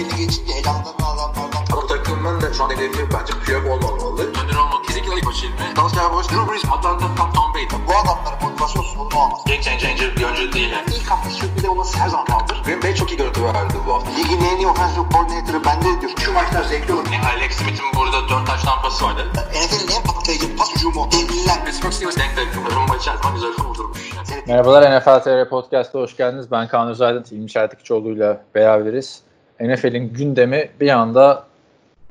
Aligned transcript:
belli 0.00 0.16
geçince 0.16 0.52
elanlarını 0.52 1.06
alanlardan. 1.06 1.62
Ama 1.72 1.86
takımın 1.86 2.40
da 2.40 2.52
şu 2.54 2.64
an 2.64 2.70
hedefi 2.70 3.02
bence 3.14 3.32
Piyok 3.44 3.64
olmamalı. 3.66 4.34
Döner 4.34 4.56
olmak. 4.62 4.84
Kesinlikle 4.86 5.14
ilk 5.16 5.26
başı 5.26 5.46
ilmi. 5.46 5.76
Dallas 5.76 5.94
Cowboys, 5.94 6.28
Drew 6.30 6.52
Brees, 6.52 6.64
Atlanta, 6.64 7.06
Tom, 7.16 7.32
Tom 7.32 7.54
Brady. 7.54 7.66
Bu 7.88 7.92
adamların 8.00 8.42
motivasyon 8.42 8.82
sorunu 8.82 9.16
olmaz. 9.22 9.40
Game 9.46 9.62
changer 9.62 10.16
bir 10.16 10.24
oyuncu 10.24 10.52
değil. 10.52 10.70
Yani. 10.70 10.86
İlk 10.96 11.10
hafta 11.10 11.30
sürpriz 11.30 11.64
olması 11.64 11.98
her 11.98 12.08
zaman 12.08 12.26
kaldır. 12.26 12.62
Green 12.64 12.82
Bay 12.82 12.94
çok 12.94 13.10
iyi 13.12 13.16
görüntü 13.16 13.44
verdi 13.44 13.74
bu 13.86 13.94
hafta. 13.94 14.10
Ligin 14.10 14.40
en 14.44 14.56
iyi 14.56 14.66
offensive 14.66 15.04
coordinator'ı 15.12 15.64
bende 15.64 16.00
diyor. 16.00 16.12
Şu 16.24 16.32
maçlar 16.32 16.62
zevkli 16.62 16.92
olur. 16.94 17.06
Yani 17.12 17.26
Alex 17.26 17.52
Smith'in 17.52 17.88
burada 17.96 18.28
4 18.28 18.46
taş 18.46 18.62
tampası 18.62 19.04
vardı. 19.04 19.22
NFL'in 19.34 19.96
en 19.96 20.02
patlayıcı 20.02 20.56
pas 20.56 20.74
hücumu. 20.74 21.08
Devliler. 21.12 21.64
Pittsburgh 21.64 21.92
Steelers 21.92 22.16
denk 22.16 22.36
denk. 22.36 22.48
Rumba 22.76 22.96
içerisinde 22.96 23.32
güzel 23.34 23.52
kurdurmuş. 23.52 24.10
Merhabalar 24.46 24.98
NFL 24.98 25.18
TR 25.24 25.48
Podcast'a 25.48 25.98
hoş 25.98 26.16
geldiniz. 26.16 26.50
Ben 26.50 26.68
Kaan 26.68 26.88
Özaydın, 26.88 27.24
İlmi 27.30 27.50
Şertikçioğlu'yla 27.50 28.40
beraberiz. 28.54 29.29
NFL'in 29.60 30.12
gündemi 30.12 30.68
bir 30.80 30.88
anda 30.88 31.46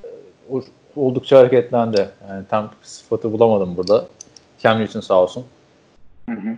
e, 0.03 0.07
oldukça 0.95 1.39
hareketlendi. 1.39 2.09
Yani 2.29 2.45
tam 2.49 2.71
sıfatı 2.81 3.31
bulamadım 3.31 3.77
burada. 3.77 4.07
Cam 4.59 4.79
Newton 4.79 4.99
sağ 4.99 5.23
olsun. 5.23 5.45
Hı 6.29 6.35
hı. 6.35 6.57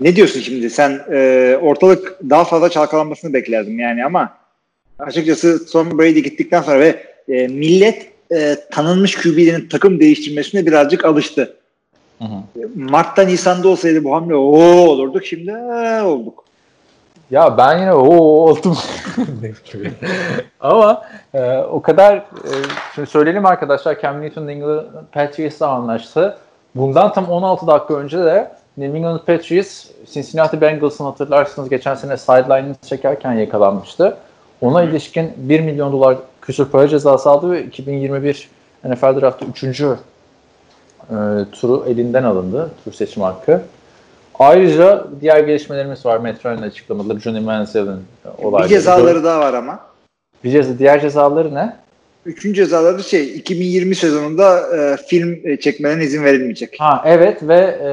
Ne 0.00 0.16
diyorsun 0.16 0.40
şimdi? 0.40 0.70
Sen 0.70 1.00
e, 1.10 1.56
ortalık 1.62 2.18
daha 2.30 2.44
fazla 2.44 2.70
çalkalanmasını 2.70 3.32
beklerdim 3.32 3.78
yani 3.78 4.04
ama 4.04 4.36
açıkçası 4.98 5.66
Tom 5.72 5.98
Brady 5.98 6.20
gittikten 6.20 6.62
sonra 6.62 6.80
ve 6.80 7.02
e, 7.28 7.48
millet 7.48 8.12
e, 8.32 8.56
tanınmış 8.70 9.14
QB'lerin 9.16 9.68
takım 9.68 10.00
değiştirmesine 10.00 10.66
birazcık 10.66 11.04
alıştı. 11.04 11.56
Hı 12.18 12.24
hı. 12.24 12.42
Mart'ta 12.74 13.22
Nisan'da 13.22 13.68
olsaydı 13.68 14.04
bu 14.04 14.14
hamle 14.14 14.34
o 14.34 14.40
olurduk. 14.88 15.26
Şimdi 15.26 15.50
ee, 15.50 16.02
olduk. 16.02 16.44
Ya 17.30 17.58
ben 17.58 17.78
yine 17.78 17.92
o 17.92 18.06
oldum. 18.16 18.78
Ama 20.60 21.02
e, 21.34 21.56
o 21.58 21.82
kadar 21.82 22.16
e, 22.16 22.52
şimdi 22.94 23.10
söyleyelim 23.10 23.46
arkadaşlar 23.46 24.00
Cam 24.00 24.22
Newton 24.22 24.46
New 24.46 24.52
England 24.52 24.86
Patriots'la 25.12 25.66
anlaştı. 25.68 26.38
Bundan 26.74 27.12
tam 27.12 27.30
16 27.30 27.66
dakika 27.66 27.94
önce 27.94 28.18
de 28.18 28.52
New 28.76 28.98
England 28.98 29.18
Patriots 29.18 29.86
Cincinnati 30.12 30.60
Bengals'ın 30.60 31.04
hatırlarsınız 31.04 31.68
geçen 31.68 31.94
sene 31.94 32.16
sideline'ını 32.16 32.74
çekerken 32.86 33.32
yakalanmıştı. 33.32 34.16
Ona 34.60 34.82
ilişkin 34.82 35.32
1 35.36 35.60
milyon 35.60 35.92
dolar 35.92 36.16
küsur 36.42 36.68
para 36.70 36.88
cezası 36.88 37.30
aldı 37.30 37.50
ve 37.50 37.64
2021 37.64 38.48
NFL 38.84 39.20
Draft'ta 39.20 39.46
3. 39.46 39.80
E, 39.80 39.96
turu 41.52 41.84
elinden 41.88 42.24
alındı. 42.24 42.70
Tur 42.84 42.92
seçim 42.92 43.22
hakkı. 43.22 43.62
Ayrıca 44.40 45.04
diğer 45.20 45.40
gelişmelerimiz 45.40 46.06
var. 46.06 46.18
Metro'nun 46.18 46.62
açıklamaları, 46.62 47.20
Johnny 47.20 47.40
Manziel'in 47.40 48.00
olayları. 48.42 48.70
Bir 48.70 48.74
cezaları 48.74 49.24
daha 49.24 49.40
var 49.40 49.54
ama. 49.54 49.78
Bir 50.44 50.50
ceza, 50.50 50.78
diğer 50.78 51.00
cezaları 51.00 51.54
ne? 51.54 51.76
Üçüncü 52.26 52.54
cezaları 52.64 53.02
şey 53.04 53.36
2020 53.36 53.94
sezonunda 53.94 54.76
e, 54.76 54.96
film 54.96 55.56
çekmelerine 55.56 56.04
izin 56.04 56.24
verilmeyecek. 56.24 56.76
Ha 56.80 57.02
evet 57.06 57.38
ve 57.42 57.56
e, 57.58 57.88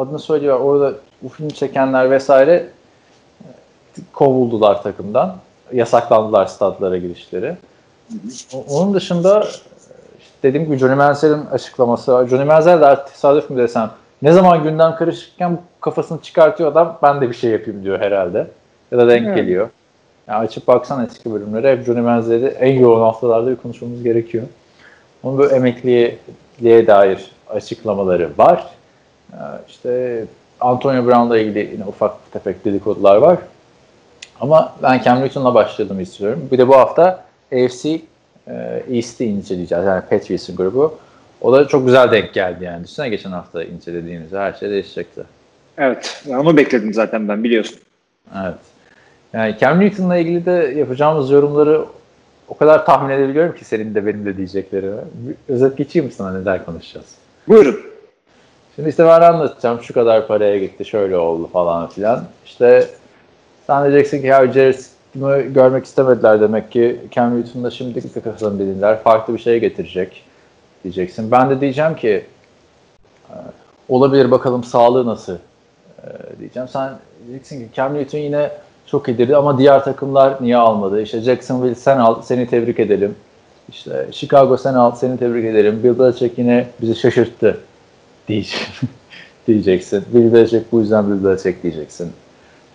adını 0.00 0.18
söylüyor 0.18 0.60
orada 0.60 0.92
bu 1.22 1.28
film 1.28 1.48
çekenler 1.48 2.10
vesaire 2.10 2.52
e, 3.40 3.46
kovuldular 4.12 4.82
takımdan. 4.82 5.36
Yasaklandılar 5.72 6.46
stadlara 6.46 6.96
girişleri. 6.96 7.56
O- 8.54 8.64
Onun 8.68 8.94
dışında 8.94 9.40
işte 9.40 9.62
dediğim 10.42 10.66
gibi 10.66 10.76
Johnny 10.76 10.94
Manziel'in 10.94 11.46
açıklaması. 11.46 12.26
Johnny 12.30 12.44
Manziel 12.44 12.80
de 12.80 12.98
tesadüf 13.12 13.50
mü 13.50 13.58
desem 13.62 13.90
ne 14.22 14.32
zaman 14.32 14.62
gündem 14.62 14.96
karışırken 14.96 15.58
kafasını 15.80 16.22
çıkartıyor 16.22 16.72
adam 16.72 16.98
ben 17.02 17.20
de 17.20 17.28
bir 17.28 17.34
şey 17.34 17.50
yapayım 17.50 17.84
diyor 17.84 18.00
herhalde. 18.00 18.46
Ya 18.92 18.98
da 18.98 19.08
denk 19.08 19.26
Evet. 19.26 19.36
geliyor. 19.36 19.68
Yani 20.28 20.38
açıp 20.38 20.66
baksan 20.66 21.06
eski 21.06 21.32
bölümlere 21.32 21.72
hep 21.72 21.86
Johnny 21.86 22.00
Manziel'i 22.00 22.46
en 22.46 22.80
yoğun 22.80 23.00
haftalarda 23.00 23.50
bir 23.50 23.56
konuşmamız 23.56 24.02
gerekiyor. 24.02 24.44
Onun 25.22 25.38
böyle 25.38 25.54
emekliliğe 25.56 26.86
dair 26.86 27.30
açıklamaları 27.48 28.30
var. 28.38 28.66
İşte 29.68 30.24
Antonio 30.60 31.06
Brown'la 31.06 31.38
ilgili 31.38 31.70
yine 31.72 31.84
ufak 31.84 32.32
tefek 32.32 32.64
dedikodular 32.64 33.16
var. 33.16 33.38
Ama 34.40 34.72
ben 34.82 35.02
Cam 35.04 35.20
Newton'la 35.20 35.54
başladığımı 35.54 36.02
istiyorum. 36.02 36.48
Bir 36.52 36.58
de 36.58 36.68
bu 36.68 36.76
hafta 36.76 37.24
AFC 37.52 38.00
e, 38.48 38.82
East'i 38.90 39.24
inceleyeceğiz. 39.24 39.84
Yani 39.84 40.02
Patriots'ın 40.10 40.56
grubu. 40.56 40.98
O 41.40 41.52
da 41.52 41.68
çok 41.68 41.86
güzel 41.86 42.12
denk 42.12 42.34
geldi 42.34 42.64
yani. 42.64 42.84
Düşünsene 42.84 43.08
geçen 43.08 43.30
hafta 43.30 43.64
incelediğimizde 43.64 44.38
her 44.38 44.52
şey 44.52 44.70
değişecekti. 44.70 45.22
Evet. 45.78 46.24
Onu 46.28 46.56
bekledim 46.56 46.94
zaten 46.94 47.28
ben 47.28 47.44
biliyorsun. 47.44 47.78
Evet. 48.34 48.58
Yani 49.32 49.56
Cam 49.60 49.80
Newton'la 49.80 50.16
ilgili 50.16 50.46
de 50.46 50.74
yapacağımız 50.76 51.30
yorumları 51.30 51.84
o 52.48 52.56
kadar 52.56 52.86
tahmin 52.86 53.14
edebiliyorum 53.14 53.54
ki 53.54 53.64
senin 53.64 53.94
de 53.94 54.06
benim 54.06 54.24
de 54.24 54.36
diyeceklerimi. 54.36 54.96
Özet 55.48 55.76
geçeyim 55.76 56.06
mi 56.06 56.12
sana 56.12 56.38
neler 56.38 56.64
konuşacağız? 56.64 57.06
Buyurun. 57.48 57.80
Şimdi 58.76 58.88
işte 58.88 59.04
ben 59.04 59.20
anlatacağım 59.20 59.82
şu 59.82 59.94
kadar 59.94 60.26
paraya 60.26 60.58
gitti 60.58 60.84
şöyle 60.84 61.16
oldu 61.16 61.50
falan 61.52 61.88
filan. 61.88 62.24
İşte 62.46 62.86
sen 63.66 63.84
diyeceksin 63.84 64.20
ki 64.20 64.26
ya 64.26 64.52
Jared'i 64.52 65.52
görmek 65.52 65.84
istemediler 65.84 66.40
demek 66.40 66.72
ki 66.72 67.00
Cam 67.10 67.38
Newton'da 67.38 67.70
şimdi 67.70 68.12
kafasını 68.12 68.58
bilirler 68.58 69.02
farklı 69.02 69.34
bir 69.34 69.38
şey 69.38 69.60
getirecek 69.60 70.24
diyeceksin. 70.84 71.30
Ben 71.30 71.50
de 71.50 71.60
diyeceğim 71.60 71.96
ki 71.96 72.24
e, 73.30 73.34
olabilir 73.88 74.30
bakalım 74.30 74.64
sağlığı 74.64 75.06
nasıl 75.06 75.36
e, 76.02 76.38
diyeceğim. 76.38 76.68
Sen 76.68 76.92
diyeceksin 77.26 77.60
ki 77.60 77.74
Cam 77.74 77.94
Newton 77.94 78.18
yine 78.18 78.50
çok 78.86 79.08
iyidir 79.08 79.30
ama 79.30 79.58
diğer 79.58 79.84
takımlar 79.84 80.36
niye 80.40 80.56
almadı? 80.56 81.02
İşte 81.02 81.20
Jacksonville 81.20 81.74
sen 81.74 81.98
al 81.98 82.22
seni 82.22 82.46
tebrik 82.46 82.80
edelim. 82.80 83.14
İşte 83.68 84.06
Chicago 84.12 84.56
sen 84.56 84.74
al 84.74 84.92
seni 84.92 85.18
tebrik 85.18 85.44
edelim. 85.44 85.82
Bill 85.84 85.98
Belichick 85.98 86.38
yine 86.38 86.66
bizi 86.80 86.96
şaşırttı 86.96 87.60
diyeceksin. 88.28 88.88
diyeceksin. 89.46 90.04
Bill 90.12 90.32
Belichick 90.32 90.72
bu 90.72 90.80
yüzden 90.80 91.10
Bill 91.10 91.24
Belichick 91.24 91.62
diyeceksin. 91.62 92.12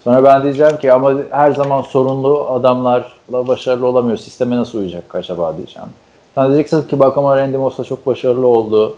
Sonra 0.03 0.23
ben 0.23 0.43
diyeceğim 0.43 0.77
ki 0.77 0.93
ama 0.93 1.13
her 1.29 1.51
zaman 1.51 1.81
sorunlu 1.81 2.47
adamlarla 2.49 3.47
başarılı 3.47 3.87
olamıyor. 3.87 4.17
Sisteme 4.17 4.55
nasıl 4.55 4.79
uyacak 4.79 5.15
acaba 5.15 5.57
diyeceğim. 5.57 5.89
Sen 6.35 6.47
diyeceksin 6.47 6.81
ki 6.81 6.99
bak 6.99 7.17
ama 7.17 7.37
Randy 7.37 7.57
Moss 7.57 7.77
da 7.77 7.83
çok 7.83 8.05
başarılı 8.05 8.47
oldu 8.47 8.97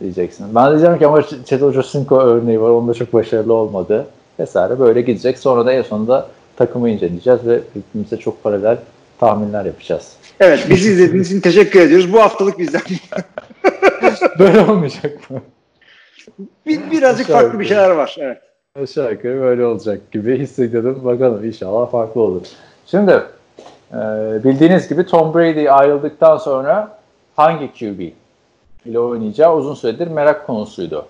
diyeceksin. 0.00 0.54
Ben 0.54 0.70
diyeceğim 0.70 0.98
ki 0.98 1.06
ama 1.06 1.22
Chet 1.44 1.62
Ochocinco 1.62 2.20
örneği 2.20 2.60
var. 2.60 2.70
Onda 2.70 2.94
çok 2.94 3.12
başarılı 3.12 3.54
olmadı. 3.54 4.06
Vesaire 4.38 4.78
böyle 4.78 5.00
gidecek. 5.00 5.38
Sonra 5.38 5.66
da 5.66 5.72
en 5.72 5.82
sonunda 5.82 6.28
takımı 6.56 6.90
inceleyeceğiz 6.90 7.46
ve 7.46 7.60
birbirimize 7.74 8.16
çok 8.16 8.42
paralel 8.42 8.78
tahminler 9.20 9.64
yapacağız. 9.64 10.12
Evet 10.40 10.66
bizi 10.70 10.90
izlediğiniz 10.90 11.30
için 11.30 11.40
teşekkür 11.40 11.80
ediyoruz. 11.80 12.12
Bu 12.12 12.20
haftalık 12.20 12.58
bizden 12.58 12.82
böyle 14.38 14.60
olmayacak 14.60 15.30
mı? 15.30 15.40
bir, 16.66 16.90
birazcık 16.90 17.30
Aşağı 17.30 17.42
farklı 17.42 17.60
bir 17.60 17.64
şeyler 17.64 17.90
var. 17.90 18.16
Evet. 18.20 18.38
Aşağı 18.82 19.12
yukarı 19.12 19.40
böyle 19.40 19.64
olacak 19.64 20.12
gibi 20.12 20.38
hissediyorum. 20.38 21.00
Bakalım 21.04 21.44
inşallah 21.44 21.90
farklı 21.90 22.20
olur. 22.20 22.42
Şimdi 22.86 23.22
e, 23.92 23.98
bildiğiniz 24.44 24.88
gibi 24.88 25.06
Tom 25.06 25.34
Brady 25.34 25.70
ayrıldıktan 25.70 26.36
sonra 26.36 26.98
hangi 27.36 27.72
QB 27.72 28.00
ile 28.86 28.98
oynayacağı 28.98 29.56
uzun 29.56 29.74
süredir 29.74 30.06
merak 30.06 30.46
konusuydu. 30.46 31.06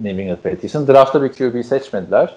New 0.00 0.22
England 0.22 0.38
Patriots'ın. 0.38 0.86
Draft'ta 0.86 1.22
bir 1.22 1.32
QB 1.32 1.64
seçmediler. 1.64 2.36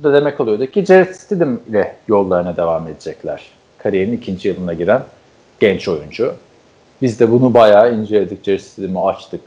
Bu 0.00 0.04
da 0.04 0.12
demek 0.12 0.40
oluyordu 0.40 0.66
ki 0.66 0.84
Jared 0.84 1.14
Stidham 1.14 1.60
ile 1.68 1.96
yollarına 2.08 2.56
devam 2.56 2.88
edecekler. 2.88 3.42
Kariyerinin 3.78 4.16
ikinci 4.16 4.48
yılına 4.48 4.74
giren 4.74 5.02
genç 5.60 5.88
oyuncu. 5.88 6.34
Biz 7.02 7.20
de 7.20 7.30
bunu 7.30 7.54
bayağı 7.54 7.94
inceledik. 7.94 8.44
Jared 8.44 8.60
Stidham'ı 8.60 9.06
açtık. 9.06 9.40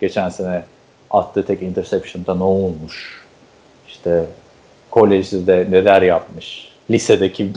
Geçen 0.00 0.28
sene 0.28 0.62
attığı 1.10 1.46
tek 1.46 1.62
interception'da 1.62 2.34
ne 2.34 2.42
olmuş? 2.42 3.24
İşte 3.88 4.24
kolejde 4.90 5.66
neler 5.70 6.02
yapmış? 6.02 6.72
Lisedeki 6.90 7.52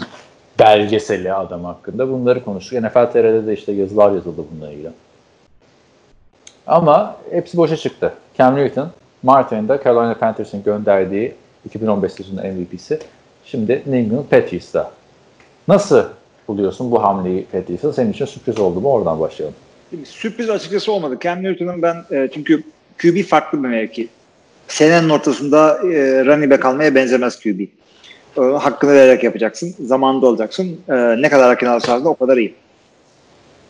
belgeseli 0.60 1.34
adam 1.34 1.64
hakkında 1.64 2.10
bunları 2.10 2.44
konuştuk. 2.44 2.82
NFL 2.82 3.12
TR'de 3.12 3.48
de 3.48 3.54
işte 3.54 3.72
yazılar 3.72 4.12
yazıldı 4.12 4.46
bununla 4.52 4.72
ilgili. 4.72 4.90
Ama 6.68 7.18
hepsi 7.32 7.58
boşa 7.58 7.78
çıktı. 7.78 8.14
Cam 8.38 8.56
Newton, 8.56 8.92
Mart 9.24 9.54
ayında 9.54 9.84
Carolina 9.84 10.14
Panthers'ın 10.14 10.64
gönderdiği 10.64 11.36
2015 11.66 12.12
sezonunda 12.12 12.44
MVP'si. 12.44 13.00
Şimdi 13.46 13.72
New 13.74 13.98
England 13.98 14.26
Patriots'ta. 14.26 14.92
Nasıl 15.68 16.04
buluyorsun 16.48 16.92
bu 16.92 17.04
hamleyi 17.04 17.46
Patriots'ın? 17.46 17.92
Senin 17.92 18.12
için 18.12 18.26
sürpriz 18.26 18.60
oldu 18.60 18.82
mu? 18.82 18.92
Oradan 18.92 19.20
başlayalım. 19.20 19.56
Sürpriz 20.06 20.50
açıkçası 20.50 20.92
olmadı. 20.92 21.18
Cam 21.22 21.44
Newton'un 21.44 21.82
ben 21.82 21.96
e, 22.12 22.30
çünkü 22.34 22.64
QB 23.02 23.24
farklı 23.24 23.64
bir 23.64 23.68
mevki. 23.68 24.08
Senenin 24.68 25.10
ortasında 25.10 25.78
e, 25.78 26.26
running 26.26 26.52
back 26.52 26.66
almaya 26.66 26.96
benzemez 26.96 27.40
QB. 27.40 27.60
E, 28.39 28.41
hakkını 28.41 28.94
vererek 28.94 29.24
yapacaksın. 29.24 29.75
Zamanında 29.80 30.25
olacaksın. 30.25 30.77
E, 30.89 31.21
ne 31.21 31.30
kadar 31.30 31.47
hakkını 31.47 31.71
alırsan 31.71 32.06
o 32.06 32.15
kadar 32.15 32.38
iyi. 32.38 32.53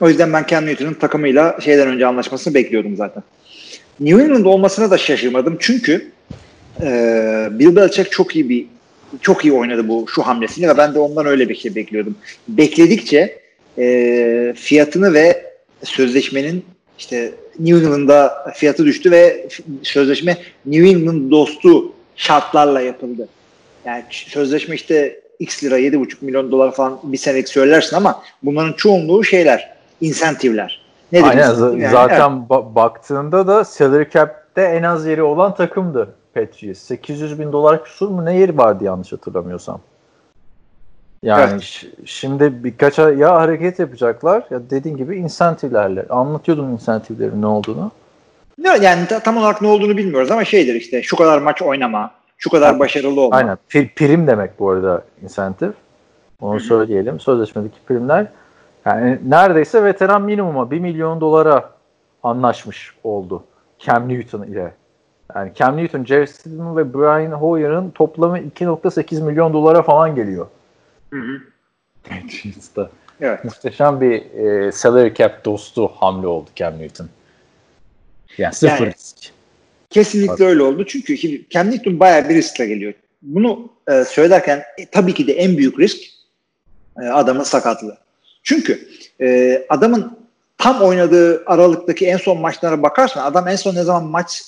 O 0.02 0.10
yüzden 0.10 0.34
ben 0.34 0.46
Cam 0.48 0.66
Newton'un 0.66 0.94
takımıyla 0.94 1.58
şeyden 1.62 1.88
önce 1.88 2.06
anlaşmasını 2.06 2.54
bekliyordum 2.54 2.96
zaten. 2.96 3.24
New 4.00 4.24
England 4.24 4.46
olmasına 4.46 4.92
da 4.92 4.98
şaşırmadım. 4.98 5.58
Çünkü 5.60 6.12
e, 6.82 6.88
Bill 7.52 7.76
Belichick 7.76 8.12
çok 8.12 8.36
iyi 8.36 8.50
bir 8.50 8.66
çok 9.22 9.46
iyi 9.46 9.54
oynadı 9.54 9.88
bu 9.88 10.06
şu 10.08 10.22
hamlesini 10.22 10.68
ve 10.68 10.78
ben 10.78 10.96
de 10.96 11.00
ondan 11.00 11.26
öyle 11.26 11.50
bir 11.50 11.56
şey 11.56 11.76
bekliyordum. 11.76 12.16
Bekledikçe 12.48 13.40
e, 13.78 14.54
fiyatını 14.58 15.14
ve 15.14 15.46
sözleşmenin 15.84 16.66
işte 17.00 17.32
New 17.60 17.78
England'da 17.78 18.46
fiyatı 18.56 18.86
düştü 18.86 19.12
ve 19.12 19.48
sözleşme 19.84 20.38
New 20.66 20.90
England 20.90 21.32
dostu 21.32 21.94
şartlarla 22.16 22.82
yapıldı. 22.82 23.28
Yani 23.90 24.04
sözleşme 24.10 24.76
işte 24.76 25.20
X 25.40 25.64
lira 25.64 25.80
7,5 25.80 26.16
milyon 26.22 26.52
dolar 26.52 26.72
falan 26.72 27.00
bir 27.04 27.18
senelik 27.18 27.50
söylersin 27.50 27.96
ama 27.96 28.22
bunların 28.44 28.74
çoğunluğu 28.74 29.24
şeyler, 29.24 29.74
insentivler. 30.02 30.82
Ne 31.12 31.24
Aynen 31.24 31.42
yani, 31.42 31.90
zaten 31.92 32.32
evet. 32.32 32.50
ba- 32.50 32.76
baktığında 32.76 33.48
da 33.48 33.66
salary 33.66 34.10
cap'te 34.10 34.62
en 34.62 34.84
az 34.84 35.06
yeri 35.06 35.24
olan 35.24 35.56
takımdı 35.56 36.16
Patriots. 36.34 36.80
800 36.80 37.40
bin 37.40 37.52
dolar 37.52 37.84
kusur 37.84 38.10
mu 38.10 38.26
ne 38.26 38.38
yeri 38.38 38.58
vardı 38.58 38.84
yanlış 38.84 39.12
hatırlamıyorsam. 39.12 39.82
Yani 41.24 41.52
evet. 41.52 41.86
şimdi 42.06 42.64
birkaç 42.64 42.98
ya 42.98 43.36
hareket 43.36 43.80
yapacaklar 43.80 44.44
ya 44.50 44.70
dediğin 44.70 44.98
gibi 44.98 45.18
insentivlerle. 45.18 46.06
Anlatıyordum 46.10 46.74
insentivlerin 46.74 47.42
ne 47.42 47.48
olduğunu. 47.48 47.92
Ne 48.58 48.70
yani 48.82 49.08
tam 49.24 49.38
olarak 49.38 49.62
ne 49.62 49.68
olduğunu 49.68 49.98
bilmiyoruz 49.98 50.32
ama 50.32 50.46
şeydir 50.46 50.76
işte 50.76 51.04
şu 51.04 51.16
kadar 51.16 51.40
maç 51.40 51.62
oynama, 51.62 52.12
şu 52.40 52.50
kadar 52.50 52.80
başarılı 52.80 53.22
olma. 53.22 53.36
Aynen. 53.36 53.58
Prim 53.70 54.28
demek 54.28 54.60
bu 54.60 54.70
arada 54.70 55.04
insentif. 55.24 55.74
Onu 56.42 56.60
söyleyelim. 56.60 57.20
Sözleşmedeki 57.20 57.78
primler 57.88 58.28
yani 58.86 59.20
neredeyse 59.28 59.84
veteran 59.84 60.22
minimuma 60.22 60.72
1 60.72 60.80
milyon 60.80 61.22
dolara 61.22 61.70
anlaşmış 62.24 62.96
oldu 63.04 63.44
Cam 63.80 64.10
Newton 64.10 64.44
ile. 64.44 64.74
Yani 65.36 65.52
Cam 65.56 65.78
Newton, 65.78 66.06
Jerry 66.06 66.28
Stidham 66.28 66.78
ve 66.78 66.94
Brian 66.94 67.32
Hoyer'ın 67.32 67.90
toplamı 67.90 68.40
2.8 68.40 69.24
milyon 69.24 69.54
dolara 69.54 69.82
falan 69.82 70.16
geliyor. 70.16 70.48
Hı 71.14 71.20
hı. 71.20 71.42
Evet. 73.22 73.46
Muhteşem 73.46 74.02
bir 74.02 74.34
e, 74.34 74.72
salary 74.72 75.14
cap 75.14 75.46
dostu 75.46 75.88
hamle 75.88 76.28
oldu 76.28 76.50
Cam 76.56 76.80
Newton. 76.80 77.08
Yani 78.38 78.54
sıfır 78.54 78.86
yani, 78.86 78.94
risk. 78.94 79.39
Kesinlikle 79.90 80.34
Bak. 80.34 80.42
öyle 80.42 80.64
oldu. 80.64 80.86
Çünkü 80.88 81.18
şimdi 81.18 81.46
Cam 81.50 81.72
Newton 81.72 82.00
bayağı 82.00 82.30
bir 82.30 82.36
riskle 82.36 82.66
geliyor. 82.66 82.94
Bunu 83.22 83.70
e, 83.88 84.04
söylerken 84.06 84.64
e, 84.78 84.86
tabii 84.86 85.14
ki 85.14 85.28
de 85.28 85.34
en 85.34 85.58
büyük 85.58 85.80
risk 85.80 85.98
e, 87.02 87.06
adamın 87.06 87.44
sakatlığı. 87.44 87.98
Çünkü 88.44 88.88
e, 89.22 89.62
adamın 89.70 90.18
tam 90.58 90.82
oynadığı 90.82 91.44
aralıktaki 91.46 92.08
en 92.08 92.18
son 92.18 92.42
maçlara 92.42 92.82
bakarsan 92.82 93.26
adam 93.26 93.48
en 93.48 93.56
son 93.56 93.76
ne 93.76 93.84
zaman 93.84 94.04
maç 94.04 94.44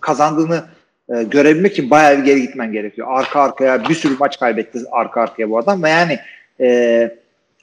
kazandığını 0.00 0.64
e, 1.08 1.22
görebilmek 1.22 1.72
için 1.72 1.90
bayağı 1.90 2.18
bir 2.18 2.24
geri 2.24 2.42
gitmen 2.42 2.72
gerekiyor. 2.72 3.08
Arka 3.10 3.40
arkaya 3.40 3.88
bir 3.88 3.94
sürü 3.94 4.16
maç 4.18 4.38
kaybetti 4.40 4.78
arka 4.92 5.20
arkaya 5.20 5.50
bu 5.50 5.58
adam 5.58 5.82
ve 5.82 5.88
yani 5.88 6.18
e, 6.60 6.66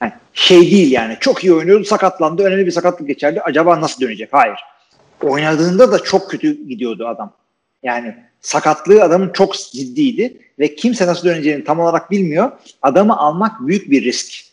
yani 0.02 0.12
şey 0.32 0.60
değil 0.60 0.92
yani 0.92 1.16
çok 1.20 1.44
iyi 1.44 1.54
oynuyordu 1.54 1.84
sakatlandı 1.84 2.42
önemli 2.42 2.66
bir 2.66 2.70
sakatlık 2.70 3.08
geçerdi 3.08 3.40
acaba 3.40 3.80
nasıl 3.80 4.00
dönecek? 4.00 4.28
Hayır. 4.32 4.58
Oynadığında 5.24 5.92
da 5.92 5.98
çok 5.98 6.30
kötü 6.30 6.68
gidiyordu 6.68 7.08
adam. 7.08 7.32
Yani 7.82 8.16
sakatlığı 8.40 9.02
adamın 9.02 9.30
çok 9.32 9.54
ciddiydi 9.54 10.38
ve 10.58 10.74
kimse 10.74 11.06
nasıl 11.06 11.28
döneceğini 11.28 11.64
tam 11.64 11.80
olarak 11.80 12.10
bilmiyor. 12.10 12.52
Adamı 12.82 13.16
almak 13.16 13.60
büyük 13.60 13.90
bir 13.90 14.04
risk. 14.04 14.44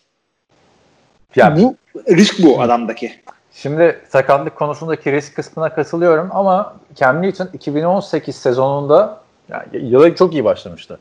Yani, 1.36 1.64
bu 1.64 1.76
risk 2.16 2.44
bu 2.44 2.62
adamdaki. 2.62 3.12
Şimdi 3.54 4.00
sakatlık 4.10 4.56
konusundaki 4.56 5.12
risk 5.12 5.36
kısmına 5.36 5.74
katılıyorum 5.74 6.30
ama 6.32 6.76
Cam 6.96 7.22
Newton 7.22 7.50
2018 7.54 8.36
sezonunda 8.36 9.22
yani 9.50 9.66
yıla 9.74 10.16
çok 10.16 10.34
iyi 10.34 10.44
başlamıştı. 10.44 11.00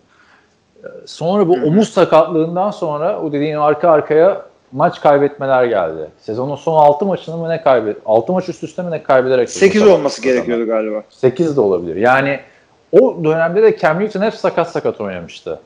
Sonra 1.07 1.49
bu 1.49 1.53
omuz 1.53 1.89
sakatlığından 1.89 2.71
sonra 2.71 3.21
o 3.21 3.33
dediğin 3.33 3.57
arka 3.57 3.91
arkaya 3.91 4.48
maç 4.73 5.01
kaybetmeler 5.01 5.65
geldi. 5.65 6.09
Sezonun 6.21 6.57
son 6.57 6.77
6 6.77 7.05
maçını 7.05 7.37
mı 7.37 7.49
ne 7.49 7.63
kaybet? 7.63 7.97
6 8.07 8.33
maç 8.33 8.49
üst 8.49 8.65
üste 8.65 8.83
mi 8.83 8.91
ne 8.91 9.03
kaybederek? 9.03 9.51
8 9.51 9.87
olması 9.87 10.23
gerekiyordu 10.23 10.67
galiba. 10.67 11.03
8 11.11 11.57
de 11.57 11.61
olabilir. 11.61 11.97
Yani 11.97 12.41
o 12.93 13.25
dönemde 13.25 13.63
de 13.63 13.79
Cam 13.79 14.01
Newton 14.01 14.23
hep 14.23 14.35
sakat 14.35 14.71
sakat 14.71 15.01
oynamıştı. 15.01 15.61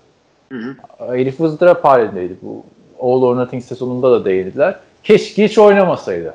Hı 0.52 0.58
hı. 0.58 1.16
Elif 1.16 1.40
ızdırap 1.40 1.84
halindeydi. 1.84 2.36
Bu 2.42 2.64
All 3.00 3.22
or 3.22 3.36
Nothing 3.36 3.64
sezonunda 3.64 4.12
da 4.12 4.24
değindiler. 4.24 4.76
Keşke 5.04 5.44
hiç 5.44 5.58
oynamasaydı. 5.58 6.34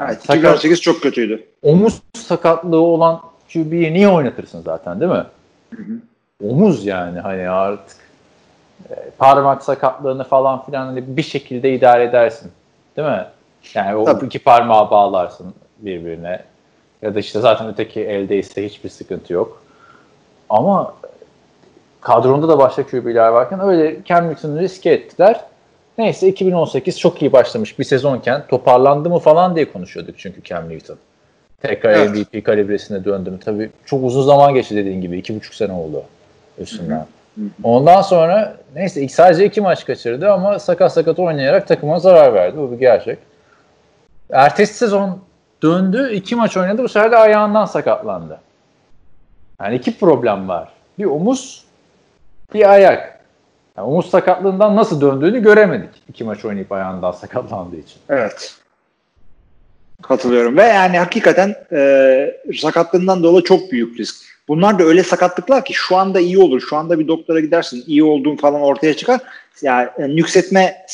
Evet, 0.00 0.24
2018 0.24 0.80
çok 0.80 1.02
kötüydü. 1.02 1.44
Omuz 1.62 2.02
sakatlığı 2.14 2.80
olan 2.80 3.20
QB'yi 3.52 3.94
niye 3.94 4.08
oynatırsın 4.08 4.62
zaten 4.62 5.00
değil 5.00 5.12
mi? 5.12 5.24
Hı 5.76 5.82
hı. 5.82 5.92
Omuz 6.44 6.86
yani 6.86 7.20
hani 7.20 7.48
artık 7.48 7.96
parmak 9.18 9.62
sakatlığını 9.62 10.24
falan 10.24 10.64
filan 10.64 10.86
hani 10.86 11.16
bir 11.16 11.22
şekilde 11.22 11.72
idare 11.74 12.04
edersin. 12.04 12.52
Değil 12.96 13.08
mi? 13.08 13.26
Yani 13.74 13.96
o 13.96 14.04
Tabii. 14.04 14.26
iki 14.26 14.38
parmağı 14.38 14.90
bağlarsın 14.90 15.54
birbirine. 15.78 16.42
Ya 17.02 17.14
da 17.14 17.18
işte 17.18 17.40
zaten 17.40 17.68
öteki 17.68 18.00
eldeyse 18.00 18.66
hiçbir 18.66 18.88
sıkıntı 18.88 19.32
yok. 19.32 19.62
Ama 20.50 20.94
kadronda 22.00 22.48
da 22.48 22.58
başka 22.58 22.86
QB'ler 22.86 23.28
varken 23.28 23.60
öyle 23.60 23.96
Cam 24.04 24.28
Newton'u 24.28 24.60
riske 24.60 24.90
ettiler. 24.90 25.40
Neyse 25.98 26.28
2018 26.28 26.98
çok 26.98 27.22
iyi 27.22 27.32
başlamış 27.32 27.78
bir 27.78 27.84
sezonken 27.84 28.44
toparlandı 28.48 29.10
mı 29.10 29.18
falan 29.18 29.56
diye 29.56 29.72
konuşuyorduk 29.72 30.18
çünkü 30.18 30.42
Cam 30.42 30.68
Newton. 30.68 30.96
Tekrar 31.60 31.90
evet. 31.90 32.10
MVP 32.10 32.44
kalibresine 32.44 33.04
döndü 33.04 33.30
mü? 33.30 33.38
Tabii 33.44 33.70
çok 33.86 34.04
uzun 34.04 34.22
zaman 34.22 34.54
geçti 34.54 34.76
dediğin 34.76 35.00
gibi. 35.00 35.18
iki 35.18 35.36
buçuk 35.36 35.54
sene 35.54 35.72
oldu 35.72 36.02
üstünden. 36.58 37.06
Ondan 37.62 38.02
sonra 38.02 38.56
neyse 38.74 39.08
sadece 39.08 39.44
iki 39.44 39.60
maç 39.60 39.86
kaçırdı 39.86 40.32
ama 40.32 40.58
sakat 40.58 40.92
sakat 40.92 41.18
oynayarak 41.18 41.68
takıma 41.68 41.98
zarar 41.98 42.34
verdi. 42.34 42.56
Bu 42.58 42.72
bir 42.72 42.78
gerçek. 42.78 43.18
Ertesi 44.30 44.74
sezon 44.74 45.20
döndü. 45.62 46.12
iki 46.12 46.36
maç 46.36 46.56
oynadı. 46.56 46.82
Bu 46.82 46.88
sefer 46.88 47.12
de 47.12 47.16
ayağından 47.16 47.64
sakatlandı. 47.64 48.40
Yani 49.60 49.76
iki 49.76 49.98
problem 49.98 50.48
var. 50.48 50.68
Bir 50.98 51.04
omuz, 51.04 51.64
bir 52.54 52.70
ayak. 52.70 53.20
Yani 53.76 53.88
omuz 53.88 54.10
sakatlığından 54.10 54.76
nasıl 54.76 55.00
döndüğünü 55.00 55.42
göremedik. 55.42 55.90
iki 56.08 56.24
maç 56.24 56.44
oynayıp 56.44 56.72
ayağından 56.72 57.12
sakatlandığı 57.12 57.76
için. 57.76 57.98
Evet. 58.08 58.54
Katılıyorum. 60.02 60.56
Ve 60.56 60.62
yani 60.62 60.98
hakikaten 60.98 61.54
e, 61.72 62.34
sakatlığından 62.60 63.22
dolayı 63.22 63.44
çok 63.44 63.72
büyük 63.72 64.00
risk. 64.00 64.37
Bunlar 64.48 64.78
da 64.78 64.84
öyle 64.84 65.02
sakatlıklar 65.02 65.64
ki 65.64 65.74
şu 65.74 65.96
anda 65.96 66.20
iyi 66.20 66.38
olur. 66.38 66.60
Şu 66.60 66.76
anda 66.76 66.98
bir 66.98 67.08
doktora 67.08 67.40
gidersin. 67.40 67.84
iyi 67.86 68.04
olduğun 68.04 68.36
falan 68.36 68.60
ortaya 68.60 68.94
çıkar. 68.94 69.20
Yani 69.62 69.88
e, 69.98 70.08
nüksetme 70.08 70.86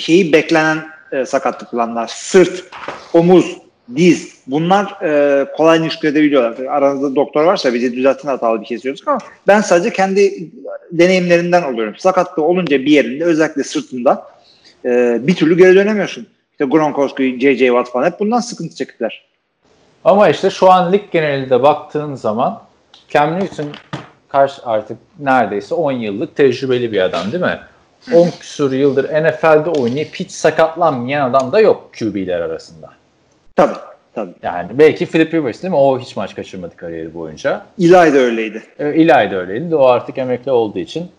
şeyi 0.00 0.32
beklenen 0.32 0.86
e, 1.12 1.26
sakatlıklar. 1.26 2.06
Sırt, 2.06 2.64
omuz, 3.12 3.56
diz 3.96 4.36
bunlar 4.46 5.02
e, 5.02 5.44
kolay 5.56 5.82
nüksedebiliyorlar. 5.82 6.66
Aranızda 6.66 7.16
doktor 7.16 7.44
varsa 7.44 7.74
bizi 7.74 7.96
düzeltin 7.96 8.28
hatalı 8.28 8.60
bir 8.60 8.66
şey 8.66 8.78
söylüyoruz 8.78 9.02
ama 9.06 9.18
ben 9.46 9.60
sadece 9.60 9.90
kendi 9.92 10.50
deneyimlerimden 10.92 11.62
oluyorum. 11.62 11.94
Sakatlığı 11.98 12.42
olunca 12.42 12.80
bir 12.80 12.90
yerinde 12.90 13.24
özellikle 13.24 13.64
sırtında 13.64 14.26
e, 14.84 15.18
bir 15.22 15.34
türlü 15.34 15.58
geri 15.58 15.74
dönemiyorsun. 15.74 16.26
İşte 16.52 16.64
Gronkowski, 16.64 17.40
J.J. 17.40 17.66
Watt 17.66 17.90
falan 17.90 18.06
hep 18.06 18.20
bundan 18.20 18.40
sıkıntı 18.40 18.74
çektiler. 18.74 19.25
Ama 20.06 20.28
işte 20.28 20.50
şu 20.50 20.70
an 20.70 20.92
lig 20.92 21.02
genelinde 21.12 21.62
baktığın 21.62 22.14
zaman 22.14 22.60
Cam 23.08 23.40
Newton 23.40 23.66
karşı 24.28 24.62
artık 24.64 24.98
neredeyse 25.18 25.74
10 25.74 25.92
yıllık 25.92 26.36
tecrübeli 26.36 26.92
bir 26.92 27.00
adam 27.00 27.32
değil 27.32 27.42
mi? 27.42 27.58
10 28.14 28.30
küsur 28.40 28.72
yıldır 28.72 29.04
NFL'de 29.04 29.70
oynayıp 29.70 30.14
hiç 30.14 30.30
sakatlanmayan 30.30 31.30
adam 31.30 31.52
da 31.52 31.60
yok 31.60 31.90
QB'ler 31.98 32.40
arasında. 32.40 32.90
Tabii. 33.56 33.78
Tabii. 34.14 34.34
Yani 34.42 34.68
belki 34.78 35.06
Philip 35.06 35.34
Rivers 35.34 35.62
değil 35.62 35.72
mi? 35.72 35.78
O 35.78 35.98
hiç 35.98 36.16
maç 36.16 36.34
kaçırmadı 36.34 36.76
kariyeri 36.76 37.14
boyunca. 37.14 37.66
Eli 37.80 37.92
de 37.92 38.18
öyleydi. 38.18 38.62
E, 38.78 38.88
Eli 38.88 39.30
de 39.30 39.36
öyleydi. 39.36 39.76
O 39.76 39.86
artık 39.86 40.18
emekli 40.18 40.50
olduğu 40.50 40.78
için 40.78 41.10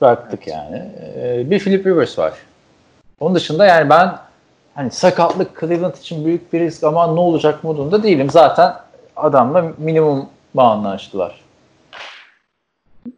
bıraktık 0.00 0.48
evet. 0.48 0.56
yani. 0.56 0.82
E, 1.22 1.50
bir 1.50 1.58
Philip 1.58 1.86
Rivers 1.86 2.18
var. 2.18 2.32
Onun 3.20 3.34
dışında 3.34 3.66
yani 3.66 3.90
ben 3.90 4.12
hani 4.74 4.90
sakatlık 4.90 5.60
Cleveland 5.60 5.94
için 5.94 6.24
büyük 6.24 6.52
bir 6.52 6.60
risk 6.60 6.84
ama 6.84 7.06
ne 7.06 7.20
olacak 7.20 7.64
modunda 7.64 8.02
değilim. 8.02 8.30
Zaten 8.30 8.74
adamla 9.16 9.72
minimum 9.78 10.26
anlaştılar. 10.56 11.40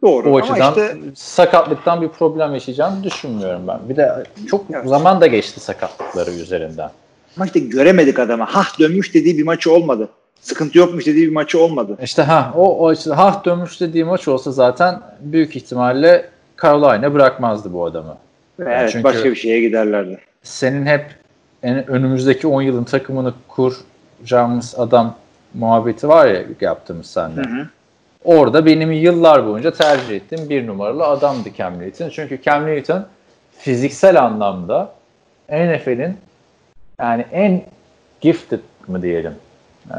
Doğru. 0.01 0.31
O 0.31 0.37
açıdan 0.37 0.69
işte... 0.69 0.97
sakatlıktan 1.15 2.01
bir 2.01 2.07
problem 2.07 2.53
yaşayacağını 2.53 3.03
düşünmüyorum 3.03 3.67
ben. 3.67 3.79
Bir 3.89 3.95
de 3.95 4.23
çok 4.47 4.65
evet. 4.73 4.87
zaman 4.87 5.21
da 5.21 5.27
geçti 5.27 5.59
sakatlıkları 5.59 6.31
üzerinden. 6.31 6.89
Ama 7.37 7.45
işte 7.45 7.59
göremedik 7.59 8.19
adamı. 8.19 8.43
Hah 8.43 8.79
dönmüş 8.79 9.13
dediği 9.13 9.37
bir 9.37 9.43
maçı 9.43 9.73
olmadı. 9.73 10.09
Sıkıntı 10.41 10.77
yokmuş 10.77 11.05
dediği 11.05 11.27
bir 11.27 11.33
maçı 11.33 11.59
olmadı. 11.59 11.97
İşte 12.03 12.21
ha 12.21 12.53
o, 12.55 12.77
o 12.77 12.87
açıdan 12.87 13.15
hah 13.15 13.45
dönmüş 13.45 13.81
dediği 13.81 14.03
maç 14.03 14.27
olsa 14.27 14.51
zaten 14.51 15.01
büyük 15.19 15.55
ihtimalle 15.55 16.29
Carolina 16.61 17.13
bırakmazdı 17.13 17.73
bu 17.73 17.85
adamı. 17.85 18.17
Evet 18.59 18.89
Çünkü 18.91 19.03
başka 19.03 19.29
bir 19.29 19.35
şeye 19.35 19.61
giderlerdi. 19.61 20.19
Senin 20.43 20.85
hep 20.85 21.05
en, 21.65 21.89
önümüzdeki 21.89 22.47
10 22.47 22.61
yılın 22.61 22.83
takımını 22.83 23.33
kuracağımız 23.47 24.75
adam 24.79 25.15
muhabbeti 25.53 26.07
var 26.07 26.27
ya 26.27 26.43
yaptığımız 26.61 27.05
seninle. 27.05 27.41
Hı 27.41 27.49
hı. 27.61 27.67
orada 28.23 28.65
benim 28.65 28.91
yıllar 28.91 29.47
boyunca 29.47 29.71
tercih 29.73 30.15
ettiğim 30.15 30.49
bir 30.49 30.67
numaralı 30.67 31.05
adamdı 31.05 31.49
Cam 31.57 31.79
Newton. 31.79 32.09
Çünkü 32.09 32.41
Cam 32.41 32.67
Newton 32.67 33.05
fiziksel 33.57 34.23
anlamda 34.23 34.91
NFL'in 35.49 36.17
yani 36.99 37.25
en 37.31 37.63
gifted 38.21 38.59
mı 38.87 39.01
diyelim 39.01 39.33
e, 39.91 39.97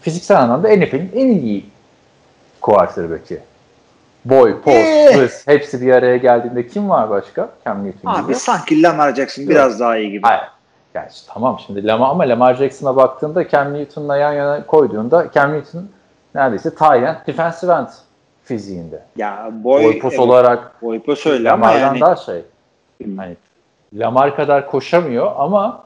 fiziksel 0.00 0.40
anlamda 0.40 0.68
NFL'in 0.68 1.10
en 1.14 1.28
iyi 1.28 1.66
quarterback'i. 2.60 3.40
Boy, 4.24 4.60
post, 4.60 4.76
Ee. 4.76 5.12
hız 5.16 5.42
hepsi 5.46 5.80
bir 5.80 5.92
araya 5.92 6.16
geldiğinde 6.16 6.68
kim 6.68 6.88
var 6.88 7.10
başka? 7.10 7.50
Cam 7.64 7.84
Newton 7.86 8.10
Abi 8.10 8.22
gibi. 8.22 8.34
sanki 8.34 8.82
Lamar 8.82 9.14
Jackson 9.14 9.48
biraz 9.48 9.80
daha 9.80 9.96
iyi 9.96 10.10
gibi. 10.10 10.22
Hayır. 10.22 10.42
Yani 10.94 11.08
tamam 11.34 11.58
şimdi 11.66 11.86
Lamar 11.86 12.10
ama 12.10 12.28
Lamar 12.28 12.54
Jackson'a 12.54 12.96
baktığında 12.96 13.48
Cam 13.48 13.74
Newton'la 13.74 14.16
yan 14.16 14.32
yana 14.32 14.66
koyduğunda 14.66 15.30
Cam 15.34 15.52
Newton 15.52 15.88
neredeyse 16.34 16.70
tight 16.70 17.26
defensive 17.26 17.72
end 17.72 17.88
fiziğinde. 18.44 19.02
Ya 19.16 19.50
boy, 19.52 19.84
Boy 19.84 19.98
pos 19.98 20.12
evet, 20.12 20.20
olarak 20.20 20.82
boy 20.82 21.00
pos 21.00 21.26
öyle 21.26 21.50
ama 21.50 21.72
yani 21.72 22.00
daha 22.00 22.16
şey. 22.16 22.42
Hani 23.16 23.36
Lamar 23.94 24.36
kadar 24.36 24.70
koşamıyor 24.70 25.32
ama 25.36 25.84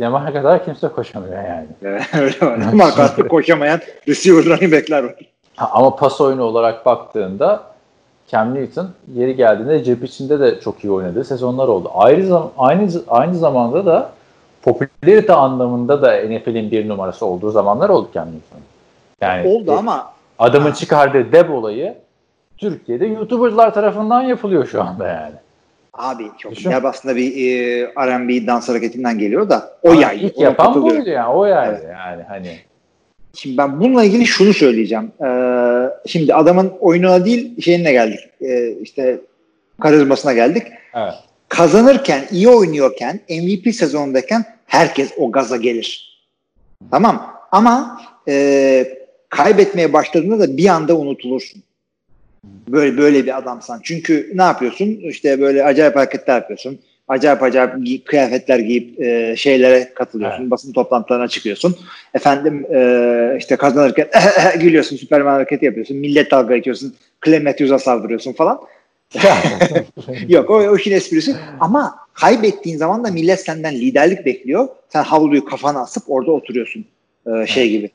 Lamar 0.00 0.32
kadar 0.32 0.64
kimse 0.64 0.88
koşamıyor 0.88 1.44
yani. 1.44 1.66
öyle 2.14 2.46
var. 2.46 2.60
Ama 2.72 2.84
artık 2.84 3.30
koşamayan 3.30 3.80
receiver 4.08 4.44
running 4.44 4.72
backler 4.72 5.02
var. 5.04 5.14
Ha, 5.56 5.70
ama 5.72 5.96
pas 5.96 6.20
oyunu 6.20 6.42
olarak 6.42 6.86
baktığında 6.86 7.62
Cam 8.28 8.54
Newton 8.54 8.88
yeri 9.14 9.36
geldiğinde 9.36 9.84
cep 9.84 10.04
içinde 10.04 10.40
de 10.40 10.60
çok 10.60 10.84
iyi 10.84 10.90
oynadığı 10.90 11.24
sezonlar 11.24 11.68
oldu. 11.68 11.90
Ayrı 11.94 12.26
zam 12.26 12.50
aynı 12.58 12.90
aynı 13.08 13.34
zamanda 13.34 13.86
da 13.86 14.10
popülarite 14.72 15.32
anlamında 15.32 16.02
da 16.02 16.16
NFL'in 16.16 16.70
bir 16.70 16.88
numarası 16.88 17.26
olduğu 17.26 17.50
zamanlar 17.50 17.88
oldu 17.88 18.08
Newton. 18.14 18.60
Yani 19.20 19.48
Oldu 19.48 19.72
ama 19.72 20.12
adamın 20.38 20.72
çıkardığı 20.72 21.32
deb 21.32 21.50
olayı 21.50 21.94
Türkiye'de 22.58 23.06
YouTuber'lar 23.06 23.74
tarafından 23.74 24.22
yapılıyor 24.22 24.66
şu 24.66 24.82
anda 24.82 25.08
yani. 25.08 25.34
abi 25.92 26.24
çok 26.38 26.52
Düşün. 26.52 26.70
ya 26.70 26.80
aslında 26.84 27.16
bir 27.16 27.32
e, 27.36 27.82
R&B 28.06 28.46
dans 28.46 28.68
hareketinden 28.68 29.18
geliyor 29.18 29.50
da 29.50 29.70
o 29.82 29.90
Ama 29.90 30.00
yay. 30.00 30.26
ilk 30.26 30.38
yapan 30.38 30.82
buydu 30.82 31.10
yani 31.10 31.28
o 31.28 31.44
yani 31.44 31.76
Evet. 31.80 31.96
yani 31.98 32.22
hani 32.22 32.56
Şimdi 33.34 33.58
ben 33.58 33.80
bununla 33.80 34.04
ilgili 34.04 34.26
şunu 34.26 34.52
söyleyeceğim. 34.52 35.12
Ee, 35.26 35.90
şimdi 36.06 36.34
adamın 36.34 36.72
oyununa 36.80 37.24
değil 37.24 37.60
şeyine 37.62 37.92
geldik. 37.92 38.20
Ee, 38.40 38.70
işte 38.82 39.20
karizmasına 39.80 40.32
geldik. 40.32 40.62
evet. 40.94 41.14
Kazanırken, 41.48 42.24
iyi 42.30 42.48
oynuyorken, 42.48 43.20
MVP 43.30 43.74
sezonundayken 43.74 44.44
herkes 44.68 45.12
o 45.16 45.32
gaza 45.32 45.56
gelir. 45.56 46.18
Tamam. 46.90 47.34
Ama 47.52 48.00
e, 48.28 48.98
kaybetmeye 49.28 49.92
başladığında 49.92 50.38
da 50.38 50.56
bir 50.56 50.68
anda 50.68 50.96
unutulursun. 50.96 51.62
Böyle 52.68 52.98
böyle 52.98 53.24
bir 53.26 53.38
adamsan. 53.38 53.80
Çünkü 53.82 54.32
ne 54.34 54.42
yapıyorsun? 54.42 54.86
İşte 54.86 55.40
böyle 55.40 55.64
acayip 55.64 55.96
hareketler 55.96 56.34
yapıyorsun. 56.34 56.78
Acayip 57.08 57.42
acayip 57.42 57.74
giy- 57.74 58.04
kıyafetler 58.04 58.58
giyip 58.58 59.00
e, 59.00 59.36
şeylere 59.36 59.92
katılıyorsun. 59.94 60.40
Evet. 60.40 60.50
Basın 60.50 60.72
toplantılarına 60.72 61.28
çıkıyorsun. 61.28 61.76
Efendim 62.14 62.66
e, 62.74 63.36
işte 63.38 63.56
kazanırken 63.56 64.08
gülüyorsun. 64.60 64.96
Süperman 64.96 65.32
hareketi 65.32 65.64
yapıyorsun. 65.64 65.96
Millet 65.96 66.30
dalga 66.30 66.56
geçiyorsun. 66.56 66.94
Clem 67.24 67.44
Matthews'a 67.44 67.78
saldırıyorsun 67.78 68.32
falan. 68.32 68.60
Yok 70.28 70.50
o, 70.50 70.54
o 70.54 70.76
işin 70.76 70.92
esprisi. 70.92 71.36
Ama 71.60 71.96
kaybettiğin 72.14 72.76
zaman 72.76 73.04
da 73.04 73.10
millet 73.10 73.40
senden 73.40 73.74
liderlik 73.74 74.26
bekliyor. 74.26 74.68
Sen 74.88 75.02
havluyu 75.02 75.44
kafana 75.44 75.80
asıp 75.80 76.02
orada 76.06 76.30
oturuyorsun. 76.30 76.84
Ee, 77.26 77.46
şey 77.46 77.70
gibi. 77.70 77.90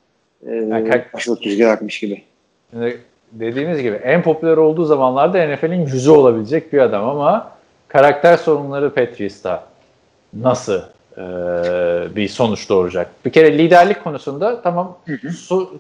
Ee, 0.47 0.51
Yani 0.51 1.03
başılık 1.13 1.45
rüzgar 1.45 1.69
akmış 1.69 1.99
gibi. 1.99 2.23
Şimdi 2.71 2.99
dediğimiz 3.31 3.81
gibi 3.81 3.95
en 3.95 4.21
popüler 4.21 4.57
olduğu 4.57 4.85
zamanlarda 4.85 5.47
NFL'in 5.47 5.85
yüzü 5.85 6.11
olabilecek 6.11 6.73
bir 6.73 6.79
adam 6.79 7.09
ama 7.09 7.51
karakter 7.87 8.37
sorunları 8.37 8.93
Patriots'ta 8.93 9.67
nasıl 10.33 10.81
e, 11.17 11.21
bir 12.15 12.27
sonuç 12.27 12.69
doğuracak? 12.69 13.25
Bir 13.25 13.31
kere 13.31 13.57
liderlik 13.57 14.03
konusunda 14.03 14.61
tamam 14.61 14.97
su, 15.37 15.79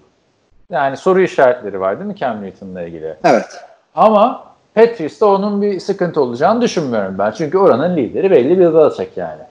yani 0.71 0.97
soru 0.97 1.21
işaretleri 1.21 1.79
var 1.79 1.99
değil 1.99 2.07
mi 2.07 2.15
Cam 2.15 2.43
Newton'la 2.43 2.81
ilgili? 2.81 3.15
Evet. 3.23 3.45
Ama 3.95 4.52
Patriots'ta 4.75 5.25
onun 5.25 5.61
bir 5.61 5.79
sıkıntı 5.79 6.21
olacağını 6.21 6.61
düşünmüyorum 6.61 7.15
ben. 7.19 7.31
Çünkü 7.31 7.57
oranın 7.57 7.97
lideri 7.97 8.31
belli 8.31 8.59
bir 8.59 8.73
Belichick 8.73 9.17
yani. 9.17 9.41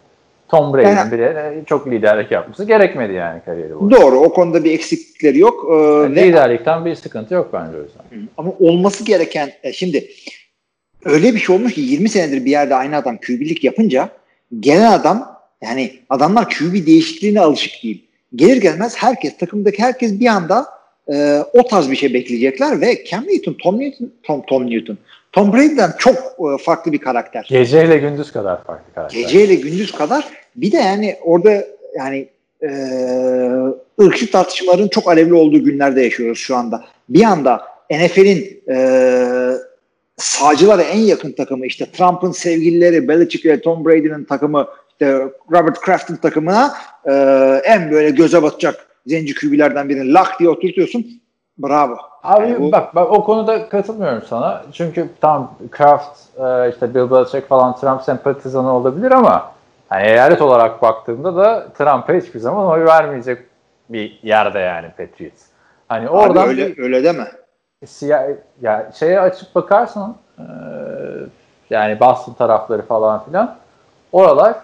Tom 0.49 0.75
Brady'nin 0.75 0.97
Yani- 0.97 1.13
bile 1.13 1.63
çok 1.67 1.87
liderlik 1.87 2.31
yapması 2.31 2.65
gerekmedi 2.65 3.13
yani 3.13 3.41
kariyeri 3.45 3.81
boyunca. 3.81 3.97
Doğru. 4.03 4.19
O 4.21 4.33
konuda 4.33 4.65
bir 4.65 4.71
eksiklikleri 4.73 5.39
yok. 5.39 5.67
Ee, 5.71 5.75
Yani 5.75 6.17
ve- 6.17 6.25
liderlikten 6.29 6.85
bir 6.85 6.95
sıkıntı 6.95 7.35
yok 7.35 7.51
bence 7.53 7.77
o 7.79 7.83
yüzden. 7.83 8.29
ama 8.37 8.53
olması 8.61 9.05
gereken 9.05 9.51
e, 9.63 9.73
şimdi 9.73 10.09
öyle 11.05 11.35
bir 11.35 11.39
şey 11.39 11.57
olmuş 11.57 11.75
ki 11.75 11.81
20 11.81 12.09
senedir 12.09 12.45
bir 12.45 12.51
yerde 12.51 12.75
aynı 12.75 12.97
adam 12.97 13.17
QB'lik 13.17 13.65
yapınca 13.65 14.09
gelen 14.61 14.93
adam 14.93 15.41
yani 15.63 15.93
adamlar 16.11 16.49
QB 16.51 16.87
değişikliğine 16.87 17.41
alışık 17.41 17.83
değil. 17.83 18.05
Gelir 18.35 18.57
gelmez 18.57 18.97
herkes 18.97 19.37
takımdaki 19.37 19.83
herkes 19.83 20.21
bir 20.21 20.27
anda 20.27 20.67
e, 21.13 21.39
o 21.53 21.67
tarz 21.67 21.91
bir 21.91 21.97
şey 21.97 22.15
bekleyecekler 22.15 22.81
ve 22.81 23.05
Cam 23.05 23.25
Newton, 23.25 23.57
Tom 23.63 23.81
Newton, 23.81 24.13
Tom, 24.23 24.43
Tom 24.47 24.71
Newton, 24.71 24.99
Tom 25.33 25.53
Brady'den 25.53 25.93
çok 25.99 26.17
e, 26.17 26.65
farklı 26.65 26.93
bir 26.93 26.99
karakter. 26.99 27.47
Geceyle 27.49 27.99
gündüz 27.99 28.33
kadar 28.33 28.65
farklı 28.65 28.95
karakter. 28.95 29.21
Geceyle 29.21 29.55
gündüz 29.55 29.93
kadar 29.93 30.29
bir 30.57 30.73
de 30.73 30.77
yani 30.77 31.17
orada 31.23 31.65
yani 31.97 32.29
e, 32.63 32.69
ırkçı 34.01 34.31
tartışmaların 34.31 34.89
çok 34.89 35.09
alevli 35.09 35.35
olduğu 35.35 35.65
günlerde 35.65 36.03
yaşıyoruz 36.03 36.39
şu 36.39 36.57
anda. 36.57 36.85
Bir 37.09 37.23
anda 37.23 37.63
NFL'in 37.91 38.63
e, 38.69 38.77
sağcılara 40.17 40.83
en 40.83 40.99
yakın 40.99 41.33
takımı 41.33 41.67
işte 41.67 41.87
Trump'ın 41.93 42.33
sevgilileri 42.33 43.09
Belichick 43.09 43.47
ve 43.47 43.61
Tom 43.61 43.85
Brady'nin 43.85 44.25
takımı 44.25 44.69
işte 44.91 45.23
Robert 45.53 45.81
Kraft'ın 45.81 46.17
takımına 46.17 46.75
e, 47.05 47.13
en 47.65 47.91
böyle 47.91 48.11
göze 48.11 48.43
batacak 48.43 48.87
zenci 49.07 49.35
kübilerden 49.35 49.89
birini 49.89 50.13
lak 50.15 50.39
diye 50.41 50.51
oturtuyorsun. 50.51 51.07
Bravo. 51.59 51.97
Abi 52.23 52.49
Yani 52.49 52.61
bu- 52.61 52.73
bak, 52.73 52.95
bak 52.95 53.13
o 53.13 53.25
konuda 53.25 53.69
katılmıyorum 53.69 54.23
sana. 54.29 54.63
Çünkü 54.73 55.09
tam 55.21 55.55
Kraft, 55.71 56.19
e, 56.39 56.71
işte 56.71 56.95
Bill 56.95 57.11
Belichick 57.11 57.49
falan 57.49 57.77
Trump 57.77 58.03
sempatizanı 58.03 58.73
olabilir 58.73 59.11
ama 59.11 59.53
hani 59.89 60.07
eyalet 60.07 60.43
olarak 60.43 60.83
baktığımda 60.83 61.37
da 61.37 61.69
Trump'a 61.79 62.13
hiçbir 62.13 62.41
zaman 62.41 62.67
oy 62.67 62.85
vermeyecek 62.85 63.39
bir 63.89 64.19
yerde 64.23 64.59
yani 64.59 64.89
Patriots. 64.89 65.43
Hani 65.89 66.09
Abi 66.09 66.11
oradan 66.17 66.49
öyle, 66.49 66.77
bir 66.77 66.83
öyle 66.83 67.05
deme. 67.05 67.27
siyah, 67.87 68.23
ya 68.63 68.91
şeye 68.95 69.21
açıp 69.21 69.55
bakarsan 69.55 70.17
e, 70.39 70.43
yani 71.71 72.01
Boston 72.01 72.33
tarafları 72.35 72.83
falan 72.83 73.25
filan 73.25 73.57
oralar 74.13 74.55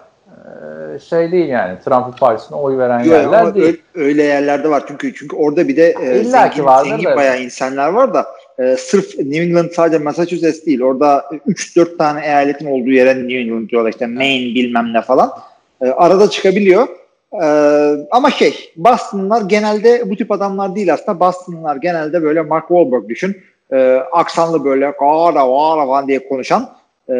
şey 1.09 1.31
değil 1.31 1.49
yani 1.49 1.79
Trump'ın 1.85 2.11
partisine 2.11 2.57
oy 2.57 2.77
veren 2.77 2.99
Yok, 2.99 3.07
yerler 3.07 3.41
ama 3.41 3.55
değil. 3.55 3.65
öyle, 3.65 4.07
öyle 4.07 4.23
yerlerde 4.23 4.69
var 4.69 4.83
çünkü 4.87 5.13
çünkü 5.15 5.35
orada 5.35 5.67
bir 5.67 5.77
de 5.77 5.95
e, 6.01 6.21
İlla 6.21 6.49
ki 6.49 6.55
zengin, 6.55 6.65
vardır 6.65 6.89
zengin 6.89 7.05
da. 7.05 7.15
bayağı 7.15 7.41
insanlar 7.41 7.89
var 7.89 8.13
da 8.13 8.25
e, 8.59 8.75
sırf 8.77 9.19
New 9.19 9.43
England 9.43 9.69
sadece 9.69 9.97
Massachusetts 10.03 10.65
değil 10.65 10.81
orada 10.81 11.25
3-4 11.47 11.97
tane 11.97 12.25
eyaletin 12.25 12.65
olduğu 12.65 12.89
yere 12.89 13.15
New 13.15 13.37
England 13.39 13.69
diyorlar 13.69 13.89
işte 13.89 14.07
Maine 14.07 14.55
bilmem 14.55 14.93
ne 14.93 15.01
falan 15.01 15.31
E, 15.81 15.87
arada 15.89 16.29
çıkabiliyor 16.29 16.87
E, 17.43 17.45
ama 18.11 18.31
şey 18.31 18.71
Boston'lar 18.75 19.41
genelde 19.41 20.09
bu 20.09 20.15
tip 20.15 20.31
adamlar 20.31 20.75
değil 20.75 20.93
aslında 20.93 21.19
Boston'lar 21.19 21.75
genelde 21.75 22.23
böyle 22.23 22.41
Mark 22.41 22.67
Wahlberg 22.67 23.09
düşün 23.09 23.37
E, 23.73 23.95
aksanlı 24.11 24.65
böyle 24.65 24.91
kara 24.97 25.49
vara 25.51 25.85
falan 25.85 26.07
diye 26.07 26.27
konuşan 26.29 26.69
e, 27.09 27.13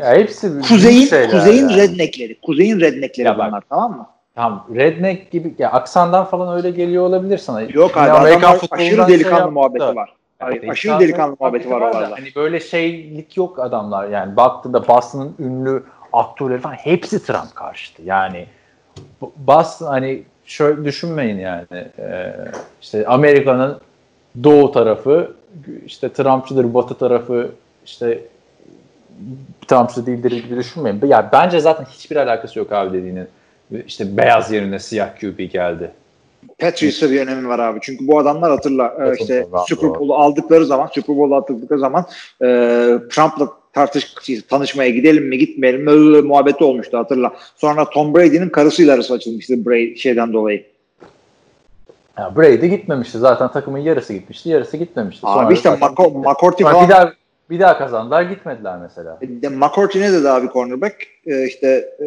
Ya 0.00 0.14
hepsi 0.14 0.60
kuzeyin 0.68 1.08
kuzeyin 1.30 1.68
yani. 1.68 1.76
redneckleri 1.76 2.40
kuzeyin 2.40 2.80
redneckleri 2.80 3.26
Ya 3.26 3.38
bak, 3.38 3.48
bunlar 3.48 3.62
tamam 3.68 3.96
mı? 3.96 4.06
Tam 4.34 4.66
redneck 4.74 5.30
gibi 5.30 5.54
ya 5.58 5.70
aksandan 5.70 6.24
falan 6.24 6.56
öyle 6.56 6.70
geliyor 6.70 7.04
olabilir 7.04 7.38
sana. 7.38 7.62
Yok 7.62 7.96
abi 7.96 8.30
futbolundan 8.32 8.58
aşırı 8.70 8.96
şey 8.96 9.08
delikanlı 9.08 9.38
yaptı 9.38 9.52
muhabbeti 9.52 9.80
da. 9.80 9.94
var. 9.96 10.14
Yani 10.40 10.70
aşırı 10.70 11.00
delikanlı 11.00 11.36
muhabbeti 11.40 11.70
var 11.70 11.80
da 11.80 11.84
oralarda. 11.84 12.16
Hani 12.16 12.28
böyle 12.36 12.60
şeylik 12.60 13.36
yok 13.36 13.58
adamlar 13.58 14.08
yani 14.08 14.36
baktığında 14.36 14.88
Boston'ın 14.88 15.34
ünlü 15.38 15.82
aktörleri 16.12 16.58
falan 16.60 16.74
hepsi 16.74 17.26
Trump 17.26 17.54
karşıtı. 17.54 18.02
Yani 18.02 18.46
Boston 19.36 19.86
hani 19.86 20.22
şöyle 20.44 20.84
düşünmeyin 20.84 21.38
yani 21.38 21.66
e, 21.98 22.34
işte 22.82 23.06
Amerika'nın 23.06 23.80
doğu 24.44 24.72
tarafı 24.72 25.32
işte 25.86 26.12
Trumpçıdır, 26.12 26.74
batı 26.74 26.94
tarafı 26.94 27.50
işte 27.84 28.20
Trumpçı 29.68 30.06
değildir 30.06 30.30
gibi 30.30 30.56
düşünmeyin. 30.56 31.06
Ya 31.06 31.28
bence 31.32 31.60
zaten 31.60 31.84
hiçbir 31.84 32.16
alakası 32.16 32.58
yok 32.58 32.72
abi 32.72 32.98
dediğinin. 32.98 33.26
İşte 33.86 34.16
beyaz 34.16 34.52
yerine 34.52 34.78
siyah 34.78 35.20
QB 35.20 35.38
geldi. 35.52 35.90
Patriots'a 36.58 37.10
bir 37.10 37.20
önemi 37.20 37.48
var 37.48 37.58
abi. 37.58 37.78
Çünkü 37.82 38.08
bu 38.08 38.18
adamlar 38.18 38.50
hatırla 38.50 38.84
e, 38.84 38.88
Katılıyorum 38.88 39.16
işte 39.20 39.46
Super. 39.66 39.90
Bowl'u 39.90 40.14
aldıkları 40.14 40.66
zaman 40.66 40.86
Super 40.86 41.16
Bowl'u 41.16 41.34
aldıkları 41.34 41.80
zaman 41.80 42.06
e, 42.42 42.46
Trump'la 43.10 43.48
tartış 43.72 44.14
tanışmaya 44.50 44.90
gidelim 44.90 45.28
mi 45.28 45.38
gitmeyelim 45.38 45.84
mi 45.84 45.90
öyle 45.90 46.20
muhabbeti 46.20 46.64
olmuştu 46.64 46.98
hatırla. 46.98 47.32
Sonra 47.56 47.90
Tom 47.90 48.14
Brady'nin 48.14 48.48
karısıyla 48.48 48.94
arası 48.94 49.14
açılmıştı 49.14 49.66
Brady 49.66 49.96
şeyden 49.96 50.32
dolayı. 50.32 50.66
Ya 52.18 52.36
Brady 52.36 52.66
gitmemişti. 52.66 53.18
Zaten 53.18 53.52
takımın 53.52 53.78
yarısı 53.78 54.12
gitmişti. 54.12 54.48
Yarısı 54.48 54.76
gitmemişti. 54.76 55.26
Abi 55.26 55.34
Sonra 55.34 55.52
işte 55.52 55.68
Mako- 55.68 56.18
McCourty 56.18 56.62
falan 56.62 56.84
bir 56.84 56.90
daha 56.90 57.12
bir 57.50 57.60
daha 57.60 57.78
kazandılar 57.78 58.22
gitmediler 58.22 58.78
mesela. 58.78 59.18
De, 59.22 59.48
McCourty 59.48 60.00
ne 60.00 60.12
dedi 60.12 60.30
abi 60.30 60.48
cornerback? 60.48 60.94
Ee, 61.26 61.46
işte 61.46 61.68
e, 62.00 62.04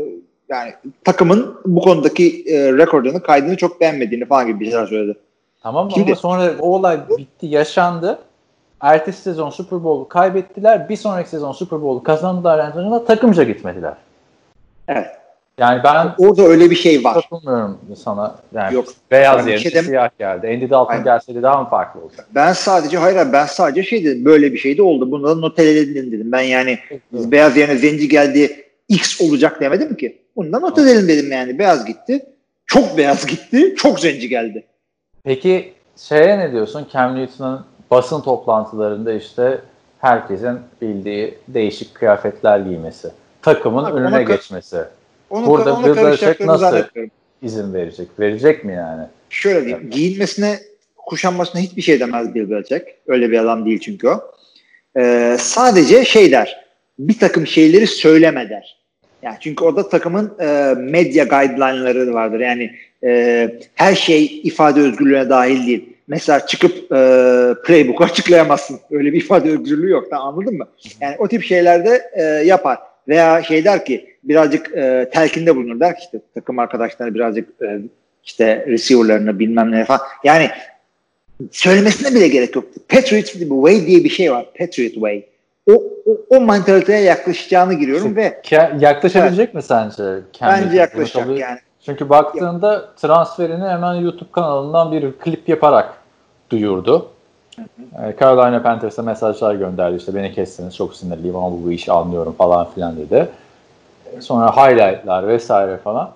yani 0.50 0.74
takımın 1.04 1.56
bu 1.66 1.82
konudaki 1.82 2.44
e, 2.48 2.74
rekorunu, 2.74 3.24
kaydını 3.24 3.58
çok 3.58 3.82
beğenmediğini 3.82 4.26
falan 4.26 4.48
gibi 4.48 4.60
bir 4.60 4.66
şeyler 4.66 4.86
söyledi. 4.86 5.18
Tamam 5.64 5.86
mı? 5.86 5.92
Şimdi- 5.92 6.12
Ama 6.12 6.16
sonra 6.16 6.52
o 6.60 6.76
olay 6.76 7.00
bitti, 7.18 7.48
yaşandı. 7.48 8.20
Ertesi 8.82 9.22
sezon 9.22 9.50
Super 9.50 9.84
Bowl 9.84 10.10
kaybettiler. 10.10 10.90
Bir 10.90 10.96
sonraki 10.96 11.30
sezon 11.30 11.52
Super 11.52 11.82
Bowl 11.82 12.06
kazandılar. 12.06 12.60
Yani 12.60 13.06
takımca 13.06 13.44
gitmediler. 13.44 13.94
Evet. 14.88 15.21
Yani 15.60 15.84
ben 15.84 16.12
Orada 16.18 16.44
öyle 16.44 16.70
bir 16.70 16.76
şey 16.76 17.04
var. 17.04 17.14
katılmıyorum 17.14 17.80
sana. 17.98 18.36
Yani 18.54 18.76
Yok. 18.76 18.86
beyaz 19.12 19.46
bir 19.46 19.52
yerine 19.52 19.72
şey 19.72 19.82
siyah 19.82 20.10
geldi. 20.20 20.48
Andy 20.48 20.70
Dalton 20.70 20.92
Aynen. 20.92 21.04
gelseydi 21.04 21.42
daha 21.44 21.64
mı 21.64 21.70
farklı 21.70 22.02
olacak? 22.02 22.28
Ben 22.36 22.54
sadece 22.54 22.98
hayır 22.98 23.34
ben 23.34 23.46
sadece 23.46 23.84
şey 23.84 24.06
dedim 24.06 24.26
böyle 24.26 24.54
bir 24.54 24.58
şey 24.58 24.78
de 24.78 24.84
oldu. 24.84 25.12
Bunu 25.12 25.28
da 25.28 25.36
not 25.36 25.60
edelim 25.60 26.12
dedim. 26.12 26.32
Ben 26.32 26.42
yani 26.42 26.80
biz 27.14 27.32
beyaz 27.32 27.58
yerine 27.58 27.78
zenci 27.78 28.10
geldi 28.10 28.66
X 28.90 29.22
olacak 29.22 29.62
demedim 29.62 29.96
ki. 29.96 30.18
Bunu 30.36 30.54
da 30.54 30.60
not 30.60 30.78
edelim 30.80 31.08
dedim 31.08 31.32
yani. 31.32 31.60
Beyaz 31.60 31.86
gitti. 31.86 32.26
Çok 32.66 32.98
beyaz 32.98 33.26
gitti. 33.28 33.76
Çok 33.78 34.00
zenci 34.00 34.30
geldi. 34.30 34.64
Peki 35.24 35.74
şeye 35.98 36.40
ne 36.40 36.52
diyorsun? 36.52 36.88
Cam 36.94 37.16
Newton'un 37.16 37.66
basın 37.92 38.22
toplantılarında 38.22 39.14
işte 39.14 39.62
herkesin 40.00 40.60
bildiği 40.82 41.38
değişik 41.48 41.96
kıyafetler 41.96 42.60
giymesi. 42.60 43.12
Takımın 43.42 43.84
Abi 43.84 44.00
önüne 44.00 44.24
geçmesi. 44.24 44.78
Onu, 45.32 45.48
Burada 45.48 45.76
onu 45.76 45.96
Bill 45.96 46.04
nasıl- 46.04 46.58
zannetmiyorum. 46.58 47.12
izin 47.42 47.74
verecek. 47.74 48.08
Verecek 48.20 48.66
mi 48.66 48.74
yani? 48.74 49.04
Şöyle 49.30 49.66
diyeyim. 49.66 49.90
Giyinmesine, 49.90 50.60
kuşanmasına 50.98 51.62
hiçbir 51.62 51.82
şey 51.82 52.00
demez 52.00 52.36
Bill 52.36 52.50
Belichick. 52.50 52.86
Öyle 53.08 53.32
bir 53.32 53.40
adam 53.40 53.66
değil 53.66 53.80
çünkü 53.80 54.08
o. 54.08 54.22
Ee, 54.98 55.36
sadece 55.40 56.06
şey 56.06 56.32
der. 56.32 56.66
Bir 57.00 57.20
takım 57.20 57.48
şeyleri 57.48 57.88
söyleme 57.88 58.50
der. 58.50 58.78
Yani 59.24 59.36
çünkü 59.40 59.64
orada 59.64 59.90
takımın 59.90 60.34
e, 60.40 60.74
medya 60.78 61.24
guideline'ları 61.24 62.14
vardır. 62.14 62.40
Yani 62.40 62.72
e, 63.04 63.50
her 63.76 63.96
şey 63.96 64.26
ifade 64.44 64.80
özgürlüğüne 64.80 65.30
dahil 65.30 65.68
değil. 65.68 65.90
Mesela 66.08 66.46
çıkıp 66.46 66.72
e, 66.92 66.96
playbook'u 67.66 68.04
açıklayamazsın. 68.04 68.80
Öyle 68.92 69.14
bir 69.14 69.18
ifade 69.18 69.50
özgürlüğü 69.52 69.90
yok. 69.90 70.08
Tamam, 70.10 70.28
anladın 70.28 70.58
mı? 70.58 70.68
Yani 71.02 71.16
o 71.20 71.28
tip 71.28 71.44
şeylerde 71.44 72.02
e, 72.14 72.24
yapar. 72.24 72.78
Veya 73.08 73.44
şey 73.44 73.66
der 73.66 73.86
ki 73.86 74.11
birazcık 74.24 74.78
e, 74.78 75.10
telkinde 75.14 75.56
bulunur 75.56 75.80
der 75.80 75.96
ki 75.96 76.02
işte 76.04 76.20
takım 76.34 76.60
arkadaşları 76.60 77.16
birazcık 77.16 77.62
e, 77.62 77.80
işte 78.24 78.66
receiver'larını 78.68 79.40
bilmem 79.40 79.72
ne 79.72 79.86
falan. 79.86 80.02
Yani 80.24 80.50
söylemesine 81.52 82.16
bile 82.16 82.28
gerek 82.28 82.56
yok. 82.56 82.66
Patriot 82.90 83.26
Way 83.26 83.86
diye 83.86 84.04
bir 84.04 84.10
şey 84.10 84.32
var. 84.32 84.46
Patriot 84.60 84.94
Way. 84.94 85.26
O, 85.70 85.74
o, 86.06 86.18
o 86.30 86.42
mantaliteye 86.42 87.02
yaklaşacağını 87.02 87.74
giriyorum 87.74 88.16
ve 88.16 88.42
Ke- 88.44 88.84
yaklaşabilecek 88.84 89.54
mi 89.54 89.62
sence? 89.62 90.04
Newton? 90.04 90.24
bence 90.42 90.78
yaklaşacak 90.78 91.28
Bunu 91.28 91.40
yani. 91.40 91.60
Çünkü 91.86 92.10
baktığında 92.10 92.90
transferini 92.96 93.66
hemen 93.68 93.94
YouTube 93.94 94.32
kanalından 94.32 94.92
bir 94.92 95.12
klip 95.12 95.50
yaparak 95.50 95.94
duyurdu. 96.50 97.10
Ee, 97.60 98.16
Carolina 98.20 98.64
Panthers'a 98.64 99.04
mesajlar 99.04 99.56
gönderdi. 99.56 99.98
İşte 99.98 100.16
beni 100.16 100.34
kesseniz 100.34 100.76
çok 100.76 100.96
sinirliyim 100.96 101.36
ama 101.36 101.64
bu 101.64 101.72
işi 101.72 101.92
anlıyorum 101.92 102.36
falan 102.38 102.72
filan 102.72 102.98
dedi. 102.98 103.28
Sonra 104.20 104.52
highlightlar 104.56 105.28
vesaire 105.28 105.78
falan. 105.78 106.12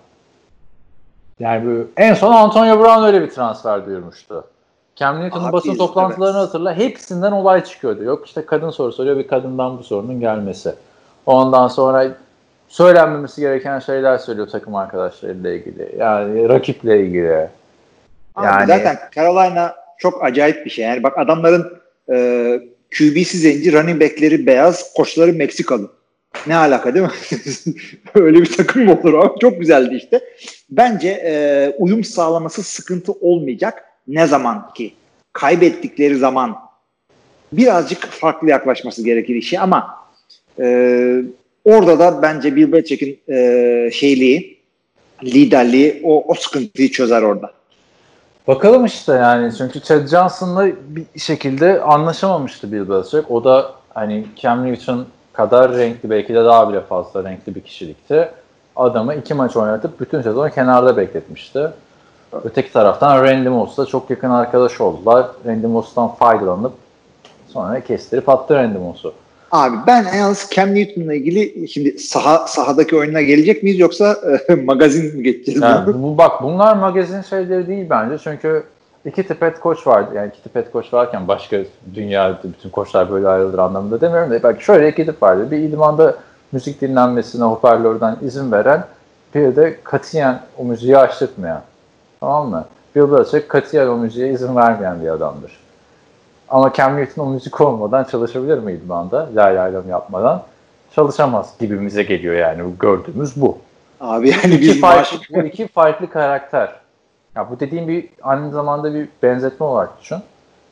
Yani 1.40 1.66
bu, 1.66 1.88
en 1.98 2.14
son 2.14 2.34
Antonio 2.34 2.80
Brown 2.80 3.04
öyle 3.04 3.22
bir 3.22 3.30
transfer 3.30 3.86
duyurmuştu. 3.86 4.44
Cam 4.96 5.22
Newton'un 5.22 5.52
basın 5.52 5.76
toplantılarını 5.76 6.38
evet. 6.38 6.48
hatırla. 6.48 6.78
Hepsinden 6.78 7.32
olay 7.32 7.64
çıkıyordu. 7.64 8.04
Yok 8.04 8.28
işte 8.28 8.46
kadın 8.46 8.70
soru 8.70 8.92
soruyor 8.92 9.18
bir 9.18 9.28
kadından 9.28 9.78
bu 9.78 9.84
sorunun 9.84 10.20
gelmesi. 10.20 10.76
Ondan 11.26 11.68
sonra 11.68 12.08
söylenmemesi 12.68 13.42
gereken 13.42 13.80
şeyler 13.80 14.18
söylüyor 14.18 14.48
takım 14.48 14.76
arkadaşlarıyla 14.76 15.52
ilgili. 15.52 15.96
Yani 15.98 16.50
rakiple 16.50 17.00
ilgili. 17.02 17.50
Abi 18.36 18.46
Yani- 18.46 18.68
zaten 18.68 18.98
Carolina 19.16 19.76
çok 19.98 20.24
acayip 20.24 20.66
bir 20.66 20.70
şey. 20.70 20.86
Yani 20.86 21.04
bak 21.04 21.18
adamların 21.18 21.78
e, 22.10 22.16
QB'si 22.98 23.38
zenci, 23.38 23.74
running 23.74 24.02
back'leri 24.02 24.46
beyaz, 24.46 24.94
koçları 24.94 25.34
Meksikalı. 25.34 25.92
Ne 26.48 26.56
alaka 26.56 26.94
değil 26.94 27.06
mi? 27.06 27.12
Öyle 28.16 28.42
bir 28.42 28.58
takım 28.58 28.86
mı 28.86 29.00
olur 29.02 29.14
abi? 29.14 29.40
Çok 29.40 29.60
güzeldi 29.60 29.96
işte. 29.96 30.20
Bence 30.70 31.10
e, 31.10 31.76
uyum 31.78 32.04
sağlaması 32.04 32.64
sıkıntı 32.64 33.12
olmayacak. 33.12 33.84
Ne 34.08 34.28
zaman 34.28 34.74
ki 34.74 34.94
kaybettikleri 35.34 36.18
zaman 36.18 36.56
birazcık 37.52 38.06
farklı 38.06 38.50
yaklaşması 38.50 39.04
gerekir 39.04 39.36
işe 39.36 39.60
ama 39.60 39.96
e, 40.60 40.66
orada 41.66 42.00
da 42.00 42.22
bence 42.22 42.56
Bill 42.56 42.72
Belichick'in 42.72 43.34
e, 43.34 43.92
şeyliği, 43.92 44.58
liderliği 45.24 46.02
o, 46.04 46.32
o 46.32 46.34
sıkıntıyı 46.34 46.92
çözer 46.92 47.22
orada. 47.22 47.52
Bakalım 48.48 48.86
işte 48.86 49.12
yani 49.12 49.54
çünkü 49.58 49.82
Chad 49.82 50.08
Johnson'la 50.08 50.68
bir 50.68 51.20
şekilde 51.20 51.82
anlaşamamıştı 51.82 52.72
Bill 52.72 52.90
Belichick. 52.90 53.32
O 53.32 53.44
da 53.44 53.72
hani 53.94 54.26
Cam 54.36 54.66
Newton 54.66 55.08
kadar 55.36 55.78
renkli 55.78 56.10
belki 56.10 56.34
de 56.34 56.46
daha 56.46 56.70
bile 56.70 56.82
fazla 56.82 57.24
renkli 57.24 57.56
bir 57.56 57.62
kişilikti. 57.62 58.30
Adamı 58.76 59.16
iki 59.16 59.34
maç 59.34 59.56
oynatıp 59.56 60.00
bütün 60.00 60.22
sezon 60.22 60.50
kenarda 60.50 60.98
bekletmişti. 60.98 61.70
Öteki 62.44 62.74
taraftan 62.74 63.24
Randy 63.24 63.50
Moss'la 63.50 63.86
çok 63.86 64.10
yakın 64.10 64.30
arkadaş 64.30 64.82
oldular. 64.82 65.28
Randy 65.46 65.68
Moss'tan 65.68 66.16
faydalanıp 66.16 66.74
sonra 67.48 67.80
kestirip 67.80 68.30
attı 68.30 68.56
Randy 68.56 68.78
Moss'u. 68.78 69.14
Abi 69.52 69.76
ben 69.88 70.06
yalnız 70.18 70.50
Cam 70.56 70.76
Newton'la 70.76 71.14
ilgili 71.14 71.68
şimdi 71.68 72.00
saha 72.00 72.48
sahadaki 72.48 72.96
oyununa 72.96 73.22
gelecek 73.22 73.64
miyiz 73.64 73.80
yoksa 73.80 74.18
e, 74.50 74.56
magazin 74.66 75.16
mi 75.16 75.24
geçeceğiz? 75.24 75.62
Yani 75.62 75.94
bu 75.94 76.18
bak 76.18 76.44
bunlar 76.44 76.76
magazin 76.76 77.22
şeyleri 77.22 77.68
değil 77.68 77.86
bence 77.90 78.18
çünkü 78.24 78.64
iki 79.06 79.28
tip 79.28 79.42
head 79.42 79.62
coach 79.64 79.88
vardı. 79.88 80.12
Yani 80.16 80.28
iki 80.28 80.44
tip 80.44 80.56
head 80.56 80.72
coach 80.72 80.94
varken 80.94 81.28
başka 81.28 81.58
dünyada 81.94 82.38
bütün 82.44 82.70
koçlar 82.70 83.12
böyle 83.12 83.28
ayrılır 83.28 83.60
anlamında 83.60 84.02
demiyorum 84.02 84.32
da 84.32 84.44
bak 84.44 84.62
şöyle 84.62 84.90
iki 84.90 85.06
tip 85.06 85.24
vardı. 85.24 85.52
Bir 85.52 85.58
idmanda 85.58 86.16
müzik 86.52 86.82
dinlenmesine 86.82 87.44
hoparlörden 87.44 88.18
izin 88.22 88.52
veren 88.52 88.86
bir 89.36 89.56
de 89.56 89.80
katiyen 89.84 90.42
o 90.58 90.64
müziği 90.64 90.98
açtırtmayan. 90.98 91.62
Tamam 92.20 92.50
mı? 92.50 92.66
Bill 92.96 93.12
Belichick 93.12 93.50
katiyen 93.50 93.88
o 93.88 93.96
müziğe 93.98 94.30
izin 94.30 94.56
vermeyen 94.56 95.02
bir 95.02 95.10
adamdır. 95.10 95.60
Ama 96.50 96.74
Cam 96.74 96.98
Newton 96.98 97.24
o 97.24 97.30
müzik 97.30 97.62
olmadan 97.62 98.04
çalışabilir 98.04 98.58
mi 98.58 98.74
idmanda? 98.74 99.30
Lay 99.36 99.56
laylom 99.56 99.90
yapmadan. 99.90 100.44
Çalışamaz 100.96 101.54
gibimize 101.60 102.04
geliyor 102.04 102.36
yani. 102.36 102.64
Gördüğümüz 102.80 103.42
bu 103.42 103.58
Abi 104.02 104.30
yani 104.30 104.54
iki 104.54 104.62
biz 104.62 104.82
farklı, 104.82 105.18
maaş... 105.18 105.30
bu 105.30 105.40
iki 105.40 105.68
farklı 105.68 106.10
karakter. 106.10 106.85
Ya 107.36 107.50
bu 107.50 107.60
dediğim 107.60 107.88
bir 107.88 108.06
aynı 108.22 108.52
zamanda 108.52 108.94
bir 108.94 109.08
benzetme 109.24 109.66
olarak 109.66 110.02
düşün. 110.02 110.18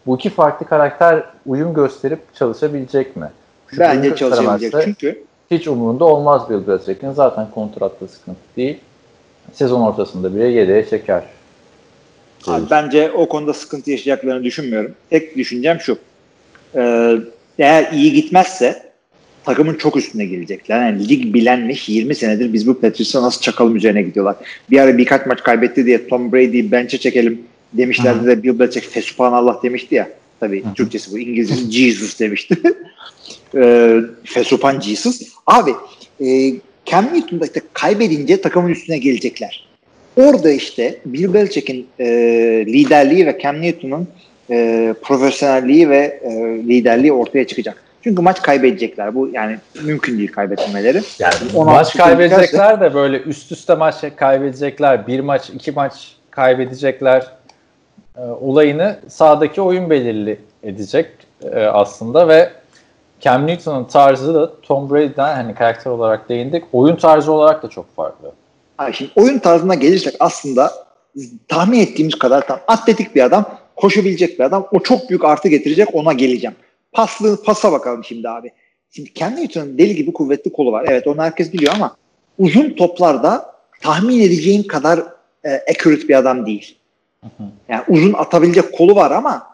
Bu 0.05 0.15
iki 0.15 0.29
farklı 0.29 0.65
karakter 0.65 1.23
uyum 1.45 1.73
gösterip 1.73 2.35
çalışabilecek 2.35 3.15
mi? 3.15 3.31
Şu 3.67 3.79
bence 3.79 4.15
çalışabilecek. 4.15 4.73
Çünkü 4.83 5.23
Hiç 5.51 5.67
umurunda 5.67 6.05
olmaz 6.05 6.49
Bill 6.49 6.67
Belichick'in. 6.67 7.11
Zaten 7.11 7.47
kontratta 7.51 8.07
sıkıntı 8.07 8.39
değil. 8.57 8.79
Sezon 9.53 9.81
ortasında 9.81 10.35
bile 10.35 10.47
yedeğe 10.47 10.89
çeker. 10.89 11.23
abi 12.47 12.63
bence 12.71 13.11
o 13.11 13.29
konuda 13.29 13.53
sıkıntı 13.53 13.91
yaşayacaklarını 13.91 14.43
düşünmüyorum. 14.43 14.95
Tek 15.09 15.37
düşüncem 15.37 15.79
şu. 15.79 15.97
Ee, 16.75 17.17
eğer 17.59 17.91
iyi 17.91 18.13
gitmezse 18.13 18.92
takımın 19.45 19.75
çok 19.75 19.97
üstüne 19.97 20.25
gelecekler. 20.25 20.81
Yani 20.87 21.09
lig 21.09 21.33
bilenmiş 21.33 21.89
20 21.89 22.15
senedir 22.15 22.53
biz 22.53 22.67
bu 22.67 22.79
Patriots'a 22.79 23.21
nasıl 23.21 23.41
çakalım 23.41 23.75
üzerine 23.75 24.01
gidiyorlar. 24.01 24.35
Bir 24.71 24.79
ara 24.79 24.97
birkaç 24.97 25.25
maç 25.25 25.43
kaybetti 25.43 25.85
diye 25.85 26.07
Tom 26.07 26.31
Brady'yi 26.31 26.71
bench'e 26.71 26.97
çekelim 26.97 27.41
demişlerdi 27.73 28.27
de 28.27 28.43
Bill 28.43 28.59
Belichick 28.59 28.89
Fesubhanallah 28.89 29.63
demişti 29.63 29.95
ya. 29.95 30.09
Tabii 30.39 30.65
Hı. 30.65 30.73
Türkçesi 30.73 31.11
bu. 31.11 31.19
İngilizcesi 31.19 31.71
Jesus 31.77 32.19
demişti. 32.19 32.57
e, 33.55 33.95
Fesupan 34.23 34.79
Jesus. 34.79 35.21
Abi 35.47 35.71
e, 36.25 36.53
Cam 36.85 37.05
Newton'da 37.13 37.45
işte 37.45 37.61
kaybedince 37.73 38.41
takımın 38.41 38.69
üstüne 38.69 38.97
gelecekler. 38.97 39.67
Orada 40.15 40.51
işte 40.51 40.97
Bill 41.05 41.33
Belichick'in 41.33 41.87
e, 41.99 42.05
liderliği 42.67 43.25
ve 43.25 43.39
Cam 43.43 43.61
Newton'un 43.61 44.07
e, 44.49 44.93
profesyonelliği 45.01 45.89
ve 45.89 46.19
e, 46.23 46.31
liderliği 46.67 47.11
ortaya 47.11 47.47
çıkacak. 47.47 47.83
Çünkü 48.03 48.21
maç 48.21 48.41
kaybedecekler. 48.41 49.15
Bu 49.15 49.27
yani 49.27 49.57
mümkün 49.83 50.17
değil 50.17 50.31
kaybetmeleri. 50.31 51.01
Yani 51.19 51.35
16 51.55 51.71
maç 51.71 51.97
kaybedecekler 51.97 52.81
de 52.81 52.93
böyle 52.93 53.19
üst 53.19 53.51
üste 53.51 53.75
maç 53.75 53.95
kaybedecekler. 54.15 55.07
Bir 55.07 55.19
maç, 55.19 55.49
iki 55.49 55.71
maç 55.71 56.15
kaybedecekler. 56.31 57.27
e, 58.17 58.21
olayını 58.21 58.99
sahadaki 59.07 59.61
oyun 59.61 59.89
belirli 59.89 60.39
edecek 60.63 61.09
e, 61.51 61.59
aslında 61.59 62.27
ve 62.27 62.49
Cam 63.19 63.47
Newton'un 63.47 63.83
tarzı 63.83 64.33
da 64.33 64.61
Tom 64.61 64.89
Brady'den 64.89 65.35
hani 65.35 65.55
karakter 65.55 65.91
olarak 65.91 66.29
değindik. 66.29 66.63
Oyun 66.73 66.95
tarzı 66.95 67.31
olarak 67.31 67.63
da 67.63 67.67
çok 67.67 67.95
farklı. 67.95 68.31
Abi 68.77 68.93
şimdi 68.93 69.11
oyun 69.15 69.39
tarzına 69.39 69.75
gelirsek 69.75 70.15
aslında 70.19 70.71
tahmin 71.47 71.79
ettiğimiz 71.79 72.15
kadar 72.15 72.47
tam 72.47 72.59
atletik 72.67 73.15
bir 73.15 73.23
adam, 73.23 73.45
koşabilecek 73.75 74.39
bir 74.39 74.43
adam. 74.43 74.67
O 74.71 74.79
çok 74.79 75.09
büyük 75.09 75.25
artı 75.25 75.47
getirecek 75.47 75.87
ona 75.93 76.13
geleceğim. 76.13 76.55
Paslı, 76.93 77.43
pasa 77.43 77.71
bakalım 77.71 78.03
şimdi 78.03 78.29
abi. 78.29 78.51
Şimdi 78.91 79.13
Cam 79.13 79.35
Newton'un 79.35 79.77
deli 79.77 79.95
gibi 79.95 80.13
kuvvetli 80.13 80.53
kolu 80.53 80.71
var. 80.71 80.85
Evet 80.87 81.07
onu 81.07 81.21
herkes 81.21 81.53
biliyor 81.53 81.73
ama 81.75 81.95
uzun 82.39 82.69
toplarda 82.69 83.53
tahmin 83.81 84.19
edeceğin 84.21 84.63
kadar 84.63 85.03
e, 85.43 85.61
accurate 85.71 86.07
bir 86.07 86.15
adam 86.15 86.45
değil. 86.45 86.77
Yani 87.69 87.83
uzun 87.87 88.13
atabilecek 88.13 88.73
kolu 88.73 88.95
var 88.95 89.11
ama 89.11 89.47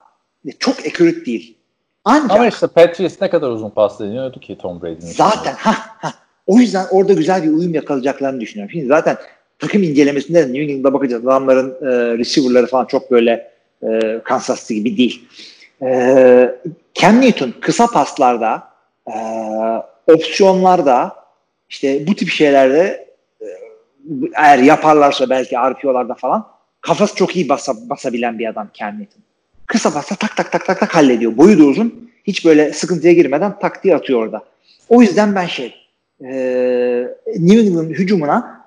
çok 0.59 0.79
accurate 0.79 1.25
değil. 1.25 1.57
Ancak 2.05 2.31
Ama 2.31 2.47
işte 2.47 2.67
Patriots 2.67 3.21
ne 3.21 3.29
kadar 3.29 3.49
uzun 3.49 3.69
pas 3.69 3.99
deniyordu 3.99 4.39
ki 4.39 4.57
Tom 4.57 4.81
Brady'nin. 4.81 5.11
zaten 5.11 5.53
ha 5.53 5.75
ha 5.87 6.13
o 6.47 6.57
yüzden 6.57 6.85
orada 6.91 7.13
güzel 7.13 7.43
bir 7.43 7.49
uyum 7.49 7.73
yakalayacaklarını 7.73 8.41
düşünüyorum. 8.41 8.71
Şimdi 8.71 8.85
zaten 8.87 9.17
takım 9.59 9.83
incelemesinde 9.83 10.39
de 10.39 10.53
New 10.53 10.61
England'a 10.61 10.93
bakacağız. 10.93 11.25
Adamların 11.25 11.69
e, 11.81 12.17
receiver'ları 12.17 12.67
falan 12.67 12.85
çok 12.85 13.11
böyle 13.11 13.51
e, 13.83 14.21
Kansas 14.23 14.61
City 14.61 14.73
gibi 14.73 14.97
değil. 14.97 15.25
E, 15.81 16.55
Cam 16.93 17.21
Newton 17.21 17.53
kısa 17.61 17.87
paslarda 17.87 18.69
e, 19.07 19.15
opsiyonlarda 20.07 21.15
işte 21.69 22.07
bu 22.07 22.15
tip 22.15 22.29
şeylerde 22.29 23.07
e, 23.41 23.47
eğer 24.35 24.57
yaparlarsa 24.57 25.29
belki 25.29 25.55
RPO'larda 25.55 26.13
falan 26.13 26.47
kafası 26.81 27.15
çok 27.15 27.35
iyi 27.35 27.49
basa, 27.49 27.73
basabilen 27.89 28.39
bir 28.39 28.49
adam 28.49 28.69
Cam 28.73 28.99
Newton. 28.99 29.21
Kısa 29.65 29.93
pasta 29.93 30.15
tak 30.15 30.37
tak 30.37 30.51
tak 30.51 30.65
tak 30.65 30.79
tak 30.79 30.95
hallediyor. 30.95 31.37
Boyu 31.37 31.59
da 31.59 31.63
uzun. 31.63 32.09
Hiç 32.23 32.45
böyle 32.45 32.73
sıkıntıya 32.73 33.13
girmeden 33.13 33.59
tak 33.59 33.83
diye 33.83 33.95
atıyor 33.95 34.23
orada. 34.23 34.43
O 34.89 35.01
yüzden 35.01 35.35
ben 35.35 35.45
şey 35.45 35.75
e, 36.21 36.29
New 37.37 37.61
England 37.61 37.89
hücumuna 37.89 38.65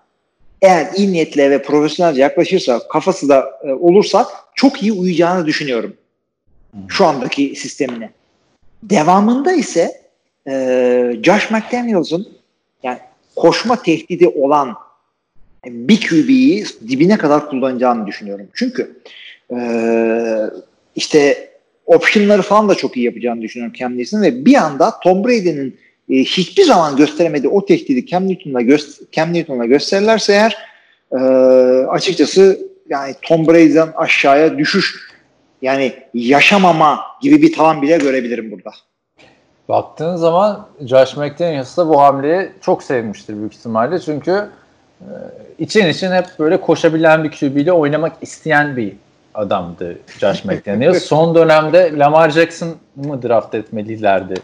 eğer 0.63 0.87
iyi 0.97 1.13
niyetle 1.13 1.51
ve 1.51 1.63
profesyonelce 1.63 2.23
yaklaşırsa, 2.23 2.89
kafası 2.89 3.29
da 3.29 3.61
e, 3.65 3.73
olursa 3.73 4.29
çok 4.55 4.83
iyi 4.83 4.93
uyacağını 4.93 5.47
düşünüyorum. 5.47 5.95
Şu 6.89 7.07
andaki 7.07 7.57
sistemine. 7.57 8.11
Devamında 8.83 9.53
ise 9.53 10.03
e, 10.49 11.17
Josh 11.23 11.51
McDaniels'ın 11.51 12.29
yani 12.83 12.99
koşma 13.37 13.83
tehdidi 13.83 14.29
olan 14.29 14.75
bir 15.67 16.01
QB'yi 16.01 16.65
dibine 16.89 17.19
kadar 17.19 17.49
kullanacağını 17.49 18.07
düşünüyorum. 18.07 18.47
Çünkü 18.55 18.97
e, 19.55 19.59
işte 20.97 21.49
optionları 21.87 22.43
falan 22.43 22.69
da 22.69 22.75
çok 22.75 22.97
iyi 22.97 23.07
yapacağını 23.07 23.43
düşünüyorum 23.43 23.75
Cam 23.79 23.99
Newton'un 23.99 24.23
ve 24.23 24.45
bir 24.45 24.55
anda 24.55 25.01
Tom 25.01 25.25
Brady'nin 25.25 25.77
e, 26.11 26.15
hiçbir 26.15 26.65
zaman 26.65 26.97
gösteremediği 26.97 27.53
o 27.53 27.67
tehdidi 27.67 28.07
Cam 28.07 28.29
Newton'la 28.29 28.63
gö- 28.63 29.03
Cam 29.13 29.33
Newton'la 29.33 29.67
gösterirlerse 29.67 30.33
eğer 30.33 30.57
e, 31.13 31.17
açıkçası 31.87 32.61
yani 32.89 33.15
Tom 33.23 33.47
Brady'den 33.47 33.89
aşağıya 33.97 34.59
düşüş 34.59 35.12
yani 35.63 35.93
yaşamama 36.15 37.01
gibi 37.21 37.43
bir 37.43 37.53
tavan 37.53 37.83
bile 37.83 37.99
görebilirim 37.99 38.51
burada. 38.51 38.71
Baktığın 39.69 40.17
zaman 40.17 40.67
Josh 40.81 41.17
McDaniels 41.17 41.77
da 41.77 41.89
bu 41.89 42.01
hamleyi 42.01 42.53
çok 42.61 42.83
sevmiştir 42.83 43.37
büyük 43.37 43.55
ihtimalle. 43.55 43.99
Çünkü 43.99 44.49
e, 45.01 45.07
için 45.59 45.87
için 45.87 46.13
hep 46.13 46.27
böyle 46.39 46.61
koşabilen 46.61 47.25
bir 47.25 47.31
QB 47.31 47.57
ile 47.57 47.73
oynamak 47.73 48.13
isteyen 48.21 48.77
bir 48.77 48.93
adamdı 49.35 49.99
Josh 50.19 50.45
McDaniels. 50.45 51.03
Son 51.05 51.35
dönemde 51.35 51.99
Lamar 51.99 52.31
Jackson 52.31 52.75
mı 52.97 53.23
draft 53.23 53.55
etmelilerdi 53.55 54.35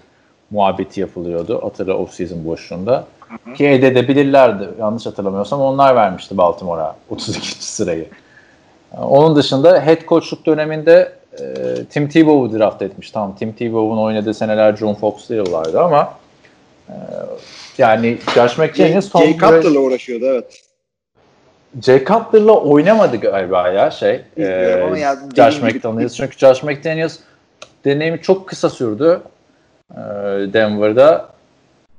muhabbeti 0.51 1.01
yapılıyordu. 1.01 1.65
Hatırla 1.65 1.93
off-season 1.93 2.45
boşluğunda. 2.45 3.05
Ki 3.57 3.67
edebilirlerdi. 3.67 4.69
Yanlış 4.81 5.07
hatırlamıyorsam 5.07 5.61
onlar 5.61 5.97
vermişti 5.97 6.37
Baltimore'a 6.37 6.97
32. 7.11 7.65
sırayı. 7.65 8.09
Onun 8.97 9.37
dışında 9.37 9.87
head 9.87 10.07
coachluk 10.09 10.47
döneminde 10.47 11.13
e, 11.41 11.45
Tim 11.91 12.09
Tebow'u 12.09 12.59
draft 12.59 12.83
etmiş. 12.83 13.11
Tamam 13.11 13.37
Tim 13.39 13.53
Tebow'un 13.53 13.99
oynadığı 13.99 14.35
seneler 14.35 14.77
John 14.77 14.95
Fox'lu 14.95 15.35
yıllardı 15.35 15.81
ama 15.81 16.15
e, 16.89 16.95
yani 17.79 18.19
Josh 18.35 18.59
McDaniels 18.59 19.13
Jay 19.13 19.33
Cutler'la 19.33 19.81
uğraşıyordu 19.81 20.25
evet. 20.27 20.63
Jay 21.83 22.05
Cutler'la 22.05 22.53
oynamadı 22.53 23.17
galiba 23.17 23.69
ya 23.69 23.91
şey. 23.91 24.21
Bilmiyorum 24.37 24.81
e, 24.81 24.85
ama 24.85 24.99
ya 24.99 25.17
Josh 25.37 25.63
McDaniels. 25.63 26.15
Çünkü 26.15 26.39
Josh 26.39 26.63
McDaniels 26.63 27.19
deneyimi 27.85 28.23
çok 28.23 28.49
kısa 28.49 28.71
sürdü 28.71 29.21
e, 29.93 29.99
Denver'da. 30.53 31.29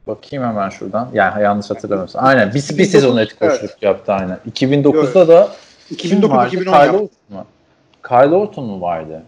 Bakayım 0.08 0.46
hemen 0.46 0.70
şuradan. 0.70 1.10
Yani 1.14 1.44
yanlış 1.44 1.70
hatırlamıyorsam. 1.70 2.26
Aynen. 2.26 2.50
Bir, 2.50 2.54
bir 2.54 2.60
2009, 2.60 2.92
sezon 2.92 3.18
head 3.18 3.28
coachluk 3.40 3.60
evet. 3.62 3.78
yaptı 3.82 4.14
aynen. 4.14 4.38
2009'da 4.52 5.28
da? 5.28 5.50
2009-2010 5.92 6.50
Kyle 6.50 6.70
yaptı. 6.72 6.98
Orton 6.98 7.10
mu? 7.30 7.46
Kyle 8.08 8.36
Orton 8.36 8.66
mu 8.66 8.82
vardı? 8.82 9.24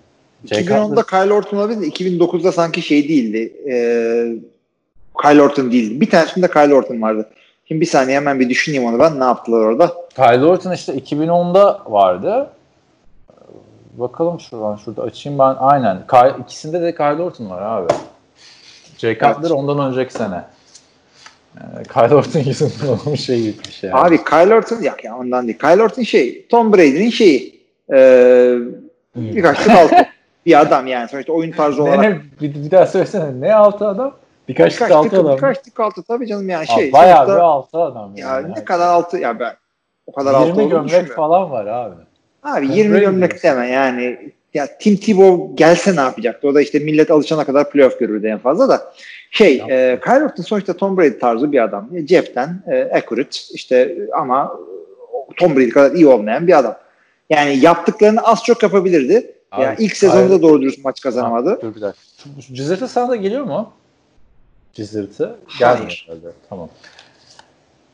Jay 0.46 0.64
2010'da 0.64 1.04
Kyle 1.04 1.34
Orton 1.34 1.58
olabilir 1.58 1.82
de 1.82 1.88
2009'da 1.88 2.52
sanki 2.52 2.82
şey 2.82 3.08
değildi. 3.10 3.54
E, 3.70 3.76
Kyle 5.22 5.42
Orton 5.42 5.72
değildi. 5.72 6.02
Bir 6.02 6.10
tanesinde 6.10 6.48
Kyle 6.48 6.76
Orton 6.76 7.02
vardı. 7.02 7.30
Şimdi 7.68 7.82
bir 7.82 7.86
saniye 7.86 8.18
hemen 8.18 8.40
bir 8.40 8.50
düşüneyim 8.50 8.86
onu 8.86 9.00
ben. 9.00 9.20
Ne 9.20 9.24
yaptılar 9.24 9.60
orada? 9.60 9.94
Kyle 10.16 10.46
Orton 10.46 10.72
işte 10.72 10.94
2010'da 10.94 11.82
vardı. 11.88 12.50
Bakalım 13.94 14.40
şuradan 14.40 14.76
şurada 14.76 15.02
açayım 15.02 15.40
ben. 15.40 15.56
Aynen. 15.60 16.08
Kyle, 16.08 16.36
ikisinde 16.44 16.82
de 16.82 16.96
Kyle 16.96 17.24
Orton 17.24 17.50
var 17.50 17.62
abi. 17.62 17.94
Jay 18.98 19.14
Cutler 19.14 19.34
Evet. 19.40 19.52
ondan 19.52 19.80
önceki 19.80 20.14
sene. 20.14 20.44
Ee, 21.58 21.84
Kyle 21.94 22.16
Orton 22.16 22.40
yüzünden 22.40 22.88
olmuş 23.06 23.20
şey 23.20 23.42
gitmiş 23.44 23.84
yani. 23.84 23.96
Abi 23.96 24.24
Kyle 24.24 24.56
Orton 24.56 24.82
yok 24.82 25.04
ya 25.04 25.18
ondan 25.18 25.48
değil. 25.48 25.58
Kyle 25.58 25.84
Orton 25.84 26.04
şey 26.04 26.48
Tom 26.48 26.74
Brady'nin 26.74 27.10
şeyi 27.10 27.62
e, 27.94 27.98
birkaç 29.16 29.58
tık 29.60 29.72
altı 29.72 29.96
bir 30.46 30.60
adam 30.62 30.88
yani. 30.88 31.10
Sonuçta 31.10 31.34
oyun 31.34 31.52
tarzı 31.52 31.84
olarak. 31.84 32.00
ne, 32.00 32.20
bir, 32.42 32.56
bir 32.64 32.72
daha 32.72 32.86
söylesene. 32.86 33.42
Ne 33.42 33.54
altı 33.56 33.88
adam? 33.88 34.16
Birkaç, 34.48 34.74
Birkaç 34.74 34.88
tık 34.90 34.98
altı 34.98 35.22
adam. 35.22 35.36
birkaç 35.36 35.58
tık 35.60 35.80
altı 35.80 36.04
tabii 36.04 36.28
canım 36.28 36.50
yani 36.50 36.66
Abi 36.74 36.82
şey. 36.82 36.94
bayağı 36.94 37.18
sonuçta- 37.18 37.36
bir 37.36 37.42
altı 37.42 37.78
adam. 37.78 38.16
ya 38.16 38.28
Yani. 38.28 38.54
ne 38.58 38.66
kadar 38.66 38.88
altı 38.88 39.18
ya 39.18 39.40
ben 39.40 39.54
o 40.08 40.12
kadar 40.12 40.34
altı 40.34 40.48
20 40.48 40.64
olduğunu 40.64 40.70
gömlek 40.90 41.12
falan 41.12 41.52
var 41.52 41.66
abi. 41.66 41.96
Abi 42.44 42.68
Tom 42.68 42.76
20 42.78 42.94
Brady 42.94 43.02
gömlek 43.06 43.44
deme 43.44 43.68
yani. 43.68 44.32
Ya 44.54 44.78
Tim 44.80 44.98
Tebow 44.98 45.56
gelse 45.56 45.96
ne 45.96 46.00
yapacaktı? 46.00 46.48
O 46.48 46.56
da 46.56 46.62
işte 46.62 46.80
millet 46.80 47.12
alışana 47.12 47.46
kadar 47.46 47.70
playoff 47.70 48.00
görürdü 48.00 48.28
en 48.28 48.38
fazla 48.40 48.70
da. 48.70 48.94
Şey, 49.32 49.64
e, 49.70 50.00
Kyle 50.04 50.24
Orton 50.24 50.44
sonuçta 50.44 50.74
Tom 50.74 50.98
Brady 50.98 51.20
tarzı 51.20 51.52
bir 51.52 51.64
adam. 51.64 51.90
Cepten, 52.06 52.64
e, 52.68 52.84
accurate 52.84 53.38
işte 53.54 53.98
ama 54.14 54.58
Tom 55.38 55.56
Brady 55.56 55.70
kadar 55.70 55.96
iyi 55.96 56.08
olmayan 56.08 56.48
bir 56.48 56.60
adam. 56.60 56.78
Yani 57.30 57.58
yaptıklarını 57.58 58.22
az 58.22 58.44
çok 58.44 58.64
yapabilirdi. 58.64 59.34
Abi, 59.52 59.64
ya 59.64 59.76
ilk 59.80 59.98
sezonda 59.98 60.42
doğru 60.42 60.62
dürüst 60.62 60.84
maç 60.86 61.02
kazanamadı. 61.02 61.60
Dur 61.62 61.76
bir 61.76 61.82
dakika. 61.82 62.04
Cızırtı 62.54 62.88
sana 62.88 63.10
da 63.10 63.16
geliyor 63.16 63.44
mu? 63.44 63.74
Hayır. 65.46 65.78
Gelmiyor 65.78 66.04
herhalde. 66.08 66.28
Tamam. 66.50 66.70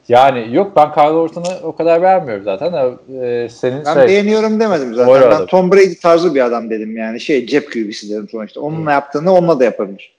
Yani 0.10 0.56
yok 0.56 0.72
ben 0.76 0.94
Kyle 0.94 1.04
Orton'u 1.10 1.46
o 1.64 1.76
kadar 1.76 2.02
beğenmiyorum 2.02 2.44
zaten. 2.44 2.74
de, 2.74 2.94
E, 3.28 3.50
senin 3.50 3.86
Ben 3.86 3.94
şey, 3.94 4.08
beğeniyorum 4.08 4.60
demedim 4.60 4.96
zaten. 4.96 5.22
Ben 5.22 5.28
adam. 5.28 5.46
Tom 5.46 5.72
Brady 5.72 5.96
tarzı 5.96 6.36
bir 6.36 6.46
adam 6.46 6.70
dedim 6.70 6.98
yani. 6.98 7.20
Şey 7.20 7.46
cep 7.46 7.72
QB'si 7.74 8.10
dedim 8.10 8.28
sonuçta. 8.32 8.62
Onunla 8.62 8.92
yaptığını 8.92 9.34
onunla 9.34 9.60
da 9.60 9.64
yapabilir. 9.64 10.12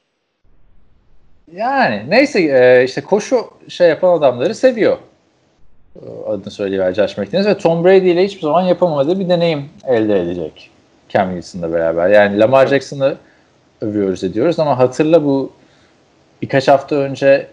yani 1.53 2.03
neyse 2.09 2.41
e, 2.41 2.85
işte 2.85 3.01
koşu 3.01 3.51
şey 3.69 3.89
yapan 3.89 4.19
adamları 4.19 4.55
seviyor. 4.55 4.97
Adını 6.27 6.51
söyleyiver 6.51 6.95
Josh 6.95 7.19
McDaniels 7.19 7.47
ve 7.47 7.59
Tom 7.59 7.85
Brady 7.85 8.11
ile 8.11 8.25
hiçbir 8.25 8.41
zaman 8.41 8.63
yapamadığı 8.63 9.19
bir 9.21 9.29
deneyim 9.29 9.65
elde 9.87 10.21
edecek. 10.21 10.71
Cam 11.09 11.35
Newton'la 11.37 11.73
beraber. 11.73 12.09
Yani 12.09 12.39
Lamar 12.39 12.67
Jackson'ı 12.67 13.17
övüyoruz 13.81 14.25
ediyoruz 14.25 14.59
ama 14.59 14.79
hatırla 14.79 15.25
bu 15.25 15.53
birkaç 16.43 16.69
hafta 16.69 16.97
önce 16.97 17.47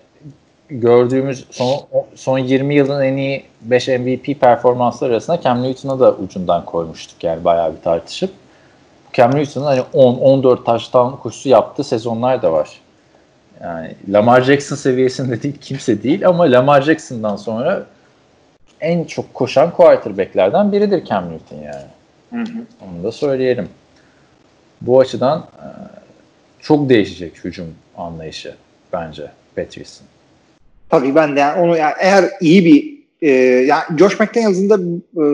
gördüğümüz 0.70 1.46
son, 1.52 1.80
son 2.16 2.38
20 2.38 2.76
yılın 2.76 3.02
en 3.02 3.18
iyi 3.18 3.44
5 3.62 3.88
MVP 3.88 4.42
performansları 4.42 5.14
arasında 5.14 5.42
Cam 5.42 5.64
Newton'u 5.64 6.00
da 6.00 6.14
ucundan 6.14 6.66
koymuştuk 6.66 7.24
yani 7.24 7.44
bayağı 7.44 7.76
bir 7.76 7.82
tartışıp. 7.82 8.30
Cam 9.14 9.36
Newton'un 9.36 9.66
hani 9.66 9.82
10-14 9.94 10.64
taştan 10.64 11.18
koşusu 11.18 11.50
yaptığı 11.50 11.84
sezonlar 11.84 12.42
da 12.42 12.54
var. 12.54 12.70
Yani 13.62 13.96
Lamar 14.10 14.42
Jackson 14.42 14.76
seviyesinde 14.76 15.44
değil 15.44 15.58
kimse 15.62 16.04
değil 16.04 16.28
ama 16.28 16.44
Lamar 16.44 16.82
Jackson'dan 16.82 17.36
sonra 17.36 17.86
en 18.82 19.04
çok 19.04 19.34
koşan 19.34 19.72
quarterback'lerden 19.72 20.72
biridir 20.72 21.06
Cam 21.06 21.32
Newton 21.32 21.58
yani. 21.58 21.86
Hı 22.30 22.52
hı. 22.52 22.66
Onu 22.82 23.04
da 23.04 23.12
söyleyelim. 23.12 23.70
Bu 24.82 25.00
açıdan 25.00 25.40
e, 25.40 25.68
çok 26.60 26.90
değişecek 26.90 27.46
hücum 27.46 27.76
anlayışı 27.98 28.56
bence 28.94 29.32
Patrice'in. 29.56 30.15
Tabii 30.90 31.16
ben 31.16 31.36
de 31.36 31.40
yani 31.40 31.62
onu 31.62 31.78
yani 31.78 31.94
eğer 32.00 32.26
iyi 32.42 32.66
bir 32.66 32.96
e, 33.22 33.32
yani 33.66 33.84
Josh 34.00 34.20
McDaniels'ın 34.20 34.70
da 34.70 34.80
e, 35.22 35.26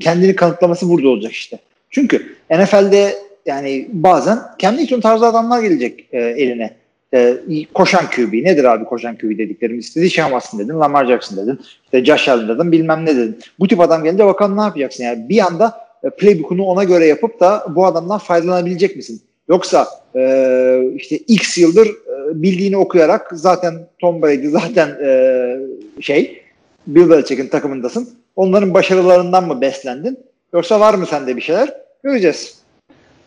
kendini 0.00 0.36
kanıtlaması 0.36 0.88
burada 0.88 1.08
olacak 1.08 1.32
işte. 1.32 1.58
Çünkü 1.90 2.36
NFL'de 2.50 3.14
yani 3.46 3.88
bazen 3.92 4.38
Cam 4.58 4.76
Newton 4.76 5.00
tarzı 5.00 5.26
adamlar 5.26 5.62
gelecek 5.62 6.08
e, 6.12 6.18
eline. 6.20 6.76
e, 7.14 7.36
koşan 7.74 8.04
QB. 8.16 8.32
Nedir 8.32 8.64
abi 8.64 8.84
koşan 8.84 9.16
QB 9.16 9.38
dediklerimiz? 9.38 9.86
İşte 9.86 10.02
Dishon 10.02 10.24
Watson 10.24 10.60
dedin, 10.60 10.80
Lamar 10.80 11.06
Jackson 11.06 11.38
dedin, 11.38 11.60
işte 11.84 12.04
Josh 12.04 12.28
Allen 12.28 12.48
dedin, 12.48 12.72
bilmem 12.72 13.06
ne 13.06 13.16
dedin. 13.16 13.38
Bu 13.58 13.68
tip 13.68 13.80
adam 13.80 14.04
gelince 14.04 14.26
bakalım 14.26 14.56
ne 14.56 14.62
yapacaksın 14.62 15.04
yani. 15.04 15.28
Bir 15.28 15.46
anda 15.46 15.86
e, 16.04 16.10
playbook'unu 16.10 16.64
ona 16.64 16.84
göre 16.84 17.06
yapıp 17.06 17.40
da 17.40 17.66
bu 17.74 17.86
adamdan 17.86 18.18
faydalanabilecek 18.18 18.96
misin? 18.96 19.22
Yoksa 19.48 19.88
e, 20.16 20.92
işte 20.96 21.16
X 21.16 21.58
yıldır 21.58 21.86
e, 21.86 22.42
bildiğini 22.42 22.76
okuyarak 22.76 23.30
zaten 23.32 23.86
Tom 24.00 24.22
Brady 24.22 24.48
zaten 24.48 24.88
e, 25.04 25.56
şey 26.00 26.42
Bill 26.86 27.10
Belichick'in 27.10 27.48
takımındasın. 27.48 28.08
Onların 28.36 28.74
başarılarından 28.74 29.46
mı 29.46 29.60
beslendin? 29.60 30.18
Yoksa 30.52 30.80
var 30.80 30.94
mı 30.94 31.06
sende 31.06 31.36
bir 31.36 31.40
şeyler? 31.40 31.74
Göreceğiz. 32.02 32.58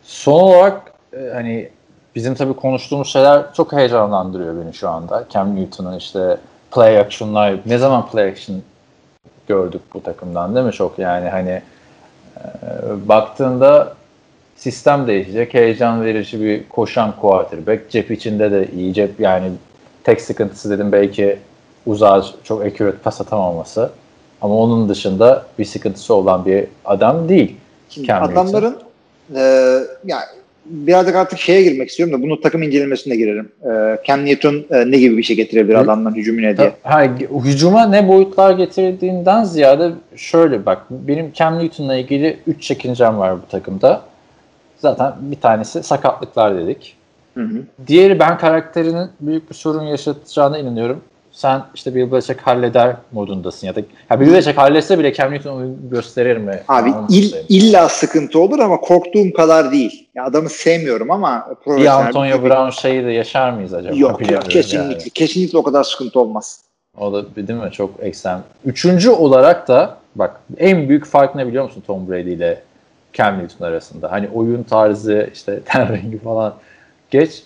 Son 0.04 0.42
olarak 0.42 0.94
e, 1.14 1.30
hani 1.34 1.70
bizim 2.16 2.36
tabii 2.36 2.54
konuştuğumuz 2.54 3.08
şeyler 3.08 3.54
çok 3.54 3.74
heyecanlandırıyor 3.74 4.66
beni 4.66 4.74
şu 4.74 4.90
anda. 4.90 5.26
Cam 5.30 5.56
Newton'un 5.56 5.98
işte 5.98 6.38
play 6.72 7.00
action'lar 7.00 7.60
ne 7.66 7.78
zaman 7.78 8.10
play 8.10 8.30
action 8.30 8.62
gördük 9.48 9.82
bu 9.94 10.04
takımdan 10.04 10.56
değil 10.56 10.66
mi 10.66 10.72
çok 10.72 11.00
yani 11.00 11.30
hani 11.30 11.62
e, 12.38 12.42
baktığında 13.08 13.97
sistem 14.58 15.08
değişecek. 15.08 15.54
Heyecan 15.54 16.06
verici 16.06 16.42
bir 16.42 16.70
koşan 16.70 17.16
quarterback. 17.16 17.90
Cep 17.90 18.12
içinde 18.12 18.52
de 18.52 18.68
iyi. 18.76 18.94
Cep 18.94 19.20
yani 19.20 19.52
tek 20.04 20.22
sıkıntısı 20.22 20.70
dedim 20.70 20.92
belki 20.92 21.40
uzağa 21.86 22.26
çok 22.44 22.66
accurate 22.66 22.98
pas 22.98 23.22
atamaması. 23.22 23.90
Ama 24.42 24.56
onun 24.56 24.90
dışında 24.90 25.46
bir 25.60 25.66
sıkıntısı 25.66 26.14
olan 26.14 26.46
bir 26.46 26.66
adam 26.86 27.30
değil. 27.30 27.56
Şimdi 27.90 28.08
Cam 28.08 28.24
adamların 28.24 28.78
e, 29.36 29.42
yani 30.06 30.26
birazcık 30.66 31.16
artık 31.16 31.40
şeye 31.40 31.64
girmek 31.64 31.90
istiyorum 31.90 32.20
da 32.20 32.24
bunu 32.24 32.42
takım 32.42 32.64
incelemesine 32.64 33.16
girerim. 33.16 33.50
E, 33.64 33.98
Cam 34.08 34.26
Newton 34.26 34.66
e, 34.72 34.92
ne 34.92 34.98
gibi 34.98 35.18
bir 35.18 35.24
şey 35.24 35.36
getirebilir 35.36 35.76
Hı. 35.76 35.80
adamların 35.80 36.16
hücumuna 36.16 36.58
diye. 36.58 36.74
Ha, 36.84 37.04
hücuma 37.44 37.88
ne 37.88 38.08
boyutlar 38.08 38.52
getirdiğinden 38.52 39.44
ziyade 39.44 39.92
şöyle 40.16 40.66
bak 40.66 40.82
benim 40.90 41.34
Cam 41.34 41.60
Newton'la 41.60 41.96
ilgili 41.96 42.38
3 42.48 42.62
çekincem 42.62 43.18
var 43.18 43.36
bu 43.42 43.48
takımda. 43.52 44.02
Zaten 44.78 45.14
bir 45.20 45.40
tanesi 45.42 45.84
sakatlıklar 45.84 46.58
dedik. 46.58 46.96
Hı 47.34 47.44
hı. 47.44 47.64
Diğeri 47.88 48.20
ben 48.20 48.38
karakterinin 48.38 49.10
büyük 49.20 49.50
bir 49.50 49.56
sorun 49.56 49.84
yaşatacağına 49.84 50.58
inanıyorum. 50.58 51.02
Sen 51.32 51.62
işte 51.76 51.96
Bill 51.96 52.12
Belichick 52.12 52.42
halleder 52.42 52.96
modundasın 53.12 53.68
ya 53.68 53.76
da 53.76 53.80
ya 54.10 54.20
Bill 54.20 54.34
Belichick 54.34 54.58
halletse 54.58 55.00
bile 55.00 55.14
Cam 55.14 55.32
Newton 55.32 55.58
oyun 55.58 55.90
gösterir 55.90 56.38
mi? 56.38 56.60
Abi 56.68 56.94
il, 57.10 57.34
illa 57.50 57.90
sıkıntı 57.90 58.40
olur 58.40 58.60
ama 58.60 58.78
korktuğum 58.78 59.34
kadar 59.34 59.72
değil. 59.72 60.08
Ya 60.16 60.26
adamı 60.26 60.50
sevmiyorum 60.50 61.12
ama 61.12 61.48
bir 61.68 61.86
Antonio 61.86 62.44
bir- 62.44 62.50
Brown 62.50 62.70
şeyi 62.70 63.06
de 63.06 63.12
yaşar 63.12 63.52
mıyız 63.52 63.74
acaba? 63.74 63.96
Yok 63.96 64.32
yok 64.32 64.50
kesinlikle. 64.50 64.92
yani. 64.94 65.10
Kesinlikle 65.10 65.58
o 65.58 65.64
kadar 65.64 65.84
sıkıntı 65.84 66.20
olmaz. 66.20 66.62
O 66.98 67.14
da 67.14 67.36
değil 67.36 67.60
mi? 67.60 67.72
Çok 67.72 67.92
eksen. 68.02 68.40
Üçüncü 68.66 69.10
olarak 69.10 69.68
da 69.68 69.98
bak 70.16 70.42
en 70.58 70.90
büyük 70.90 71.06
fark 71.06 71.36
ne 71.36 71.48
biliyor 71.48 71.64
musun 71.64 71.84
Tom 71.88 72.10
Brady 72.10 72.34
ile 72.34 72.62
Cam 73.18 73.40
Newton 73.40 73.66
arasında? 73.66 74.12
Hani 74.12 74.30
oyun 74.34 74.64
tarzı 74.64 75.30
işte 75.34 75.60
ten 75.66 75.90
rengi 75.90 76.20
falan 76.20 76.56
geç. 77.10 77.44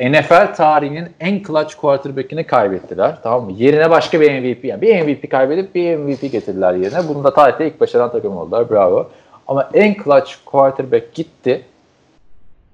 NFL 0.00 0.54
tarihinin 0.54 1.08
en 1.20 1.42
clutch 1.42 1.74
quarterback'ini 1.74 2.44
kaybettiler. 2.44 3.18
Tamam 3.22 3.44
mı? 3.44 3.52
Yerine 3.52 3.90
başka 3.90 4.20
bir 4.20 4.40
MVP. 4.40 4.64
Yani 4.64 4.82
bir 4.82 5.02
MVP 5.02 5.30
kaybedip 5.30 5.74
bir 5.74 5.96
MVP 5.96 6.32
getirdiler 6.32 6.74
yerine. 6.74 7.08
Bunu 7.08 7.24
da 7.24 7.34
tarihte 7.34 7.66
ilk 7.66 7.80
başaran 7.80 8.12
takım 8.12 8.36
oldular. 8.36 8.70
Bravo. 8.70 9.10
Ama 9.48 9.70
en 9.74 9.94
clutch 10.04 10.32
quarterback 10.44 11.14
gitti. 11.14 11.62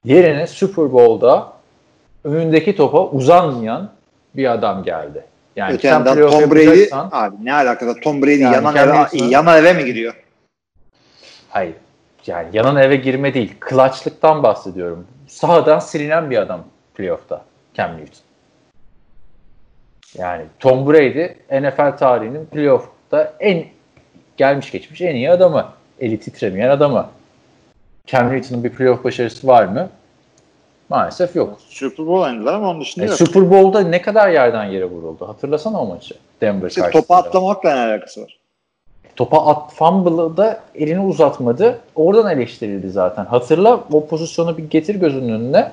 Yerine 0.04 0.46
Super 0.46 0.92
Bowl'da 0.92 1.52
önündeki 2.24 2.76
topa 2.76 3.04
uzanmayan 3.04 3.90
bir 4.36 4.52
adam 4.52 4.84
geldi. 4.84 5.24
Yani 5.56 5.72
Öte 5.72 5.82
sen 5.82 5.88
yandan 5.88 6.30
Tom 6.30 6.50
Brady 6.50 6.86
abi 6.92 7.36
ne 7.42 7.54
alakası 7.54 8.00
Tom 8.00 8.22
Brady 8.22 8.40
Yani 8.40 8.54
yanan, 8.54 9.08
Cam 9.30 9.48
eve, 9.48 9.72
mi 9.72 9.84
giriyor? 9.84 10.14
Hayır. 11.48 11.74
Yani 12.26 12.48
yanan 12.52 12.76
eve 12.76 12.96
girme 12.96 13.34
değil. 13.34 13.54
Clutch'lıktan 13.70 14.42
bahsediyorum. 14.42 15.06
Sahadan 15.26 15.78
silinen 15.78 16.30
bir 16.30 16.38
adam 16.38 16.64
playoff'ta. 16.94 17.42
Cam 17.74 17.90
Newton. 17.98 18.20
Yani 20.18 20.44
Tom 20.58 20.86
Brady 20.92 21.26
NFL 21.60 21.96
tarihinin 21.98 22.46
playoff'ta 22.46 23.32
en 23.40 23.64
gelmiş 24.36 24.70
geçmiş 24.72 25.00
en 25.00 25.14
iyi 25.14 25.30
adamı. 25.30 25.68
Eli 26.00 26.20
titremeyen 26.20 26.70
adamı. 26.70 27.08
Cam 28.06 28.32
Newton'un 28.32 28.64
bir 28.64 28.70
playoff 28.70 29.04
başarısı 29.04 29.46
var 29.46 29.64
mı? 29.64 29.88
Maalesef 30.88 31.36
yok. 31.36 31.60
Super 31.68 32.06
Bowl 32.06 32.22
oynadılar 32.22 32.54
ama 32.54 32.70
onun 32.70 32.80
dışında 32.80 33.04
E, 33.04 33.08
yok. 33.08 33.16
Super 33.18 33.50
Bowl'da 33.50 33.80
ne 33.80 34.02
kadar 34.02 34.28
yerden 34.28 34.64
yere 34.64 34.84
vuruldu? 34.84 35.28
Hatırlasana 35.28 35.80
o 35.82 35.86
maçı. 35.86 36.14
Denver 36.40 36.68
İşte 36.68 36.80
karşısında. 36.80 37.02
topa 37.02 37.16
atlamakla 37.16 37.74
ne 37.74 37.80
alakası 37.80 38.22
var? 38.22 38.39
Topa 39.20 39.46
at 39.46 39.72
fumble'ı 39.74 40.36
da 40.36 40.60
elini 40.74 41.00
uzatmadı. 41.00 41.80
Oradan 41.94 42.30
eleştirildi 42.30 42.90
zaten. 42.90 43.24
Hatırla 43.24 43.84
o 43.92 44.06
pozisyonu 44.06 44.58
bir 44.58 44.70
getir 44.70 44.94
gözünün 44.94 45.32
önüne. 45.32 45.72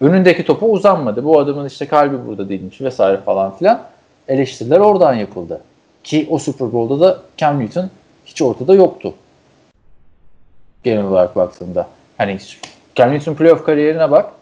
Önündeki 0.00 0.44
topa 0.44 0.66
uzanmadı. 0.66 1.24
Bu 1.24 1.38
adamın 1.38 1.66
işte 1.66 1.86
kalbi 1.86 2.26
burada 2.26 2.48
değilmiş 2.48 2.80
vesaire 2.80 3.16
falan 3.16 3.56
filan. 3.56 3.82
Eleştiriler 4.28 4.78
oradan 4.80 5.14
yapıldı. 5.14 5.60
Ki 6.04 6.26
o 6.30 6.38
Super 6.38 6.72
Bowl'da 6.72 7.00
da 7.00 7.18
Cam 7.36 7.60
Newton 7.60 7.90
hiç 8.26 8.42
ortada 8.42 8.74
yoktu. 8.74 9.14
Genel 10.84 11.04
olarak 11.04 11.36
baktığında. 11.36 11.88
Hani 12.18 12.38
Cam 12.94 13.12
Newton 13.12 13.34
playoff 13.34 13.64
kariyerine 13.64 14.10
bak. 14.10 14.32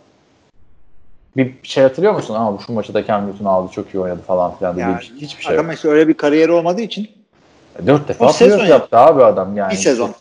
Bir 1.37 1.55
şey 1.63 1.83
hatırlıyor 1.83 2.15
musun? 2.15 2.35
Ama 2.35 2.59
şu 2.67 2.73
maçı 2.73 2.95
da 2.95 3.07
Cam 3.07 3.27
Newton 3.27 3.45
aldı 3.45 3.73
çok 3.73 3.95
iyi 3.95 4.01
oynadı 4.01 4.21
falan 4.27 4.57
filan. 4.57 4.77
Yani 4.77 4.99
bir 4.99 5.05
şey- 5.05 5.17
hiçbir 5.17 5.43
şey 5.43 5.55
yok. 5.55 5.65
Adam 5.65 5.73
işte 5.73 5.89
öyle 5.89 6.09
bir 6.09 6.15
kariyeri 6.15 6.53
olmadığı 6.53 6.83
için 6.83 7.20
Dört 7.87 8.09
defa 8.09 8.27
O 8.27 8.33
sezon 8.33 8.65
yaptı 8.65 8.99
abi 8.99 9.25
adam 9.25 9.57
yani. 9.57 9.71
Bir 9.73 9.77
sezon. 9.77 10.15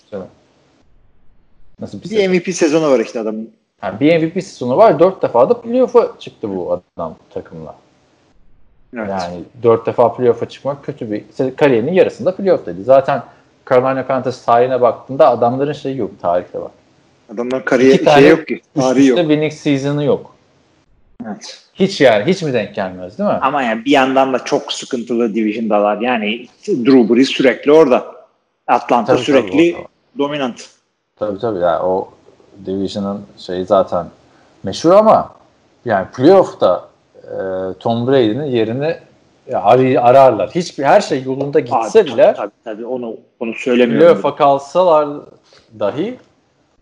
Nasıl 1.79 1.97
bir 1.97 2.03
bir 2.03 2.09
sezon? 2.09 2.35
MVP 2.35 2.55
sezonu 2.55 2.91
var 2.91 2.99
işte 2.99 3.19
adamın. 3.19 3.49
Yani 3.83 3.99
bir 3.99 4.17
MVP 4.17 4.43
sezonu 4.43 4.77
var. 4.77 4.99
Dört 4.99 5.21
defa 5.21 5.49
da 5.49 5.61
playoff'a 5.61 6.09
çıktı 6.19 6.55
bu 6.55 6.81
adam 6.97 7.15
takımla. 7.29 7.75
Evet. 8.95 9.09
Yani 9.09 9.43
dört 9.63 9.85
defa 9.85 10.13
playoff'a 10.13 10.49
çıkmak 10.49 10.83
kötü 10.83 11.11
bir 11.11 11.23
kariyerinin 11.55 11.93
yarısında 11.93 12.35
playoff'taydı. 12.35 12.83
Zaten 12.83 13.23
Carolina 13.69 14.05
Panthers 14.05 14.45
tarihine 14.45 14.81
baktığında 14.81 15.29
adamların 15.29 15.73
şeyi 15.73 15.97
yok 15.97 16.11
tarihte 16.21 16.61
bak. 16.61 16.71
Adamların 17.33 17.65
kariyer 17.65 17.97
şey 17.97 18.29
yok 18.29 18.47
ki. 18.47 18.61
Üst 18.75 18.85
Tarihi 18.85 19.09
üste 19.09 19.21
yok. 19.21 19.29
winning 19.29 19.53
season'ı 19.53 20.03
yok. 20.03 20.35
Evet. 21.27 21.63
Hiç 21.73 22.01
yani 22.01 22.25
hiç 22.25 22.41
mi 22.43 22.53
denk 22.53 22.75
gelmez 22.75 23.17
değil 23.17 23.29
mi? 23.29 23.35
Ama 23.41 23.63
yani 23.63 23.85
bir 23.85 23.91
yandan 23.91 24.33
da 24.33 24.39
çok 24.39 24.73
sıkıntılı 24.73 25.35
division'dalar. 25.35 25.97
Yani 26.01 26.47
Drew 26.67 27.15
Brees 27.15 27.27
sürekli 27.29 27.71
orada. 27.71 28.05
Atlanta 28.67 29.13
Tabii, 29.13 29.25
sürekli 29.25 29.71
tabii, 29.73 29.85
dominant. 30.17 30.69
Tabii 31.15 31.39
tabii 31.39 31.59
yani 31.59 31.83
o 31.83 32.09
Division'ın 32.65 33.21
şeyi 33.37 33.65
zaten 33.65 34.05
meşhur 34.63 34.91
ama 34.91 35.29
yani 35.85 36.07
playoff'ta 36.15 36.87
e, 37.23 37.29
Tom 37.79 38.07
Brady'nin 38.07 38.43
yerini 38.45 38.95
ar- 39.53 39.95
ararlar. 39.95 40.49
Hiçbir 40.49 40.83
her 40.83 41.01
şey 41.01 41.23
yolunda 41.23 41.59
gitse 41.59 41.99
Abi, 41.99 42.07
bile 42.07 42.23
Tabii, 42.23 42.35
tabii, 42.37 42.51
tabii. 42.63 42.85
onu 42.85 43.15
onu 43.39 43.53
söylemiyorum. 43.53 44.07
playoff'a 44.07 44.35
kalsalar 44.35 45.07
dahi 45.79 46.19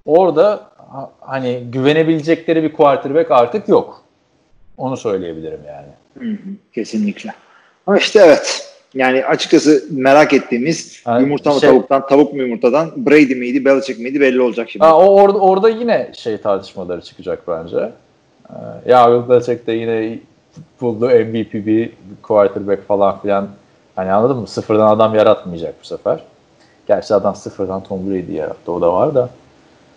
orada 0.05 0.61
ha- 0.91 1.11
hani 1.19 1.63
güvenebilecekleri 1.71 2.63
bir 2.63 2.73
quarterback 2.73 3.31
artık 3.31 3.69
yok. 3.69 4.01
Onu 4.77 4.97
söyleyebilirim 4.97 5.59
yani. 5.67 5.87
Hı 6.19 6.33
hı, 6.33 6.49
kesinlikle. 6.73 7.33
Ama 7.87 7.97
işte 7.97 8.19
evet. 8.25 8.63
Yani 8.93 9.25
açıkçası 9.25 9.83
merak 9.91 10.33
ettiğimiz 10.33 11.01
Yani 11.07 11.21
yumurta 11.21 11.53
mı 11.53 11.59
şey- 11.59 11.69
tavuktan, 11.69 12.07
tavuk 12.07 12.33
mu 12.33 12.41
yumurtadan 12.41 13.05
Brady 13.05 13.35
miydi, 13.35 13.65
Belichick 13.65 13.99
miydi 13.99 14.21
belli 14.21 14.41
olacak 14.41 14.69
şimdi. 14.69 14.85
Ha, 14.85 14.97
o 14.97 15.21
orada 15.21 15.39
orada 15.39 15.69
yine 15.69 16.11
şey 16.17 16.37
tartışmaları 16.37 17.01
çıkacak 17.01 17.47
bence. 17.47 17.91
Ee, 18.49 18.53
ya 18.91 19.11
Bill 19.11 19.29
Belichick 19.29 19.67
de 19.67 19.71
yine 19.71 20.19
buldu 20.81 21.05
MVP 21.05 21.53
bir 21.65 21.91
quarterback 22.23 22.87
falan 22.87 23.21
filan. 23.21 23.47
Hani 23.95 24.11
anladın 24.11 24.37
mı? 24.37 24.47
Sıfırdan 24.47 24.87
adam 24.87 25.15
yaratmayacak 25.15 25.75
bu 25.81 25.85
sefer. 25.85 26.19
Gerçi 26.87 27.13
adam 27.13 27.35
sıfırdan 27.35 27.83
Tom 27.83 28.09
Brady 28.09 28.33
yarattı. 28.33 28.71
O 28.71 28.81
da 28.81 28.93
var 28.93 29.15
da. 29.15 29.29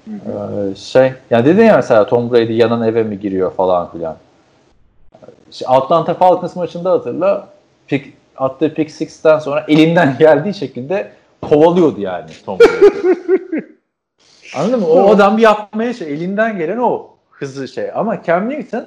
Ee, 0.09 0.75
şey, 0.75 1.13
yani 1.31 1.45
dedin 1.45 1.65
ya 1.65 1.77
mesela 1.77 2.07
Tom 2.07 2.33
Brady 2.33 2.53
yanan 2.53 2.89
eve 2.89 3.03
mi 3.03 3.21
giriyor 3.21 3.53
falan 3.53 3.93
filan. 3.93 4.17
İşte 5.51 5.67
Atlanta 5.67 6.15
Falcons 6.15 6.57
maçında 6.57 6.91
hatırla. 6.91 7.49
Pick, 7.87 8.09
attığı 8.37 8.75
pick 8.75 8.91
six'ten 8.91 9.39
sonra 9.39 9.65
elinden 9.69 10.17
geldiği 10.19 10.55
şekilde 10.55 11.11
kovalıyordu 11.43 12.01
yani 12.01 12.31
Tom 12.47 12.59
Brady. 12.59 12.87
Anladın 14.57 14.81
mı? 14.81 14.87
O 14.87 15.11
adam 15.11 15.37
bir 15.37 15.43
yapmaya 15.43 15.95
şey, 15.95 16.13
elinden 16.13 16.59
gelen 16.59 16.79
o 16.79 17.07
hızlı 17.31 17.69
şey. 17.69 17.91
Ama 17.95 18.23
Cam 18.23 18.51
Newton 18.51 18.87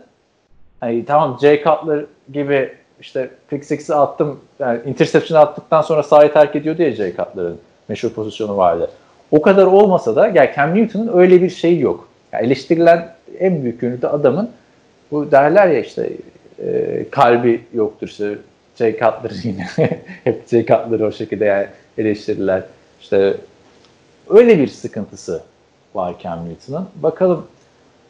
hani 0.80 1.06
tamam 1.06 1.38
Jay 1.42 1.64
Cutler 1.64 2.06
gibi 2.34 2.74
işte 3.02 3.30
pick 3.50 3.66
six'i 3.66 3.96
attım 3.96 4.40
yani 4.60 4.80
interception 4.86 5.42
attıktan 5.42 5.82
sonra 5.82 6.04
sahayı 6.04 6.34
terk 6.34 6.56
ediyordu 6.56 6.82
ya 6.82 6.92
Jay 6.92 7.16
Cutler'ın 7.16 7.60
meşhur 7.88 8.10
pozisyonu 8.10 8.58
vardı. 8.58 8.92
O 9.32 9.42
kadar 9.42 9.66
olmasa 9.66 10.16
da 10.16 10.28
yani 10.28 10.50
Cam 10.56 10.76
Newton'un 10.76 11.18
öyle 11.18 11.42
bir 11.42 11.50
şeyi 11.50 11.80
yok. 11.80 12.08
Yani 12.32 12.46
eleştirilen 12.46 13.16
en 13.40 13.64
büyük 13.64 13.84
yönü 13.84 14.02
de 14.02 14.08
adamın 14.08 14.50
bu 15.12 15.32
derler 15.32 15.68
ya 15.68 15.80
işte 15.80 16.10
e, 16.68 17.06
kalbi 17.12 17.64
yoktur 17.74 18.08
işte 18.08 18.38
Jay 18.76 18.92
Cutler 18.92 19.32
yine 19.44 19.68
hep 20.24 20.50
Jay 20.50 20.66
Cutler'ı 20.66 21.06
o 21.06 21.12
şekilde 21.12 21.46
yani 21.46 21.68
eleştirirler. 21.98 22.64
İşte 23.02 23.38
öyle 24.30 24.60
bir 24.60 24.68
sıkıntısı 24.68 25.44
var 25.96 26.16
Cam 26.24 26.50
Newton'ın. 26.50 26.88
Bakalım 26.96 27.48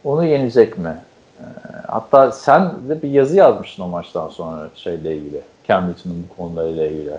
onu 0.04 0.26
yenecek 0.26 0.78
mi? 0.78 0.98
E, 1.40 1.46
hatta 1.88 2.32
sen 2.32 2.72
de 2.90 3.02
bir 3.02 3.10
yazı 3.10 3.36
yazmıştın 3.36 3.84
o 3.84 3.88
maçtan 3.88 4.30
sonra 4.30 4.70
şeyle 4.76 5.16
ilgili. 5.16 5.42
Cam 5.68 5.88
Newton'un 5.88 6.28
bu 6.30 6.36
konularıyla 6.38 6.88
ilgili. 6.88 7.18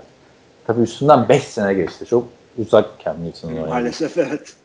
Tabii 0.66 0.82
üstünden 0.82 1.28
5 1.28 1.42
sene 1.44 1.74
geçti. 1.74 2.06
Çok 2.06 2.24
uzak 2.58 2.86
Cam 3.04 3.24
Newton'un 3.24 3.68
Maalesef 3.68 4.18
evet. 4.18 4.56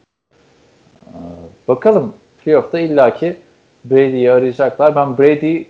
Bakalım 1.67 2.13
playoff'ta 2.43 2.79
illaki 2.79 3.38
Brady'yi 3.86 4.32
arayacaklar. 4.32 4.95
Ben 4.95 5.17
Brady 5.17 5.63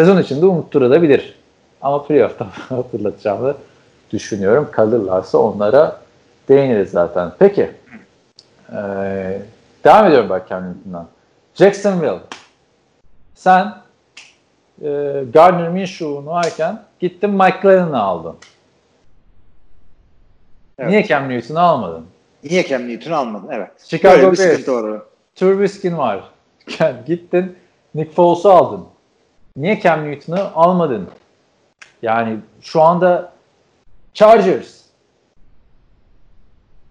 sezon 0.00 0.22
içinde 0.22 0.46
unutturabilir. 0.46 1.34
Ama 1.82 2.06
playoff'ta 2.06 2.46
hatırlatacağımı 2.68 3.54
düşünüyorum. 4.12 4.68
Kalırlarsa 4.72 5.38
onlara 5.38 6.00
değiniriz 6.48 6.90
zaten. 6.90 7.32
Peki. 7.38 7.70
Ee, 8.72 9.42
devam 9.84 10.06
ediyorum 10.06 10.28
bak 10.28 10.48
Cam. 10.48 10.64
Jacksonville. 11.54 12.20
Sen 13.34 13.74
e, 14.82 14.88
Gardner 15.34 15.68
Minshew'unu 15.68 16.26
varken 16.26 16.82
gittin 17.00 17.30
Mike 17.30 17.58
Glennon'ı 17.62 17.98
aldın. 18.02 18.36
Evet. 20.78 20.90
Niye 20.90 21.06
Cam 21.06 21.28
Newton'u 21.28 21.58
almadın? 21.58 22.06
Niye 22.44 22.66
Cam 22.66 22.88
Newton'u 22.88 23.16
almadın? 23.16 23.48
Evet. 23.50 23.70
Chicago 23.84 24.22
Bears. 24.22 24.64
Trubisky'in 25.34 25.98
var. 25.98 26.24
Gittin 27.06 27.56
Nick 27.94 28.12
Foles'u 28.12 28.50
aldın. 28.50 28.86
Niye 29.56 29.80
Cam 29.80 30.10
Newton'u 30.10 30.50
almadın? 30.54 31.08
Yani 32.02 32.38
şu 32.60 32.82
anda 32.82 33.32
Chargers. 34.14 34.80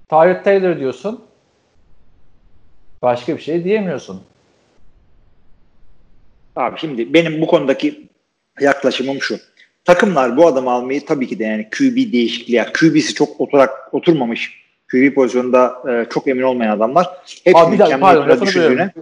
Tyrod 0.10 0.44
Taylor 0.44 0.80
diyorsun. 0.80 1.24
Başka 3.02 3.38
bir 3.38 3.42
şey 3.42 3.64
diyemiyorsun. 3.64 4.22
Abi 6.56 6.80
şimdi 6.80 7.14
benim 7.14 7.42
bu 7.42 7.48
konudaki 7.48 8.10
yaklaşımım 8.62 9.22
şu. 9.22 9.38
Takımlar 9.86 10.38
bu 10.38 10.48
adamı 10.48 10.72
almayı 10.72 11.06
tabii 11.06 11.28
ki 11.28 11.40
de 11.40 11.44
yani 11.44 11.70
QB 11.70 12.14
değişikliği, 12.14 12.56
yani 12.56 12.74
QB'si 12.74 13.14
çok 13.14 13.42
oturak 13.42 13.94
oturmamış, 13.94 14.64
QB 14.92 15.14
pozisyonunda 15.16 15.84
e, 15.90 16.06
çok 16.10 16.28
emin 16.28 16.44
olmayan 16.44 16.78
adamlar. 16.78 17.08
Hepsinin 17.44 17.66
Abi 17.66 17.74
bir 17.74 17.80
dakika 17.80 18.00
pardon 18.00 18.42
düşündüğüne. 18.42 18.94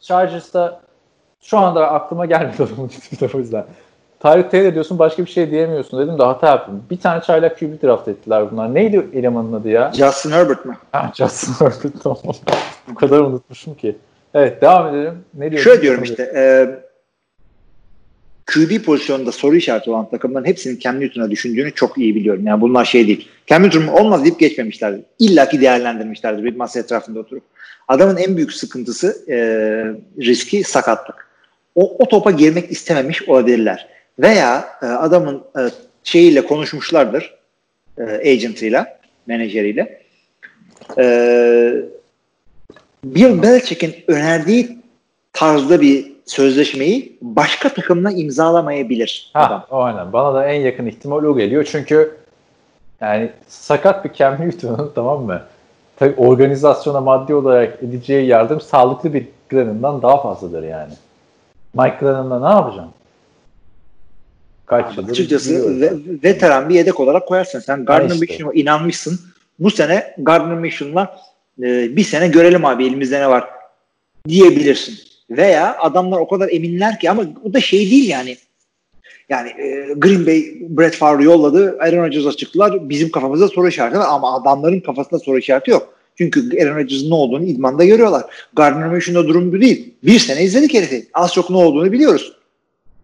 Chargers'ta 0.00 0.82
şu 1.42 1.58
anda 1.58 1.90
aklıma 1.90 2.26
gelmedi 2.26 2.62
adamın 2.62 2.88
ismi 2.88 3.28
o 3.34 3.38
yüzden. 3.38 3.64
Tyrod 4.22 4.50
Taylor 4.50 4.74
diyorsun 4.74 4.98
başka 4.98 5.24
bir 5.24 5.30
şey 5.30 5.50
diyemiyorsun 5.50 6.00
dedim 6.00 6.18
de 6.18 6.22
hata 6.22 6.46
yaptım. 6.46 6.82
Bir 6.90 6.96
tane 6.96 7.22
çaylak 7.22 7.58
QB 7.58 7.82
draft 7.82 8.08
ettiler 8.08 8.50
bunlar. 8.52 8.74
Neydi 8.74 9.06
elemanın 9.14 9.52
adı 9.52 9.68
ya? 9.68 9.92
Justin 9.92 10.30
Herbert 10.30 10.64
mı? 10.64 10.76
Ha, 10.92 11.12
Justin 11.14 11.52
Herbert 11.52 11.82
tamam. 12.02 12.18
Bu 12.88 12.94
kadar 12.94 13.20
unutmuşum 13.20 13.74
ki. 13.74 13.96
Evet 14.34 14.62
devam 14.62 14.94
edelim. 14.94 15.14
Ne 15.34 15.50
diyorsun? 15.50 15.70
Şöyle 15.70 15.82
diyorum 15.82 16.02
işte. 16.02 16.32
E, 16.36 16.42
QB 18.46 18.84
pozisyonunda 18.84 19.32
soru 19.32 19.56
işareti 19.56 19.90
olan 19.90 20.10
takımların 20.10 20.44
hepsinin 20.44 20.78
Cam 20.78 21.00
Newton'a 21.00 21.30
düşündüğünü 21.30 21.74
çok 21.74 21.98
iyi 21.98 22.14
biliyorum. 22.14 22.46
Yani 22.46 22.60
bunlar 22.60 22.84
şey 22.84 23.06
değil. 23.06 23.28
Cam 23.46 23.62
Newton 23.62 23.86
olmaz 23.86 24.24
deyip 24.24 24.40
geçmemişlerdi. 24.40 25.04
İlla 25.18 25.48
ki 25.48 25.60
değerlendirmişlerdi 25.60 26.44
bir 26.44 26.56
masa 26.56 26.80
etrafında 26.80 27.20
oturup. 27.20 27.42
Adamın 27.88 28.16
en 28.16 28.36
büyük 28.36 28.52
sıkıntısı 28.52 29.16
e, 29.28 29.36
riski 30.24 30.64
sakatlık. 30.64 31.31
O, 31.74 31.96
o 31.98 32.08
topa 32.08 32.30
girmek 32.30 32.70
istememiş 32.70 33.28
olabilirler. 33.28 33.88
Veya 34.18 34.64
e, 34.82 34.86
adamın 34.86 35.42
e, 35.58 35.60
şeyiyle 36.04 36.46
konuşmuşlardır 36.46 37.34
e, 37.98 38.02
agentıyla, 38.02 38.98
menajeriyle. 39.26 40.02
E, 40.98 41.04
Bill 43.04 43.42
Belichick'in 43.42 43.94
önerdiği 44.06 44.78
tarzda 45.32 45.80
bir 45.80 46.12
sözleşmeyi 46.26 47.18
başka 47.22 47.68
takımla 47.68 48.10
imzalamayabilir 48.10 49.30
adam. 49.34 49.60
Ha, 49.60 49.66
o 49.70 49.82
aynen. 49.82 50.12
Bana 50.12 50.34
da 50.34 50.46
en 50.46 50.60
yakın 50.60 50.86
ihtimal 50.86 51.24
o 51.24 51.36
geliyor. 51.36 51.68
Çünkü 51.70 52.16
yani 53.00 53.30
sakat 53.48 54.04
bir 54.04 54.12
Cam 54.12 54.40
Newton'un 54.40 54.92
tamam 54.94 55.22
mı? 55.22 55.42
Tabii 55.96 56.14
organizasyona 56.16 57.00
maddi 57.00 57.34
olarak 57.34 57.82
edeceği 57.82 58.26
yardım 58.26 58.60
sağlıklı 58.60 59.14
bir 59.14 59.26
Glennon'dan 59.48 60.02
daha 60.02 60.22
fazladır 60.22 60.62
yani. 60.62 60.92
Mike 61.74 61.96
Glennon'la 62.00 62.48
ne 62.48 62.54
yapacağım? 62.54 62.90
Kaç 64.66 64.96
yıldır 64.96 65.10
Açıkçası 65.10 65.80
ve, 65.80 65.92
veteran 66.24 66.68
bir 66.68 66.74
yedek 66.74 67.00
olarak 67.00 67.28
koyarsın. 67.28 67.60
Sen 67.60 67.84
Gardner 67.84 68.14
işte. 68.14 68.26
Minshew'a 68.26 68.52
inanmışsın. 68.52 69.20
Bu 69.58 69.70
sene 69.70 70.14
Gardner 70.18 70.58
Minshew'la 70.58 71.16
e, 71.62 71.96
bir 71.96 72.04
sene 72.04 72.28
görelim 72.28 72.64
abi 72.64 72.86
elimizde 72.86 73.20
ne 73.20 73.28
var 73.28 73.48
diyebilirsin. 74.28 74.98
Veya 75.30 75.76
adamlar 75.78 76.18
o 76.18 76.28
kadar 76.28 76.48
eminler 76.48 76.98
ki 76.98 77.10
ama 77.10 77.22
bu 77.44 77.54
da 77.54 77.60
şey 77.60 77.90
değil 77.90 78.08
yani. 78.08 78.36
Yani 79.28 79.48
e, 79.48 79.94
Green 79.96 80.26
Bay 80.26 80.44
Brett 80.60 80.94
Favre 80.94 81.24
yolladı. 81.24 81.78
Aaron 81.80 82.04
Rodgers'a 82.04 82.32
çıktılar. 82.32 82.88
Bizim 82.88 83.10
kafamızda 83.10 83.48
soru 83.48 83.68
işareti 83.68 83.98
var 83.98 84.06
ama 84.08 84.40
adamların 84.40 84.80
kafasında 84.80 85.18
soru 85.18 85.38
işareti 85.38 85.70
yok. 85.70 85.94
Çünkü 86.18 86.62
Aaron 86.62 86.76
Rodgers'ın 86.76 87.10
ne 87.10 87.14
olduğunu 87.14 87.44
idmanda 87.44 87.84
görüyorlar. 87.84 88.24
Gardner 88.52 88.88
Minshew'da 88.88 89.28
durum 89.28 89.52
bu 89.52 89.60
değil. 89.60 89.94
Bir 90.02 90.18
sene 90.18 90.42
izledik 90.42 90.74
herifi. 90.74 91.06
Az 91.14 91.32
çok 91.32 91.50
ne 91.50 91.56
olduğunu 91.56 91.92
biliyoruz. 91.92 92.32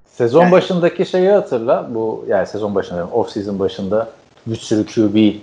Sezon 0.07 0.43
Yani- 0.43 0.53
başındaki 0.53 1.07
şeyi 1.07 1.29
hatırla. 1.29 1.89
Bu 1.95 2.25
yani 2.29 2.47
sezon 2.47 2.75
başında, 2.75 3.07
off 3.07 3.31
season 3.31 3.59
başında 3.59 4.11
bir 4.47 4.57
sürü 4.57 4.87
QB 4.87 5.37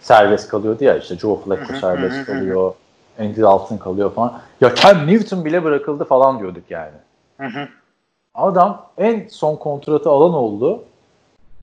serbest 0.00 0.48
kalıyordu 0.48 0.84
ya 0.84 0.98
işte 0.98 1.18
Joe 1.18 1.40
Flacco 1.44 1.74
serbest 1.80 2.26
kalıyor. 2.26 2.74
Andy 3.18 3.40
Dalton 3.40 3.76
kalıyor 3.76 4.14
falan. 4.14 4.40
Ya 4.60 4.74
Cam 4.74 5.06
Newton 5.06 5.44
bile 5.44 5.64
bırakıldı 5.64 6.04
falan 6.04 6.38
diyorduk 6.38 6.64
yani. 6.70 6.92
Adam 8.34 8.86
en 8.98 9.28
son 9.30 9.56
kontratı 9.56 10.10
alan 10.10 10.34
oldu 10.34 10.84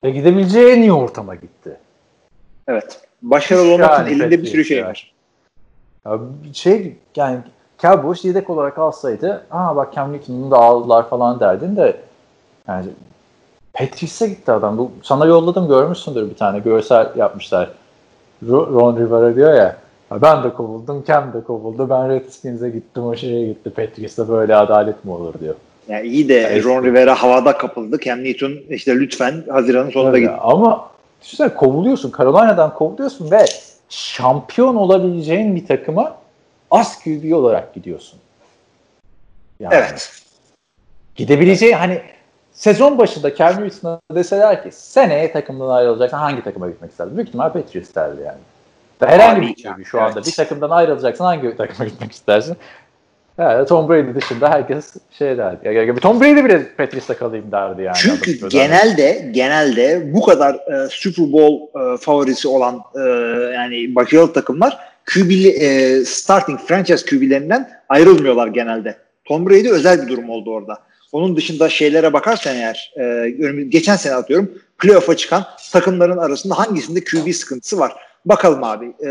ve 0.03 0.11
gidebileceği 0.11 0.73
en 0.73 0.81
iyi 0.81 0.93
ortama 0.93 1.35
gitti. 1.35 1.77
Evet. 2.67 3.01
Başarılı 3.21 3.73
olmak 3.73 4.07
için 4.07 4.19
elinde 4.19 4.41
bir 4.41 4.47
sürü 4.47 4.65
şey 4.65 4.77
Patriots 4.77 4.99
var. 5.01 5.12
Ya 6.05 6.19
şey 6.53 6.95
yani 7.15 7.37
Cowboys 7.81 8.25
yedek 8.25 8.49
olarak 8.49 8.77
alsaydı 8.77 9.43
aa 9.51 9.75
bak 9.75 9.93
Cam 9.95 10.13
Newton'u 10.13 10.51
da 10.51 10.57
aldılar 10.57 11.09
falan 11.09 11.39
derdin 11.39 11.75
de 11.75 11.97
yani 12.67 12.85
Patriots'e 13.73 14.27
gitti 14.27 14.51
adam. 14.51 14.77
Bu, 14.77 14.91
sana 15.03 15.25
yolladım 15.25 15.67
görmüşsündür 15.67 16.29
bir 16.29 16.35
tane 16.35 16.59
görsel 16.59 17.07
yapmışlar. 17.17 17.69
Ro- 18.47 18.73
Ron 18.73 18.97
Rivera 18.97 19.35
diyor 19.35 19.53
ya 19.53 19.77
"Ya 20.11 20.21
ben 20.21 20.43
de 20.43 20.53
kovuldum, 20.53 21.03
Cam 21.07 21.33
de 21.33 21.41
kovuldu. 21.43 21.89
Ben 21.89 22.09
Redskins'e 22.09 22.69
gittim, 22.69 23.03
o 23.03 23.15
şeye 23.15 23.47
gitti. 23.47 23.69
Patriots'ta 23.69 24.27
böyle 24.29 24.55
adalet 24.55 25.05
mi 25.05 25.11
olur 25.11 25.33
diyor. 25.39 25.55
Yani 25.87 26.07
iyi 26.07 26.29
de 26.29 26.39
Evet. 26.39 26.65
Ron 26.65 26.83
Rivera 26.83 27.15
havada 27.23 27.57
kapıldı. 27.57 27.99
Cam 27.99 28.23
Newton 28.23 28.53
işte 28.69 28.95
lütfen 28.99 29.43
Haziran'ın 29.49 29.89
sonunda 29.89 30.19
git. 30.19 30.29
Ama 30.41 30.89
düşünsene 31.21 31.53
kovuluyorsun. 31.53 32.13
Carolina'dan 32.17 32.73
kovuluyorsun 32.73 33.31
ve 33.31 33.45
şampiyon 33.93 34.75
olabileceğin 34.75 35.55
bir 35.55 35.67
takıma 35.67 36.17
az 36.71 37.03
QB 37.03 37.33
olarak 37.33 37.73
gidiyorsun. 37.73 38.19
Yani 39.59 39.73
Evet. 39.75 40.11
Gidebileceği 41.15 41.75
hani 41.75 42.01
sezon 42.51 42.97
başında 42.97 43.35
Cam 43.35 43.63
Newton'a 43.63 43.99
deseler 44.15 44.63
ki 44.63 44.71
seneye 44.71 45.31
takımdan 45.31 45.69
ayrılacaksın 45.69 46.17
hangi 46.17 46.43
takıma 46.43 46.69
gitmek 46.69 46.91
isterdin? 46.91 47.17
Büyük 47.17 47.27
ihtimal 47.27 47.53
Patriots 47.53 47.95
derdi 47.95 48.21
yani. 48.21 48.39
Herhangi 48.99 49.41
bir 49.41 49.55
QB 49.63 49.85
şu 49.85 49.97
evet. 49.97 50.07
anda 50.07 50.25
bir 50.25 50.31
takımdan 50.31 50.69
ayrılacaksan 50.69 51.25
hangi 51.25 51.57
takıma 51.57 51.89
gitmek 51.89 52.11
istersin? 52.11 52.57
Yani 53.37 53.65
Tom 53.65 53.89
Brady 53.89 54.15
dışında 54.15 54.49
herkes 54.49 54.93
şey 55.17 55.37
derdi. 55.37 55.67
Ya, 55.67 55.95
Tom 55.95 56.21
Brady 56.21 56.45
bile 56.45 56.75
Patriots'ta 56.77 57.17
kalayım 57.17 57.51
derdi 57.51 57.81
yani. 57.81 57.95
Çünkü 57.97 58.49
genelde 58.49 59.29
genelde 59.31 60.13
bu 60.13 60.21
kadar 60.21 60.55
e, 60.55 60.87
Super 60.91 61.31
Bowl 61.31 61.79
e, 61.79 61.97
favorisi 61.97 62.47
olan 62.47 62.81
e, 62.95 62.99
yani 63.53 63.95
başarılı 63.95 64.33
takımlar 64.33 64.77
QB'li 65.13 65.49
e, 65.49 65.99
starting 66.05 66.59
franchise 66.59 67.05
QB'lerinden 67.05 67.69
ayrılmıyorlar 67.89 68.47
genelde. 68.47 68.97
Tom 69.25 69.49
Brady 69.49 69.69
özel 69.69 70.01
bir 70.03 70.07
durum 70.07 70.29
oldu 70.29 70.51
orada. 70.51 70.77
Onun 71.11 71.35
dışında 71.35 71.69
şeylere 71.69 72.13
bakarsan 72.13 72.55
eğer 72.55 72.93
e, 72.99 73.29
geçen 73.69 73.95
sene 73.95 74.13
atıyorum 74.15 74.51
playoff'a 74.77 75.17
çıkan 75.17 75.45
takımların 75.71 76.17
arasında 76.17 76.59
hangisinde 76.59 77.03
QB 77.03 77.33
sıkıntısı 77.33 77.79
var? 77.79 77.93
Bakalım 78.25 78.63
abi. 78.63 78.85
E, 79.05 79.09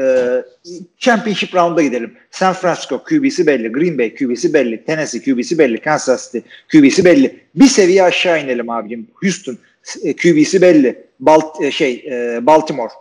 championship 0.99 1.55
round'a 1.55 1.83
gidelim. 1.83 2.15
San 2.31 2.53
Francisco 2.53 3.03
QB'si 3.05 3.47
belli. 3.47 3.73
Green 3.73 3.99
Bay 3.99 4.15
QB'si 4.15 4.55
belli. 4.55 4.85
Tennessee 4.85 5.23
QB'si 5.23 5.59
belli. 5.59 5.81
Kansas 5.81 6.33
City 6.33 6.49
QB'si 6.73 7.05
belli. 7.05 7.41
Bir 7.55 7.67
seviye 7.67 8.03
aşağı 8.03 8.45
inelim 8.45 8.71
abicim. 8.71 9.07
Houston 9.23 9.59
e, 10.05 10.17
QB'si 10.17 10.63
belli. 10.63 11.05
Balt, 11.21 11.63
e, 11.63 11.71
şey 11.71 12.05
e, 12.11 12.47
Baltimore 12.47 12.93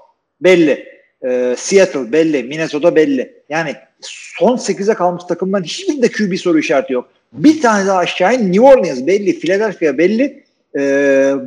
belli. 0.41 0.87
E, 1.23 1.55
Seattle 1.57 2.11
belli. 2.11 2.43
Minnesota 2.43 2.95
belli. 2.95 3.33
Yani 3.49 3.75
son 4.01 4.57
8'e 4.57 4.93
kalmış 4.93 5.23
takımdan 5.23 5.63
hiçbirinde 5.63 6.07
QB 6.11 6.35
soru 6.35 6.59
işareti 6.59 6.93
yok. 6.93 7.09
Bir 7.33 7.61
tane 7.61 7.87
daha 7.87 7.97
aşağı 7.97 8.35
in. 8.35 8.53
New 8.53 8.61
Orleans 8.61 9.07
belli. 9.07 9.39
Philadelphia 9.39 9.97
belli. 9.97 10.43
E, 10.77 10.81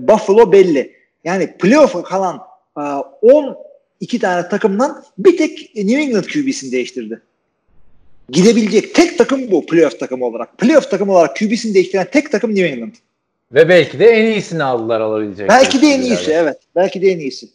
Buffalo 0.09 0.53
belli. 0.53 0.93
Yani 1.25 1.53
playoff'a 1.59 2.03
kalan 2.03 2.41
e, 2.79 2.83
10 3.23 3.57
iki 4.01 4.19
tane 4.19 4.49
takımdan 4.49 5.05
bir 5.19 5.37
tek 5.37 5.77
New 5.77 6.01
England 6.03 6.25
QB'sini 6.25 6.73
değiştirdi. 6.73 7.21
Gidebilecek 8.29 8.95
tek 8.95 9.19
takım 9.19 9.51
bu 9.51 9.67
playoff 9.67 10.01
takımı 10.01 10.25
olarak. 10.25 10.59
Playoff 10.59 10.91
takımı 10.91 11.13
olarak 11.13 11.37
QB'sini 11.37 11.75
değiştiren 11.75 12.07
tek 12.13 12.33
takım 12.33 12.55
New 12.55 12.69
England. 12.69 12.93
Ve 13.53 13.69
belki 13.69 13.99
de 13.99 14.07
en 14.07 14.33
iyisini 14.33 14.65
aldılar 14.65 15.01
alabilecek. 15.01 15.49
Belki 15.49 15.83
de 15.83 15.87
en 15.87 16.01
iyisi 16.01 16.31
evet. 16.31 16.59
Belki 16.77 17.03
de 17.03 17.09
en 17.09 17.19
iyisi. 17.19 17.49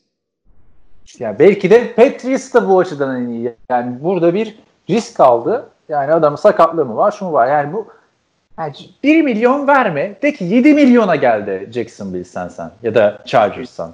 Yani 1.19 1.39
belki 1.39 1.69
de 1.69 1.93
Patriots 1.93 2.53
da 2.53 2.69
bu 2.69 2.79
açıdan 2.79 3.21
en 3.21 3.29
iyi. 3.29 3.53
Yani 3.69 4.03
burada 4.03 4.33
bir 4.33 4.55
risk 4.89 5.19
aldı. 5.19 5.69
Yani 5.89 6.13
adamın 6.13 6.37
sakatlığı 6.37 6.85
mı 6.85 6.95
var, 6.95 7.11
şu 7.11 7.25
mu 7.25 7.33
var. 7.33 7.47
Yani 7.47 7.73
bu 7.73 7.87
yani 8.59 8.73
1 9.03 9.21
milyon 9.21 9.67
verme. 9.67 10.15
De 10.21 10.33
ki 10.33 10.43
7 10.43 10.73
milyona 10.73 11.15
geldi 11.15 11.69
Jacksonville 11.73 12.23
sen 12.23 12.47
sen 12.47 12.71
ya 12.83 12.95
da 12.95 13.19
Chargers'san. 13.25 13.93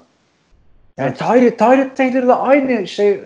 Yani 0.98 1.14
Tyrod, 1.14 1.58
Tyrod 1.58 1.96
Taylor'la 1.96 2.40
aynı 2.40 2.88
şey 2.88 3.20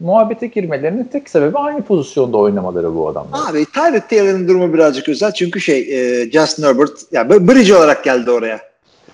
muhabbete 0.00 0.46
girmelerinin 0.46 1.04
tek 1.04 1.30
sebebi 1.30 1.58
aynı 1.58 1.82
pozisyonda 1.82 2.36
oynamaları 2.38 2.94
bu 2.94 3.08
adamlar. 3.08 3.50
Abi 3.50 3.64
Tyrod 3.64 4.08
Taylor'ın 4.10 4.48
durumu 4.48 4.74
birazcık 4.74 5.08
özel 5.08 5.32
çünkü 5.32 5.60
şey 5.60 5.80
e, 5.80 6.30
Justin 6.30 6.62
Herbert 6.62 6.92
yani 7.12 7.30
böyle 7.30 7.48
bridge 7.48 7.74
olarak 7.74 8.04
geldi 8.04 8.30
oraya. 8.30 8.60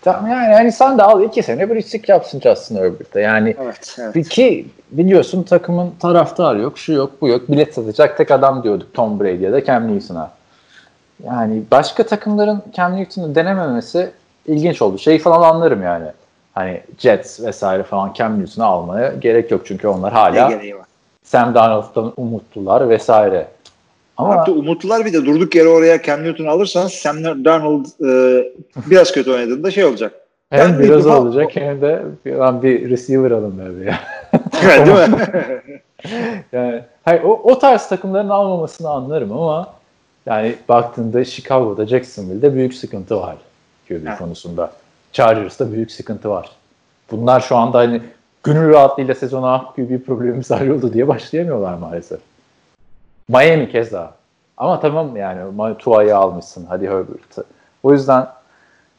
Tamam 0.03 0.31
yani 0.31 0.55
hani 0.55 0.73
sen 0.73 0.99
de 0.99 1.03
al 1.03 1.23
iki 1.23 1.43
sene 1.43 1.71
bridge'lik 1.71 2.09
yapsın 2.09 2.41
Justin 2.41 2.77
Herbert'te. 2.77 3.21
Yani 3.21 3.57
Evet. 3.63 3.97
evet. 3.99 4.29
ki 4.29 4.67
biliyorsun 4.91 5.43
takımın 5.43 5.91
taraftarı 6.01 6.61
yok, 6.61 6.79
şu 6.79 6.93
yok, 6.93 7.13
bu 7.21 7.29
yok. 7.29 7.51
Bilet 7.51 7.75
satacak 7.75 8.17
tek 8.17 8.31
adam 8.31 8.63
diyorduk 8.63 8.95
Tom 8.95 9.21
Brady 9.21 9.43
ya 9.43 9.53
da 9.53 9.65
Cam 9.65 9.95
Newton'a. 9.95 10.31
Yani 11.25 11.63
başka 11.71 12.03
takımların 12.03 12.63
Cam 12.77 12.97
Newton'u 12.97 13.35
denememesi 13.35 14.11
ilginç 14.47 14.83
oldu. 14.83 14.99
Şey 14.99 15.19
falan 15.19 15.55
anlarım 15.55 15.83
yani. 15.83 16.07
Hani 16.55 16.81
Jets 16.99 17.41
vesaire 17.41 17.83
falan 17.83 18.13
Cam 18.15 18.41
Newton'u 18.41 18.67
almaya 18.67 19.13
gerek 19.13 19.51
yok 19.51 19.61
çünkü 19.65 19.89
onlar 19.89 20.13
hala? 20.13 20.51
Sam 21.25 21.55
Darnold'dan 21.55 22.13
umutlular 22.17 22.89
vesaire. 22.89 23.47
Ama 24.17 24.33
Artı 24.35 24.53
umutlular 24.53 25.05
bir 25.05 25.13
de 25.13 25.27
durduk 25.27 25.55
yere 25.55 25.69
oraya 25.69 26.03
Cam 26.03 26.23
Newton 26.25 26.45
alırsanız 26.47 26.93
Sam 26.93 27.25
Darnold 27.25 27.85
e, 28.05 28.45
biraz 28.87 29.13
kötü 29.13 29.31
oynadığında 29.33 29.71
şey 29.71 29.85
olacak. 29.85 30.13
hem 30.51 30.69
Cam 30.71 30.79
biraz 30.81 31.07
Newton- 31.07 31.17
olacak 31.17 31.51
hem 31.55 31.81
de 31.81 32.03
bir, 32.25 32.35
lan 32.35 32.63
bir 32.63 32.91
receiver 32.91 33.31
alın 33.31 33.59
be 33.81 33.85
ya. 33.85 33.99
Değil 34.87 35.11
mi? 35.11 35.17
Yani 36.53 36.83
hayır, 37.05 37.23
o, 37.23 37.41
o 37.45 37.59
tarz 37.59 37.89
takımların 37.89 38.29
almamasını 38.29 38.89
anlarım 38.91 39.33
ama 39.33 39.75
yani 40.27 40.55
baktığında 40.69 41.25
Chicago'da, 41.25 41.87
Jacksonville'de 41.87 42.55
büyük 42.55 42.75
sıkıntı 42.75 43.21
var 43.21 43.37
QB 43.89 43.93
Evet. 44.07 44.19
konusunda. 44.19 44.73
Chargers'ta 45.13 45.73
büyük 45.73 45.93
sıkıntı 45.93 46.31
var. 46.31 46.51
Bunlar 47.11 47.41
şu 47.41 47.57
anda 47.57 47.79
hani 47.79 48.03
gönül 48.43 48.69
rahatlığıyla 48.69 49.15
sezona 49.15 49.55
ah 49.55 49.75
QB 49.75 50.07
problemimiz 50.07 50.51
halloldu 50.51 50.93
diye 50.93 51.09
başlayamıyorlar 51.09 51.75
maalesef. 51.75 52.21
Miami 53.29 53.71
keza. 53.71 54.15
Ama 54.57 54.81
tamam 54.81 55.17
yani 55.17 55.41
Tua'yı 55.79 56.17
almışsın. 56.17 56.67
Hadi 56.69 56.89
Herbert'ı. 56.89 57.45
O 57.83 57.93
yüzden 57.93 58.27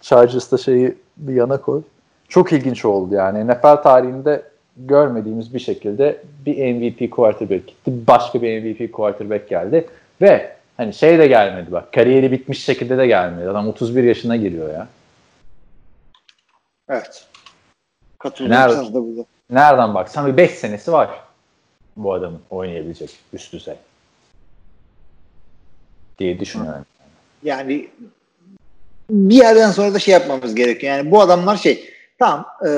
Chargers'ta 0.01 0.57
şeyi 0.57 0.95
bir 1.18 1.34
yana 1.34 1.57
koy. 1.57 1.82
Çok 2.30 2.53
ilginç 2.53 2.86
oldu 2.86 3.16
yani. 3.16 3.47
NFL 3.47 3.76
tarihinde 3.76 4.43
görmediğimiz 4.78 5.53
bir 5.53 5.59
şekilde 5.59 6.18
bir 6.45 6.74
MVP 6.74 7.11
quarterback 7.11 7.68
gitti. 7.68 7.91
Başka 8.07 8.41
bir 8.41 8.61
MVP 8.61 8.93
quarterback 8.93 9.49
geldi. 9.49 9.88
Ve 10.22 10.51
hani 10.78 10.93
şey 10.93 11.20
de 11.20 11.28
gelmedi 11.28 11.72
bak. 11.72 11.93
Kariyeri 11.93 12.32
bitmiş 12.32 12.64
şekilde 12.64 12.97
de 12.97 13.07
gelmedi. 13.07 13.49
Adam 13.49 13.68
31 13.68 14.03
yaşına 14.03 14.36
giriyor 14.36 14.74
ya. 14.74 14.88
Evet. 16.89 17.25
Katılıyorum 18.19 18.61
Nerede? 18.61 18.75
sana 18.75 18.93
da 18.93 18.93
burada. 18.93 19.25
Nereden 19.49 19.93
baksan 19.93 20.27
bir 20.27 20.38
5 20.38 20.51
senesi 20.51 20.91
var 20.91 21.09
bu 21.97 22.13
adamın 22.13 22.41
oynayabilecek 22.49 23.09
üst 23.34 23.53
düzey. 23.53 23.75
Diye 26.19 26.39
düşünüyorum. 26.39 26.86
Yani 27.43 27.89
bir 29.09 29.36
yerden 29.36 29.71
sonra 29.71 29.93
da 29.93 29.99
şey 29.99 30.11
yapmamız 30.13 30.55
gerekiyor. 30.55 30.97
Yani 30.97 31.11
bu 31.11 31.21
adamlar 31.21 31.57
şey 31.57 31.89
tamam 32.19 32.45
e, 32.67 32.69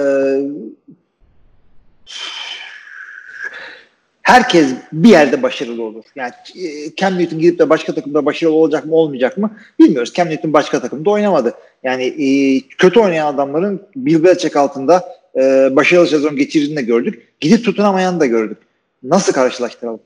herkes 4.22 4.74
bir 4.91 5.10
yerde 5.10 5.43
başarılı 5.43 5.84
olur. 5.84 6.03
Yani 6.16 6.32
e, 6.56 6.95
Cam 6.95 7.20
Newton 7.20 7.39
gidip 7.39 7.60
de 7.60 7.70
başka 7.70 7.95
takımda 7.95 8.26
başarılı 8.26 8.56
olacak 8.56 8.86
mı 8.86 8.95
olmayacak 8.95 9.38
mı 9.38 9.58
bilmiyoruz. 9.80 10.14
Cam 10.14 10.30
Newton 10.30 10.53
başka 10.53 10.82
takımda 10.82 11.10
oynamadı. 11.10 11.53
Yani 11.86 12.04
e, 12.04 12.60
kötü 12.78 13.00
oynayan 13.00 13.34
adamların 13.34 13.82
Bill 13.96 14.24
Belichick 14.24 14.56
altında 14.56 15.04
e, 15.36 15.70
başarılı 15.76 16.08
sezon 16.08 16.36
geçirdiğini 16.36 16.78
de 16.78 16.82
gördük. 16.82 17.34
Gidip 17.42 17.66
tutunamayan 17.66 18.20
da 18.20 18.26
gördük. 18.26 18.58
Nasıl 19.04 19.34
karşılaştıralım? 19.34 20.00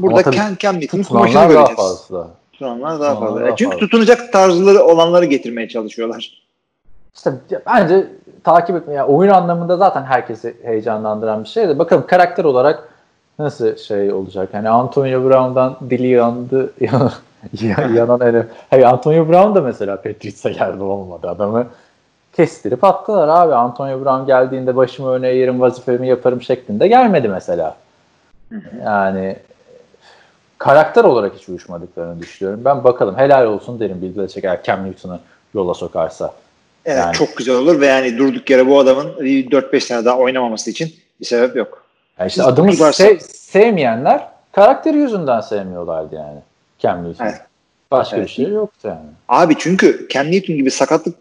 Burada 0.00 0.32
Cam, 0.32 0.56
Cam 0.58 0.80
Newton'un 0.80 1.02
kumaşını 1.02 1.34
daha 1.34 1.46
göreceğiz. 1.46 1.76
fazla. 1.76 2.30
Tutunanlar 2.52 3.00
daha 3.00 3.20
fazla. 3.20 3.40
daha 3.40 3.56
Çünkü 3.56 3.70
fazla. 3.70 3.78
tutunacak 3.86 4.32
tarzları 4.32 4.82
olanları 4.82 5.24
getirmeye 5.24 5.68
çalışıyorlar. 5.68 6.42
İşte 7.14 7.32
bence 7.66 8.06
takip 8.44 8.76
etme, 8.76 8.94
yani 8.94 9.06
oyun 9.06 9.30
anlamında 9.30 9.76
zaten 9.76 10.02
herkesi 10.02 10.56
heyecanlandıran 10.62 11.44
bir 11.44 11.48
şey 11.48 11.68
de 11.68 11.78
bakalım 11.78 12.06
karakter 12.06 12.44
olarak 12.44 12.88
nasıl 13.38 13.76
şey 13.76 14.12
olacak? 14.12 14.48
Hani 14.52 14.68
Antonio 14.68 15.24
Brown'dan 15.24 15.76
dili 15.90 16.06
yandı 16.08 16.72
yan- 16.80 17.12
yanan 17.94 18.20
en 18.20 18.46
Hayır 18.70 18.84
Antonio 18.84 19.28
Brown 19.28 19.54
da 19.54 19.60
mesela 19.60 19.96
Patriots'a 19.96 20.50
geldi 20.50 20.82
olmadı 20.82 21.28
adamı 21.28 21.66
kestirip 22.32 22.84
attılar 22.84 23.28
abi. 23.28 23.54
Antonio 23.54 24.04
Brown 24.04 24.26
geldiğinde 24.26 24.76
başımı 24.76 25.10
öne 25.10 25.28
eğerim 25.28 25.60
vazifemi 25.60 26.08
yaparım 26.08 26.42
şeklinde 26.42 26.88
gelmedi 26.88 27.28
mesela. 27.28 27.76
Yani 28.84 29.36
karakter 30.58 31.04
olarak 31.04 31.34
hiç 31.34 31.48
uyuşmadıklarını 31.48 32.20
düşünüyorum. 32.20 32.60
Ben 32.64 32.84
bakalım 32.84 33.16
helal 33.18 33.46
olsun 33.46 33.80
derim 33.80 34.02
Bill 34.02 34.16
Belichick 34.16 34.44
eğer 34.44 34.62
Cam 34.62 34.84
Newton'u 34.84 35.18
yola 35.54 35.74
sokarsa. 35.74 36.32
Evet 36.84 36.98
Yani. 36.98 37.12
çok 37.14 37.36
güzel 37.36 37.56
olur 37.56 37.80
ve 37.80 37.86
yani 37.86 38.18
durduk 38.18 38.50
yere 38.50 38.66
bu 38.66 38.78
adamın 38.78 39.08
4-5 39.12 39.80
sene 39.80 40.04
daha 40.04 40.18
oynamaması 40.18 40.70
için 40.70 40.94
bir 41.20 41.24
sebep 41.26 41.56
yok. 41.56 41.84
Yani 42.18 42.28
işte 42.28 42.42
adamı 42.42 42.70
varsa- 42.70 43.04
se- 43.04 43.20
sevmeyenler 43.20 44.28
karakteri 44.52 44.96
yüzünden 44.96 45.40
sevmiyorlardı 45.40 46.14
yani. 46.14 46.38
Cam 46.82 47.04
Newton. 47.04 47.24
Evet. 47.24 47.40
Başka 47.90 48.16
Evet. 48.16 48.26
bir 48.28 48.32
şey 48.32 48.48
yoktu 48.48 48.88
yani. 48.88 49.10
Abi 49.28 49.54
çünkü 49.58 50.06
Cam 50.10 50.26
Newton 50.26 50.56
gibi 50.56 50.70
sakatlık 50.70 51.14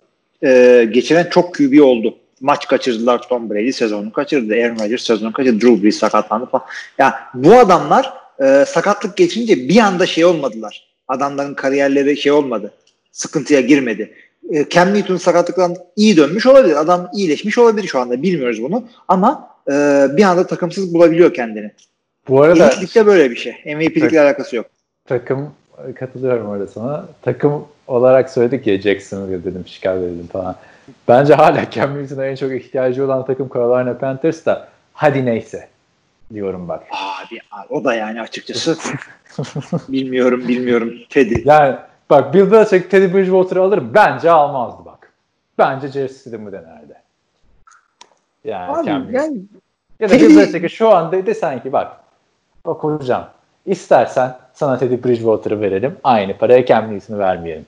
e, 0.43 0.87
geçiren 0.91 1.27
çok 1.31 1.55
QB 1.55 1.81
oldu. 1.83 2.15
Maç 2.41 2.67
kaçırdılar 2.67 3.21
Tom 3.21 3.49
Brady 3.49 3.71
sezonu 3.71 4.13
kaçırdı. 4.13 4.53
Aaron 4.53 4.79
Rodgers 4.79 5.03
sezonu 5.03 5.33
kaçırdı. 5.33 5.61
Drew 5.61 5.83
Brees 5.83 5.97
sakatlandı 5.97 6.45
falan. 6.45 6.65
Ya 6.97 7.19
bu 7.33 7.55
adamlar 7.55 8.13
e, 8.43 8.65
sakatlık 8.67 9.17
geçirince 9.17 9.55
bir 9.55 9.77
anda 9.77 10.05
şey 10.05 10.25
olmadılar. 10.25 10.87
Adamların 11.07 11.53
kariyerleri 11.53 12.17
şey 12.17 12.31
olmadı. 12.31 12.73
Sıkıntıya 13.11 13.61
girmedi. 13.61 14.13
E, 14.53 14.69
Cam 14.69 14.93
Newton 14.93 15.17
sakatlıktan 15.17 15.75
iyi 15.95 16.17
dönmüş 16.17 16.45
olabilir. 16.45 16.75
Adam 16.75 17.09
iyileşmiş 17.13 17.57
olabilir 17.57 17.87
şu 17.87 17.99
anda. 17.99 18.23
Bilmiyoruz 18.23 18.63
bunu. 18.63 18.87
Ama 19.07 19.49
e, 19.71 19.71
bir 20.17 20.23
anda 20.23 20.47
takımsız 20.47 20.93
bulabiliyor 20.93 21.33
kendini. 21.33 21.71
Bu 22.27 22.41
arada 22.41 22.69
Elitlikte 22.69 23.05
böyle 23.05 23.31
bir 23.31 23.35
şey. 23.35 23.53
MVP'likle 23.65 24.21
alakası 24.21 24.55
yok. 24.55 24.65
Takım 25.11 25.53
katılıyorum 25.95 26.47
orada 26.49 26.67
sana. 26.67 27.05
Takım 27.21 27.67
olarak 27.87 28.29
söyledik 28.29 28.67
ya 28.67 28.81
Jacksonville 28.81 29.43
dedim, 29.43 29.63
Chicago 29.67 30.01
dedim 30.01 30.27
falan. 30.27 30.55
Bence 31.07 31.33
hala 31.33 31.69
Cam 31.71 31.97
Newton'a 31.97 32.25
en 32.25 32.35
çok 32.35 32.51
ihtiyacı 32.51 33.05
olan 33.05 33.25
takım 33.25 33.49
Carolina 33.53 33.97
Panthers 33.97 34.45
da 34.45 34.67
hadi 34.93 35.25
neyse 35.25 35.67
diyorum 36.33 36.67
bak. 36.67 36.83
Abi, 36.91 37.39
abi 37.51 37.73
o 37.73 37.83
da 37.83 37.93
yani 37.93 38.21
açıkçası 38.21 38.77
bilmiyorum 39.89 40.47
bilmiyorum. 40.47 40.93
Teddy. 41.09 41.41
Yani 41.45 41.75
bak 42.09 42.33
Bill 42.33 42.51
Belichick 42.51 42.91
Teddy 42.91 43.13
Bridgewater'ı 43.13 43.61
alır? 43.61 43.83
Bence 43.93 44.31
almazdı 44.31 44.85
bak. 44.85 45.11
Bence 45.57 45.87
Jerry 45.87 46.09
Stidham'ı 46.09 46.51
denerdi. 46.51 46.93
Yani 48.43 48.77
Abi, 48.77 48.85
Cam 48.85 49.11
yani 49.11 49.37
Ya 49.99 50.09
da 50.09 50.15
Teddy- 50.15 50.29
Bill 50.29 50.37
Belichick'e 50.37 50.69
şu 50.69 50.89
an 50.89 51.11
de, 51.11 51.25
desen 51.25 51.63
ki 51.63 51.73
bak 51.73 51.91
bak 52.65 52.83
hocam 52.83 53.29
istersen 53.65 54.35
sana 54.53 54.77
Teddy 54.79 55.07
Bridgewater'ı 55.07 55.61
verelim. 55.61 55.95
Aynı 56.03 56.37
paraya 56.37 56.65
Cam 56.65 56.93
Newton'u 56.93 57.19
vermeyelim. 57.19 57.65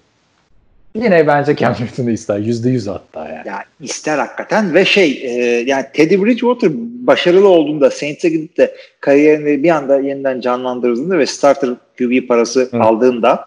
Yine 0.96 1.28
bence 1.28 1.56
Cam 1.56 1.72
Newton'u 1.80 2.10
ister. 2.10 2.38
Yüzde 2.38 2.70
yüz 2.70 2.88
hatta 2.88 3.30
yani. 3.30 3.48
ya 3.48 3.64
ister 3.80 4.18
hakikaten 4.18 4.74
ve 4.74 4.86
şey 4.86 5.12
e, 5.24 5.64
yani 5.66 5.86
Teddy 5.94 6.24
Bridgewater 6.24 6.70
başarılı 7.08 7.48
olduğunda 7.48 7.92
Saints'e 7.92 8.30
gidip 8.30 8.58
de 8.58 8.76
kariyerini 9.00 9.64
bir 9.64 9.70
anda 9.70 10.00
yeniden 10.00 10.42
canlandırdığında 10.42 11.18
ve 11.18 11.26
starter 11.26 11.70
QB 11.98 12.28
parası 12.28 12.70
Hı. 12.72 12.80
aldığında 12.82 13.46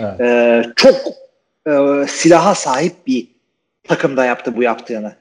Evet. 0.00 0.20
e, 0.20 0.62
çok 0.76 0.94
e, 1.66 2.06
silaha 2.08 2.54
sahip 2.54 2.92
bir 3.06 3.28
takımda 3.88 4.24
yaptı 4.24 4.56
bu 4.56 4.62
yaptığını. 4.62 5.12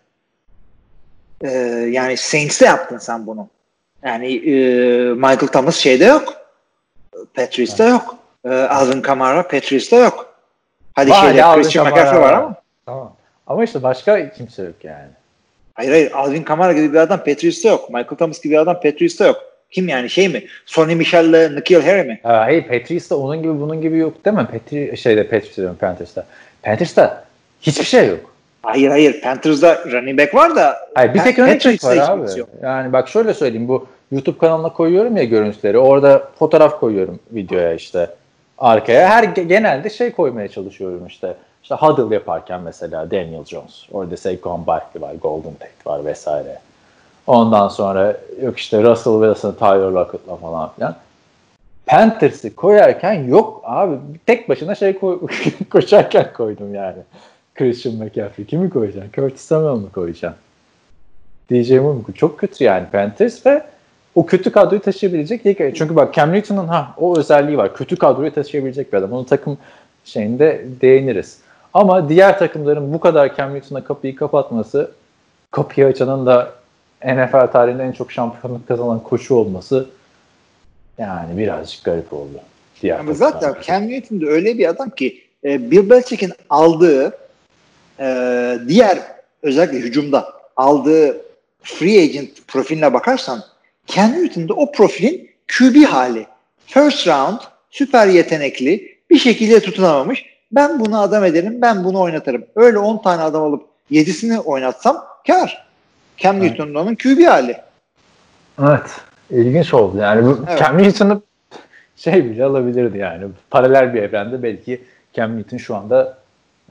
E, 1.41 1.49
yani 1.91 2.17
Saints'te 2.17 2.65
yaptın 2.65 2.97
sen 2.97 3.27
bunu. 3.27 3.49
Yani 4.05 4.35
e, 4.35 4.53
Michael 5.13 5.47
Thomas 5.47 5.75
şeyde 5.75 6.05
yok. 6.05 6.46
Patrice'de 7.33 7.83
yok. 7.83 8.15
E, 8.45 8.49
Alvin 8.49 9.01
Kamara 9.01 9.47
Patrice'de 9.47 9.95
yok. 9.95 10.33
Hadi 10.93 11.11
Var 11.11 11.21
şeyde 11.21 11.41
Christian 11.55 11.87
McCaffrey 11.87 12.21
var 12.21 12.33
ama. 12.33 12.55
Tamam. 12.85 13.13
Ama 13.47 13.63
işte 13.63 13.83
başka 13.83 14.29
kimse 14.29 14.63
yok 14.63 14.75
yani. 14.83 15.07
Hayır 15.73 15.91
hayır 15.91 16.11
Alvin 16.11 16.43
Kamara 16.43 16.73
gibi 16.73 16.93
bir 16.93 16.97
adam 16.97 17.17
Patriots'ta 17.17 17.69
yok. 17.69 17.89
Michael 17.89 18.17
Thomas 18.17 18.41
gibi 18.41 18.53
bir 18.53 18.59
adam 18.59 18.75
Patriots'ta 18.75 19.27
yok. 19.27 19.37
Kim 19.71 19.87
yani 19.87 20.09
şey 20.09 20.29
mi? 20.29 20.43
Sonny 20.65 20.95
Michel'le 20.95 21.55
Nikhil 21.55 21.81
Harry 21.81 22.03
mi? 22.03 22.19
Ha, 22.23 22.39
hayır 22.39 22.63
Patriots'ta 22.63 23.15
onun 23.15 23.37
gibi 23.41 23.59
bunun 23.59 23.81
gibi 23.81 23.97
yok 23.97 24.25
değil 24.25 24.35
mi? 24.37 24.47
Petri, 24.51 24.97
şeyde 24.97 25.23
Patriots 25.23 25.57
diyorum 25.57 25.75
Panthers'ta. 25.75 26.25
Panthers'ta 26.63 27.25
hiçbir 27.61 27.85
şey 27.85 28.07
yok. 28.07 28.19
Hayır 28.63 28.89
hayır 28.89 29.21
Panthers'da 29.21 29.83
running 29.91 30.19
back 30.19 30.35
var 30.35 30.55
da 30.55 30.77
Hayır 30.95 31.13
bir 31.13 31.19
tek 31.19 31.39
running 31.39 31.65
back 31.65 31.83
var 31.83 31.97
abi. 31.97 32.19
kimse 32.19 32.39
yok. 32.39 32.49
Yani 32.63 32.93
bak 32.93 33.09
şöyle 33.09 33.33
söyleyeyim 33.33 33.67
bu 33.67 33.87
YouTube 34.11 34.37
kanalına 34.37 34.73
koyuyorum 34.73 35.17
ya 35.17 35.23
görüntüleri. 35.23 35.77
Orada 35.77 36.29
fotoğraf 36.39 36.79
koyuyorum 36.79 37.19
videoya 37.31 37.73
işte 37.73 38.09
arkaya. 38.57 39.09
Her 39.09 39.23
genelde 39.23 39.89
şey 39.89 40.11
koymaya 40.11 40.47
çalışıyorum 40.47 41.07
işte. 41.07 41.35
İşte 41.63 41.75
huddle 41.75 42.15
yaparken 42.15 42.61
mesela 42.61 43.11
Daniel 43.11 43.45
Jones. 43.45 43.85
Orada 43.91 44.17
Saquon 44.17 44.67
Barkley 44.67 45.01
var, 45.01 45.13
Golden 45.21 45.53
Tate 45.53 45.71
var 45.85 46.05
vesaire. 46.05 46.59
Ondan 47.27 47.67
sonra 47.67 48.17
yok 48.41 48.57
işte 48.57 48.83
Russell 48.83 49.13
Wilson, 49.13 49.51
Tyler 49.51 49.91
Lockett'la 49.91 50.35
falan 50.35 50.69
filan. 50.75 50.95
Panthers'ı 51.87 52.55
koyarken 52.55 53.23
yok 53.23 53.61
abi 53.63 53.95
tek 54.25 54.49
başına 54.49 54.75
şey 54.75 54.99
koy, 54.99 55.19
koşarken 55.69 56.33
koydum 56.33 56.73
yani. 56.73 56.97
Christian 57.55 57.95
McCaffrey 57.95 58.45
kimi 58.45 58.69
koyacaksın? 58.69 59.11
Curtis 59.11 59.41
Samuel 59.41 59.81
mı 59.81 59.91
koyacaksın? 59.91 60.39
DJ 61.51 61.71
Moore 61.71 61.97
mu? 61.97 62.05
Çok 62.15 62.39
kötü 62.39 62.63
yani 62.63 62.85
Panthers 62.91 63.45
ve 63.45 63.63
o 64.17 64.25
kötü 64.25 64.51
kadroyu 64.51 64.81
taşıyabilecek 64.81 65.41
ilk 65.45 65.75
çünkü 65.75 65.95
bak 65.95 66.13
Cam 66.13 66.33
Newton'un 66.33 66.67
ha 66.67 66.93
o 66.97 67.17
özelliği 67.17 67.57
var. 67.57 67.75
Kötü 67.75 67.95
kadroyu 67.95 68.33
taşıyabilecek 68.33 68.93
bir 68.93 68.97
adam. 68.97 69.11
Onu 69.11 69.25
takım 69.25 69.57
şeyinde 70.05 70.65
değiniriz. 70.81 71.37
Ama 71.73 72.09
diğer 72.09 72.39
takımların 72.39 72.93
bu 72.93 72.99
kadar 72.99 73.35
Cam 73.35 73.53
Newton'a 73.53 73.83
kapıyı 73.83 74.15
kapatması 74.15 74.91
kapıyı 75.51 75.87
açanın 75.87 76.25
da 76.25 76.53
NFL 77.05 77.51
tarihinde 77.51 77.83
en 77.83 77.91
çok 77.91 78.11
şampiyonluk 78.11 78.67
kazanan 78.67 78.99
koşu 78.99 79.35
olması 79.35 79.89
yani 80.97 81.37
birazcık 81.37 81.83
garip 81.83 82.13
oldu. 82.13 82.39
Diğer 82.81 82.99
Ama 82.99 83.13
zaten 83.13 83.55
Cam 83.67 83.87
Newton 83.87 84.21
da 84.21 84.25
öyle 84.25 84.57
bir 84.57 84.69
adam 84.69 84.89
ki 84.89 85.21
e, 85.43 85.71
Bill 85.71 85.89
Belichick'in 85.89 86.33
aldığı 86.49 87.17
e, 87.99 88.07
diğer 88.67 88.99
özellikle 89.43 89.79
hücumda 89.79 90.33
aldığı 90.55 91.21
free 91.63 92.01
agent 92.01 92.47
profiline 92.47 92.93
bakarsan 92.93 93.43
Cam 93.87 94.11
Newton 94.11 94.49
da 94.49 94.53
o 94.53 94.71
profilin 94.71 95.29
QB 95.57 95.85
hali. 95.85 96.25
First 96.65 97.07
round, 97.07 97.39
süper 97.71 98.07
yetenekli, 98.07 98.97
bir 99.09 99.17
şekilde 99.17 99.59
tutunamamış. 99.59 100.25
Ben 100.51 100.79
bunu 100.79 100.99
adam 100.99 101.25
ederim, 101.25 101.61
ben 101.61 101.83
bunu 101.83 101.99
oynatırım. 101.99 102.45
Öyle 102.55 102.77
10 102.77 103.01
tane 103.01 103.21
adam 103.21 103.43
alıp 103.43 103.65
7'sini 103.91 104.37
oynatsam 104.37 105.05
kar. 105.27 105.67
Cam 106.17 106.37
Evet. 106.37 106.51
Newton'un 106.51 106.75
onun 106.75 106.95
QB 106.95 107.25
hali. 107.27 107.57
Evet. 108.61 109.01
İlginç 109.29 109.73
oldu. 109.73 109.97
Yani 109.97 110.25
bu 110.25 110.39
Evet. 110.49 110.59
Cam 110.59 110.77
Newton'u 110.77 111.23
şey 111.97 112.25
bile 112.25 112.45
alabilirdi 112.45 112.97
yani. 112.97 113.25
Paralel 113.49 113.93
bir 113.93 114.03
evrende 114.03 114.43
belki 114.43 114.81
Cam 115.13 115.37
Newton 115.37 115.57
şu 115.57 115.75
anda 115.75 116.17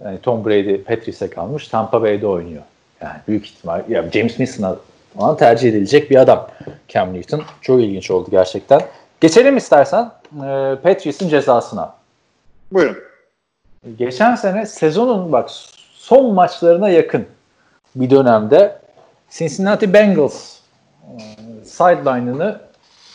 yani 0.04 0.18
Tom 0.20 0.44
Brady 0.44 0.76
Patrice'e 0.76 1.30
kalmış. 1.30 1.68
Tampa 1.68 2.02
Bay'de 2.02 2.26
oynuyor. 2.26 2.62
Yani 3.00 3.16
büyük 3.28 3.46
ihtimal 3.46 3.82
ya 3.88 4.10
James 4.12 4.36
Winston'a 4.36 4.76
falan 5.18 5.36
tercih 5.36 5.68
edilecek 5.68 6.10
bir 6.10 6.16
adam 6.16 6.48
Cam 6.88 7.14
Newton. 7.14 7.42
Çok 7.60 7.80
ilginç 7.80 8.10
oldu 8.10 8.28
gerçekten. 8.30 8.80
Geçelim 9.20 9.56
istersen 9.56 10.10
e, 10.34 10.76
Patriots'ın 10.82 11.28
cezasına. 11.28 11.94
Buyurun. 12.72 12.96
Geçen 13.98 14.34
sene 14.34 14.66
sezonun 14.66 15.32
bak 15.32 15.50
son 15.94 16.34
maçlarına 16.34 16.88
yakın 16.88 17.26
bir 17.96 18.10
dönemde 18.10 18.78
Cincinnati 19.30 19.92
Bengals 19.92 20.56
e, 21.04 21.18
sideline'ını 21.64 22.60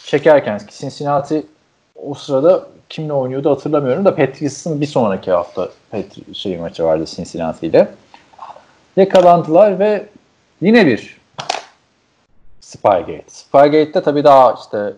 çekerken 0.05 0.59
ki 0.59 0.77
Cincinnati 0.77 1.45
o 1.95 2.13
sırada 2.13 2.63
kimle 2.89 3.13
oynuyordu 3.13 3.49
hatırlamıyorum 3.49 4.05
da 4.05 4.15
Patriots'ın 4.15 4.81
bir 4.81 4.85
sonraki 4.85 5.31
hafta 5.31 5.69
Patri- 5.93 6.35
şey 6.35 6.57
maçı 6.57 6.83
vardı 6.83 7.05
Cincinnati 7.05 7.67
ile. 7.67 7.87
Yakalandılar 8.97 9.79
ve 9.79 10.05
yine 10.61 10.85
bir 10.85 11.20
Spygate. 12.71 13.23
Spygate'de 13.27 14.03
tabii 14.03 14.23
daha 14.23 14.55
işte 14.61 14.93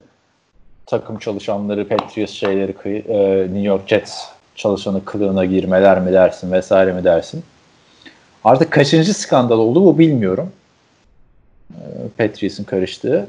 takım 0.86 1.20
çalışanları, 1.20 1.88
Patriots 1.88 2.34
şeyleri, 2.34 2.72
e, 3.08 3.42
New 3.42 3.68
York 3.68 3.88
Jets 3.88 4.26
çalışanı 4.56 5.06
kılığına 5.06 5.46
girmeler 5.46 6.00
mi 6.00 6.14
dersin 6.14 6.52
vesaire 6.52 6.94
mi 6.94 7.04
dersin. 7.04 7.44
Artık 8.44 8.72
kaçıncı 8.72 9.14
skandal 9.14 9.60
oldu 9.60 9.86
bu 9.86 10.00
bilmiyorum. 10.00 10.52
E, 11.72 11.84
Patriots'ın 12.18 12.64
karıştığı. 12.64 13.28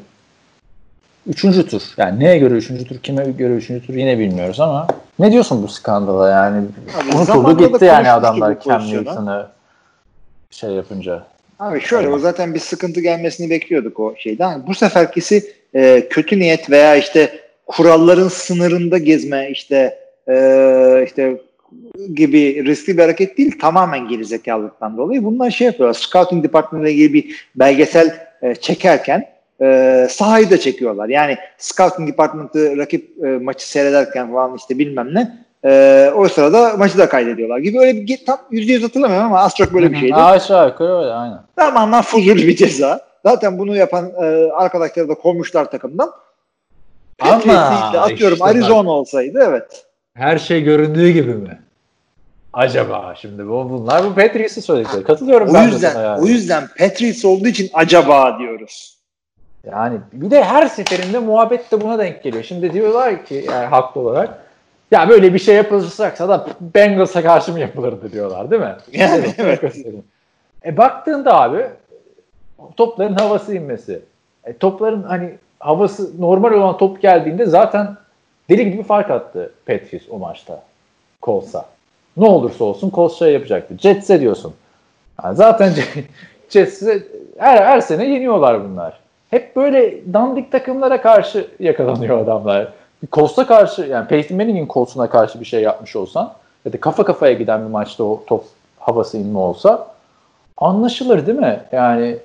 Üçüncü 1.26 1.68
tur. 1.68 1.82
Yani 1.96 2.20
neye 2.20 2.38
göre 2.38 2.54
üçüncü 2.54 2.84
tur, 2.84 2.98
kime 2.98 3.24
göre 3.24 3.54
üçüncü 3.54 3.86
tur 3.86 3.94
yine 3.94 4.18
bilmiyoruz 4.18 4.60
ama 4.60 4.86
ne 5.18 5.32
diyorsun 5.32 5.62
bu 5.62 5.68
skandala 5.68 6.30
yani? 6.30 6.66
Abi 7.02 7.16
Unutuldu 7.16 7.58
gitti 7.58 7.84
yani 7.84 8.10
adamlar 8.10 8.60
Cam. 8.60 8.86
Newton'ı 8.86 9.46
şey 10.50 10.70
yapınca. 10.70 11.33
Abi 11.58 11.80
şöyle 11.80 12.08
o 12.08 12.18
zaten 12.18 12.54
bir 12.54 12.58
sıkıntı 12.58 13.00
gelmesini 13.00 13.50
bekliyorduk 13.50 14.00
o 14.00 14.14
şeyden. 14.18 14.66
Bu 14.66 14.74
seferkisi 14.74 15.52
e, 15.74 16.08
kötü 16.10 16.38
niyet 16.38 16.70
veya 16.70 16.96
işte 16.96 17.40
kuralların 17.66 18.28
sınırında 18.28 18.98
gezme 18.98 19.50
işte 19.50 19.98
e, 20.28 21.02
işte 21.06 21.40
gibi 22.14 22.64
riskli 22.66 22.96
bir 22.96 23.02
hareket 23.02 23.38
değil 23.38 23.58
tamamen 23.60 24.08
gerizekalılıktan 24.08 24.96
dolayı. 24.96 25.24
Bunlar 25.24 25.50
şey 25.50 25.66
yapıyorlar. 25.66 25.94
Scouting 25.94 26.44
departmanıyla 26.44 26.90
ilgili 26.90 27.14
bir 27.14 27.48
belgesel 27.54 28.16
e, 28.42 28.54
çekerken 28.54 29.28
e, 29.60 30.06
sahayı 30.10 30.50
da 30.50 30.58
çekiyorlar. 30.58 31.08
Yani 31.08 31.36
scouting 31.58 32.08
departmanı 32.08 32.76
rakip 32.76 33.24
e, 33.24 33.26
maçı 33.26 33.70
seyrederken 33.70 34.32
falan 34.32 34.56
işte 34.56 34.78
bilmem 34.78 35.14
ne 35.14 35.43
e, 35.64 36.10
o 36.16 36.28
sırada 36.28 36.76
maçı 36.76 36.98
da 36.98 37.08
kaydediyorlar 37.08 37.58
gibi 37.58 37.78
öyle 37.78 38.06
bir 38.06 38.26
tam 38.26 38.38
yüzde 38.50 38.72
yüz 38.72 38.84
hatırlamıyorum 38.84 39.26
ama 39.26 39.40
az 39.40 39.54
çok 39.54 39.74
böyle 39.74 39.92
bir 39.92 39.96
şeydi. 39.96 40.14
Aşağı 40.14 40.68
yukarı 40.68 40.98
öyle 40.98 41.12
aynen. 41.12 41.40
Tamamen 41.56 42.02
fuzuli 42.02 42.48
bir 42.48 42.56
ceza. 42.56 43.00
Zaten 43.24 43.58
bunu 43.58 43.76
yapan 43.76 44.12
e, 44.22 44.52
arkadaşları 44.52 45.08
da 45.08 45.14
kovmuşlar 45.14 45.70
takımdan. 45.70 46.10
Ama 47.20 47.44
de 47.44 47.52
atıyorum 47.98 48.34
işte 48.34 48.40
bak. 48.40 48.50
Arizona 48.50 48.90
olsaydı 48.90 49.44
evet. 49.48 49.86
Her 50.14 50.38
şey 50.38 50.62
göründüğü 50.62 51.10
gibi 51.10 51.34
mi? 51.34 51.60
Acaba 52.52 53.14
şimdi 53.20 53.48
bu 53.48 53.70
bunlar 53.70 54.04
bu 54.04 54.14
Patriots'ı 54.14 54.62
söyledikleri. 54.62 55.04
Katılıyorum 55.04 55.48
O 55.50 55.54
ben 55.54 55.68
de 55.68 55.72
yüzden 55.72 56.02
yani. 56.02 56.22
o 56.22 56.26
yüzden 56.26 56.68
Patriots 56.78 57.24
olduğu 57.24 57.48
için 57.48 57.70
acaba 57.74 58.38
diyoruz. 58.38 58.98
Yani 59.70 59.98
bir 60.12 60.30
de 60.30 60.44
her 60.44 60.66
seferinde 60.66 61.18
muhabbet 61.18 61.72
de 61.72 61.80
buna 61.80 61.98
denk 61.98 62.22
geliyor. 62.22 62.44
Şimdi 62.44 62.72
diyorlar 62.72 63.26
ki 63.26 63.44
yani 63.50 63.66
haklı 63.66 64.00
olarak 64.00 64.43
ya 64.94 65.08
böyle 65.08 65.34
bir 65.34 65.38
şey 65.38 65.56
yapılacaksa 65.56 66.28
da 66.28 66.46
Bengals'a 66.60 67.22
karşı 67.22 67.52
mı 67.52 67.60
yapılırdı 67.60 68.12
diyorlar 68.12 68.50
değil 68.50 68.62
mi? 68.62 68.76
Yani 68.92 69.34
evet. 69.38 69.76
E 70.64 70.76
baktığında 70.76 71.40
abi 71.40 71.66
topların 72.76 73.14
havası 73.14 73.54
inmesi. 73.54 74.02
E, 74.44 74.56
topların 74.56 75.02
hani 75.02 75.30
havası 75.60 76.20
normal 76.20 76.52
olan 76.52 76.78
top 76.78 77.02
geldiğinde 77.02 77.46
zaten 77.46 77.96
deli 78.48 78.70
gibi 78.70 78.82
fark 78.82 79.10
attı 79.10 79.52
Patriots 79.66 80.06
o 80.10 80.18
maçta. 80.18 80.62
Colts'a. 81.22 81.64
Ne 82.16 82.26
olursa 82.26 82.64
olsun 82.64 82.90
Colts 82.90 83.18
şey 83.18 83.32
yapacaktı. 83.32 83.74
Jets'e 83.78 84.20
diyorsun. 84.20 84.54
Yani 85.24 85.36
zaten 85.36 85.72
Jets'e 86.48 87.02
her, 87.38 87.56
her 87.56 87.80
sene 87.80 88.06
yeniyorlar 88.06 88.64
bunlar. 88.64 88.98
Hep 89.30 89.56
böyle 89.56 90.12
dandik 90.12 90.52
takımlara 90.52 91.02
karşı 91.02 91.48
yakalanıyor 91.60 92.18
adamlar. 92.18 92.72
Colts'a 93.12 93.46
karşı 93.46 93.82
yani 93.82 94.08
Peyton 94.08 94.36
Manning'in 94.36 94.68
Colts'una 94.68 95.10
karşı 95.10 95.40
bir 95.40 95.44
şey 95.44 95.62
yapmış 95.62 95.96
olsan 95.96 96.32
ya 96.64 96.72
da 96.72 96.80
kafa 96.80 97.04
kafaya 97.04 97.32
giden 97.32 97.64
bir 97.64 97.70
maçta 97.70 98.04
o 98.04 98.24
top 98.26 98.44
havası 98.78 99.18
inme 99.18 99.38
olsa 99.38 99.94
anlaşılır 100.56 101.26
değil 101.26 101.38
mi? 101.38 101.60
Yani 101.72 102.18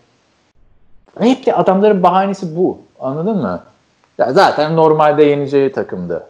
hep 1.20 1.46
de 1.46 1.54
adamların 1.54 2.04
bahanesi 2.04 2.56
bu. 2.56 2.82
Anladın 3.00 3.38
mı? 3.38 3.64
Ya 4.18 4.34
zaten 4.34 4.76
normalde 4.76 5.24
yeneceği 5.24 5.72
takımdı. 5.72 6.28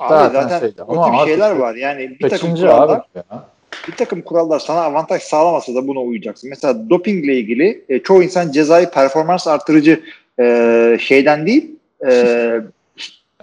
Abi 0.00 0.08
Zaten 0.08 0.42
zaten, 0.42 0.58
şeydi. 0.58 0.82
o 0.82 1.02
Ama 1.02 1.18
tip 1.18 1.28
şeyler 1.28 1.50
var. 1.50 1.74
Yani 1.74 2.10
bir 2.20 2.30
takım 2.30 2.56
kurallar, 2.56 3.02
bir 3.88 3.96
takım 3.96 4.22
kurallar 4.22 4.58
sana 4.58 4.80
avantaj 4.80 5.22
sağlamasa 5.22 5.74
da 5.74 5.88
buna 5.88 6.00
uyacaksın. 6.00 6.50
Mesela 6.50 6.90
dopingle 6.90 7.34
ilgili 7.34 7.84
e, 7.88 7.98
çoğu 7.98 8.22
insan 8.22 8.52
cezayı 8.52 8.90
performans 8.90 9.46
artırıcı 9.46 10.00
e, 10.40 10.98
şeyden 11.00 11.46
değil 11.46 11.70
e, 12.06 12.60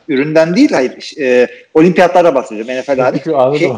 üründen 0.08 0.56
değil 0.56 0.72
hayır 0.72 1.12
e, 1.20 1.48
olimpiyatlara 1.74 2.36
bahsediyorum 2.36 2.82
NFL 2.82 3.00
hariç. 3.00 3.22
Çünkü 3.24 3.38
anladım 3.38 3.60
Şey- 3.60 3.72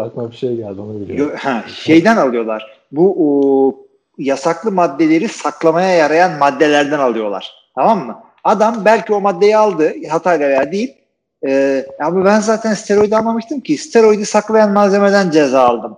aklıma 0.00 0.30
bir 0.30 0.36
şey 0.36 0.56
geldi 0.56 0.80
onu 0.80 1.00
biliyorum. 1.00 1.32
Yo- 1.32 1.38
ha, 1.38 1.64
şeyden 1.84 2.16
alıyorlar. 2.16 2.78
Bu 2.92 3.16
o, 3.18 3.74
yasaklı 4.18 4.72
maddeleri 4.72 5.28
saklamaya 5.28 5.88
yarayan 5.96 6.38
maddelerden 6.38 6.98
alıyorlar. 6.98 7.52
Tamam 7.74 8.06
mı? 8.06 8.18
Adam 8.44 8.82
belki 8.84 9.14
o 9.14 9.20
maddeyi 9.20 9.56
aldı 9.56 9.92
hatayla 10.10 10.48
veya 10.48 10.72
değil. 10.72 10.94
Ee, 11.46 11.86
ama 12.00 12.24
ben 12.24 12.40
zaten 12.40 12.74
steroidi 12.74 13.16
anlamıştım 13.16 13.60
ki 13.60 13.76
steroidi 13.78 14.26
saklayan 14.26 14.72
malzemeden 14.72 15.30
ceza 15.30 15.60
aldım. 15.60 15.96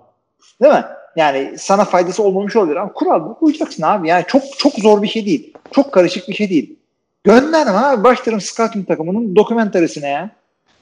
Değil 0.61 0.73
mi? 0.73 0.83
Yani 1.15 1.53
sana 1.57 1.85
faydası 1.85 2.23
olmamış 2.23 2.55
olabilir 2.55 2.75
ama 2.75 2.93
kural 2.93 3.25
bu 3.25 3.37
uyacaksın 3.41 3.83
abi. 3.83 4.07
Yani 4.07 4.23
çok 4.27 4.43
çok 4.57 4.73
zor 4.73 5.01
bir 5.01 5.07
şey 5.07 5.25
değil. 5.25 5.53
Çok 5.71 5.91
karışık 5.91 6.29
bir 6.29 6.33
şey 6.33 6.49
değil. 6.49 6.79
Gönderme 7.27 7.77
abi. 7.77 8.03
Başlarım 8.03 8.41
scouting 8.41 8.87
takımının 8.87 9.35
dokumentarisine 9.35 10.09
ya. 10.09 10.29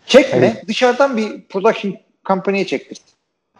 Çekme. 0.05 0.37
Evet. 0.37 0.67
Dışarıdan 0.67 1.17
bir 1.17 1.41
production 1.41 1.95
company'ye 2.25 2.65
çektir. 2.65 2.97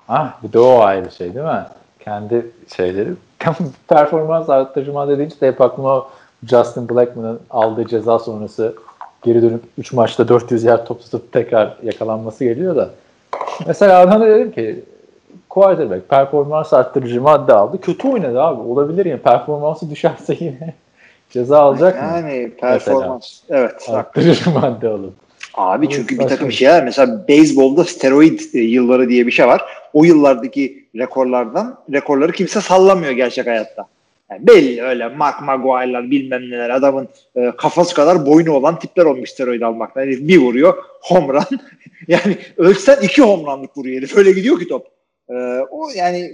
Ah 0.10 0.44
bir 0.44 0.54
de 0.54 0.60
o 0.60 0.80
ayrı 0.80 1.12
şey 1.12 1.34
değil 1.34 1.46
mi? 1.46 1.66
Kendi 2.00 2.46
şeyleri. 2.76 3.10
Performans 3.88 4.50
arttırma 4.50 5.08
dediğince 5.08 5.40
de 5.42 5.48
hep 5.48 5.62
aklıma 5.62 6.08
Justin 6.50 6.90
Blackman'ın 6.90 7.40
aldığı 7.50 7.88
ceza 7.88 8.20
sonrası 8.20 8.76
geri 9.24 9.42
dönüp 9.42 9.64
3 9.78 9.94
maçta 9.94 10.28
400 10.28 10.64
yer 10.64 10.86
top 10.86 11.02
tutup 11.02 11.34
tekrar 11.34 11.78
yakalanması 11.84 12.44
geliyor 12.44 12.76
da. 12.76 12.90
Mesela 13.68 14.00
adamda 14.00 14.28
dedim 14.28 14.52
ki 14.52 14.84
quarterback 15.50 16.10
performans 16.10 16.74
arttırıcı 16.74 17.22
madde 17.22 17.54
aldı. 17.54 17.82
Kötü 17.82 18.08
oynadı 18.08 18.42
abi. 18.42 18.62
Olabilir 18.62 19.06
ya. 19.06 19.22
Performansı 19.22 19.90
düşerse 19.90 20.38
yine 20.40 20.74
ceza 21.36 21.60
alacak 21.60 22.02
mı? 22.02 22.10
Yani 22.14 22.52
performans. 22.62 23.40
Evet. 23.50 23.86
bak. 23.90 23.96
Arttırıcı 23.96 24.50
madde 24.54 24.88
alıp. 24.88 25.14
Abi 25.54 25.86
Bu 25.86 25.90
çünkü 25.90 26.20
bir 26.20 26.28
takım 26.28 26.52
şeyler 26.52 26.84
mesela 26.84 27.28
beyzbolda 27.28 27.84
steroid 27.84 28.40
e, 28.54 28.60
yılları 28.60 29.10
diye 29.10 29.28
bir 29.28 29.32
şey 29.32 29.48
var. 29.48 29.62
O 29.94 30.04
yıllardaki 30.04 30.86
rekorlardan 30.96 31.78
rekorları 31.94 32.32
kimse 32.32 32.62
sallamıyor 32.62 33.12
gerçek 33.12 33.48
hayatta. 33.48 33.88
Yani 34.32 34.48
belli 34.48 34.82
öyle 34.82 35.08
Mark 35.08 35.42
Maguire'lar 35.42 36.12
bilmem 36.12 36.42
neler 36.42 36.70
adamın 36.70 37.08
e, 37.36 37.52
kafası 37.58 37.96
kadar 37.96 38.26
boynu 38.26 38.52
olan 38.52 38.80
tipler 38.80 39.06
olmuş 39.06 39.30
steroid 39.30 39.62
almaktan. 39.62 40.02
Herif 40.02 40.28
bir 40.28 40.38
vuruyor 40.38 40.74
home 41.02 41.34
run. 41.34 41.60
yani 42.08 42.38
ölçsen 42.58 42.98
iki 43.02 43.22
home 43.22 43.44
runlık 43.44 43.78
vuruyor 43.78 43.98
herif. 43.98 44.18
Öyle 44.18 44.32
gidiyor 44.32 44.60
ki 44.60 44.68
top. 44.68 44.88
E, 45.30 45.34
o 45.72 45.90
yani 45.96 46.32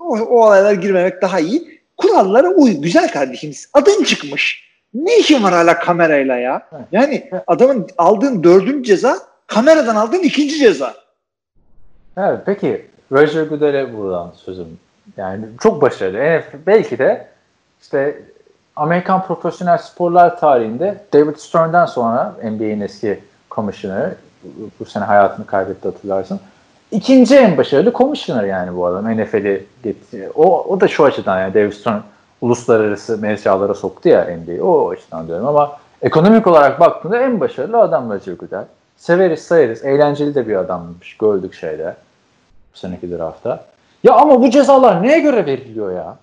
o, 0.00 0.18
o 0.18 0.46
olaylara 0.46 0.74
girmemek 0.74 1.22
daha 1.22 1.40
iyi. 1.40 1.81
Kurallara 1.96 2.48
uy. 2.48 2.70
Güzel 2.80 3.12
kardeşimiz. 3.12 3.68
Adın 3.72 4.04
çıkmış. 4.04 4.72
Ne 4.94 5.18
işin 5.18 5.42
var 5.42 5.52
hala 5.52 5.78
kamerayla 5.78 6.36
ya? 6.36 6.68
Yani 6.92 7.30
adamın 7.46 7.86
aldığın 7.98 8.42
dördüncü 8.44 8.82
ceza 8.84 9.18
kameradan 9.46 9.96
aldığın 9.96 10.18
ikinci 10.22 10.58
ceza. 10.58 10.94
Evet 12.16 12.38
peki 12.46 12.86
Roger 13.12 13.42
Goodell'e 13.42 13.96
buradan 13.96 14.32
sözüm. 14.44 14.66
Yani 15.16 15.44
çok 15.60 15.82
başarılı. 15.82 16.18
NFL 16.18 16.56
belki 16.66 16.98
de 16.98 17.28
işte 17.82 18.22
Amerikan 18.76 19.26
profesyonel 19.26 19.78
sporlar 19.78 20.38
tarihinde 20.40 21.04
David 21.12 21.36
Stern'den 21.36 21.86
sonra 21.86 22.36
NBA'in 22.44 22.80
eski 22.80 23.20
komisyoneri 23.50 24.14
bu- 24.44 24.70
bu 24.80 24.84
sene 24.84 25.04
hayatını 25.04 25.46
kaybetti 25.46 25.88
hatırlarsın. 25.88 26.40
İkinci 26.92 27.36
en 27.36 27.56
başarılı 27.56 27.92
komisyoner 27.92 28.44
yani 28.44 28.76
bu 28.76 28.86
adam 28.86 29.16
NFL'i 29.16 29.66
getirdi. 29.84 30.30
O, 30.34 30.64
o 30.64 30.80
da 30.80 30.88
şu 30.88 31.04
açıdan 31.04 31.40
yani 31.40 31.54
David 31.54 31.72
Stern 31.72 31.98
uluslararası 32.40 33.18
mecralara 33.18 33.74
soktu 33.74 34.08
ya 34.08 34.24
NBA'yi. 34.24 34.62
O 34.62 34.90
açıdan 34.90 35.26
diyorum 35.26 35.46
ama 35.46 35.76
ekonomik 36.02 36.46
olarak 36.46 36.80
baktığında 36.80 37.22
en 37.22 37.40
başarılı 37.40 37.78
adam 37.78 38.10
Roger 38.10 38.32
Goodell. 38.32 38.64
Severiz 38.96 39.40
sayarız. 39.40 39.84
Eğlenceli 39.84 40.34
de 40.34 40.48
bir 40.48 40.56
adammış. 40.56 41.16
Gördük 41.16 41.54
şeyde. 41.54 41.94
Bu 42.74 42.78
seneki 42.78 43.10
draftta. 43.10 43.64
Ya 44.04 44.14
ama 44.14 44.42
bu 44.42 44.50
cezalar 44.50 45.02
neye 45.02 45.18
göre 45.18 45.46
veriliyor 45.46 45.92
ya? 45.92 46.16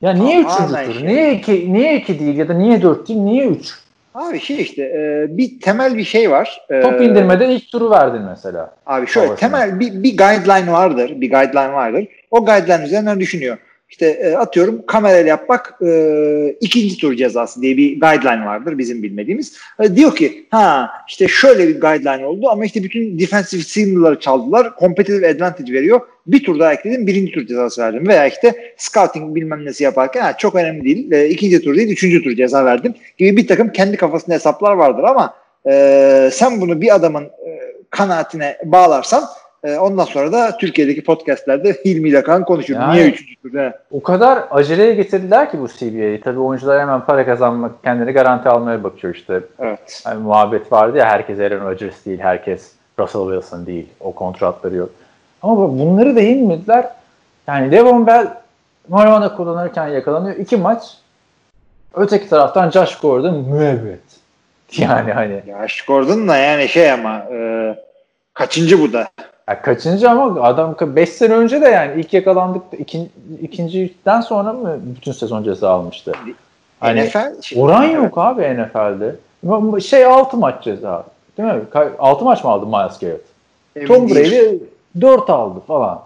Ya 0.00 0.12
niye 0.12 0.42
Tamamen 0.42 0.64
üçüncü 0.68 0.92
tur? 0.92 0.98
şey. 1.00 1.08
Niye 1.08 1.34
iki, 1.34 1.72
niye 1.72 1.96
iki 1.96 2.20
değil 2.20 2.36
ya 2.36 2.48
da 2.48 2.54
niye 2.54 2.82
dört 2.82 3.08
değil? 3.08 3.20
Niye 3.20 3.46
üç? 3.46 3.81
Abi 4.14 4.40
şey 4.40 4.60
işte 4.62 4.82
e, 4.82 5.26
bir 5.36 5.60
temel 5.60 5.96
bir 5.96 6.04
şey 6.04 6.30
var. 6.30 6.60
E, 6.70 6.80
Top 6.80 7.00
indirmeden 7.00 7.50
ilk 7.50 7.70
turu 7.72 7.90
verdin 7.90 8.22
mesela. 8.22 8.74
Abi 8.86 9.06
şöyle 9.06 9.26
Havasına. 9.26 9.48
temel 9.50 9.80
bir, 9.80 10.02
bir 10.02 10.16
guideline 10.16 10.72
vardır. 10.72 11.12
Bir 11.20 11.30
guideline 11.30 11.72
vardır. 11.72 12.06
O 12.30 12.44
guideline 12.44 12.84
üzerinden 12.84 13.20
düşünüyor. 13.20 13.58
İşte 13.92 14.06
e, 14.06 14.34
atıyorum 14.34 14.86
kamerayla 14.86 15.28
yapmak 15.28 15.78
e, 15.86 16.56
ikinci 16.60 16.96
tur 16.96 17.14
cezası 17.14 17.62
diye 17.62 17.76
bir 17.76 18.00
guideline 18.00 18.46
vardır 18.46 18.78
bizim 18.78 19.02
bilmediğimiz. 19.02 19.56
E, 19.80 19.96
diyor 19.96 20.16
ki 20.16 20.46
ha 20.50 20.90
işte 21.08 21.28
şöyle 21.28 21.68
bir 21.68 21.80
guideline 21.80 22.26
oldu 22.26 22.48
ama 22.48 22.64
işte 22.64 22.82
bütün 22.82 23.18
defensive 23.18 23.62
signal'ları 23.62 24.20
çaldılar. 24.20 24.72
Competitive 24.80 25.30
advantage 25.30 25.72
veriyor. 25.72 26.00
Bir 26.26 26.44
tur 26.44 26.58
daha 26.58 26.72
ekledim 26.72 27.06
birinci 27.06 27.32
tur 27.32 27.46
cezası 27.46 27.82
verdim. 27.82 28.08
Veya 28.08 28.26
işte 28.26 28.74
scouting 28.76 29.34
bilmem 29.34 29.64
nesi 29.64 29.84
yaparken 29.84 30.22
ha, 30.22 30.36
çok 30.36 30.54
önemli 30.54 30.84
değil. 30.84 31.12
E, 31.12 31.28
ikinci 31.28 31.62
tur 31.62 31.76
değil 31.76 31.88
üçüncü 31.88 32.22
tur 32.22 32.36
ceza 32.36 32.64
verdim 32.64 32.94
gibi 33.18 33.36
bir 33.36 33.46
takım 33.46 33.72
kendi 33.72 33.96
kafasında 33.96 34.34
hesaplar 34.34 34.72
vardır 34.72 35.04
ama 35.04 35.34
e, 35.66 36.30
sen 36.32 36.60
bunu 36.60 36.80
bir 36.80 36.94
adamın 36.94 37.24
e, 37.24 37.72
kanaatine 37.90 38.56
bağlarsan 38.64 39.24
e, 39.64 39.78
ondan 39.78 40.04
sonra 40.04 40.32
da 40.32 40.56
Türkiye'deki 40.56 41.04
podcastlerde 41.04 41.72
Hilmi 41.84 42.08
ile 42.08 42.22
kan 42.22 42.44
konuşuyor. 42.44 42.80
Yani- 42.80 42.94
Niye 42.94 43.08
üçüncü 43.08 43.36
tur? 43.42 43.54
He. 43.58 43.72
O 43.90 44.02
kadar 44.02 44.44
aceleye 44.50 44.94
getirdiler 44.94 45.50
ki 45.50 45.60
bu 45.60 45.68
CBA'yı. 45.68 46.20
Tabii 46.20 46.38
oyuncular 46.38 46.80
hemen 46.80 47.00
para 47.00 47.26
kazanmak, 47.26 47.82
kendini 47.84 48.12
garanti 48.12 48.48
almaya 48.48 48.84
bakıyor 48.84 49.14
işte. 49.14 49.40
Evet. 49.58 50.00
Hani 50.04 50.22
muhabbet 50.22 50.72
vardı 50.72 50.98
ya 50.98 51.06
herkes 51.06 51.40
Aaron 51.40 51.66
Rodgers 51.70 52.06
değil, 52.06 52.18
herkes 52.20 52.72
Russell 52.98 53.22
Wilson 53.22 53.66
değil. 53.66 53.86
O 54.00 54.12
kontratları 54.12 54.74
yok. 54.76 54.90
Ama 55.42 55.56
bunları 55.78 56.16
da 56.16 56.20
inmediler. 56.20 56.86
Yani 57.46 57.72
Devon 57.72 58.06
Bell 58.06 58.26
marijuana 58.88 59.36
kullanırken 59.36 59.88
yakalanıyor. 59.88 60.36
iki 60.36 60.56
maç. 60.56 60.82
Öteki 61.94 62.28
taraftan 62.28 62.70
Josh 62.70 62.98
Gordon 63.00 63.34
müebbet. 63.34 64.00
Yani 64.78 65.12
hani 65.12 65.42
Ya 65.46 65.66
Gordon 65.88 66.28
da 66.28 66.36
yani 66.36 66.68
şey 66.68 66.92
ama 66.92 67.18
e, 67.32 67.38
kaçıncı 68.34 68.80
bu 68.80 68.92
da? 68.92 69.08
Ya 69.48 69.62
kaçıncı 69.62 70.10
ama 70.10 70.42
adam 70.42 70.76
5 70.80 71.08
sene 71.08 71.34
önce 71.34 71.60
de 71.60 71.68
yani 71.68 72.00
ilk 72.00 72.12
yakalandık 72.14 72.62
ikin, 72.78 73.10
ikinciden 73.42 74.20
sonra 74.20 74.52
mı 74.52 74.78
bütün 74.82 75.12
sezon 75.12 75.42
ceza 75.42 75.70
almıştı? 75.70 76.12
Hani 76.80 77.00
NFL 77.04 77.42
şey- 77.42 77.62
Oran 77.62 77.84
Evet. 77.84 77.94
yok 77.94 78.18
abi 78.18 78.42
NFL'de. 78.42 79.16
Şey 79.80 80.04
6 80.04 80.36
maç 80.36 80.64
ceza. 80.64 81.04
Değil 81.38 81.48
mi? 81.48 81.60
6 81.98 82.24
maç 82.24 82.44
mı 82.44 82.50
aldı 82.50 82.66
Miles 82.66 82.98
Garrett? 82.98 83.24
Emin 83.76 83.86
Tom. 83.86 84.08
Brady 84.10 84.58
4 85.00 85.30
aldı 85.30 85.60
falan. 85.66 86.02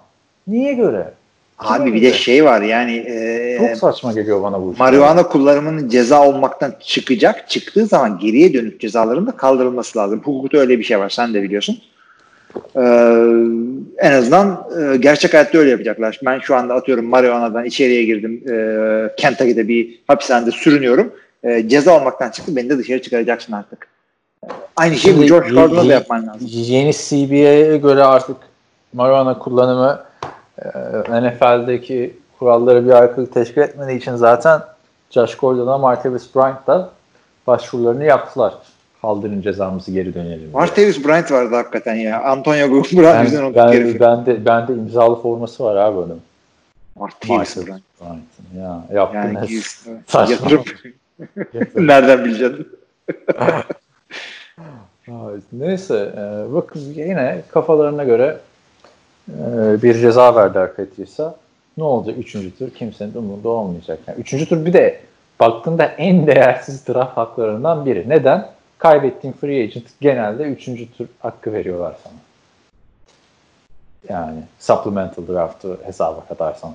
Niye 0.47 0.72
göre? 0.72 1.11
Abi 1.59 1.95
bir 1.95 2.03
de 2.03 2.12
şey 2.12 2.45
var 2.45 2.62
yani 2.62 2.97
e, 2.97 3.59
Çok 3.59 3.76
saçma 3.76 4.12
geliyor 4.12 4.43
bana 4.43 4.61
bu. 4.62 4.74
marihuana 4.78 5.28
kullanımının 5.28 5.89
ceza 5.89 6.28
olmaktan 6.28 6.74
çıkacak. 6.80 7.49
Çıktığı 7.51 7.87
zaman 7.87 8.18
geriye 8.18 8.55
dönük 8.55 8.80
cezaların 8.80 9.26
da 9.26 9.30
kaldırılması 9.30 9.99
lazım. 9.99 10.20
Hukukta 10.24 10.59
öyle 10.59 10.78
bir 10.78 10.84
şey 10.84 10.99
var. 10.99 11.09
Sen 11.09 11.34
de 11.34 11.43
biliyorsun. 11.43 11.78
Ee, 12.77 12.81
en 13.99 14.13
azından 14.13 14.69
e, 14.79 14.97
gerçek 14.97 15.35
hayatta 15.35 15.59
öyle 15.59 15.71
yapacaklar. 15.71 16.21
Ben 16.25 16.39
şu 16.39 16.57
anda 16.57 16.75
atıyorum 16.75 17.05
marihuanadan 17.05 17.65
içeriye 17.65 18.05
girdim. 18.05 18.43
E, 18.51 19.17
Kentucky'de 19.17 19.69
bir 19.69 20.01
hapishanede 20.09 20.51
sürünüyorum. 20.51 21.13
E, 21.45 21.69
ceza 21.69 22.01
olmaktan 22.01 22.31
çıktı. 22.31 22.57
Beni 22.57 22.71
de 22.71 22.79
dışarı 22.79 23.03
çıkaracaksın 23.03 23.53
artık. 23.53 23.89
Aynı 24.77 24.97
şeyi 24.97 25.19
bu 25.19 25.25
George 25.25 25.55
Gordon'a 25.55 25.89
da 25.89 25.93
yapman 25.93 26.27
lazım. 26.27 26.49
Yeni 26.51 26.93
CBA'ye 26.93 27.77
göre 27.77 28.05
artık 28.05 28.37
marihuana 28.93 29.39
kullanımı 29.39 30.03
e, 30.59 30.69
NFL'deki 31.23 32.15
kuralları 32.39 32.87
bir 32.87 32.91
aykırılık 32.91 33.35
teşkil 33.35 33.61
etmediği 33.61 33.99
için 33.99 34.17
zaten 34.17 34.61
Josh 35.11 35.37
Gordon'a 35.37 35.79
Martavis 35.79 36.35
Bryant 36.35 36.67
da 36.67 36.91
başvurularını 37.47 38.05
yaptılar. 38.05 38.55
Kaldırın 39.07 39.43
cezamızı 39.43 39.91
geri 39.93 40.15
dönelim. 40.15 40.51
Martavis 40.53 41.05
Bryant 41.05 41.33
vardı 41.33 41.55
hakikaten 41.55 41.95
ya. 41.95 42.23
Antonio 42.23 42.71
Brown 42.71 43.23
yüzünden 43.23 43.25
Ben, 43.35 43.43
o 43.43 43.55
ben, 43.55 43.73
herifi. 43.73 44.01
ben, 44.01 44.27
de, 44.27 44.45
ben 44.45 44.69
de 44.69 44.73
imzalı 44.73 45.23
forması 45.23 45.65
var 45.65 45.77
abi 45.77 45.99
onun. 45.99 46.21
Martavis 46.97 47.57
Bryant. 47.57 47.83
Bryant'ın. 48.01 48.61
Ya 48.61 48.85
yaptın 48.93 49.19
Yani 49.19 49.49
saçma. 50.07 50.35
yatırıp 50.35 50.67
nereden 51.75 52.25
bileceksin? 52.25 52.69
Neyse 55.53 56.13
e, 56.17 56.55
bakın 56.55 56.81
yine 56.81 57.43
kafalarına 57.51 58.05
göre 58.05 58.37
e, 59.29 59.35
bir 59.83 59.95
ceza 59.95 60.35
verdiler 60.35 60.77
Patriots'a. 60.77 61.37
Ne 61.77 61.85
olacak? 61.85 62.19
Üçüncü 62.19 62.59
tur 62.59 62.71
kimsenin 62.71 63.15
umurunda 63.15 63.49
olmayacak. 63.49 63.99
Yani 64.07 64.19
üçüncü 64.21 64.49
tur 64.49 64.67
bir 64.67 64.73
de 64.73 65.01
baktığında 65.41 65.85
en 65.85 66.27
değersiz 66.27 66.89
draft 66.89 67.17
haklarından 67.17 67.87
biri. 67.87 68.09
Neden? 68.09 68.56
Kaybettiğin 68.79 69.35
free 69.41 69.62
agent 69.62 69.85
genelde 70.01 70.43
üçüncü 70.43 70.93
tur 70.93 71.07
hakkı 71.18 71.53
veriyorlar 71.53 71.97
sana. 72.05 72.12
Yani 74.09 74.39
supplemental 74.59 75.27
draft'ı 75.29 75.79
hesaba 75.85 76.24
katarsan. 76.29 76.74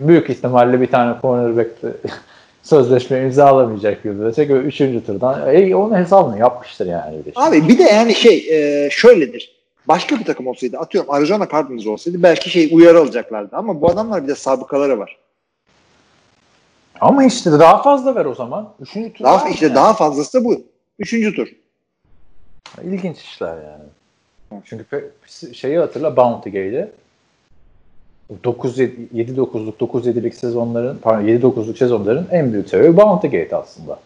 Büyük 0.00 0.30
ihtimalle 0.30 0.80
bir 0.80 0.86
tane 0.86 1.20
cornerback 1.22 1.70
sözleşme 2.62 3.22
imzalamayacak 3.22 4.02
gibi. 4.02 4.12
Mesela 4.12 4.56
üçüncü 4.56 5.06
turdan. 5.06 5.54
E, 5.54 5.76
onun 5.76 5.96
hesabını 5.96 6.38
yapmıştır 6.38 6.86
yani. 6.86 7.16
öyle 7.16 7.32
şey. 7.32 7.32
Abi 7.36 7.68
bir 7.68 7.78
de 7.78 7.82
yani 7.82 8.14
şey 8.14 8.46
e, 8.50 8.90
şöyledir. 8.90 9.58
Başka 9.88 10.18
bir 10.18 10.24
takım 10.24 10.46
olsaydı 10.46 10.78
atıyorum 10.78 11.10
Arizona 11.10 11.48
Cardinals 11.48 11.86
olsaydı 11.86 12.22
belki 12.22 12.50
şey 12.50 12.68
uyarı 12.72 12.98
alacaklardı. 12.98 13.56
Ama 13.56 13.80
bu 13.80 13.90
adamlar 13.90 14.22
bir 14.22 14.28
de 14.28 14.34
sabıkaları 14.34 14.98
var. 14.98 15.16
Ama 17.00 17.24
işte 17.24 17.52
daha 17.52 17.82
fazla 17.82 18.14
ver 18.14 18.24
o 18.24 18.34
zaman. 18.34 18.68
Üçüncü 18.80 19.12
tur 19.12 19.24
Daha 19.24 19.48
işte 19.48 19.66
yani. 19.66 19.74
daha 19.74 19.94
fazlası 19.94 20.40
da 20.40 20.44
bu. 20.44 20.62
Üçüncü 20.98 21.34
tur. 21.34 21.48
İlginç 22.82 23.18
işler 23.20 23.54
yani. 23.56 23.84
Çünkü 24.64 25.12
şeyi 25.52 25.78
hatırla 25.78 26.16
Bounty 26.16 26.48
Gate'i. 26.50 26.88
7-9'luk 28.42 29.72
9-7'lik 29.80 30.34
sezonların 30.34 30.98
pardon 30.98 31.26
7-9'luk 31.28 31.76
sezonların 31.78 32.26
en 32.30 32.52
büyük 32.52 32.68
sebebi 32.68 32.96
Bounty 32.96 33.26
Gate 33.26 33.56
aslında. 33.56 33.98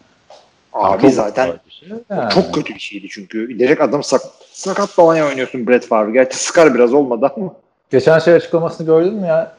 Abi 0.73 1.01
Çok 1.01 1.11
zaten 1.11 1.53
şey. 1.69 1.89
Yani. 2.09 2.29
çok 2.33 2.53
kötü 2.53 2.75
bir 2.75 2.79
şeydi 2.79 3.07
çünkü. 3.09 3.59
Direkt 3.59 3.81
adam 3.81 4.03
sak 4.03 4.21
sakat 4.51 4.89
falan 4.89 5.27
oynuyorsun 5.27 5.67
Brett 5.67 5.87
Favre. 5.87 6.11
Gerçi 6.11 6.37
sıkar 6.37 6.73
biraz 6.75 6.93
olmadı 6.93 7.31
ama. 7.37 7.53
Geçen 7.91 8.19
şey 8.19 8.33
açıklamasını 8.33 8.85
gördün 8.85 9.13
mü 9.13 9.27
ya? 9.27 9.55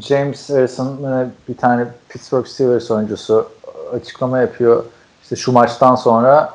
James 0.00 0.50
Harrison 0.50 0.98
bir 1.48 1.56
tane 1.56 1.86
Pittsburgh 2.08 2.46
Steelers 2.46 2.90
oyuncusu 2.90 3.48
açıklama 3.94 4.38
yapıyor. 4.38 4.84
İşte 5.22 5.36
şu 5.36 5.52
maçtan 5.52 5.94
sonra 5.94 6.50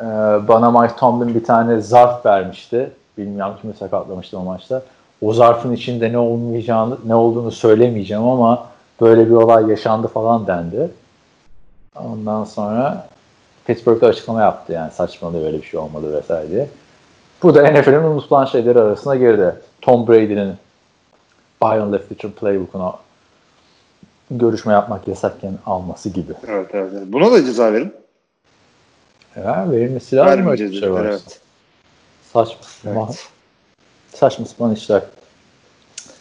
e, 0.00 0.04
bana 0.48 0.70
Mike 0.70 0.96
Tomlin 0.96 1.34
bir 1.34 1.44
tane 1.44 1.80
zarf 1.80 2.26
vermişti. 2.26 2.90
Bilmiyorum 3.18 3.54
kimi 3.60 3.74
sakatlamıştım 3.74 4.40
o 4.40 4.44
maçta. 4.44 4.82
O 5.22 5.32
zarfın 5.32 5.72
içinde 5.72 6.12
ne 6.12 6.18
olmayacağını, 6.18 6.98
ne 7.06 7.14
olduğunu 7.14 7.50
söylemeyeceğim 7.50 8.22
ama 8.22 8.66
böyle 9.00 9.26
bir 9.26 9.34
olay 9.34 9.70
yaşandı 9.70 10.06
falan 10.06 10.46
dendi. 10.46 10.90
Ondan 11.96 12.44
sonra 12.44 13.06
Pittsburgh'da 13.66 14.06
açıklama 14.06 14.40
yaptı 14.40 14.72
yani 14.72 14.90
saçmalığı 14.90 15.44
böyle 15.44 15.62
bir 15.62 15.66
şey 15.66 15.80
olmadı 15.80 16.12
vesaire 16.12 16.50
diye. 16.50 16.68
Bu 17.42 17.54
da 17.54 17.62
NFL'in 17.62 18.02
unutulan 18.02 18.44
şeyleri 18.44 18.80
arasına 18.80 19.16
girdi. 19.16 19.54
Tom 19.82 20.08
Brady'nin 20.08 20.54
Byron 21.64 21.92
Leftwich'in 21.92 22.30
playbook'una 22.30 22.94
görüşme 24.30 24.72
yapmak 24.72 25.08
yasakken 25.08 25.58
alması 25.66 26.08
gibi. 26.08 26.32
Evet 26.48 26.70
evet. 26.72 26.92
evet. 26.96 27.06
Buna 27.06 27.32
da 27.32 27.44
ceza 27.44 27.72
verin. 27.72 27.94
Ya 29.36 29.70
verilmesi 29.70 30.16
lazım 30.16 30.46
öyle 30.48 30.70
bir 30.70 30.80
şey 30.80 30.92
varsa. 30.92 31.08
evet. 31.08 31.40
Saçma 32.32 32.56
sapan, 32.62 33.06
Evet. 33.08 33.28
saçma 34.14 34.46
sapan 34.46 34.74
işler. 34.74 35.02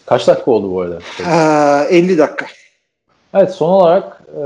Kaç 0.05 0.27
dakika 0.27 0.51
oldu 0.51 0.71
bu 0.71 0.81
arada? 0.81 0.99
Ha, 1.23 1.85
50 1.89 2.17
dakika. 2.17 2.45
Evet 3.33 3.51
son 3.51 3.69
olarak 3.69 4.21
e, 4.29 4.41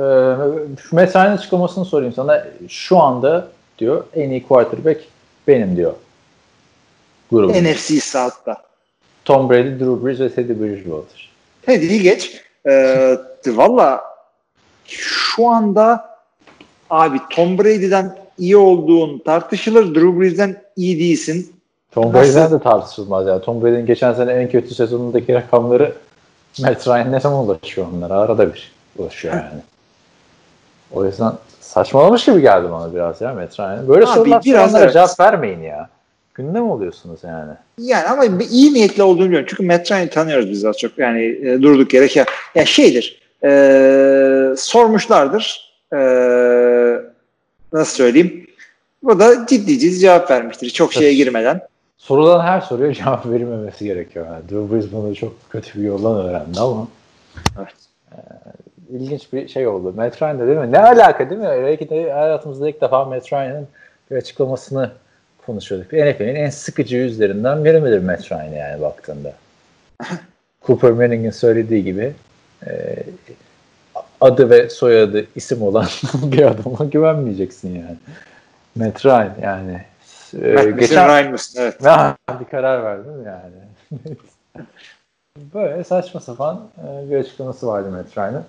şu 0.81 0.95
Metra'nın 0.95 1.37
açıklamasını 1.37 1.85
sorayım 1.85 2.13
sana. 2.13 2.47
Şu 2.69 2.97
anda 2.97 3.47
diyor 3.79 4.03
en 4.13 4.29
iyi 4.29 4.47
quarterback 4.47 5.01
benim 5.47 5.77
diyor. 5.77 5.93
Grubum. 7.31 7.55
NFC 7.63 8.01
South'ta. 8.01 8.66
Tom 9.27 9.49
Brady, 9.49 9.79
Drew 9.79 10.05
Brees 10.05 10.19
ve 10.19 10.29
Teddy 10.29 10.53
Bridgewater. 10.61 11.29
Teddy'yi 11.61 12.01
geç. 12.01 12.41
Ee, 12.67 13.17
Valla 13.47 14.03
şu 14.85 15.47
anda 15.47 16.17
abi 16.89 17.19
Tom 17.29 17.57
Brady'den 17.57 18.17
iyi 18.37 18.57
olduğun 18.57 19.19
tartışılır. 19.19 19.95
Drew 19.95 20.19
Brees'den 20.19 20.61
iyi 20.75 20.99
değilsin. 20.99 21.55
Tom? 21.91 22.13
Brady'den 22.13 22.51
de 22.51 22.59
tartışılmaz 22.59 23.27
ya. 23.27 23.41
Tom 23.41 23.63
Brady'nin 23.63 23.85
geçen 23.85 24.13
sene 24.13 24.31
en 24.31 24.49
kötü 24.49 24.75
sezonundaki 24.75 25.33
rakamları 25.33 25.93
Matt 26.59 26.87
Ryan 26.87 27.11
ne 27.11 27.19
zaman 27.19 27.45
ulaşıyor 27.45 27.87
onlara? 27.93 28.13
Arada 28.13 28.53
bir 28.53 28.71
ulaşıyor 28.97 29.33
yani. 29.33 29.61
O 30.91 31.05
yüzden 31.05 31.31
saçmalamış 31.61 32.25
gibi 32.25 32.41
geldi 32.41 32.67
bana 32.71 32.93
biraz 32.93 33.21
ya 33.21 33.33
Matt 33.33 33.59
Ryan. 33.59 33.87
Böyle 33.87 34.05
Abi 34.05 34.13
sorular 34.13 34.43
biraz 34.45 34.71
soranlara 34.71 34.83
evet. 34.83 34.93
cevap 34.93 35.19
vermeyin 35.19 35.61
ya. 35.61 35.89
Gündem 36.37 36.69
oluyorsunuz 36.69 37.19
yani. 37.23 37.51
Yani 37.77 38.07
ama 38.07 38.25
iyi 38.49 38.73
niyetli 38.73 39.03
olduğunu 39.03 39.25
biliyorum. 39.25 39.47
Çünkü 39.49 39.63
Matt 39.63 39.91
Ryan'ı 39.91 40.09
tanıyoruz 40.09 40.49
biz 40.49 40.65
az 40.65 40.77
çok. 40.77 40.97
Yani 40.97 41.23
e, 41.23 41.61
durduk 41.61 41.93
yere. 41.93 42.07
Ya, 42.15 42.25
ya 42.55 42.65
şeydir. 42.65 43.21
e, 43.43 44.55
sormuşlardır. 44.57 45.73
E, 45.93 45.97
nasıl 47.73 47.95
söyleyeyim? 47.95 48.47
O 49.05 49.19
da 49.19 49.45
ciddi 49.47 49.79
ciddi 49.79 49.99
cevap 49.99 50.31
vermiştir. 50.31 50.69
Çok 50.69 50.93
şeye 50.93 51.13
girmeden. 51.13 51.61
Sorulan 51.97 52.45
her 52.45 52.61
soruya 52.61 52.93
cevap 52.93 53.25
verilmemesi 53.25 53.85
gerekiyor. 53.85 54.25
Yani. 54.25 54.43
Drew 54.49 54.75
Brees 54.75 54.91
bunu 54.91 55.15
çok 55.15 55.33
kötü 55.49 55.79
bir 55.79 55.85
yoldan 55.85 56.25
öğrendi 56.25 56.59
ama. 56.59 56.87
Evet. 57.57 57.75
Ee, 58.11 58.17
ilginç 58.89 59.33
bir 59.33 59.47
şey 59.47 59.67
oldu. 59.67 59.93
Matt 59.95 60.21
Ryan 60.21 60.39
da 60.39 60.47
değil 60.47 60.57
mi? 60.57 60.71
Ne 60.71 60.79
alaka 60.79 61.29
değil 61.29 61.41
mi? 61.41 61.49
Belki 61.63 61.89
de 61.89 62.13
hayatımızda 62.13 62.69
ilk 62.69 62.81
defa 62.81 63.05
Matt 63.05 63.33
Ryan'ın 63.33 63.67
bir 64.11 64.15
açıklamasını 64.15 64.91
konuşuyorduk. 65.47 65.93
NFL'in 65.93 66.35
en 66.35 66.49
sıkıcı 66.49 66.97
yüzlerinden 66.97 67.65
biri 67.65 67.81
midir 67.81 68.03
Matt 68.03 68.31
Ryan 68.31 68.43
yani 68.43 68.81
baktığında? 68.81 69.33
Cooper 70.65 70.91
Manning'in 70.91 71.31
söylediği 71.31 71.83
gibi 71.83 72.13
e, 72.67 73.03
adı 74.21 74.49
ve 74.49 74.69
soyadı 74.69 75.25
isim 75.35 75.61
olan 75.61 75.87
bir 76.13 76.41
adama 76.41 76.85
güvenmeyeceksin 76.85 77.75
yani. 77.75 77.97
Matt 78.75 79.05
Ryan 79.05 79.35
yani. 79.41 79.81
E, 80.41 80.53
Matt 80.53 80.79
geçen, 80.79 81.07
Ryan 81.07 81.31
mısın? 81.31 81.61
Evet. 81.61 81.85
Ha, 81.85 82.17
bir 82.39 82.45
karar 82.45 82.83
verdim 82.83 83.25
yani. 83.25 83.55
Böyle 85.53 85.83
saçma 85.83 86.19
sapan 86.19 86.69
e, 86.77 87.11
bir 87.11 87.17
açıklaması 87.17 87.67
vardı 87.67 87.91
Matt 87.91 88.17
Ryan'ın. 88.17 88.45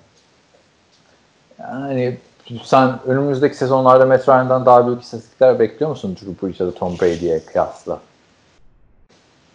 Yani 1.60 2.18
sen 2.64 2.98
önümüzdeki 3.06 3.56
sezonlarda 3.56 4.06
Matt 4.06 4.28
Ryan'dan 4.28 4.66
daha 4.66 4.86
büyük 4.86 5.02
istatistikler 5.02 5.58
bekliyor 5.58 5.90
musun 5.90 6.16
Drew 6.20 6.46
Brees 6.46 6.60
ya 6.60 6.66
da 6.66 6.74
Tom 6.74 6.98
Brady'ye 7.00 7.40
kıyasla? 7.44 8.00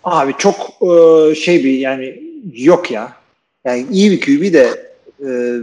Abi 0.03 0.33
çok 0.37 0.55
e, 0.81 1.35
şey 1.35 1.63
bir 1.63 1.79
yani 1.79 2.23
yok 2.53 2.91
ya. 2.91 3.13
Yani 3.65 3.85
iyi 3.91 4.11
bir 4.11 4.21
QB 4.21 4.53
de 4.53 4.93
e, 5.25 5.59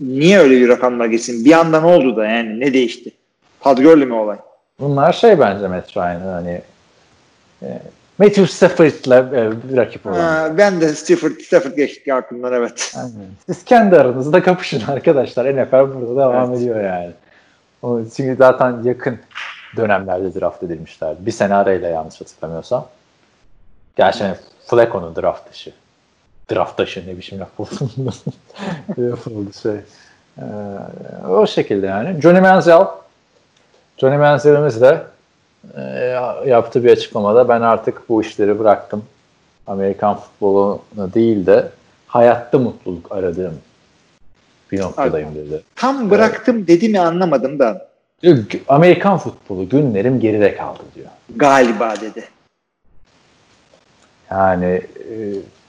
niye 0.00 0.38
öyle 0.38 0.60
bir 0.60 0.68
rakamlar 0.68 1.06
geçsin? 1.06 1.44
Bir 1.44 1.52
anda 1.52 1.80
ne 1.80 1.86
oldu 1.86 2.16
da 2.16 2.26
yani 2.26 2.60
ne 2.60 2.72
değişti? 2.72 3.12
Todd 3.60 3.78
Gurley 3.78 4.06
mi 4.06 4.14
olay? 4.14 4.38
Bunlar 4.80 5.12
şey 5.12 5.40
bence 5.40 5.68
Matt 5.68 5.96
Ryan'ın 5.96 6.32
hani 6.32 6.62
e, 7.62 7.82
Matthew 8.22 8.46
Stafford'la 8.46 9.16
e, 9.16 9.50
rakip 9.76 10.06
olan. 10.06 10.14
Ha, 10.18 10.58
ben 10.58 10.80
de 10.80 10.94
Stafford, 10.94 11.40
Stafford 11.40 11.72
geçti 11.76 12.14
aklımdan 12.14 12.52
evet. 12.52 12.94
Aynen. 12.96 13.10
Siz 13.46 13.64
kendi 13.64 13.96
aranızda 13.96 14.42
kapışın 14.42 14.82
arkadaşlar. 14.86 15.54
NFL 15.54 15.72
burada 15.72 16.16
devam 16.16 16.50
Evet. 16.50 16.60
ediyor 16.60 16.84
yani. 16.84 17.10
O, 17.82 18.00
çünkü 18.16 18.36
zaten 18.38 18.82
yakın 18.82 19.18
dönemlerde 19.76 20.40
draft 20.40 20.62
edilmişler. 20.62 21.14
Bir 21.18 21.30
sene 21.30 21.54
arayla 21.54 21.88
yanlış 21.88 22.20
hatırlamıyorsam. 22.20 22.88
Gerçi 23.96 24.24
hani 24.24 24.36
Flacco'nun 24.66 25.16
draft 25.16 25.52
dışı. 25.52 25.72
Draft 26.52 26.78
dışı 26.78 27.06
ne 27.06 27.16
biçim 27.16 27.40
laf 27.40 27.60
oldu. 27.60 27.70
Oldu 29.26 29.52
şey. 29.62 29.76
Ee, 30.38 30.42
o 31.28 31.46
şekilde 31.46 31.86
yani. 31.86 32.20
Johnny 32.20 32.40
Manziel 32.40 32.86
Johnny 33.98 34.16
Manziel'imiz 34.16 34.80
de 34.80 35.02
e, 35.76 35.82
yaptığı 36.46 36.84
bir 36.84 36.90
açıklamada 36.90 37.48
ben 37.48 37.60
artık 37.60 38.08
bu 38.08 38.22
işleri 38.22 38.58
bıraktım. 38.58 39.04
Amerikan 39.66 40.16
futbolunu 40.16 41.14
değil 41.14 41.46
de 41.46 41.68
hayatta 42.06 42.58
mutluluk 42.58 43.12
aradığım 43.12 43.54
bir 44.72 44.80
noktadayım 44.80 45.34
dedi. 45.34 45.62
Tam 45.76 46.10
bıraktım 46.10 46.66
dedi 46.66 46.88
mi 46.88 47.00
anlamadım 47.00 47.58
da 47.58 47.88
Amerikan 48.68 49.18
futbolu 49.18 49.68
günlerim 49.68 50.20
geride 50.20 50.54
kaldı 50.56 50.82
diyor. 50.94 51.08
galiba 51.36 51.94
dedi. 52.00 52.24
Yani 54.30 54.82
e, 55.10 55.16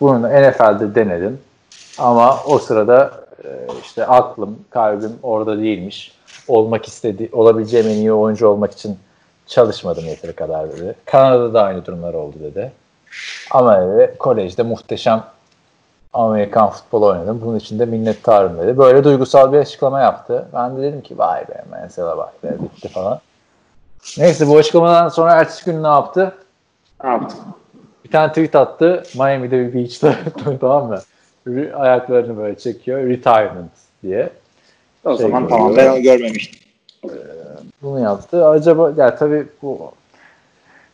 bunu 0.02 0.28
NFL'de 0.28 0.96
denedim 0.96 1.40
ama 1.98 2.44
o 2.46 2.60
sırada 2.60 3.12
e, 3.44 3.50
işte 3.84 4.06
aklım, 4.06 4.60
kalbim 4.70 5.12
orada 5.24 5.60
değilmiş. 5.60 6.12
Olmak 6.48 6.88
istedi, 6.88 7.30
olabileceğim 7.32 7.88
en 7.88 7.96
iyi 7.96 8.14
oyuncu 8.14 8.48
olmak 8.48 8.72
için 8.72 8.98
çalışmadım 9.54 10.06
yeteri 10.06 10.34
kadar 10.34 10.72
dedi. 10.72 10.96
Kanada'da 11.06 11.54
da 11.54 11.64
aynı 11.64 11.86
durumlar 11.86 12.14
oldu 12.14 12.36
dedi. 12.44 12.72
Ama 13.52 13.82
dedi, 13.82 14.16
kolejde 14.20 14.64
muhteşem 14.64 15.24
Amerikan 16.14 16.70
futbolu 16.70 17.08
oynadım. 17.08 17.42
Bunun 17.46 17.58
için 17.58 17.80
de 17.80 17.86
minnettarım 17.86 18.58
dedi. 18.58 18.78
Böyle 18.78 19.04
duygusal 19.04 19.54
bir 19.54 19.58
açıklama 19.58 20.02
yaptı. 20.02 20.48
Ben 20.54 20.78
de 20.78 20.82
dedim 20.82 21.02
ki 21.02 21.18
vay 21.18 21.48
be 21.48 21.64
mesela 21.82 22.18
bak 22.18 22.44
be 22.44 22.50
bitti 22.64 22.88
falan. 22.88 23.20
Neyse 24.18 24.48
bu 24.48 24.58
açıklamadan 24.58 25.10
sonra 25.10 25.34
ertesi 25.34 25.66
gün 25.66 25.84
ne 25.84 25.88
yaptı? 25.88 26.36
Ne 27.04 27.10
yaptım? 27.10 27.40
Bir 28.06 28.12
tane 28.12 28.30
tweet 28.30 28.56
attı. 28.56 29.04
Miami'de 29.16 29.60
bir 29.60 29.74
beach'te 29.74 30.18
tamam 30.62 30.88
mı? 30.88 31.00
Ayaklarını 31.74 32.38
böyle 32.38 32.58
çekiyor. 32.58 33.00
Retirement 33.00 33.72
diye. 34.04 34.30
O 35.06 35.18
Şey 35.18 35.26
zaman 35.26 35.48
tamam 35.48 35.76
ben 35.78 35.92
onu 35.92 36.02
görmemiştim. 36.02 36.60
Bunu 37.82 38.00
yaptı. 38.00 38.48
Acaba 38.48 38.94
ya 38.98 39.16
tabii 39.16 39.46
bu 39.62 39.92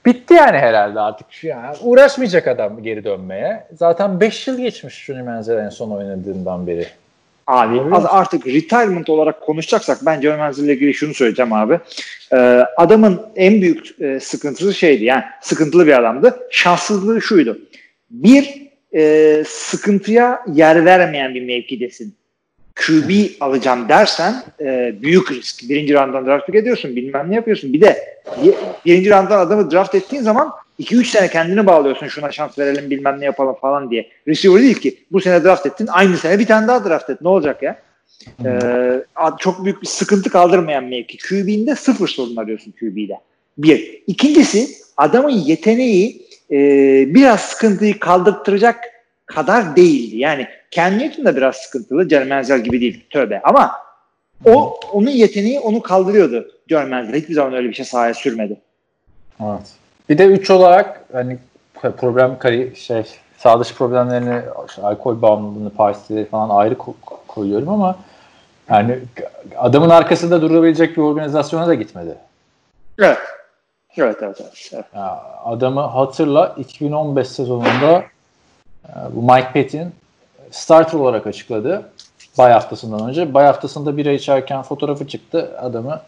bitti 0.05 0.34
yani 0.34 0.57
herhalde 0.57 0.99
artık 0.99 1.28
şu 1.32 1.47
yani. 1.47 1.78
Uğraşmayacak 1.82 2.47
adam 2.47 2.84
geri 2.84 3.03
dönmeye. 3.03 3.68
Zaten 3.76 4.20
5 4.20 4.47
yıl 4.47 4.57
geçmiş 4.57 5.05
Johnny 5.05 5.22
Manziel 5.22 5.57
en 5.57 5.70
son 5.70 5.91
oynadığından 5.91 6.68
beri. 6.68 6.88
Abi 7.47 7.95
az 7.95 8.05
artık 8.05 8.47
retirement 8.47 9.10
olarak 9.10 9.41
konuşacaksak 9.41 9.97
ben 10.05 10.22
Joe 10.22 10.38
Manziel 10.38 10.66
ile 10.66 10.74
ilgili 10.74 10.93
şunu 10.93 11.14
söyleyeceğim 11.14 11.53
abi. 11.53 11.80
Ee, 12.34 12.36
adamın 12.78 13.22
en 13.36 13.62
büyük 13.62 14.01
e, 14.01 14.20
sıkıntısı 14.20 14.74
şeydi 14.74 15.05
yani 15.05 15.24
sıkıntılı 15.41 15.88
bir 15.88 15.99
adamdı. 15.99 16.39
Şanssızlığı 16.51 17.22
şuydu. 17.22 17.60
Bir 18.12 18.70
e, 18.95 19.43
sıkıntıya 19.47 20.43
yer 20.53 20.86
vermeyen 20.86 21.36
bir 21.36 21.45
mevkidesin. 21.45 22.18
QB 22.88 23.09
alacağım 23.39 23.89
dersen 23.89 24.43
e, 24.61 24.93
büyük 25.01 25.32
risk. 25.32 25.69
Birinci 25.69 25.93
rounddan 25.93 26.25
draft 26.25 26.45
pick 26.45 26.55
ediyorsun. 26.57 26.95
Bilmem 26.95 27.32
ne 27.32 27.36
yapıyorsun. 27.36 27.73
Bir 27.73 27.82
de 27.82 27.97
bir- 28.43 28.53
birinci 28.86 29.09
rounddan 29.09 29.39
adamı 29.39 29.71
draft 29.71 29.95
ettiğin 29.95 30.21
zaman 30.23 30.51
2-3 30.80 31.03
sene 31.05 31.27
kendini 31.30 31.65
bağlıyorsun. 31.65 32.07
Şuna 32.07 32.32
şans 32.32 32.59
verelim 32.59 32.89
bilmem 32.89 33.19
ne 33.19 33.25
yapalım 33.25 33.55
falan 33.61 33.91
diye. 33.91 34.09
Receiver 34.27 34.61
değil 34.61 34.80
ki. 34.80 34.97
Bu 35.11 35.21
sene 35.21 35.43
draft 35.43 35.65
ettin. 35.65 35.88
Aynı 35.91 36.17
sene 36.17 36.39
bir 36.39 36.45
tane 36.45 36.67
daha 36.67 36.89
draft 36.89 37.09
et. 37.09 37.21
Ne 37.21 37.27
olacak 37.27 37.63
ya? 37.63 37.80
Ee, 38.45 39.03
çok 39.39 39.65
büyük 39.65 39.82
bir 39.82 39.88
sıkıntı 39.88 40.30
kaldırmayan 40.30 40.84
mevki. 40.84 41.17
QB'inde 41.17 41.75
sıfır 41.75 42.07
sorun 42.07 42.36
arıyorsun 42.36 42.71
QB'de. 42.80 43.13
Bir. 43.57 44.03
İkincisi 44.07 44.67
adamın 44.97 45.30
yeteneği 45.30 46.21
e, 46.51 46.57
biraz 47.15 47.41
sıkıntıyı 47.41 47.99
kaldırtıracak 47.99 48.80
kadar 49.36 49.75
değildi. 49.75 50.17
Yani 50.17 50.47
Cam 50.71 50.97
Newton 50.97 51.25
da 51.25 51.36
biraz 51.36 51.55
sıkıntılı. 51.55 52.25
Menzel 52.25 52.63
gibi 52.63 52.82
değil. 52.82 53.05
Tövbe. 53.09 53.41
Ama 53.43 53.71
o 54.45 54.80
onun 54.93 55.09
yeteneği 55.09 55.59
onu 55.59 55.82
kaldırıyordu. 55.82 56.51
Jeremy 56.69 56.89
Menzel 56.89 57.21
hiçbir 57.21 57.34
zaman 57.34 57.53
öyle 57.53 57.69
bir 57.69 57.73
şey 57.73 57.86
sahaya 57.86 58.13
sürmedi. 58.13 58.57
Evet. 59.41 59.71
Bir 60.09 60.17
de 60.17 60.25
3 60.25 60.49
olarak 60.49 61.05
hani 61.11 61.38
problem 61.97 62.39
kari 62.39 62.75
şey 62.75 63.03
sağ 63.38 63.59
dışı 63.59 63.75
problemlerini 63.75 64.41
işte 64.67 64.82
alkol 64.82 65.21
bağımlılığını 65.21 65.69
partileri 65.69 66.25
falan 66.25 66.49
ayrı 66.49 66.75
ko- 66.75 66.93
koyuyorum 67.27 67.69
ama 67.69 67.97
yani 68.69 68.99
adamın 69.57 69.89
arkasında 69.89 70.41
durabilecek 70.41 70.97
bir 70.97 71.01
organizasyona 71.01 71.67
da 71.67 71.73
gitmedi. 71.73 72.15
Evet. 72.99 73.17
Evet, 73.97 74.17
evet, 74.21 74.38
evet. 74.41 74.69
evet. 74.73 74.86
Ya 74.95 75.23
adamı 75.45 75.82
hatırla 75.82 76.55
2015 76.57 77.27
sezonunda 77.27 78.03
bu 79.09 79.21
Mike 79.21 79.47
Patton 79.53 79.91
starter 80.51 80.99
olarak 80.99 81.27
açıkladı. 81.27 81.89
Bay 82.38 82.51
haftasından 82.51 83.09
önce. 83.09 83.34
Bay 83.34 83.45
haftasında 83.45 83.97
bira 83.97 84.11
içerken 84.11 84.61
fotoğrafı 84.61 85.07
çıktı. 85.07 85.51
Adamı 85.61 86.01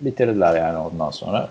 bitirdiler 0.00 0.56
yani 0.56 0.78
ondan 0.78 1.10
sonra. 1.10 1.48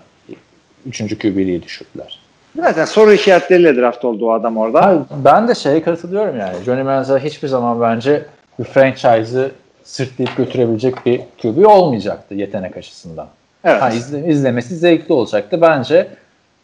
Üçüncü 0.86 1.18
QB'liği 1.18 1.62
düşürdüler. 1.62 2.18
Zaten 2.56 2.84
soru 2.84 3.12
işaretleriyle 3.12 3.76
draft 3.76 4.04
oldu 4.04 4.26
o 4.26 4.32
adam 4.32 4.56
orada. 4.56 4.84
Hayır, 4.86 5.00
ben 5.24 5.48
de 5.48 5.54
şeye 5.54 5.82
katılıyorum 5.82 6.38
yani. 6.38 6.64
Johnny 6.64 6.82
Manziel 6.82 7.18
hiçbir 7.18 7.48
zaman 7.48 7.80
bence 7.80 8.26
bir 8.58 8.64
franchise'ı 8.64 9.50
sırtlayıp 9.84 10.36
götürebilecek 10.36 11.06
bir 11.06 11.20
QB 11.42 11.66
olmayacaktı 11.66 12.34
yetenek 12.34 12.76
açısından. 12.76 13.26
Evet. 13.64 13.82
Ha, 13.82 13.90
izle- 13.90 14.28
izlemesi 14.28 14.76
zevkli 14.76 15.12
olacaktı. 15.12 15.60
Bence 15.60 16.08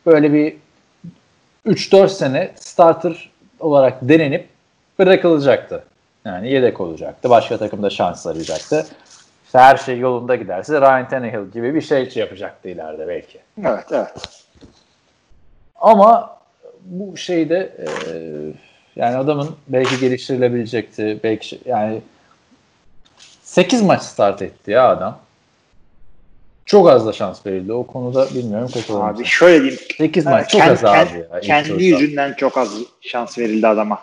böyle 0.06 0.32
bir 0.32 0.56
3-4 1.66 2.08
sene 2.08 2.50
starter 2.56 3.27
olarak 3.60 3.98
denenip 4.02 4.48
bırakılacaktı. 4.98 5.84
Yani 6.24 6.50
yedek 6.50 6.80
olacaktı. 6.80 7.30
Başka 7.30 7.58
takımda 7.58 7.90
şans 7.90 8.26
arayacaktı. 8.26 8.86
İşte 9.44 9.58
her 9.58 9.76
şey 9.76 9.98
yolunda 9.98 10.36
giderse 10.36 10.80
Ryan 10.80 11.08
Tannehill 11.08 11.50
gibi 11.52 11.74
bir 11.74 11.80
şey 11.80 12.12
yapacaktı 12.14 12.68
ileride 12.68 13.08
belki. 13.08 13.38
Evet, 13.64 13.84
evet. 13.92 14.44
Ama 15.76 16.38
bu 16.84 17.16
şeyde 17.16 17.72
e, 17.78 17.86
yani 18.96 19.16
adamın 19.16 19.56
belki 19.68 20.00
geliştirilebilecekti. 20.00 21.20
Belki 21.24 21.48
şey- 21.48 21.60
yani 21.66 22.00
8 23.42 23.82
maç 23.82 24.02
start 24.02 24.42
etti 24.42 24.70
ya 24.70 24.88
adam. 24.88 25.18
Çok 26.68 26.88
az 26.88 27.06
da 27.06 27.12
şans 27.12 27.46
verildi. 27.46 27.72
O 27.72 27.86
konuda 27.86 28.26
bilmiyorum 28.34 28.68
katılır 28.74 29.00
Abi 29.00 29.24
şöyle 29.24 29.60
diyeyim. 29.62 29.80
8 29.98 30.24
Kend- 30.24 30.30
maç 30.30 30.50
çok 30.50 30.60
az 30.62 30.82
kend- 30.82 31.08
abi 31.08 31.18
ya. 31.32 31.40
kendi 31.40 31.68
turda. 31.68 31.82
yüzünden 31.82 32.34
çok 32.34 32.58
az 32.58 32.68
şans 33.00 33.38
verildi 33.38 33.66
adama. 33.66 33.98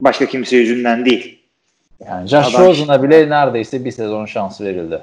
Başka 0.00 0.26
kimse 0.26 0.56
yüzünden 0.56 1.04
değil. 1.04 1.38
Yani 2.06 2.28
Josh 2.28 2.54
Adam- 2.54 2.66
Rosen'a 2.66 3.02
bile 3.02 3.30
neredeyse 3.30 3.84
bir 3.84 3.90
sezon 3.92 4.26
şans 4.26 4.60
verildi. 4.60 5.00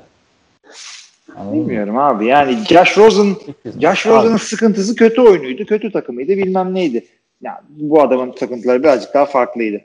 Anladın 1.37 1.57
mı? 1.57 1.61
Bilmiyorum 1.67 1.97
abi. 1.97 2.25
Yani 2.25 2.57
Josh 2.69 2.97
Rosen 2.97 3.35
Josh. 3.81 4.05
Rosen'ın 4.05 4.37
sıkıntısı 4.37 4.95
kötü 4.95 5.21
oyunuydu. 5.21 5.65
Kötü 5.65 5.91
takımıydı. 5.91 6.31
Bilmem 6.37 6.73
neydi. 6.73 7.05
Ya 7.41 7.61
bu 7.69 8.01
adamın 8.01 8.31
takıntıları 8.31 8.83
birazcık 8.83 9.13
daha 9.13 9.25
farklıydı. 9.25 9.81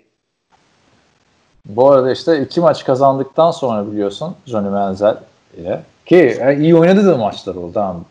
Bu 1.66 1.90
arada 1.90 2.12
işte 2.12 2.40
iki 2.42 2.60
maç 2.60 2.84
kazandıktan 2.84 3.50
sonra 3.50 3.92
biliyorsun 3.92 4.34
Johnny 4.46 4.68
Manziel 4.68 5.16
ile 5.56 5.82
ki 6.07 6.38
e, 6.40 6.57
iyi 6.57 6.76
oynadığı 6.76 7.18
maçlar 7.18 7.55
oldu. 7.55 7.72
Tamam. 7.74 8.05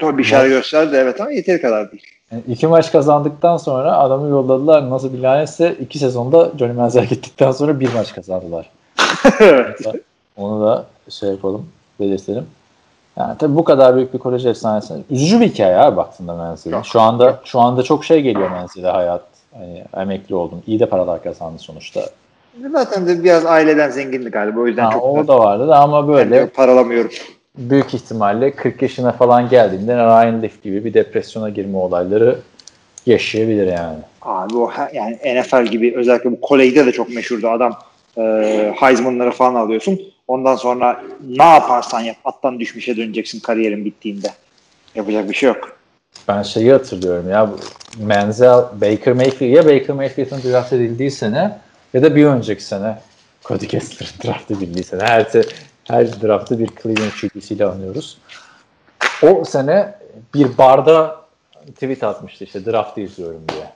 Doğru 0.00 0.18
bir 0.18 0.24
şeyler 0.24 0.46
gösterdi 0.46 0.96
evet 0.96 1.20
ama 1.20 1.30
yeteri 1.30 1.60
kadar 1.60 1.92
değil. 1.92 2.02
Yani 2.32 2.42
iki 2.48 2.66
maç 2.66 2.92
kazandıktan 2.92 3.56
sonra 3.56 3.98
adamı 3.98 4.28
yolladılar. 4.28 4.90
Nasıl 4.90 5.12
bir 5.12 5.18
lanetse 5.18 5.76
iki 5.80 5.98
sezonda 5.98 6.50
Johnny 6.58 6.72
Manziel 6.72 7.06
gittikten 7.06 7.52
sonra 7.52 7.80
bir 7.80 7.94
maç 7.94 8.14
kazandılar. 8.14 8.70
evet. 9.40 9.80
Onu 10.36 10.66
da 10.66 10.84
şey 11.08 11.30
yapalım, 11.30 11.68
belirtelim. 12.00 12.46
Yani 13.16 13.38
tabii 13.38 13.56
bu 13.56 13.64
kadar 13.64 13.96
büyük 13.96 14.14
bir 14.14 14.18
kolej 14.18 14.46
efsanesi. 14.46 14.94
Üzücü 15.10 15.40
bir 15.40 15.48
hikaye 15.48 15.76
abi 15.76 15.96
baktığında 15.96 16.34
Manziel'in. 16.34 16.76
Çok, 16.76 16.86
Şu 16.86 17.00
anda 17.00 17.40
şu 17.44 17.60
anda 17.60 17.82
çok 17.82 18.04
şey 18.04 18.22
geliyor 18.22 18.50
Manziel'e 18.50 18.90
hayat. 18.90 19.22
Hani 19.54 19.84
emekli 19.96 20.34
oldum. 20.34 20.62
İyi 20.66 20.80
de 20.80 20.86
paralar 20.86 21.22
kazandı 21.22 21.58
sonuçta. 21.58 22.00
Zaten 22.72 23.06
de 23.06 23.24
biraz 23.24 23.46
aileden 23.46 23.90
zengindi 23.90 24.28
galiba. 24.30 24.60
O 24.60 24.66
yüzden 24.66 24.84
Ha, 24.84 24.92
çok 24.92 25.04
o 25.04 25.16
da 25.16 25.28
da 25.28 25.38
vardı 25.38 25.68
da 25.68 25.76
ama 25.78 26.08
böyle 26.08 26.30
böyle 26.30 26.46
paralamıyorum. 26.46 27.10
büyük 27.58 27.94
ihtimalle 27.94 28.50
40 28.50 28.82
yaşına 28.82 29.12
falan 29.12 29.48
geldiğinde 29.48 29.94
Ryan 29.96 30.42
Leaf 30.42 30.62
gibi 30.62 30.84
bir 30.84 30.94
depresyona 30.94 31.48
girme 31.48 31.78
olayları 31.78 32.38
yaşayabilir 33.06 33.66
yani. 33.66 33.98
Abi 34.22 34.56
o 34.56 34.70
yani 34.92 35.18
NFL 35.40 35.64
gibi 35.64 35.94
özellikle 35.96 36.30
bu 36.32 36.40
kolejde 36.40 36.86
de 36.86 36.92
çok 36.92 37.08
meşhurdu 37.14 37.48
adam. 37.48 37.72
E, 38.18 38.22
Heisman'ları 38.80 39.30
falan 39.30 39.54
alıyorsun. 39.54 40.00
Ondan 40.28 40.56
sonra 40.56 41.02
ne 41.28 41.44
yaparsan 41.44 42.00
yap 42.00 42.16
attan 42.24 42.60
düşmüşe 42.60 42.96
döneceksin 42.96 43.40
kariyerin 43.40 43.84
bittiğinde. 43.84 44.28
Yapacak 44.94 45.28
bir 45.28 45.34
şey 45.34 45.46
yok. 45.48 45.76
Ben 46.28 46.42
şeyi 46.42 46.72
hatırlıyorum 46.72 47.28
ya 47.30 47.50
Menzel 47.98 48.58
Baker 48.80 49.14
Mayfield 49.14 49.56
ya 49.56 49.64
Baker 49.64 49.96
Mayfield'ın 49.96 50.42
draft 50.52 50.72
edildiği 50.72 51.10
sene 51.10 51.58
ya 51.94 52.02
da 52.02 52.16
bir 52.16 52.26
önceki 52.26 52.64
sene 52.64 52.98
Cody 53.44 53.66
Kessler'ın 53.66 54.12
draft 54.30 54.50
edildiği 54.50 54.84
sene. 54.84 55.02
Her, 55.02 55.26
her 55.84 56.22
draftı 56.22 56.58
bir 56.58 56.68
Cleveland 56.82 57.10
QB'siyle 57.10 57.64
anıyoruz. 57.64 58.18
O 59.22 59.44
sene 59.44 59.94
bir 60.34 60.58
barda 60.58 61.20
tweet 61.74 62.04
atmıştı 62.04 62.44
işte 62.44 62.66
draftı 62.66 63.00
izliyorum 63.00 63.42
diye. 63.48 63.70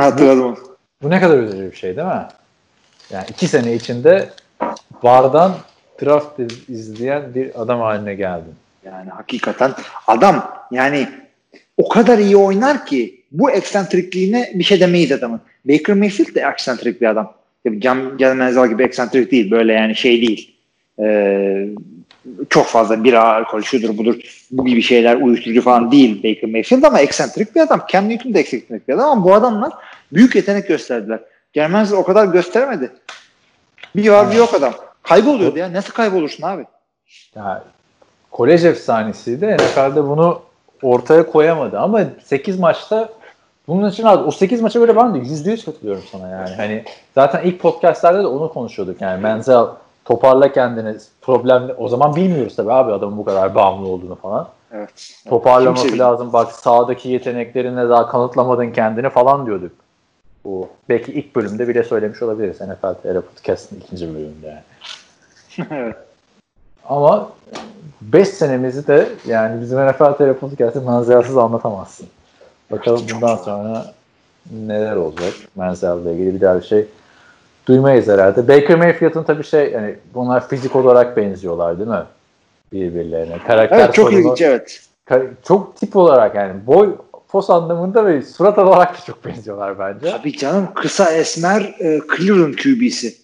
Hatırladım. 0.00 0.58
Bu 1.02 1.10
ne 1.10 1.20
kadar 1.20 1.38
üzücü 1.38 1.70
bir 1.70 1.76
şey 1.76 1.96
değil 1.96 2.08
mi? 2.08 2.26
Yani 3.10 3.26
iki 3.28 3.48
sene 3.48 3.74
içinde 3.74 4.28
bardan 5.02 5.52
draft 6.02 6.40
izleyen 6.68 7.34
bir 7.34 7.62
adam 7.62 7.80
haline 7.80 8.14
geldin. 8.14 8.54
Yani 8.84 9.10
hakikaten 9.10 9.74
adam 10.06 10.64
yani 10.70 11.08
o 11.76 11.88
kadar 11.88 12.18
iyi 12.18 12.36
oynar 12.36 12.86
ki 12.86 13.24
bu 13.32 13.50
eksentrikliğine 13.50 14.52
bir 14.54 14.64
şey 14.64 14.80
demeyiz 14.80 15.12
adamın. 15.12 15.40
Baker 15.64 15.96
Mayfield 15.96 16.34
de 16.34 16.40
eksentrik 16.40 17.00
bir 17.00 17.06
adam. 17.06 17.32
Cam 17.78 18.16
Gelmezal 18.18 18.68
gibi 18.68 18.82
eksentrik 18.82 19.30
değil. 19.30 19.50
Böyle 19.50 19.72
yani 19.72 19.96
şey 19.96 20.20
değil. 20.20 20.54
Ee, 21.00 21.68
çok 22.50 22.66
fazla 22.66 23.04
bira, 23.04 23.34
alkol, 23.34 23.62
şudur 23.62 23.98
budur 23.98 24.16
bu 24.50 24.66
gibi 24.66 24.82
şeyler 24.82 25.16
uyuşturucu 25.16 25.62
falan 25.62 25.92
değil 25.92 26.18
Baker 26.18 26.50
Mayfield 26.50 26.82
ama 26.82 27.00
eksentrik 27.00 27.54
bir 27.54 27.60
adam. 27.60 27.86
Cam 27.88 28.08
Newton 28.08 28.34
da 28.34 28.38
eksentrik 28.38 28.88
bir 28.88 28.94
adam 28.94 29.10
ama 29.10 29.24
bu 29.24 29.34
adamlar 29.34 29.72
büyük 30.12 30.34
yetenek 30.34 30.68
gösterdiler. 30.68 31.20
Gelmezal 31.52 31.96
o 31.96 32.04
kadar 32.04 32.26
gösteremedi. 32.26 32.90
Bir 33.96 34.08
var 34.08 34.30
bir 34.30 34.36
yok 34.36 34.54
adam. 34.54 34.74
Kayboluyordu 35.02 35.58
ya. 35.58 35.72
Nasıl 35.72 35.92
kaybolursun 35.92 36.42
abi? 36.42 36.64
Yani 37.34 37.60
kolej 38.30 38.64
efsanesiydi. 38.64 39.56
NFL'de 39.56 40.08
bunu 40.08 40.42
ortaya 40.82 41.26
koyamadı 41.26 41.78
ama 41.78 42.04
8 42.24 42.58
maçta 42.58 43.08
bunun 43.68 43.90
için 43.90 44.04
abi 44.04 44.22
o 44.22 44.30
8 44.30 44.60
maça 44.60 44.78
göre 44.78 44.96
ben 44.96 45.14
de 45.14 45.18
%100 45.18 45.64
katılıyorum 45.64 46.02
sana 46.12 46.28
yani. 46.28 46.54
Hani 46.56 46.84
zaten 47.14 47.42
ilk 47.42 47.60
podcastlerde 47.60 48.22
de 48.22 48.26
onu 48.26 48.52
konuşuyorduk 48.52 49.00
yani 49.00 49.22
Menzel 49.22 49.66
toparla 50.04 50.52
kendini 50.52 50.96
problem 51.22 51.70
o 51.78 51.88
zaman 51.88 52.16
bilmiyoruz 52.16 52.56
tabii 52.56 52.72
abi 52.72 52.92
adamın 52.92 53.18
bu 53.18 53.24
kadar 53.24 53.54
bağımlı 53.54 53.88
olduğunu 53.88 54.14
falan. 54.14 54.48
Evet. 54.72 54.90
Toparlaması 55.28 55.82
Kimse 55.82 55.98
lazım 55.98 56.32
bak 56.32 56.52
sağdaki 56.52 57.08
yeteneklerinle 57.08 57.88
daha 57.88 58.08
kanıtlamadın 58.08 58.70
kendini 58.70 59.10
falan 59.10 59.46
diyorduk. 59.46 59.72
Bu 60.44 60.68
belki 60.88 61.12
ilk 61.12 61.36
bölümde 61.36 61.68
bile 61.68 61.84
söylemiş 61.84 62.22
olabiliriz 62.22 62.60
NFL 62.60 62.94
TR 62.94 63.20
Podcast'ın 63.20 63.80
ikinci 63.80 64.14
bölümünde 64.14 64.46
yani. 64.46 65.68
evet. 65.70 65.96
Ama 66.88 67.28
5 68.00 68.28
senemizi 68.28 68.86
de 68.86 69.08
yani 69.26 69.60
bizim 69.60 69.88
NFL 69.88 70.12
TR 70.12 70.34
Podcast'ı 70.34 70.82
manzarasız 70.82 71.36
anlatamazsın. 71.36 72.08
Bakalım 72.70 73.06
bundan 73.14 73.36
sonra 73.36 73.94
neler 74.66 74.96
olacak 74.96 75.32
Menzel'le 75.56 76.06
ilgili 76.12 76.34
bir 76.34 76.40
daha 76.40 76.60
bir 76.60 76.66
şey 76.66 76.86
duymayız 77.68 78.08
herhalde. 78.08 78.48
Baker 78.48 78.78
Mayfield'ın 78.78 79.22
tabii 79.22 79.44
şey 79.44 79.72
yani 79.72 79.96
bunlar 80.14 80.48
fizik 80.48 80.76
olarak 80.76 81.16
benziyorlar 81.16 81.78
değil 81.78 81.88
mi? 81.88 82.04
Birbirlerine. 82.72 83.38
Karakter 83.46 83.78
Evet 83.78 83.94
çok 83.94 84.08
sorunu- 84.08 84.20
ilginç 84.20 84.42
evet. 84.42 84.80
Çok 85.42 85.76
tip 85.76 85.96
olarak 85.96 86.34
yani 86.34 86.66
boy 86.66 86.96
pos 87.28 87.50
anlamında 87.50 88.06
ve 88.06 88.22
surat 88.22 88.58
olarak 88.58 88.94
da 88.94 89.04
çok 89.06 89.24
benziyorlar 89.24 89.78
bence. 89.78 90.10
Tabii 90.10 90.36
canım 90.36 90.68
kısa 90.74 91.12
esmer 91.12 91.60
e, 91.80 92.00
Cleveland 92.16 92.54
QB'si. 92.54 93.14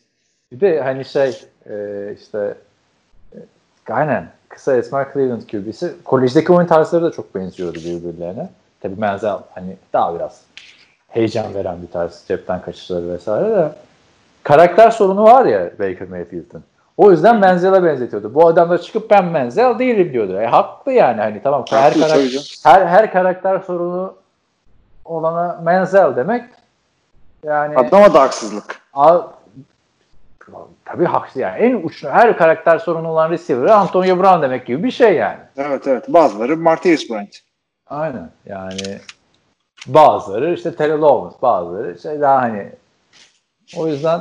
Bir 0.52 0.60
de 0.60 0.80
hani 0.80 1.04
şey 1.04 1.34
Ee, 1.70 2.16
işte 2.22 2.54
e, 3.34 3.38
aynen 3.92 4.28
kısa 4.48 4.76
esmer 4.76 5.12
Cleveland 5.12 5.42
QB'si. 5.42 5.92
Kolejdeki 6.04 6.52
oyun 6.52 6.66
tarzları 6.66 7.04
da 7.04 7.10
çok 7.12 7.34
benziyordu 7.34 7.78
birbirlerine. 7.78 8.48
Tabii 8.84 9.00
Menzel 9.00 9.36
hani 9.54 9.76
daha 9.92 10.14
biraz 10.14 10.40
heyecan 11.08 11.54
veren 11.54 11.82
bir 11.82 11.86
tarz 11.92 12.24
cepten 12.28 12.62
kaçışları 12.62 13.08
vesaire 13.12 13.56
de 13.56 13.72
karakter 14.42 14.90
sorunu 14.90 15.24
var 15.24 15.44
ya 15.46 15.70
Baker 15.78 16.08
Mayfield'ın. 16.08 16.64
O 16.96 17.10
yüzden 17.10 17.36
Menzel'e 17.36 17.84
benzetiyordu. 17.84 18.34
Bu 18.34 18.46
adam 18.46 18.70
da 18.70 18.78
çıkıp 18.78 19.10
ben 19.10 19.24
Menzel 19.24 19.78
değilim 19.78 20.12
diyordu. 20.12 20.40
E, 20.40 20.46
haklı 20.46 20.92
yani 20.92 21.20
hani 21.20 21.42
tamam 21.42 21.64
her, 21.70 21.82
Haklı, 21.82 22.00
karak- 22.00 22.10
tabii 22.14 22.30
canım. 22.30 22.46
her, 22.64 22.86
her 22.86 23.12
karakter 23.12 23.58
sorunu 23.58 24.14
olana 25.04 25.60
Menzel 25.62 26.16
demek 26.16 26.44
yani 27.44 27.76
Adama 27.78 28.14
da 28.14 28.20
haksızlık. 28.20 28.80
a, 28.94 29.20
tabii 30.84 31.04
haksız 31.04 31.36
yani 31.36 31.58
en 31.58 31.74
uçlu 31.82 32.08
her 32.08 32.36
karakter 32.38 32.78
sorunu 32.78 33.08
olan 33.08 33.30
receiver 33.30 33.66
Antonio 33.68 34.18
Brown 34.18 34.42
demek 34.42 34.66
gibi 34.66 34.82
bir 34.84 34.90
şey 34.90 35.14
yani. 35.14 35.38
Evet 35.56 35.86
evet. 35.86 36.04
Bazıları 36.08 36.56
Martavis 36.56 37.10
Bryant. 37.10 37.40
Aynen 37.94 38.30
yani 38.46 38.98
bazıları 39.86 40.54
işte 40.54 40.74
Terrell 40.74 41.02
Owens 41.02 41.42
bazıları 41.42 41.98
şey 41.98 42.20
daha 42.20 42.42
hani 42.42 42.68
o 43.76 43.88
yüzden 43.88 44.20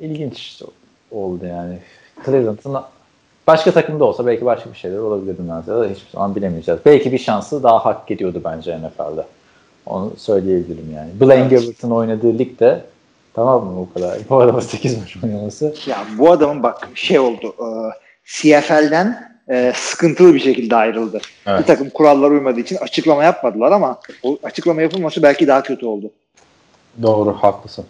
ilginç 0.00 0.62
oldu 1.10 1.46
yani. 1.46 1.78
Cleveland'ın 2.24 2.82
başka 3.46 3.72
takımda 3.72 4.04
olsa 4.04 4.26
belki 4.26 4.44
başka 4.44 4.70
bir 4.70 4.78
şeyler 4.78 4.98
olabilirdi 4.98 5.42
Menzel'e 5.42 5.94
hiçbir 5.94 6.10
zaman 6.10 6.34
bilemeyeceğiz. 6.34 6.80
Belki 6.86 7.12
bir 7.12 7.18
şansı 7.18 7.62
daha 7.62 7.84
hak 7.84 8.10
ediyordu 8.10 8.40
bence 8.44 8.78
NFL'de. 8.78 9.24
Onu 9.86 10.12
söyleyebilirim 10.16 10.92
yani. 10.94 11.20
Blaine 11.20 11.40
Evet. 11.40 11.50
Gabbert'ın 11.50 11.90
oynadığı 11.90 12.38
ligde 12.38 12.84
tamam 13.34 13.64
mı 13.64 13.80
o 13.80 13.94
kadar? 13.94 14.18
Bu 14.30 14.40
adama 14.40 14.60
8 14.60 14.98
maç 14.98 15.16
oynaması. 15.24 15.74
Ya 15.86 15.98
bu 16.18 16.30
adamın 16.30 16.62
bak 16.62 16.88
şey 16.94 17.18
oldu. 17.18 17.54
E, 17.58 17.66
CFL'den 18.24 19.31
e, 19.50 19.72
sıkıntılı 19.74 20.34
bir 20.34 20.40
şekilde 20.40 20.76
ayrıldı. 20.76 21.20
Evet. 21.46 21.60
Bir 21.60 21.66
takım 21.66 21.90
kurallara 21.90 22.30
uymadığı 22.30 22.60
için 22.60 22.76
açıklama 22.76 23.24
yapmadılar 23.24 23.72
ama 23.72 24.00
o 24.22 24.38
açıklama 24.42 24.82
yapılması 24.82 25.22
belki 25.22 25.46
daha 25.46 25.62
kötü 25.62 25.86
oldu. 25.86 26.10
Doğru 27.02 27.32
haklısın. 27.32 27.84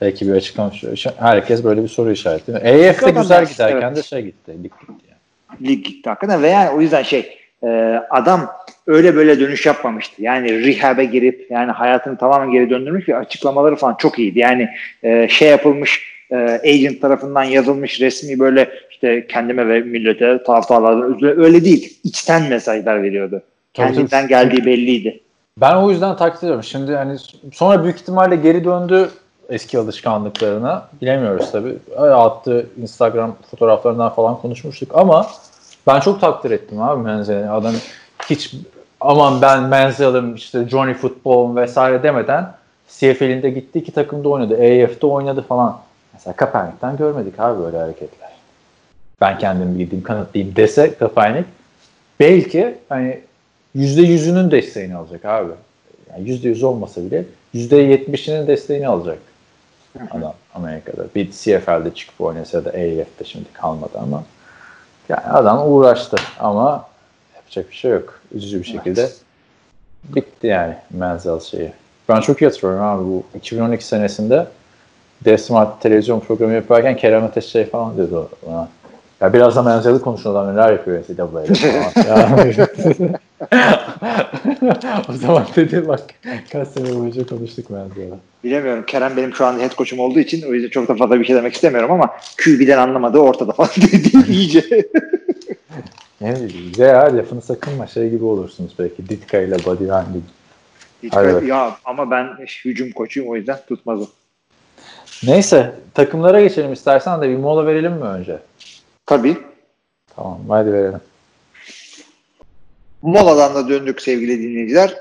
Belki 0.00 0.28
bir 0.28 0.32
açıklama. 0.32 0.72
Herkes 1.18 1.64
böyle 1.64 1.82
bir 1.82 1.88
soru 1.88 2.12
işareti. 2.12 2.52
EYF'de 2.62 3.06
Bakalım 3.06 3.22
güzel 3.22 3.46
giderken 3.46 3.86
evet. 3.86 3.96
de 3.96 4.02
şey 4.02 4.22
gitti. 4.22 4.52
Lig 4.52 4.72
gitti 4.80 5.04
yani. 5.08 5.68
lig 5.68 5.84
gitti 5.84 6.08
hakikaten 6.08 6.42
ve 6.42 6.48
yani 6.48 6.70
o 6.70 6.80
yüzden 6.80 7.02
şey 7.02 7.38
e, 7.62 7.68
adam 8.10 8.50
öyle 8.86 9.16
böyle 9.16 9.40
dönüş 9.40 9.66
yapmamıştı. 9.66 10.22
Yani 10.22 10.66
rehab'e 10.66 11.04
girip 11.04 11.50
yani 11.50 11.72
hayatını 11.72 12.18
tamamen 12.18 12.50
geri 12.50 12.70
döndürmüş 12.70 13.08
ve 13.08 13.16
açıklamaları 13.16 13.76
falan 13.76 13.94
çok 13.94 14.18
iyiydi. 14.18 14.38
Yani 14.38 14.68
e, 15.02 15.28
şey 15.28 15.48
yapılmış 15.48 16.18
e, 16.30 16.36
agent 16.64 17.00
tarafından 17.00 17.44
yazılmış 17.44 18.00
resmi 18.00 18.38
böyle 18.38 18.70
işte 18.98 19.26
kendime 19.26 19.68
ve 19.68 19.80
millete 19.80 20.42
taraftarlardan 20.42 21.38
öyle 21.38 21.64
değil. 21.64 21.98
İçten 22.04 22.48
mesajlar 22.48 23.02
veriyordu. 23.02 23.42
Tabii, 23.74 23.86
Kendinden 23.86 24.20
tabii. 24.20 24.28
geldiği 24.28 24.66
belliydi. 24.66 25.20
Ben 25.58 25.76
o 25.76 25.90
yüzden 25.90 26.16
takdir 26.16 26.38
ediyorum. 26.38 26.64
Şimdi 26.64 26.96
hani 26.96 27.16
sonra 27.52 27.84
büyük 27.84 27.96
ihtimalle 28.00 28.36
geri 28.36 28.64
döndü 28.64 29.10
eski 29.48 29.78
alışkanlıklarına. 29.78 30.88
Bilemiyoruz 31.02 31.52
tabii. 31.52 31.78
Attığı 31.98 32.66
Instagram 32.82 33.36
fotoğraflarından 33.50 34.10
falan 34.14 34.36
konuşmuştuk 34.36 34.90
ama 34.94 35.26
ben 35.86 36.00
çok 36.00 36.20
takdir 36.20 36.50
ettim 36.50 36.82
abi 36.82 37.02
Menzel'i. 37.02 37.50
Adam 37.50 37.74
hiç 38.30 38.54
aman 39.00 39.42
ben 39.42 39.62
Menzel'im 39.62 40.34
işte 40.34 40.68
Johnny 40.68 40.94
Football 40.94 41.56
vesaire 41.56 42.02
demeden 42.02 42.52
CFL'inde 42.88 43.50
gitti 43.50 43.78
iki 43.78 43.92
takımda 43.92 44.28
oynadı. 44.28 44.56
EF'de 44.56 45.06
oynadı 45.06 45.44
falan. 45.48 45.78
Mesela 46.12 46.36
Kaepernick'ten 46.36 46.96
görmedik 46.96 47.40
abi 47.40 47.62
böyle 47.62 47.78
hareketler. 47.78 48.27
Ben 49.20 49.38
kendim 49.38 49.78
bildiğim 49.78 50.02
kanıtlayayım 50.02 50.56
dese 50.56 50.94
Kaepernick 50.94 51.48
belki 52.20 52.74
hani 52.88 53.20
yüzde 53.74 54.02
yüzünün 54.02 54.50
desteğini 54.50 54.96
alacak 54.96 55.24
abi. 55.24 55.52
Yani 56.10 56.28
yüzde 56.28 56.48
yüz 56.48 56.62
olmasa 56.62 57.04
bile 57.04 57.24
yüzde 57.52 57.76
yetmişinin 57.76 58.46
desteğini 58.46 58.88
alacak 58.88 59.18
adam 60.10 60.34
Amerika'da. 60.54 61.06
Bir 61.14 61.30
CFL'de 61.30 61.94
çıkıp 61.94 62.20
oynasa 62.20 62.64
da 62.64 62.68
AF'de 62.68 63.24
şimdi 63.24 63.52
kalmadı 63.52 63.98
ama 63.98 64.24
yani 65.08 65.20
adam 65.20 65.72
uğraştı 65.72 66.16
ama 66.38 66.88
yapacak 67.36 67.70
bir 67.70 67.74
şey 67.74 67.90
yok. 67.90 68.20
Üzücü 68.34 68.58
bir 68.58 68.64
şekilde 68.64 69.08
bitti 70.04 70.46
yani 70.46 70.74
Menzel 70.90 71.40
şeyi. 71.40 71.72
Ben 72.08 72.20
çok 72.20 72.42
iyi 72.42 72.46
hatırlıyorum 72.46 72.84
abi 72.84 73.04
bu 73.04 73.22
2012 73.34 73.86
senesinde 73.86 74.46
Desmart 75.24 75.82
televizyon 75.82 76.20
programı 76.20 76.52
yaparken 76.52 76.96
Kerem 76.96 77.24
Ateş 77.24 77.44
şey 77.46 77.64
falan 77.64 77.96
diyordu 77.96 78.28
bana. 78.46 78.68
Ya 79.20 79.32
biraz 79.32 79.56
da 79.56 79.62
Menzel'i 79.62 80.00
konuşun 80.00 80.30
adam 80.30 80.52
neler 80.52 80.72
yapıyor 80.72 81.02
NCAA'de. 81.02 81.68
Yani- 82.08 83.14
o 85.08 85.12
zaman 85.12 85.46
dedi 85.56 85.88
bak 85.88 86.00
kaç 86.52 86.68
sene 86.68 86.98
boyunca 86.98 87.26
konuştuk 87.26 87.70
Menzel'le. 87.70 88.14
Bilemiyorum. 88.44 88.84
Kerem 88.86 89.16
benim 89.16 89.34
şu 89.34 89.46
anda 89.46 89.62
head 89.62 89.74
coach'um 89.76 89.98
olduğu 89.98 90.18
için 90.18 90.42
o 90.48 90.52
yüzden 90.54 90.68
çok 90.68 90.88
da 90.88 90.94
fazla 90.94 91.20
bir 91.20 91.24
şey 91.24 91.36
demek 91.36 91.54
istemiyorum 91.54 91.90
ama 91.90 92.10
QB'den 92.44 92.78
anlamadığı 92.78 93.18
ortada 93.18 93.52
falan 93.52 93.70
dedi 93.76 94.10
iyice. 94.28 94.64
Ne 96.20 96.36
bileyim 96.36 96.72
ya 96.78 97.16
lafını 97.16 97.42
sakınma 97.42 97.86
şey 97.86 98.10
gibi 98.10 98.24
olursunuz 98.24 98.72
belki 98.78 99.08
Ditka 99.08 99.38
ile 99.40 99.56
Buddy 99.66 99.88
Van 99.88 100.06
gibi. 100.12 100.22
Bak. 101.12 101.42
ya 101.42 101.76
ama 101.84 102.10
ben 102.10 102.28
hücum 102.64 102.92
koçuyum 102.92 103.28
o 103.28 103.36
yüzden 103.36 103.58
tutmaz 103.68 104.00
o. 104.00 104.06
Neyse 105.26 105.72
takımlara 105.94 106.40
geçelim 106.40 106.72
istersen 106.72 107.22
de 107.22 107.28
bir 107.28 107.36
mola 107.36 107.66
verelim 107.66 107.92
mi 107.92 108.04
önce? 108.04 108.38
Tabii. 109.08 109.38
Tamam 110.16 110.38
hadi 110.48 110.72
verelim. 110.72 111.00
Moladan 113.02 113.54
da 113.54 113.68
döndük 113.68 114.02
sevgili 114.02 114.42
dinleyiciler. 114.42 114.94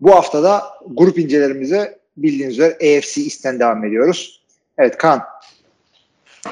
Bu 0.00 0.14
hafta 0.14 0.42
da 0.42 0.62
grup 0.86 1.18
incelerimize 1.18 1.98
bildiğiniz 2.16 2.52
üzere 2.52 2.72
AFC 2.74 3.20
East'ten 3.20 3.60
devam 3.60 3.84
ediyoruz. 3.84 4.42
Evet 4.78 4.96
Kaan. 4.96 5.22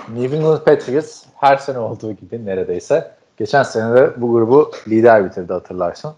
New 0.09 0.36
England 0.36 0.59
Patriots 0.59 1.24
her 1.40 1.57
sene 1.57 1.78
olduğu 1.78 2.12
gibi 2.12 2.46
neredeyse 2.46 3.11
geçen 3.38 3.62
sene 3.62 3.94
de 3.94 4.11
bu 4.16 4.32
grubu 4.32 4.72
lider 4.88 5.24
bitirdi 5.24 5.52
hatırlarsın. 5.52 6.14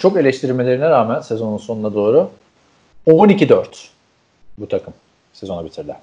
Çok 0.00 0.16
eleştirmelerine 0.16 0.90
rağmen 0.90 1.20
sezonun 1.20 1.58
sonuna 1.58 1.94
doğru 1.94 2.30
12-4 3.06 3.66
bu 4.58 4.68
takım 4.68 4.94
sezonu 5.32 5.64
bitirdiler. 5.64 5.96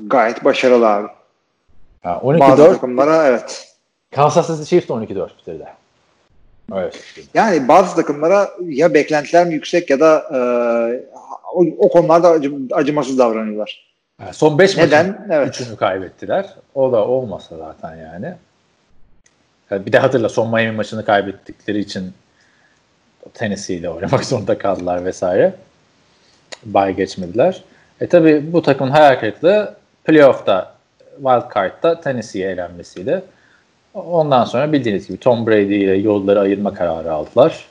Gayet 0.00 0.44
başarılı 0.44 0.88
abi. 0.88 1.15
Ha, 2.06 2.20
Bazı 2.24 2.62
12-4 2.62 2.72
takımlara 2.72 3.26
evet. 3.26 3.68
Kansas 4.14 4.46
City 4.46 4.62
Chiefs 4.62 4.88
de 4.88 4.92
12-4 4.92 5.28
bitirdi. 5.38 5.66
Evet. 6.74 7.00
Yani 7.34 7.68
bazı 7.68 7.96
takımlara 7.96 8.50
ya 8.62 8.94
beklentiler 8.94 9.46
mi 9.46 9.54
yüksek 9.54 9.90
ya 9.90 10.00
da 10.00 10.24
e, 10.32 10.38
o, 11.54 11.64
o 11.78 11.88
konularda 11.88 12.28
acı, 12.28 12.52
acımasız 12.72 13.18
davranıyorlar. 13.18 13.94
Yani 14.20 14.34
son 14.34 14.58
5 14.58 14.76
Neden? 14.76 15.06
maçın 15.06 15.30
Evet. 15.30 15.60
3'ünü 15.60 15.76
kaybettiler. 15.76 16.46
O 16.74 16.92
da 16.92 17.06
olmasa 17.06 17.56
zaten 17.56 17.96
yani. 17.96 18.34
Yani 19.70 19.86
Bir 19.86 19.92
de 19.92 19.98
hatırla 19.98 20.28
son 20.28 20.48
Miami 20.48 20.76
maçını 20.76 21.04
kaybettikleri 21.04 21.78
için 21.78 22.12
Tennessee 23.34 23.76
ile 23.76 23.90
oynamak 23.90 24.24
zorunda 24.24 24.58
kaldılar 24.58 25.04
vesaire. 25.04 25.54
Bay 26.64 26.96
geçmediler. 26.96 27.64
E 28.00 28.06
tabi 28.06 28.52
bu 28.52 28.62
takımın 28.62 28.90
hayal 28.90 29.20
kırıklığı 29.20 29.76
playoff'ta 30.04 30.75
wild 31.16 31.54
card'da 31.54 32.00
Tennessee'ye 32.00 32.50
elenmesiydi. 32.50 33.22
Ondan 33.94 34.44
sonra 34.44 34.72
bildiğiniz 34.72 35.08
gibi 35.08 35.18
Tom 35.18 35.46
Brady 35.46 35.84
ile 35.84 35.94
yolları 35.94 36.40
ayırma 36.40 36.74
kararı 36.74 37.12
aldılar. 37.12 37.66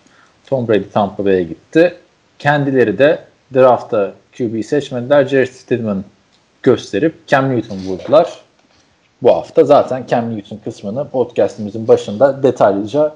Tom 0.45 0.67
Brady 0.67 0.89
Tampa 0.93 1.25
Bay'e 1.25 1.43
gitti. 1.43 1.95
Kendileri 2.39 2.97
de 2.97 3.19
draftta 3.53 4.13
QB 4.37 4.63
seçmediler. 4.63 5.25
Jared 5.25 5.47
Stidham 5.47 6.03
gösterip 6.63 7.27
Cam 7.27 7.55
Newton 7.55 7.77
vurdular. 7.77 8.41
Bu 9.21 9.35
hafta 9.35 9.63
zaten 9.63 10.05
Cam 10.07 10.35
Newton 10.35 10.57
kısmını 10.57 11.09
podcastimizin 11.09 11.87
başında 11.87 12.43
detaylıca 12.43 13.15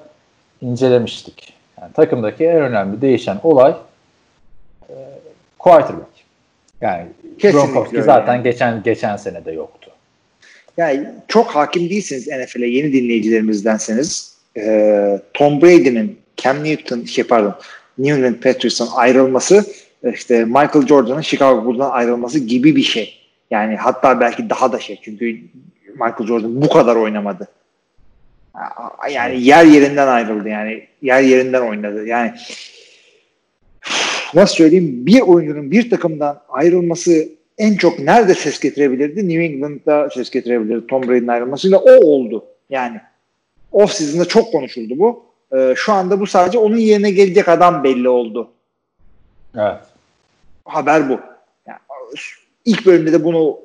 incelemiştik. 0.61 1.53
Yani 1.81 1.93
takımdaki 1.93 2.45
en 2.45 2.61
önemli 2.61 3.01
değişen 3.01 3.39
olay 3.43 3.75
e, 4.89 4.93
quarterback. 5.59 6.09
Yani 6.81 7.07
Kesinlikle 7.39 7.51
Gronkowski 7.51 8.03
zaten 8.03 8.33
yani. 8.33 8.43
geçen 8.43 8.83
geçen 8.83 9.17
sene 9.17 9.45
de 9.45 9.51
yoktu. 9.51 9.88
Yani 10.79 11.07
çok 11.27 11.47
hakim 11.47 11.89
değilsiniz 11.89 12.27
NFL'e 12.27 12.67
yeni 12.67 12.93
dinleyicilerimizdenseniz 12.93 14.37
e, 14.57 15.21
Tom 15.33 15.61
Brady'nin 15.61 16.17
Cam 16.37 16.63
Newton 16.63 17.03
şey 17.03 17.23
pardon 17.23 17.55
New 17.97 18.17
England 18.17 18.35
Patriots'tan 18.35 18.87
ayrılması 18.95 19.65
işte 20.13 20.45
Michael 20.45 20.87
Jordan'ın 20.87 21.21
Chicago 21.21 21.65
Bulls'dan 21.65 21.89
ayrılması 21.89 22.39
gibi 22.39 22.75
bir 22.75 22.83
şey. 22.83 23.13
Yani 23.51 23.75
hatta 23.75 24.19
belki 24.19 24.49
daha 24.49 24.71
da 24.71 24.79
şey 24.79 24.99
çünkü 25.03 25.25
Michael 25.93 26.27
Jordan 26.27 26.61
bu 26.61 26.69
kadar 26.69 26.95
oynamadı. 26.95 27.47
Yani 29.11 29.43
yer 29.43 29.65
yerinden 29.65 30.07
ayrıldı 30.07 30.49
yani 30.49 30.87
yer 31.01 31.21
yerinden 31.21 31.61
oynadı. 31.61 32.07
Yani 32.07 32.33
nasıl 34.33 34.55
söyleyeyim 34.55 35.05
bir 35.05 35.21
oyuncunun 35.21 35.71
bir 35.71 35.89
takımdan 35.89 36.41
ayrılması 36.49 37.38
en 37.59 37.75
çok 37.75 37.99
nerede 37.99 38.33
ses 38.33 38.59
getirebilirdi? 38.59 39.29
New 39.29 39.43
England'da 39.43 40.09
ses 40.09 40.29
getirebilirdi 40.29 40.87
Tom 40.87 41.03
Brady'nin 41.07 41.27
ayrılmasıyla. 41.27 41.77
O 41.77 41.91
oldu. 41.91 42.45
Yani 42.69 43.01
off 43.71 43.91
season'da 43.91 44.25
çok 44.25 44.51
konuşuldu 44.51 44.93
bu. 44.99 45.23
Ee, 45.57 45.73
şu 45.77 45.93
anda 45.93 46.19
bu 46.19 46.27
sadece 46.27 46.57
onun 46.57 46.77
yerine 46.77 47.11
gelecek 47.11 47.47
adam 47.47 47.83
belli 47.83 48.09
oldu. 48.09 48.51
Evet. 49.55 49.81
Haber 50.65 51.09
bu. 51.09 51.19
Yani, 51.67 51.79
ilk 52.65 52.85
bölümde 52.85 53.11
de 53.11 53.23
bunu 53.23 53.59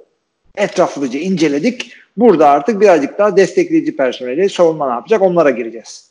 etraflıca 0.56 1.20
inceledik. 1.20 1.92
Burada 2.16 2.48
artık 2.48 2.80
birazcık 2.80 3.18
daha 3.18 3.36
destekleyici 3.36 3.96
personeli 3.96 4.50
savunma 4.50 4.88
ne 4.88 4.94
yapacak 4.94 5.22
onlara 5.22 5.50
gireceğiz. 5.50 6.10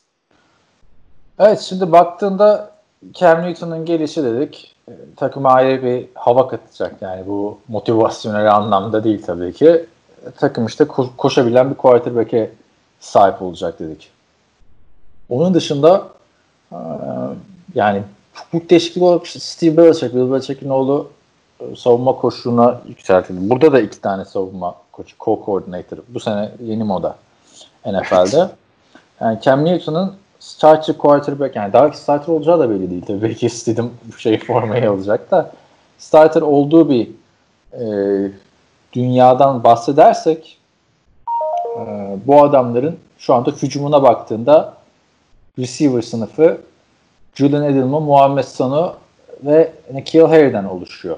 Evet 1.38 1.60
şimdi 1.60 1.92
baktığında 1.92 2.74
Cam 3.12 3.42
Newton'un 3.42 3.84
gelişi 3.84 4.24
dedik. 4.24 4.73
E, 4.88 4.92
takıma 5.16 5.50
ayrı 5.50 5.82
bir 5.82 6.06
hava 6.14 6.48
katacak 6.48 7.02
yani 7.02 7.26
bu 7.26 7.58
motivasyonel 7.68 8.54
anlamda 8.54 9.04
değil 9.04 9.22
tabii 9.26 9.52
ki. 9.52 9.86
E, 10.26 10.30
takım 10.30 10.66
işte 10.66 10.84
ko- 10.84 11.16
koşabilen 11.16 11.70
bir 11.70 11.74
quarterback'e 11.74 12.50
sahip 13.00 13.42
olacak 13.42 13.78
dedik. 13.78 14.10
Onun 15.28 15.54
dışında 15.54 16.08
e, 16.72 16.78
yani 17.74 18.02
çok 18.52 18.70
büyük 18.70 19.02
olarak 19.02 19.26
Steve 19.26 19.76
Belichick, 19.76 20.14
Bill 20.14 20.32
Belichick'in 20.32 20.68
oğlu 20.68 21.10
savunma 21.76 22.16
koşusuna 22.16 22.80
yükseltildi. 22.88 23.50
Burada 23.50 23.72
da 23.72 23.80
iki 23.80 24.00
tane 24.00 24.24
savunma 24.24 24.74
koçu, 24.92 25.16
co-coordinator. 25.16 25.98
Bu 26.08 26.20
sene 26.20 26.50
yeni 26.64 26.84
moda 26.84 27.16
NFL'de. 27.86 28.48
Yani 29.20 29.38
Cam 29.42 29.64
Newton'ın 29.64 30.14
starter 30.44 30.98
quarterback 30.98 31.56
yani 31.56 31.72
daha 31.72 31.92
starter 31.92 32.32
olacağı 32.32 32.58
da 32.58 32.70
belli 32.70 32.90
değil 32.90 33.02
tabii. 33.06 33.22
Belki 33.22 33.46
istedim 33.46 33.90
bu 34.04 34.18
şeyi 34.18 34.38
formayı 34.38 34.90
alacak 34.90 35.30
da 35.30 35.52
starter 35.98 36.42
olduğu 36.42 36.90
bir 36.90 37.10
e, 37.72 37.84
dünyadan 38.92 39.64
bahsedersek 39.64 40.58
e, 41.76 41.82
bu 42.26 42.42
adamların 42.42 42.98
şu 43.18 43.34
anda 43.34 43.50
hücumuna 43.50 44.02
baktığında 44.02 44.74
receiver 45.58 46.02
sınıfı 46.02 46.60
Julian 47.34 47.64
Edelman, 47.64 48.02
Muhammed 48.02 48.44
Sanu 48.44 48.94
ve 49.44 49.72
Nikhil 49.92 50.20
Harry'den 50.20 50.64
oluşuyor. 50.64 51.16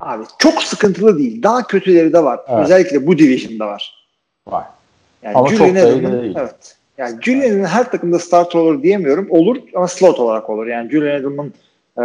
Abi 0.00 0.24
çok 0.38 0.62
sıkıntılı 0.62 1.18
değil. 1.18 1.42
Daha 1.42 1.66
kötüleri 1.66 2.12
de 2.12 2.24
var. 2.24 2.40
Evet. 2.48 2.64
Özellikle 2.64 3.06
bu 3.06 3.18
division'da 3.18 3.66
var. 3.66 4.06
Var. 4.46 4.64
Yani 5.22 5.36
Ama 5.36 5.48
çok 5.48 5.58
Julian 5.58 5.74
da 5.74 5.80
iyi 5.80 5.98
Edelman- 5.98 6.22
değil. 6.22 6.34
Evet. 6.38 6.76
Yani 6.98 7.22
Julian'ın 7.22 7.64
her 7.64 7.90
takımda 7.90 8.18
starter 8.18 8.58
olur 8.58 8.82
diyemiyorum. 8.82 9.26
Olur 9.30 9.56
ama 9.74 9.88
slot 9.88 10.20
olarak 10.20 10.50
olur. 10.50 10.66
Yani 10.66 10.90
Julian 10.90 11.20
Edelman 11.20 11.52
e, 11.98 12.04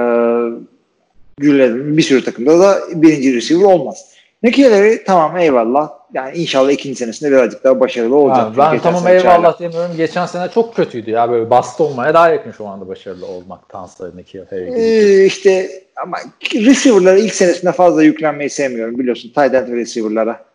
Julian 1.42 1.70
Edelman 1.70 1.98
bir 1.98 2.02
sürü 2.02 2.24
takımda 2.24 2.60
da 2.60 2.80
birinci 2.96 3.36
receiver 3.36 3.66
olmaz. 3.66 4.06
Nikhil 4.44 4.98
tamam 5.06 5.38
eyvallah. 5.38 5.90
Yani 6.14 6.38
inşallah 6.38 6.72
ikinci 6.72 6.96
senesinde 6.96 7.32
birazcık 7.32 7.64
daha 7.64 7.80
başarılı 7.80 8.16
olacak. 8.16 8.46
Çünkü 8.46 8.58
ben 8.58 8.80
tamam 8.80 9.08
eyvallah 9.08 9.24
çaylak. 9.24 9.60
demiyorum. 9.60 9.98
Geçen 9.98 10.26
sene 10.26 10.50
çok 10.54 10.76
kötüydü 10.76 11.12
ya. 11.12 11.32
Böyle 11.32 11.50
bastı 11.50 11.84
olmaya 11.84 12.14
daha 12.14 12.30
yakın 12.30 12.52
şu 12.52 12.68
anda 12.68 12.88
başarılı 12.88 13.26
olmaktansa 13.26 14.12
Nikhil 14.16 14.46
Harry 14.50 14.66
gibi. 14.66 14.80
Ee, 14.80 15.26
işte 15.26 15.70
ama 16.04 16.18
receiver'lara 16.54 17.18
ilk 17.18 17.36
senesinde 17.36 17.72
fazla 17.72 18.04
yüklenmeyi 18.04 18.50
sevmiyorum 18.50 19.00
biliyorsun. 19.00 19.30
Tight 19.30 19.54
end 19.54 19.72
ve 19.72 19.76
receiver'lara. 19.76 20.46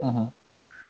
Hı 0.00 0.06
hı. 0.06 0.28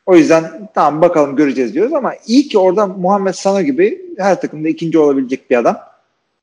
O 0.06 0.16
yüzden 0.16 0.68
tamam 0.74 1.02
bakalım 1.02 1.36
göreceğiz 1.36 1.74
diyoruz 1.74 1.92
ama 1.92 2.12
iyi 2.26 2.48
ki 2.48 2.58
orada 2.58 2.86
Muhammed 2.86 3.34
Sanu 3.34 3.62
gibi 3.62 4.02
her 4.18 4.40
takımda 4.40 4.68
ikinci 4.68 4.98
olabilecek 4.98 5.50
bir 5.50 5.56
adam. 5.56 5.78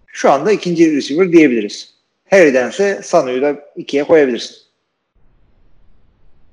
Şu 0.07 0.32
anda 0.32 0.51
ikinci 0.51 0.95
receiver 0.95 1.32
diyebiliriz. 1.32 1.93
Harry'dense 2.30 3.01
Sanu'yu 3.03 3.41
da 3.41 3.55
ikiye 3.76 4.03
koyabilirsin. 4.03 4.55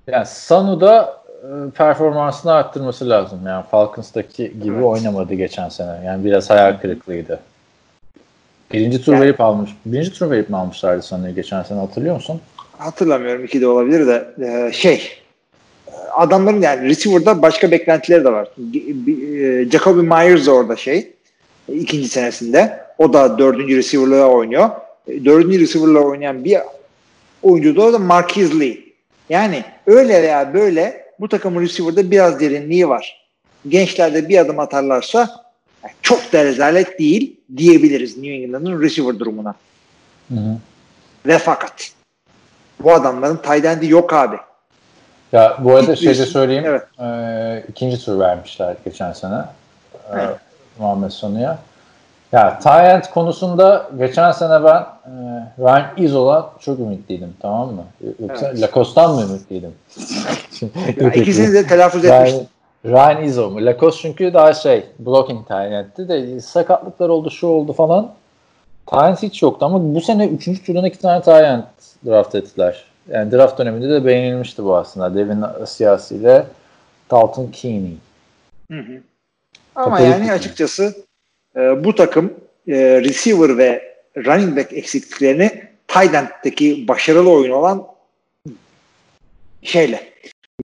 Yani 0.06 0.26
Sanu'da 0.26 1.22
e, 1.42 1.70
performansını 1.70 2.52
arttırması 2.52 3.08
lazım. 3.08 3.40
Yani 3.46 3.64
Falcons'taki 3.70 4.52
gibi 4.62 4.74
Evet. 4.74 4.84
oynamadı 4.84 5.34
geçen 5.34 5.68
sene. 5.68 6.04
Yani 6.06 6.24
biraz 6.24 6.50
hayal 6.50 6.80
kırıklığıydı. 6.80 7.40
Birinci 8.72 9.02
tur 9.02 9.12
Yani- 9.12 9.22
verip 9.24 9.40
almış. 9.40 9.70
Birinci 9.86 10.12
tur 10.12 10.30
verip 10.30 10.50
mi 10.50 10.56
almışlardı 10.56 11.02
Sanu'yu 11.02 11.34
geçen 11.34 11.62
sene 11.62 11.78
hatırlıyor 11.80 12.14
musun? 12.14 12.40
Hatırlamıyorum 12.78 13.44
iki 13.44 13.60
de 13.60 13.66
olabilir 13.66 14.06
de 14.06 14.28
e, 14.68 14.72
şey 14.72 15.02
adamların 16.18 16.62
yani 16.62 16.88
receiver'da 16.88 17.42
başka 17.42 17.70
beklentileri 17.70 18.24
de 18.24 18.32
var. 18.32 18.48
E, 18.74 19.70
Jacoby 19.70 20.00
Myers 20.00 20.48
orada 20.48 20.76
şey 20.76 21.12
ikinci 21.68 22.08
senesinde. 22.08 22.80
O 22.98 23.12
da 23.12 23.38
dördüncü 23.38 23.76
receiver'la 23.76 24.26
oynuyor. 24.26 24.70
E, 25.06 25.24
Dördüncü 25.24 25.60
receiver'la 25.60 26.00
oynayan 26.00 26.44
bir 26.44 26.58
oyuncu 27.42 27.76
da 27.76 27.82
orada 27.82 27.98
Marquise 27.98 28.60
Lee. 28.60 28.78
Yani 29.28 29.64
öyle 29.86 30.22
veya 30.22 30.54
böyle 30.54 31.04
bu 31.20 31.28
takımın 31.28 31.62
receiver'da 31.62 32.10
biraz 32.10 32.40
derinliği 32.40 32.88
var. 32.88 33.28
Gençlerde 33.68 34.28
bir 34.28 34.38
adım 34.38 34.58
atarlarsa 34.58 35.18
yani 35.82 35.94
çok 36.02 36.32
da 36.32 36.44
rezalet 36.44 36.98
değil 36.98 37.36
diyebiliriz 37.56 38.16
New 38.16 38.32
England'ın 38.32 38.82
receiver 38.82 39.18
durumuna. 39.18 39.54
Hı 40.28 40.34
hı. 40.34 40.58
Ve 41.26 41.38
fakat 41.38 41.92
bu 42.82 42.92
adamların 42.92 43.36
tight 43.36 43.90
yok 43.90 44.12
abi. 44.12 44.36
Ya 45.32 45.56
bu 45.58 45.74
arada 45.76 45.92
İlk 45.92 45.98
şey 45.98 46.14
de 46.14 46.18
bir- 46.22 46.26
söyleyeyim. 46.26 46.64
evet. 46.66 46.82
E, 47.00 47.64
ikinci 47.68 48.04
tur 48.04 48.18
vermişler 48.18 48.76
geçen 48.84 49.12
sene. 49.12 49.34
E, 49.34 49.44
Evet. 50.12 50.36
Muhammed 50.78 51.10
Sanu'ya. 51.10 51.58
Ya 52.32 52.58
Tyent 52.58 53.10
konusunda 53.10 53.86
geçen 53.98 54.32
sene 54.32 54.64
ben 54.64 54.80
e, 54.80 55.12
Ryan 55.58 55.86
Izol'a 55.96 56.50
çok 56.60 56.78
ümitliydim 56.78 57.34
tamam 57.42 57.68
mı? 57.74 57.84
Yoksa 58.20 58.46
Evet. 58.48 58.60
Lacoste'dan 58.62 59.14
mı 59.14 59.22
ümitliydim? 59.22 59.74
Ya 61.00 61.12
ikisini 61.12 61.54
de 61.54 61.66
telaffuz 61.66 62.04
etmiştim. 62.04 62.46
Ryan, 62.84 62.96
Ryan 63.14 63.24
Izzo 63.24 63.50
mu? 63.50 63.66
Lacoste 63.66 64.02
çünkü 64.02 64.34
daha 64.34 64.54
şey 64.54 64.86
blocking 64.98 65.48
Tyent'ti 65.48 66.08
de 66.08 66.40
sakatlıklar 66.40 67.08
oldu 67.08 67.30
şu 67.30 67.46
oldu 67.46 67.72
falan. 67.72 68.10
Tyent 68.86 69.22
hiç 69.22 69.42
yoktu 69.42 69.66
ama 69.66 69.94
bu 69.94 70.00
sene 70.00 70.26
3. 70.26 70.64
turdan 70.66 70.84
iki 70.84 70.98
tane 70.98 71.22
Tyent 71.22 71.64
draft 72.06 72.34
ettiler. 72.34 72.84
Yani 73.08 73.32
draft 73.32 73.58
döneminde 73.58 73.88
de 73.88 74.04
beğenilmişti 74.04 74.64
bu 74.64 74.76
aslında. 74.76 75.14
Devin 75.14 75.42
Asiasi 75.42 76.14
ile 76.14 76.46
Dalton 77.10 77.50
Keeney. 77.50 77.96
Hı 78.70 78.78
hı. 78.78 79.00
Ama 79.74 79.96
Katolik 79.96 80.12
yani 80.12 80.32
açıkçası 80.32 80.94
e, 81.56 81.84
bu 81.84 81.94
takım 81.94 82.34
e, 82.68 83.00
receiver 83.00 83.58
ve 83.58 83.94
running 84.16 84.56
back 84.56 84.72
eksikliklerini 84.72 85.62
tight 85.88 86.14
end'deki 86.14 86.88
başarılı 86.88 87.30
oyun 87.30 87.52
olan 87.52 87.86
şeyle 89.62 90.12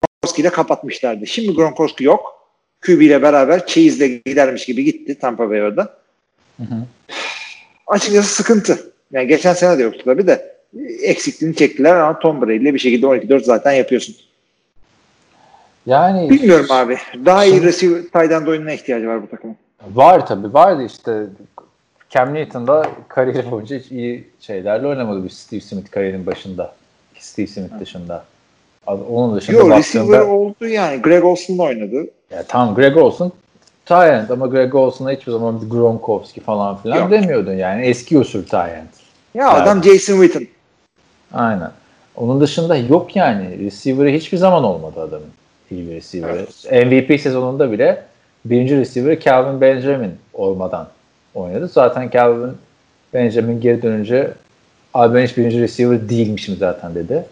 Gronkowski 0.03 0.43
ile 0.43 0.51
kapatmışlardı. 0.51 1.27
Şimdi 1.27 1.55
Gronkowski 1.55 2.05
yok. 2.05 2.39
QB 2.81 3.01
ile 3.01 3.23
beraber 3.23 3.67
Chase'le 3.67 4.21
gidermiş 4.27 4.67
gibi 4.67 4.85
gitti 4.85 5.19
Tampa 5.19 5.51
Bay 5.51 5.63
orada. 5.63 5.99
Hı 6.57 6.63
hı. 6.63 6.85
Açıkçası 7.87 8.35
sıkıntı. 8.35 8.93
Yani 9.13 9.27
geçen 9.27 9.55
sene 9.55 9.79
de 9.79 9.83
yoktu 9.83 10.03
tabii 10.05 10.27
de 10.27 10.58
eksikliğini 11.03 11.57
çektiler 11.57 11.95
ama 11.97 12.19
Tom 12.19 12.43
Brady 12.43 12.57
ile 12.57 12.75
bir 12.75 12.79
şekilde 12.79 13.07
12-4 13.07 13.41
zaten 13.45 13.73
yapıyorsun. 13.73 14.17
Yani 15.87 16.31
Bilmiyorum 16.31 16.67
abi. 16.71 16.97
Daha 17.25 17.45
iyi 17.45 17.63
receiver 17.63 18.03
tight 18.03 18.49
oyununa 18.49 18.73
ihtiyacı 18.73 19.09
var 19.09 19.23
bu 19.23 19.31
takımın. 19.31 19.57
Var 19.95 20.27
tabii. 20.27 20.55
Vardı 20.55 20.85
işte 20.85 21.27
Cam 22.11 22.35
Newton 22.35 22.67
da 22.67 22.87
kariyeri 23.09 23.51
boyunca 23.51 23.79
hiç 23.79 23.91
iyi 23.91 24.29
şeylerle 24.41 24.87
oynamadı 24.87 25.25
bir 25.25 25.31
Steve 25.31 25.61
Smith 25.61 25.91
kariyerin 25.91 26.27
başında. 26.27 26.75
Steve 27.19 27.47
Smith 27.47 27.81
dışında. 27.81 28.25
Onun 28.87 29.37
dışında 29.37 29.57
Yok 29.57 29.71
baktığında 29.71 30.03
receiver 30.05 30.21
oldu 30.21 30.67
yani. 30.67 31.03
Greg 31.03 31.25
Olson'la 31.25 31.63
oynadı. 31.63 32.11
ya 32.31 32.43
tamam 32.49 32.75
Greg 32.75 32.97
Olson 32.97 33.33
Tyent 33.87 34.31
ama 34.31 34.47
Greg 34.47 34.75
Olson'a 34.75 35.11
hiçbir 35.13 35.33
zaman 35.33 35.63
bir 35.63 35.71
Gronkowski 35.71 36.41
falan 36.41 36.77
filan 36.83 36.97
Yok. 36.97 37.11
demiyordun 37.11 37.55
yani. 37.55 37.83
Eski 37.83 38.19
usul 38.19 38.45
Tyent. 38.45 38.89
Ya 39.35 39.51
adam 39.51 39.83
Jason 39.83 40.23
Witten. 40.23 40.47
Aynen. 41.33 41.71
Onun 42.17 42.41
dışında 42.41 42.77
yok 42.77 43.17
yani. 43.17 43.59
Receiver'ı 43.59 44.09
hiçbir 44.09 44.39
zaman 44.39 44.65
olmadı 44.65 45.01
adamın. 45.01 45.29
İyi 45.71 45.91
bir 45.91 45.95
receiver'ı. 45.95 46.47
MVP 46.87 47.21
sezonunda 47.21 47.73
bile 47.73 48.03
birinci 48.45 48.77
receiver 48.77 49.21
Calvin 49.21 49.61
Benjamin 49.61 50.15
olmadan 50.35 50.89
oynadı. 51.35 51.69
Zaten 51.69 52.11
Calvin 52.11 52.57
Benjamin 53.15 53.61
geri 53.61 53.83
dönünce 53.83 54.33
abi 54.95 55.15
ben 55.15 55.27
hiç 55.27 55.37
birinci 55.37 55.61
receiver 55.61 56.09
değilmişim 56.09 56.57
zaten 56.57 56.95
dedi. 56.95 57.25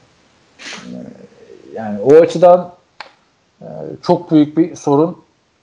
Yani 1.75 2.01
o 2.01 2.15
açıdan 2.15 2.73
e, 3.61 3.67
çok 4.03 4.31
büyük 4.31 4.57
bir 4.57 4.77
sorun 4.77 5.19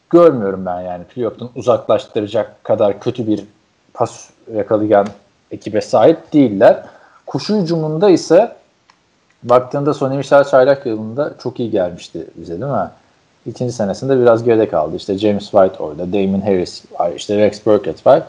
görmüyorum 0.09 0.65
ben 0.65 0.81
yani. 0.81 1.03
Pilotun 1.03 1.51
uzaklaştıracak 1.55 2.63
kadar 2.63 2.99
kötü 2.99 3.27
bir 3.27 3.43
pas 3.93 4.29
yakalayan 4.55 5.07
ekibe 5.51 5.81
sahip 5.81 6.33
değiller. 6.33 6.83
Koşu 7.25 7.61
hücumunda 7.61 8.09
ise 8.09 8.55
baktığında 9.43 9.93
Sonny 9.93 10.17
Michel 10.17 10.43
çaylak 10.43 10.85
yılında 10.85 11.33
çok 11.43 11.59
iyi 11.59 11.71
gelmişti 11.71 12.27
bize 12.35 12.61
değil 12.61 12.71
mi? 12.71 12.89
İkinci 13.45 13.73
senesinde 13.73 14.19
biraz 14.19 14.43
geride 14.43 14.69
kaldı. 14.69 14.95
İşte 14.95 15.17
James 15.17 15.43
White 15.43 15.83
orada, 15.83 16.13
Damon 16.13 16.41
Harris 16.41 16.83
var, 16.99 17.11
işte 17.15 17.37
Rex 17.37 17.65
Burkett 17.65 18.07
var, 18.07 18.23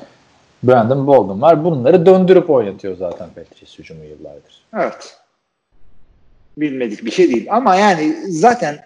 Brandon 0.62 1.06
Bolden 1.06 1.42
var. 1.42 1.64
Bunları 1.64 2.06
döndürüp 2.06 2.50
oynatıyor 2.50 2.96
zaten 2.96 3.28
Patriots 3.28 3.78
hücumu 3.78 4.04
yıllardır. 4.04 4.64
Evet. 4.74 5.16
bilmedik 6.56 7.04
bir 7.04 7.10
şey 7.10 7.28
değil. 7.28 7.46
Ama 7.50 7.76
yani 7.76 8.16
zaten 8.28 8.78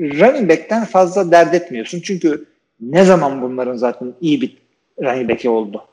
running 0.00 0.50
back'ten 0.50 0.84
fazla 0.84 1.30
dert 1.30 1.54
etmiyorsun. 1.54 2.00
Çünkü 2.00 2.44
ne 2.80 3.04
zaman 3.04 3.42
bunların 3.42 3.76
zaten 3.76 4.14
iyi 4.20 4.40
bir 4.40 4.58
running 5.02 5.30
back'i 5.30 5.50
oldu. 5.50 5.84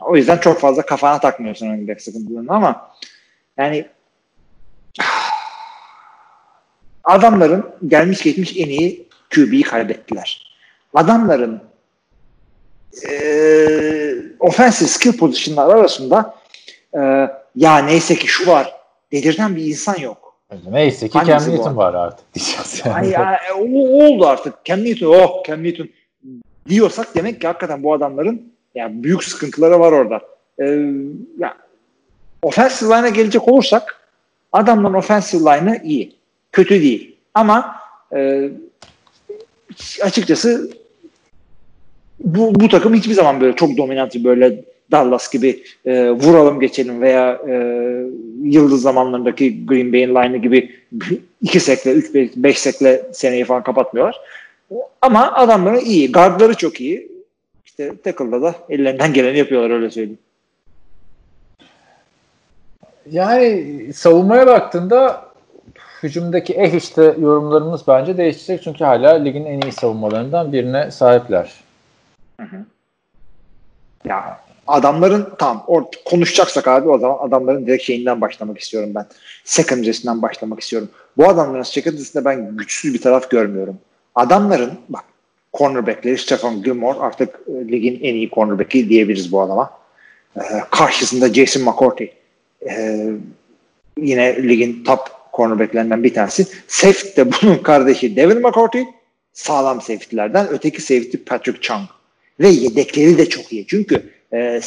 O 0.00 0.16
yüzden 0.16 0.38
çok 0.38 0.60
fazla 0.60 0.82
kafana 0.82 1.20
takmıyorsun 1.20 1.66
running 1.66 1.88
back 1.88 2.00
sıkıntılarını 2.00 2.52
ama 2.52 2.90
yani 3.58 3.88
adamların 7.04 7.70
gelmiş 7.88 8.22
geçmiş 8.22 8.56
en 8.56 8.68
iyi 8.68 9.08
QB'yi 9.34 9.62
kaybettiler. 9.62 10.56
Adamların 10.94 11.62
e, 13.10 13.12
offensive 14.40 14.88
skill 14.88 15.18
pozisyonlar 15.18 15.74
arasında 15.74 16.34
e, 16.94 17.00
ya 17.56 17.78
neyse 17.78 18.14
ki 18.14 18.26
şu 18.26 18.46
var 18.46 18.74
dedirten 19.12 19.56
bir 19.56 19.64
insan 19.64 19.96
yok. 20.00 20.30
Neyse 20.70 21.08
ki 21.08 21.18
Hangisi 21.18 21.46
Cam 21.46 21.54
Newton 21.54 21.76
var 21.76 21.94
artık 21.94 22.34
diyeceğiz. 22.34 22.82
Yani. 22.84 22.94
Ay, 22.94 23.10
ya, 23.10 23.40
o, 23.54 23.62
o 23.62 24.04
oldu 24.04 24.26
artık. 24.26 24.64
Cam 24.64 24.84
Newton, 24.84 25.06
oh 25.06 25.44
Cam 25.46 25.64
Newton 25.64 25.88
diyorsak 26.68 27.14
demek 27.14 27.40
ki 27.40 27.46
hakikaten 27.46 27.82
bu 27.82 27.92
adamların 27.94 28.52
yani 28.74 29.04
büyük 29.04 29.24
sıkıntıları 29.24 29.80
var 29.80 29.92
orada. 29.92 30.20
Ee, 30.58 30.64
ya, 31.38 31.56
offensive 32.42 32.96
line'a 32.96 33.08
gelecek 33.08 33.48
olursak 33.48 34.00
adamların 34.52 34.94
offensive 34.94 35.40
line'ı 35.40 35.80
iyi. 35.84 36.12
Kötü 36.52 36.82
değil. 36.82 37.16
Ama 37.34 37.76
e, 38.16 38.50
açıkçası 40.02 40.70
bu, 42.24 42.54
bu 42.54 42.68
takım 42.68 42.94
hiçbir 42.94 43.14
zaman 43.14 43.40
böyle 43.40 43.56
çok 43.56 43.76
dominant 43.76 44.14
böyle 44.14 44.64
Dallas 44.90 45.32
gibi 45.32 45.62
e, 45.84 46.10
vuralım 46.10 46.60
geçelim 46.60 47.00
veya 47.00 47.40
e, 47.48 47.54
yıldız 48.42 48.82
zamanlarındaki 48.82 49.66
Green 49.66 49.92
Bay'in 49.92 50.14
line'ı 50.14 50.36
gibi 50.36 50.70
iki 51.42 51.60
sekle, 51.60 51.92
üç, 51.92 52.14
beş, 52.14 52.30
beş 52.36 52.58
sekle 52.58 53.02
seneyi 53.12 53.44
falan 53.44 53.62
kapatmıyorlar. 53.62 54.20
Ama 55.02 55.32
adamları 55.32 55.80
iyi. 55.80 56.12
Guardları 56.12 56.54
çok 56.54 56.80
iyi. 56.80 57.09
İşte 57.70 58.02
tackle'da 58.02 58.42
da 58.42 58.54
ellerinden 58.68 59.12
geleni 59.12 59.38
yapıyorlar 59.38 59.70
öyle 59.70 59.90
söyleyeyim. 59.90 60.18
Yani 63.10 63.92
savunmaya 63.92 64.46
baktığında 64.46 65.24
hücumdaki 66.02 66.52
eh 66.52 66.74
işte 66.74 67.02
yorumlarımız 67.02 67.82
bence 67.88 68.16
değişecek. 68.16 68.62
Çünkü 68.62 68.84
hala 68.84 69.10
ligin 69.10 69.44
en 69.44 69.60
iyi 69.60 69.72
savunmalarından 69.72 70.52
birine 70.52 70.90
sahipler. 70.90 71.54
Ya 74.04 74.40
adamların 74.66 75.28
tam 75.38 75.64
or 75.66 75.84
konuşacaksak 76.04 76.68
abi 76.68 76.88
o 76.88 76.98
zaman 76.98 77.28
adamların 77.28 77.66
direkt 77.66 77.82
şeyinden 77.82 78.20
başlamak 78.20 78.58
istiyorum 78.58 78.90
ben. 78.94 79.06
Secondary'sinden 79.44 80.22
başlamak 80.22 80.60
istiyorum. 80.60 80.88
Bu 81.16 81.28
adamların 81.28 81.62
secondary'sinde 81.62 82.24
ben 82.24 82.56
güçsüz 82.56 82.94
bir 82.94 83.00
taraf 83.00 83.30
görmüyorum. 83.30 83.78
Adamların 84.14 84.72
bak 84.88 85.04
cornerbackleri 85.52 86.18
Stefan 86.18 86.62
Gilmore 86.62 86.98
artık 86.98 87.40
e, 87.48 87.72
ligin 87.72 88.00
en 88.02 88.14
iyi 88.14 88.30
cornerback'i 88.30 88.88
diyebiliriz 88.88 89.32
bu 89.32 89.40
adama. 89.40 89.80
Ee, 90.36 90.40
karşısında 90.70 91.34
Jason 91.34 91.62
McCourty. 91.62 92.04
Ee, 92.68 93.06
yine 93.98 94.48
ligin 94.48 94.84
top 94.84 95.00
cornerback'lerinden 95.32 96.04
bir 96.04 96.14
tanesi. 96.14 96.46
Safety 96.68 97.20
de 97.20 97.32
bunun 97.32 97.56
kardeşi 97.56 98.16
Devin 98.16 98.40
McCourty. 98.40 98.80
Sağlam 99.32 99.80
safety'lerden. 99.80 100.48
Öteki 100.50 100.82
safety 100.82 101.16
Patrick 101.16 101.60
Chung. 101.60 101.82
Ve 102.40 102.48
yedekleri 102.48 103.18
de 103.18 103.28
çok 103.28 103.52
iyi. 103.52 103.66
Çünkü 103.66 104.10
e, 104.32 104.60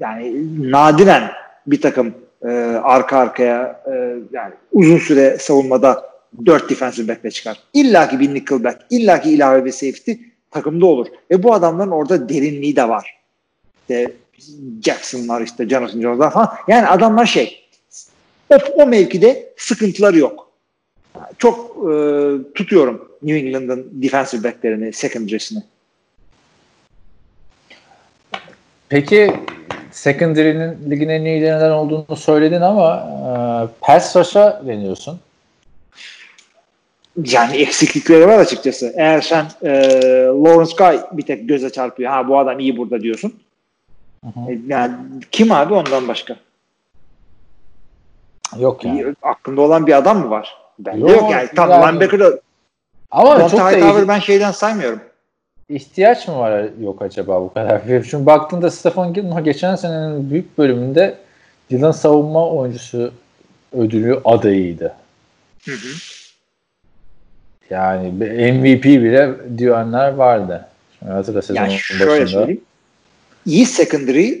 yani 0.00 0.32
nadiren 0.72 1.30
bir 1.66 1.80
takım 1.80 2.14
e, 2.44 2.48
arka 2.82 3.18
arkaya 3.18 3.82
e, 3.86 3.92
yani 4.32 4.52
uzun 4.72 4.98
süre 4.98 5.36
savunmada 5.38 6.13
dört 6.46 6.70
defensive 6.70 7.08
back'le 7.08 7.32
çıkar. 7.32 7.58
İlla 7.72 8.08
ki 8.08 8.20
bir 8.20 8.34
nickelback, 8.34 8.86
illa 8.90 9.20
ki 9.20 9.30
ilave 9.30 9.64
bir 9.64 9.72
safety 9.72 10.12
takımda 10.50 10.86
olur. 10.86 11.06
Ve 11.30 11.42
bu 11.42 11.54
adamların 11.54 11.90
orada 11.90 12.28
derinliği 12.28 12.76
de 12.76 12.88
var. 12.88 13.20
İşte 13.80 14.12
Jackson'lar 14.84 15.40
işte 15.40 15.68
Jonathan 15.68 16.00
Jones'lar 16.00 16.32
falan. 16.32 16.50
Yani 16.68 16.86
adamlar 16.86 17.26
şey 17.26 17.68
o, 18.50 18.56
o 18.74 18.86
mevkide 18.86 19.52
sıkıntıları 19.56 20.18
yok. 20.18 20.50
Çok 21.38 21.76
e, 21.76 21.94
tutuyorum 22.54 23.08
New 23.22 23.38
England'ın 23.38 23.90
defensive 23.92 24.44
back'lerini, 24.44 24.92
secondary'sini. 24.92 25.62
Peki 28.88 29.32
secondary'nin 29.90 30.90
ligin 30.90 31.08
en 31.08 31.24
iyilerinden 31.24 31.70
olduğunu 31.70 32.16
söyledin 32.16 32.60
ama 32.60 32.96
e, 32.96 33.30
pass 33.80 34.16
rush'a 34.16 34.62
deniyorsun. 34.66 35.20
Yani 37.16 37.56
eksiklikleri 37.56 38.26
var 38.26 38.38
açıkçası. 38.38 38.92
Eğer 38.96 39.20
sen 39.20 39.46
e, 39.62 39.70
Lawrence 40.26 40.72
Guy 40.78 40.98
bir 41.12 41.22
tek 41.26 41.48
göze 41.48 41.70
çarpıyor. 41.70 42.10
Ha 42.10 42.28
bu 42.28 42.38
adam 42.38 42.60
iyi 42.60 42.76
burada 42.76 43.00
diyorsun. 43.00 43.34
Hı 44.24 44.40
hı. 44.40 44.52
E, 44.52 44.58
Yani 44.66 44.94
kim 45.30 45.52
abi 45.52 45.74
ondan 45.74 46.08
başka? 46.08 46.36
Yok 48.58 48.84
yani. 48.84 49.00
İyi, 49.00 49.14
Aklında 49.22 49.60
olan 49.60 49.86
bir 49.86 49.92
adam 49.98 50.18
mı 50.18 50.30
var? 50.30 50.56
Bende 50.78 51.00
Yok, 51.00 51.10
yok, 51.10 51.30
yani. 51.30 51.48
Tam 51.56 51.70
yani- 51.70 51.92
linebacker'da 51.92 52.40
Ama 53.10 53.38
Monty 53.38 53.56
çok 53.56 53.72
da 53.72 54.08
ben 54.08 54.18
şeyden 54.18 54.50
saymıyorum. 54.52 55.00
ihtiyaç 55.68 56.28
mı 56.28 56.38
var 56.38 56.64
yok 56.80 57.02
acaba 57.02 57.40
bu 57.40 57.52
kadar? 57.52 57.82
Çünkü 57.86 58.26
baktığında 58.26 58.70
Stefan 58.70 59.12
Gilmore 59.14 59.42
geçen 59.42 59.76
senenin 59.76 60.30
büyük 60.30 60.58
bölümünde 60.58 61.18
yılın 61.70 61.92
savunma 61.92 62.50
oyuncusu 62.50 63.12
ödülü 63.72 64.20
adayıydı. 64.24 64.94
Hı 65.64 65.72
hı. 65.72 65.88
Yani 67.70 68.08
MVP 68.52 68.84
bile 68.84 69.30
diyenler 69.58 70.12
vardı. 70.14 70.66
Şimdi 70.98 71.12
hatırla 71.12 71.42
sezonun 71.42 71.66
Yani 71.66 71.78
şöyle 71.78 72.06
başında. 72.10 72.26
söyleyeyim. 72.26 72.60
İyi 73.46 73.66
secondary 73.66 74.32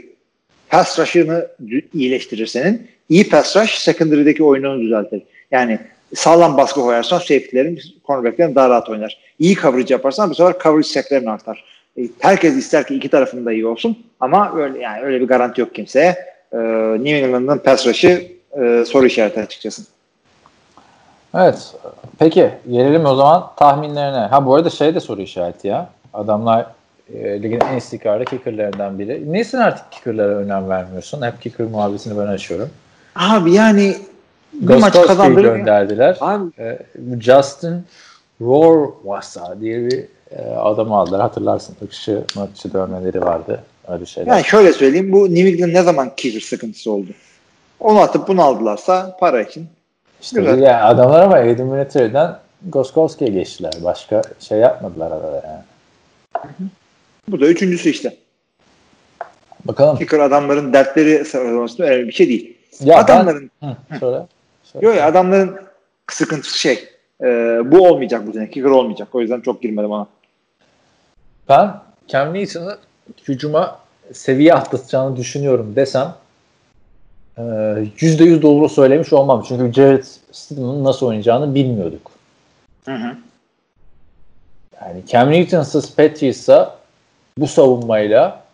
pass 0.68 0.98
rush'ını 0.98 1.46
dü- 1.66 1.84
iyileştirir 1.94 2.46
senin. 2.46 2.86
İyi 3.08 3.28
pass 3.28 3.56
rush 3.56 3.74
secondary'deki 3.74 4.44
oyununu 4.44 4.80
düzeltir. 4.80 5.22
Yani 5.50 5.78
sağlam 6.14 6.56
baskı 6.56 6.80
koyarsan 6.80 7.18
safety'lerin, 7.18 7.80
cornerback'lerin 8.06 8.54
daha 8.54 8.68
rahat 8.70 8.88
oynar. 8.88 9.18
İyi 9.38 9.54
coverage 9.54 9.94
yaparsan 9.94 10.30
bu 10.30 10.34
sefer 10.34 10.54
coverage 10.62 10.88
sack'lerin 10.88 11.26
artar. 11.26 11.64
E, 11.98 12.02
herkes 12.20 12.56
ister 12.56 12.86
ki 12.86 12.94
iki 12.94 13.08
tarafında 13.08 13.52
iyi 13.52 13.66
olsun 13.66 13.98
ama 14.20 14.52
öyle 14.56 14.78
yani 14.78 15.02
öyle 15.04 15.20
bir 15.20 15.26
garanti 15.26 15.60
yok 15.60 15.74
kimseye. 15.74 16.16
E, 16.52 16.56
New 16.98 17.10
England'ın 17.18 17.58
pass 17.58 17.86
rush'ı 17.86 18.22
e, 18.62 18.84
soru 18.86 19.06
işareti 19.06 19.40
açıkçası. 19.40 19.82
Evet. 21.36 21.74
Peki 22.18 22.50
gelelim 22.70 23.06
o 23.06 23.14
zaman 23.14 23.50
tahminlerine. 23.56 24.18
Ha 24.18 24.46
bu 24.46 24.54
arada 24.54 24.70
şey 24.70 24.94
de 24.94 25.00
soru 25.00 25.20
işareti 25.22 25.68
ya. 25.68 25.88
Adamlar 26.14 26.66
e, 27.14 27.42
ligin 27.42 27.60
en 27.72 27.76
istikrarlı 27.76 28.24
kickerlerinden 28.24 28.98
biri. 28.98 29.32
Niçin 29.32 29.58
artık 29.58 29.92
kickerlara 29.92 30.32
önem 30.34 30.68
vermiyorsun? 30.68 31.22
Hep 31.22 31.42
kicker 31.42 31.66
muhabbetini 31.66 32.18
ben 32.18 32.26
açıyorum. 32.26 32.70
Abi 33.16 33.52
yani 33.52 33.96
bu 34.52 34.72
maç 34.72 34.80
Gostkowski'yi 34.80 35.06
kazandırır. 35.06 35.48
ya. 35.48 35.56
gönderdiler. 35.56 36.16
Abi 36.20 36.44
E, 36.58 36.78
Justin 37.20 37.84
Rohrwasser 38.40 39.60
diye 39.60 39.78
bir 39.90 40.04
e, 40.30 40.54
adam 40.56 40.92
aldılar. 40.92 41.20
Hatırlarsın. 41.20 41.76
Ikışı 41.84 42.24
maçı 42.36 42.72
dövmeleri 42.72 43.20
vardı. 43.20 43.62
Öyle 43.88 44.06
şeyler. 44.06 44.32
Yani 44.32 44.44
şöyle 44.44 44.72
söyleyeyim 44.72 45.12
bu 45.12 45.34
New 45.34 45.48
England 45.48 45.74
ne 45.74 45.82
zaman 45.82 46.10
kicker 46.16 46.40
sıkıntısı 46.40 46.90
oldu? 46.90 47.08
Onu 47.80 48.00
atıp 48.00 48.28
bunu 48.28 48.42
aldılarsa 48.42 49.16
para 49.20 49.42
için. 49.42 49.66
İşte 50.24 50.42
yani 50.42 50.68
adamlar 50.68 51.22
ama 51.22 51.34
Aiden 51.34 51.72
Vinatieri'den 51.74 52.38
Goskowski'ye 52.68 53.30
geçtiler. 53.30 53.72
Başka 53.84 54.22
şey 54.40 54.58
yapmadılar 54.58 55.12
arada 55.12 55.42
yani. 55.46 55.62
Bu 57.28 57.40
da 57.40 57.46
üçüncüsü 57.46 57.90
işte. 57.90 58.16
Bakalım. 59.64 59.98
Kicker 59.98 60.18
adamların 60.18 60.72
dertleri 60.72 61.24
sıralamasında 61.24 61.86
öyle 61.86 62.08
bir 62.08 62.12
şey 62.12 62.28
değil. 62.28 62.56
Ya 62.80 62.98
adamların 62.98 63.50
ben, 63.62 63.68
Hı, 63.68 63.98
söyle. 64.00 64.26
Söyle. 64.64 64.86
yok 64.86 64.96
ya 64.96 65.06
adamların 65.06 65.56
sıkıntısı 66.10 66.58
şey. 66.58 66.88
e, 67.20 67.26
bu 67.64 67.88
olmayacak 67.88 68.26
bu 68.26 68.32
sene. 68.32 68.50
Kicker 68.50 68.70
olmayacak. 68.70 69.08
O 69.12 69.20
yüzden 69.20 69.40
çok 69.40 69.62
girmedim 69.62 69.90
ona. 69.90 70.06
Ben 71.48 71.70
Cam 72.08 72.34
Newton'ı 72.34 72.78
hücuma 73.28 73.78
seviye 74.12 74.54
atlatacağını 74.54 75.16
düşünüyorum 75.16 75.76
desem 75.76 76.14
e, 77.38 77.42
%100 77.42 78.42
doğru 78.42 78.68
söylemiş 78.68 79.12
olmam. 79.12 79.44
Çünkü 79.48 79.72
Jared 79.72 80.04
Stidham'ın 80.32 80.84
nasıl 80.84 81.06
oynayacağını 81.06 81.54
bilmiyorduk. 81.54 82.10
Hı 82.84 82.94
hı. 82.94 83.16
Yani 84.82 85.06
Cam 85.06 85.30
Newton'sız 85.30 85.96
Patrice'a 85.96 86.76
bu 87.38 87.46
savunmayla 87.46 88.44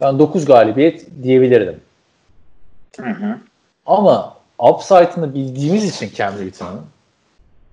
ben 0.00 0.18
9 0.18 0.44
galibiyet 0.44 1.06
diyebilirdim. 1.22 1.80
Hı 3.00 3.10
hı. 3.10 3.38
Ama 3.86 4.36
upside'ını 4.58 5.34
bildiğimiz 5.34 5.84
için 5.84 6.10
Cam 6.14 6.36
Newton'ın 6.36 6.80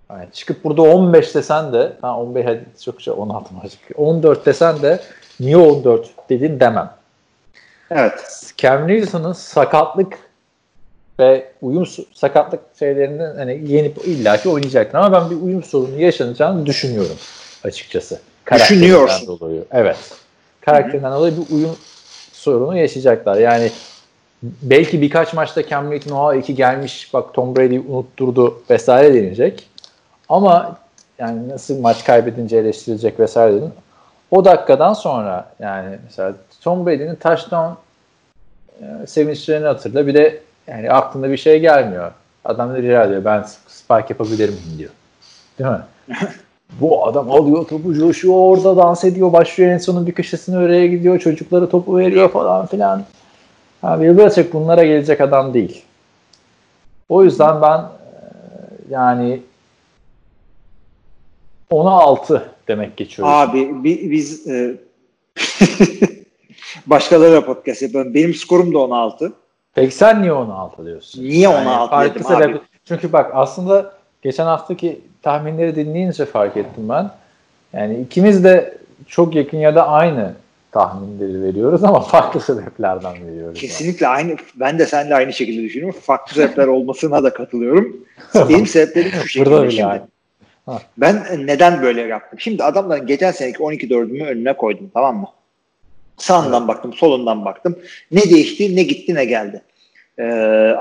yani 0.09 0.27
çıkıp 0.33 0.63
burada 0.63 0.81
15 0.81 1.35
desen 1.35 1.73
de 1.73 1.97
ben 2.03 2.07
15 2.07 2.45
hadi 2.45 2.65
çok 2.83 3.01
şey 3.01 3.13
16 3.17 3.53
maç 3.53 3.77
14 3.95 4.45
desen 4.45 4.81
de 4.81 4.99
niye 5.39 5.57
14 5.57 6.09
dedin 6.29 6.59
demem. 6.59 6.93
Evet. 7.91 8.53
Cam 8.57 8.87
Newton'ın 8.87 9.33
sakatlık 9.33 10.28
ve 11.19 11.45
uyum 11.61 11.87
sakatlık 12.13 12.59
şeylerinden 12.79 13.35
hani 13.35 13.71
yenip 13.71 13.97
illaki 14.07 14.49
oynayacaktır 14.49 14.97
ama 14.97 15.21
ben 15.21 15.29
bir 15.29 15.45
uyum 15.45 15.63
sorunu 15.63 16.01
yaşanacağını 16.01 16.65
düşünüyorum 16.65 17.17
açıkçası. 17.63 18.19
Düşünüyorsun. 18.53 19.27
Dolayı. 19.27 19.63
Evet. 19.71 19.97
Karakterinden 20.61 21.11
dolayı 21.11 21.33
bir 21.37 21.55
uyum 21.55 21.75
sorunu 22.31 22.77
yaşayacaklar. 22.77 23.37
Yani 23.37 23.71
belki 24.43 25.01
birkaç 25.01 25.33
maçta 25.33 25.67
Cam 25.67 25.91
Newton 25.91 26.15
oha 26.15 26.35
iki 26.35 26.55
gelmiş 26.55 27.13
bak 27.13 27.33
Tom 27.33 27.55
Brady 27.55 27.77
unutturdu 27.77 28.61
vesaire 28.69 29.13
denilecek. 29.13 29.69
Ama 30.29 30.77
yani 31.19 31.49
nasıl 31.49 31.79
maç 31.79 32.03
kaybedince 32.03 32.57
eleştirilecek 32.57 33.19
vesaire 33.19 33.55
dedin. 33.55 33.73
O 34.31 34.45
dakikadan 34.45 34.93
sonra 34.93 35.51
yani 35.59 35.97
mesela 36.03 36.33
Tom 36.61 36.85
Brady'nin 36.85 37.15
touchdown 37.15 37.73
e, 38.81 39.07
sevinçlerini 39.07 39.65
hatırla. 39.67 40.07
Bir 40.07 40.13
de 40.13 40.39
yani 40.69 40.91
aklında 40.91 41.31
bir 41.31 41.37
şey 41.37 41.59
gelmiyor. 41.59 42.11
Adam 42.45 42.69
da 42.69 42.77
rica 42.77 43.03
ediyor. 43.03 43.25
Ben 43.25 43.45
spike 43.67 44.05
yapabilirim 44.09 44.55
diyor. 44.77 44.91
Değil 45.59 45.69
mi? 45.69 45.81
Bu 46.79 47.07
adam 47.07 47.31
alıyor 47.31 47.67
topu 47.67 47.93
coşuyor 47.93 48.35
orada 48.35 48.77
dans 48.77 49.03
ediyor. 49.03 49.33
Başlıyor 49.33 49.71
en 49.71 49.77
sonun 49.77 50.07
bir 50.07 50.11
köşesine 50.11 50.57
oraya 50.57 50.87
gidiyor. 50.87 51.19
Çocuklara 51.19 51.69
topu 51.69 51.97
veriyor 51.97 52.29
falan 52.31 52.65
filan. 52.65 53.03
Yani 53.83 54.03
Bill 54.03 54.17
Belichick 54.17 54.53
bunlara 54.53 54.83
gelecek 54.83 55.21
adam 55.21 55.53
değil. 55.53 55.83
O 57.09 57.23
yüzden 57.23 57.61
ben 57.61 57.77
e, 57.79 57.85
yani 58.89 59.41
ona 61.69 61.89
6 61.89 62.49
demek 62.67 62.97
geçiyoruz. 62.97 63.33
Abi 63.35 63.83
bi- 63.83 64.11
biz 64.11 64.47
e, 64.47 64.77
başkalarıyla 66.87 67.45
podcast 67.45 67.81
yapıyorum. 67.81 68.13
Benim 68.13 68.33
skorum 68.33 68.73
da 68.73 68.79
16. 68.79 69.33
Peki 69.79 69.95
sen 69.95 70.21
niye 70.21 70.33
16 70.33 70.85
diyorsun? 70.85 71.23
Niye 71.23 71.49
16 71.49 71.89
farklı 71.89 72.15
dedim 72.15 72.27
sebep- 72.27 72.51
abi? 72.51 72.59
Çünkü 72.85 73.13
bak 73.13 73.31
aslında 73.33 73.93
geçen 74.21 74.45
haftaki 74.45 75.01
tahminleri 75.21 75.75
dinleyince 75.75 76.25
fark 76.25 76.57
ettim 76.57 76.89
ben. 76.89 77.11
Yani 77.73 77.99
ikimiz 77.99 78.43
de 78.43 78.77
çok 79.07 79.35
yakın 79.35 79.57
ya 79.57 79.75
da 79.75 79.87
aynı 79.87 80.33
tahminleri 80.71 81.43
veriyoruz 81.43 81.83
ama 81.83 81.99
farklı 82.11 82.41
sebeplerden 82.41 83.27
veriyoruz. 83.27 83.59
Kesinlikle 83.59 84.07
aynı. 84.07 84.35
Ben 84.55 84.79
de 84.79 84.85
seninle 84.85 85.15
aynı 85.15 85.33
şekilde 85.33 85.63
düşünüyorum. 85.63 85.99
Farklı 86.01 86.33
sebepler 86.33 86.67
olmasına 86.67 87.23
da 87.23 87.33
katılıyorum. 87.33 87.97
Benim 88.35 88.67
sebeplerim 88.67 89.11
şu 89.11 89.27
şekilde. 89.27 89.51
Burada 89.51 89.71
Şimdi. 89.71 90.01
Ha. 90.65 90.81
ben 90.97 91.23
neden 91.45 91.81
böyle 91.81 92.01
yaptım? 92.01 92.39
Şimdi 92.39 92.63
adamların 92.63 93.07
geçen 93.07 93.31
seneki 93.31 93.57
12-4'ümü 93.57 94.25
önüne 94.25 94.53
koydum 94.53 94.91
tamam 94.93 95.17
mı? 95.17 95.27
Sağından 96.17 96.67
baktım, 96.67 96.93
solundan 96.93 97.45
baktım. 97.45 97.79
Ne 98.11 98.21
değişti, 98.21 98.75
ne 98.75 98.83
gitti, 98.83 99.15
ne 99.15 99.25
geldi. 99.25 99.61
Ee, 100.19 100.23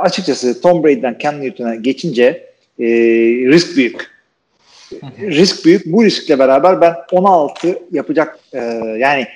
açıkçası 0.00 0.60
Tom 0.60 0.84
Brady'den 0.84 1.16
Cam 1.20 1.40
Newton'a 1.40 1.74
geçince 1.74 2.24
e, 2.78 2.86
risk 3.48 3.76
büyük. 3.76 4.10
risk 5.20 5.64
büyük. 5.64 5.86
Bu 5.86 6.04
riskle 6.04 6.38
beraber 6.38 6.80
ben 6.80 6.94
16 7.12 7.78
yapacak 7.92 8.38
e, 8.52 8.58
yani 8.98 9.26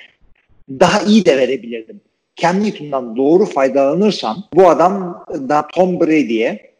daha 0.69 1.01
iyi 1.01 1.25
de 1.25 1.37
verebilirdim. 1.37 2.01
Cam 2.35 2.63
Newton'dan 2.63 3.17
doğru 3.17 3.45
faydalanırsam 3.45 4.43
bu 4.53 4.69
adam 4.69 5.25
da 5.29 5.67
Tom 5.73 5.99
Brady'ye 5.99 6.73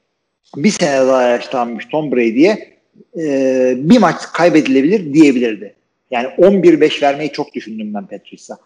bir 0.55 0.71
sene 0.71 1.07
daha 1.07 1.23
yaşlanmış 1.23 1.85
Tom 1.85 2.11
Brady'ye 2.11 2.73
e, 3.17 3.73
bir 3.77 3.97
maç 3.97 4.15
kaybedilebilir 4.33 5.13
diyebilirdi. 5.13 5.73
Yani 6.11 6.27
11-5 6.27 7.01
vermeyi 7.01 7.31
çok 7.31 7.53
düşündüm 7.53 7.93
ben 7.93 8.05
Patrice'a. 8.05 8.57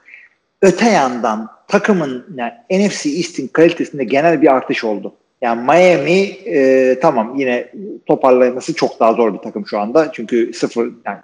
Öte 0.62 0.90
yandan 0.90 1.50
takımın 1.68 2.26
yani 2.36 2.54
NFC 2.72 3.10
East'in 3.10 3.48
kalitesinde 3.48 4.04
genel 4.04 4.42
bir 4.42 4.56
artış 4.56 4.84
oldu. 4.84 5.14
Yani 5.42 5.62
Miami 5.62 6.20
e, 6.46 7.00
tamam 7.02 7.36
yine 7.38 7.72
toparlaması 8.06 8.74
çok 8.74 9.00
daha 9.00 9.14
zor 9.14 9.34
bir 9.34 9.40
takım 9.40 9.68
şu 9.68 9.80
anda. 9.80 10.12
Çünkü 10.14 10.54
sıfır 10.54 10.92
yani 11.06 11.20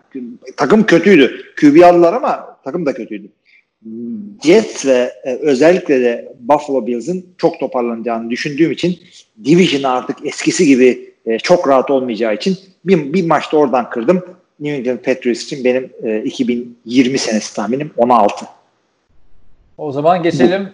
takım 0.58 0.86
kötüydü. 0.86 1.42
QB 1.60 1.84
aldılar 1.84 2.14
ama 2.14 2.58
takım 2.64 2.86
da 2.86 2.94
kötüydü. 2.94 3.28
Jets 4.44 4.86
ve 4.86 5.14
e, 5.24 5.36
özellikle 5.36 6.02
de 6.02 6.34
Buffalo 6.40 6.88
Bills'in 6.88 7.26
çok 7.38 7.60
toparlanacağını 7.60 8.30
düşündüğüm 8.30 8.72
için 8.72 9.00
Division 9.46 9.84
artık 9.84 10.26
eskisi 10.26 10.66
gibi 10.66 11.14
e, 11.26 11.40
çok 11.40 11.68
rahat 11.68 11.92
olmayacağı 11.92 12.36
için 12.36 12.58
bir, 12.86 13.14
bir 13.14 13.28
maçta 13.28 13.58
oradan 13.58 13.90
kırdım. 13.90 14.26
New 14.60 14.78
England 14.78 15.00
Patriots 15.00 15.44
için 15.44 15.64
benim 15.64 15.90
e, 16.04 16.24
2020 16.24 17.18
senesi 17.18 17.56
tahminim 17.56 17.92
16. 17.98 18.46
O 19.78 19.92
zaman 19.92 20.24
geçelim 20.24 20.74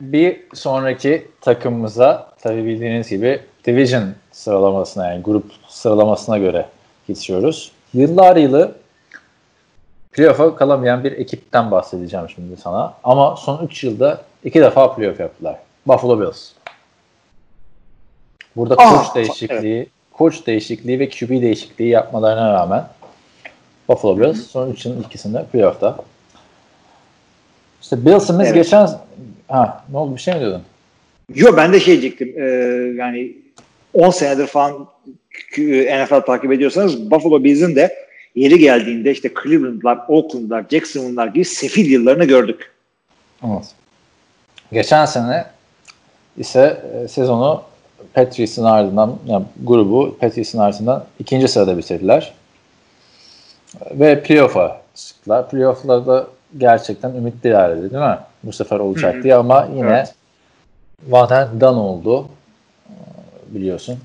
bir 0.00 0.40
sonraki 0.54 1.28
takımımıza. 1.40 2.28
Tabii 2.42 2.64
bildiğiniz 2.64 3.08
gibi 3.08 3.40
Division 3.64 4.04
sıralamasına 4.32 5.10
yani 5.10 5.22
grup 5.22 5.52
sıralamasına 5.68 6.38
göre 6.38 6.66
geçiyoruz. 7.08 7.72
Yıllar 7.94 8.36
yılı 8.36 8.74
playoff'a 10.12 10.56
kalamayan 10.56 11.04
bir 11.04 11.12
ekipten 11.12 11.70
bahsedeceğim 11.70 12.28
şimdi 12.28 12.56
sana. 12.56 12.94
Ama 13.04 13.36
son 13.36 13.66
3 13.66 13.84
yılda 13.84 14.20
iki 14.44 14.60
defa 14.60 14.94
playoff 14.94 15.20
yaptılar. 15.20 15.56
Buffalo 15.86 16.20
Bills. 16.20 16.50
Burada 18.56 18.74
Aa, 18.74 18.96
koç 18.96 19.14
değişikliği, 19.14 19.88
koç 20.12 20.46
değişikliği 20.46 21.00
ve 21.00 21.08
QB 21.08 21.30
değişikliği 21.30 21.88
yapmalarına 21.88 22.52
rağmen 22.52 22.88
Buffalo 23.88 24.20
Bills 24.20 24.46
son 24.46 24.70
3 24.70 24.86
yılın 24.86 25.02
ikisinde 25.02 25.44
playoff'ta. 25.44 25.96
İşte 27.82 28.06
Bills'imiz 28.06 28.46
Evet. 28.46 28.54
geçen 28.54 28.88
ha 29.48 29.84
ne 29.92 29.98
oldu 29.98 30.14
bir 30.14 30.20
şey 30.20 30.34
mi 30.34 30.40
diyordun? 30.40 30.62
Yo 31.34 31.56
ben 31.56 31.72
de 31.72 31.80
şey 31.80 32.02
diyecektim. 32.02 32.34
e, 32.36 32.44
yani 32.96 33.32
10 33.94 34.10
senedir 34.10 34.46
falan 34.46 34.86
NFL 36.04 36.20
takip 36.26 36.52
ediyorsanız 36.52 37.10
Buffalo 37.10 37.44
Bills'in 37.44 37.76
de 37.76 37.94
yeri 38.34 38.58
geldiğinde 38.58 39.10
işte 39.10 39.30
Cleveland'lar, 39.42 39.98
Oakland'lar, 40.08 40.64
Jacksonville'lar 40.70 41.26
gibi 41.26 41.44
sefil 41.44 41.90
yıllarını 41.90 42.24
gördük. 42.24 42.72
Evet. 43.46 43.66
Geçen 44.72 45.04
sene 45.04 45.46
ise 46.38 46.82
e, 47.04 47.08
sezonu 47.08 47.62
Patriots'ın 48.14 48.64
ardından 48.64 49.16
yani 49.26 49.44
grubu 49.64 50.16
Patriots'ın 50.20 50.58
ardından 50.58 51.04
ikinci 51.18 51.48
sırada 51.48 51.78
bitirdiler. 51.78 52.32
Ve 53.90 54.22
playoff'a 54.22 54.82
çıktılar. 54.94 55.50
Playoff'larda 55.50 56.26
gerçekten 56.56 57.10
ümitlilerdi 57.10 57.82
değil 57.82 58.02
mi? 58.02 58.18
Bu 58.42 58.52
sefer 58.52 58.78
olacak 58.78 59.22
diye 59.22 59.34
ama 59.34 59.68
yine 59.74 59.88
Evet. 61.10 61.32
and 61.32 61.60
done 61.60 61.78
oldu. 61.78 62.28
Biliyorsun. 63.48 63.98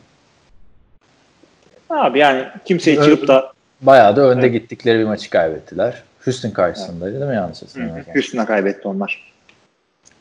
Abi 1.90 2.20
yani 2.20 2.46
kimseyi 2.66 2.98
Evet. 2.98 3.06
çıkıp 3.06 3.28
da 3.28 3.54
Bayağı 3.82 4.16
da 4.16 4.22
önde 4.22 4.48
Evet. 4.48 4.54
gittikleri 4.62 5.00
bir 5.00 5.04
maçı 5.04 5.30
kaybettiler. 5.30 6.04
Houston 6.26 6.50
karşısındaydı 6.50 7.20
değil 7.20 7.30
mi 7.30 7.36
yanlış 7.36 7.62
hatırlamıyorum. 7.62 8.14
üstüne 8.16 8.46
kaybetti 8.46 8.88
onlar. 8.88 9.34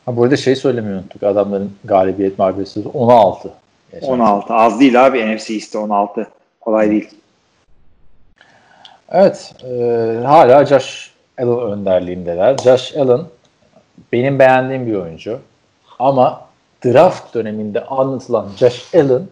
Ha, 0.05 0.17
bu 0.17 0.25
arada 0.25 0.37
şey 0.37 0.57
söylemeyi 0.57 0.95
unuttuk. 0.97 1.23
Adamların 1.23 1.73
galibiyet 1.85 2.39
mağlubiyeti 2.39 2.89
16. 2.89 3.51
Geçen 3.93 4.09
16. 4.09 4.55
Az 4.55 4.81
değil 4.81 5.07
abi 5.07 5.37
NFC 5.37 5.55
East'te 5.55 5.79
16. 5.79 6.27
Kolay 6.61 6.91
değil. 6.91 7.11
Evet. 9.11 9.55
E, 9.65 10.21
hala 10.25 10.65
Josh 10.67 11.12
Allen 11.39 11.73
önderliğindeler. 11.73 12.57
Josh 12.59 12.97
Allen 12.97 13.21
benim 14.13 14.39
beğendiğim 14.39 14.87
bir 14.87 14.95
oyuncu. 14.95 15.39
Ama 15.99 16.45
draft 16.85 17.35
döneminde 17.35 17.85
anlatılan 17.85 18.49
Josh 18.57 18.95
Allen 18.95 19.23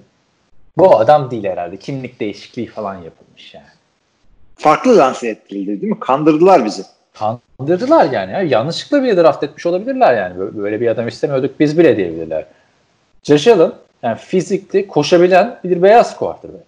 bu 0.79 0.97
adam 0.99 1.31
değil 1.31 1.45
herhalde. 1.45 1.77
Kimlik 1.77 2.21
değişikliği 2.21 2.67
falan 2.67 2.95
yapılmış 2.95 3.55
yani. 3.55 3.67
Farklı 4.57 4.99
lanse 4.99 5.29
ettirildi 5.29 5.81
değil 5.81 5.93
mi? 5.93 6.01
Kandırdılar 6.01 6.65
bizi. 6.65 6.83
Kandırdılar 7.15 8.11
yani. 8.11 8.33
Ya. 8.33 8.43
Yanlışlıkla 8.43 9.05
bir 9.05 9.17
draft 9.17 9.43
etmiş 9.43 9.67
olabilirler 9.67 10.15
yani. 10.17 10.39
Böyle- 10.39 10.59
Böyle 10.59 10.81
bir 10.81 10.89
adam 10.89 11.09
istemiyorduk 11.09 11.61
biz 11.61 11.79
bile 11.79 11.97
diyebilirler. 11.97 12.45
Josh 13.23 13.49
Allen 13.49 13.73
yani 14.03 14.19
fizikli, 14.19 14.89
koşabilen 14.89 15.59
bir 15.65 15.83
beyaz 15.83 16.17
quarterback. 16.17 16.65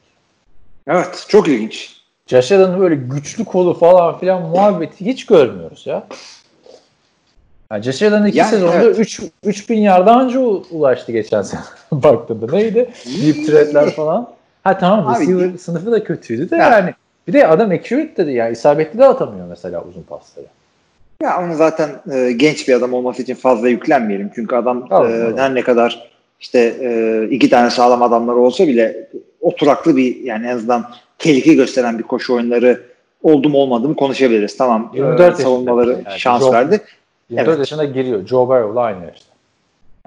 Evet. 0.86 1.24
Çok 1.28 1.48
ilginç. 1.48 2.01
Josh 2.26 2.52
Allen'ın 2.52 2.80
böyle 2.80 2.94
güçlü 2.94 3.44
kolu 3.44 3.74
falan 3.74 4.18
filan 4.18 4.42
muhabbeti 4.42 5.06
hiç 5.06 5.26
görmüyoruz 5.26 5.86
ya. 5.86 6.06
Yani 7.72 7.82
Josh 7.82 8.02
Allen 8.02 8.24
iki 8.26 8.38
Yani 8.38 8.50
sezonda 8.50 8.82
evet. 8.82 8.98
3 8.98 9.20
3000 9.44 9.78
yarda 9.78 10.12
anca 10.12 10.40
ulaştı 10.40 11.12
geçen 11.12 11.42
sene 11.42 11.60
baktığında. 11.92 12.56
Neydi? 12.56 12.90
Deep 13.22 13.46
threatler 13.46 13.90
falan. 13.90 14.28
Ha 14.64 14.78
tamam 14.78 15.08
Abi, 15.08 15.20
receiver 15.20 15.58
sınıfı 15.58 15.92
da 15.92 16.04
kötüydü 16.04 16.50
de 16.50 16.56
Ya. 16.56 16.70
yani. 16.70 16.94
Bir 17.28 17.32
de 17.32 17.46
adam 17.46 17.70
accurate 17.70 18.16
dedi 18.16 18.32
ya. 18.32 18.48
isabetli 18.48 18.98
de 18.98 19.04
atamıyor 19.04 19.46
mesela 19.46 19.84
uzun 19.88 20.02
pasları. 20.02 20.46
Ya 21.22 21.42
onu 21.44 21.54
zaten 21.54 21.90
e, 22.12 22.32
genç 22.32 22.68
bir 22.68 22.74
adam 22.74 22.92
olması 22.94 23.22
için 23.22 23.34
fazla 23.34 23.68
yüklenmeyelim. 23.68 24.30
Çünkü 24.34 24.56
adam 24.56 24.88
Tamam, 24.88 25.10
e, 25.12 25.18
tamam. 25.18 25.36
her 25.38 25.54
ne 25.54 25.62
kadar 25.62 26.10
işte 26.40 26.58
e, 26.80 27.22
iki 27.30 27.50
tane 27.50 27.70
sağlam 27.70 28.02
adamlar 28.02 28.34
olsa 28.34 28.66
bile 28.66 29.08
oturaklı 29.42 29.96
bir 29.96 30.16
yani 30.16 30.46
en 30.46 30.56
azından 30.56 30.90
tehlike 31.18 31.54
gösteren 31.54 31.98
bir 31.98 32.02
koşu 32.02 32.34
oyunları 32.34 32.82
oldu 33.22 33.48
mu 33.48 33.58
olmadı 33.58 33.88
mı 33.88 33.96
konuşabiliriz. 33.96 34.56
Tamam. 34.56 34.90
24 34.94 35.40
e, 35.40 35.42
savunmaları 35.42 35.90
yani. 35.90 36.18
şans 36.18 36.42
Joe- 36.42 36.52
verdi. 36.52 36.80
24 37.30 37.48
Evet. 37.48 37.58
yaşında 37.58 37.84
giriyor. 37.84 38.26
Joe 38.26 38.48
Burrow'la 38.48 38.80
aynı 38.80 39.04
yaşta. 39.04 39.32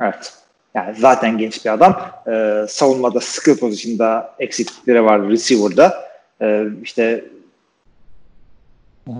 Evet. 0.02 0.34
Yani 0.76 0.96
zaten 1.00 1.38
genç 1.38 1.66
bir 1.66 1.74
adam. 1.74 2.02
Ee, 2.28 2.66
savunmada 2.70 3.20
skill 3.20 3.58
pozisyonda 3.58 4.36
eksiklikleri 4.40 5.06
var 5.06 5.30
receiver'da. 5.30 5.94
Ee, 6.42 6.66
işte 6.84 7.26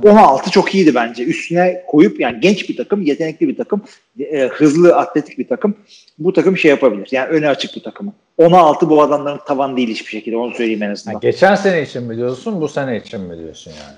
16 0.04 0.52
çok 0.52 0.76
iyiydi 0.76 0.96
bence. 0.96 1.24
Üstüne 1.24 1.84
koyup 1.88 2.20
yani 2.20 2.40
genç 2.40 2.70
bir 2.70 2.78
takım, 2.78 3.02
yetenekli 3.02 3.48
bir 3.48 3.58
takım, 3.58 3.82
e, 4.20 4.48
hızlı, 4.48 4.96
atletik 4.96 5.38
bir 5.38 5.48
takım. 5.48 5.78
Bu 6.20 6.34
takım 6.34 6.58
şey 6.58 6.72
yapabilir. 6.72 7.08
Yani 7.12 7.28
öne 7.28 7.50
açık 7.50 7.76
bir 7.76 7.84
takımı. 7.84 8.14
16 8.38 8.90
bu 8.90 9.02
adamların 9.02 9.40
tavan 9.48 9.78
değil 9.78 9.90
hiçbir 9.90 10.12
şekilde. 10.12 10.38
Onu 10.38 10.54
söyleyeyim 10.54 10.84
en 10.84 10.90
azından. 10.90 11.14
Yani 11.14 11.22
geçen 11.22 11.56
sene 11.56 11.82
için 11.82 12.04
mi 12.04 12.18
diyorsun, 12.18 12.62
bu 12.62 12.68
sene 12.68 12.98
için 12.98 13.22
mi 13.22 13.38
diyorsun 13.38 13.72
yani? 13.72 13.98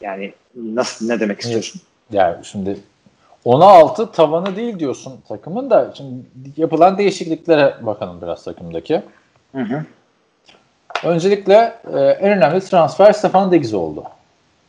Yani 0.00 0.32
nasıl 0.54 1.06
ne 1.06 1.20
demek 1.20 1.40
istiyorsun? 1.40 1.80
Yani 2.12 2.36
şimdi 2.44 2.76
16 3.44 4.12
tavanı 4.12 4.56
değil 4.56 4.78
diyorsun 4.78 5.20
takımın 5.28 5.70
da 5.70 5.92
şimdi 5.96 6.24
yapılan 6.56 6.98
değişikliklere 6.98 7.74
bakalım 7.80 8.22
biraz 8.22 8.44
takımdaki. 8.44 9.02
Hı 9.52 9.62
hı. 9.62 9.84
Öncelikle 11.04 11.74
e, 11.94 11.98
en 11.98 12.38
önemli 12.38 12.60
transfer 12.60 13.12
Stefan 13.12 13.52
Diggs 13.52 13.74
oldu. 13.74 14.04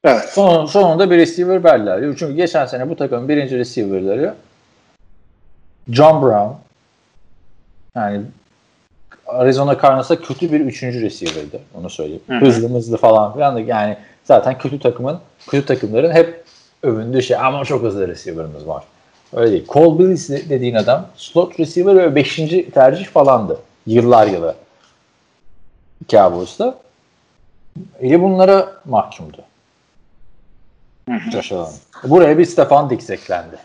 Evet. 0.04 0.30
Son, 0.30 0.66
sonunda 0.66 1.12
bir 1.12 1.18
receiver 1.18 1.64
verdiler. 1.64 2.16
Çünkü 2.20 2.34
geçen 2.34 2.66
sene 2.66 2.90
bu 2.90 2.96
takımın 2.96 3.30
birinci 3.30 3.58
receiver'ları 3.58 4.36
John 5.90 6.22
Brown 6.22 6.54
yani 7.96 8.22
Arizona 9.28 9.82
Cardinals'a 9.82 10.22
kötü 10.22 10.52
bir 10.52 10.60
üçüncü 10.60 11.02
receiver'dı. 11.02 11.60
Onu 11.80 11.90
söyleyeyim. 11.90 12.22
Hı 12.28 12.34
hı. 12.34 12.40
Hızlı 12.40 12.70
hızlı 12.70 12.98
falan 12.98 13.34
filan 13.34 13.56
da 13.56 13.60
yani 13.60 13.98
zaten 14.24 14.58
kötü 14.58 14.80
takımın 14.80 15.20
kötü 15.48 15.66
takımların 15.66 16.12
hep 16.12 16.44
övündüğü 16.84 17.22
şey 17.22 17.38
ama 17.38 17.66
çok 17.66 17.84
hızlı 17.84 18.08
receiver'ımız 18.08 18.68
var. 18.68 18.84
Öyle 19.34 19.52
değil. 19.52 19.66
Cole 19.68 20.00
Billis 20.00 20.30
dediğin 20.30 20.76
adam 20.76 21.08
slot 21.16 21.60
receiver 21.60 21.96
ve 21.96 22.16
5. 22.16 22.36
tercih 22.74 23.06
falandı. 23.06 23.60
Yıllar 23.88 24.28
yılı. 24.28 24.56
Cowboys'ta. 26.10 26.78
Eli 28.00 28.22
bunlara 28.22 28.72
mahkumdu. 28.86 29.38
Josh 31.32 31.52
Allen. 31.52 31.74
Buraya 32.04 32.38
bir 32.38 32.46
Stefan 32.46 32.90
Diggs 32.90 33.10
eklendi. 33.10 33.56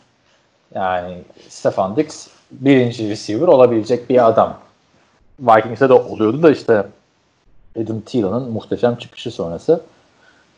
Yani 0.74 1.18
Stefan 1.48 1.96
Diggs 1.96 2.28
birinci 2.50 3.10
receiver 3.10 3.46
olabilecek 3.46 4.10
bir 4.10 4.28
adam. 4.28 4.58
Vikings'e 5.40 5.88
de 5.88 5.92
oluyordu 5.92 6.42
da 6.42 6.50
işte 6.50 6.86
Adam 7.82 8.00
Thielen'ın 8.00 8.50
muhteşem 8.50 8.96
çıkışı 8.96 9.30
sonrası 9.30 9.80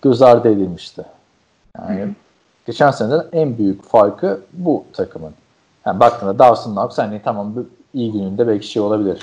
göz 0.03 0.23
ardı 0.23 0.49
edilmişti. 0.49 1.05
Yani 1.79 2.01
Hı 2.01 2.05
hı. 2.05 2.09
geçen 2.67 2.91
seneden 2.91 3.25
en 3.33 3.59
büyük 3.59 3.85
farkı 3.85 4.41
bu 4.53 4.85
takımın. 4.93 5.33
Yani 5.87 6.01
baktığında 6.01 6.39
Dawson 6.39 6.73
Knox 6.73 6.99
hani 6.99 7.21
tamam 7.25 7.55
iyi 7.95 8.13
gününde 8.13 8.49
belki 8.49 8.67
şey 8.67 8.83
olabilir. 8.83 9.23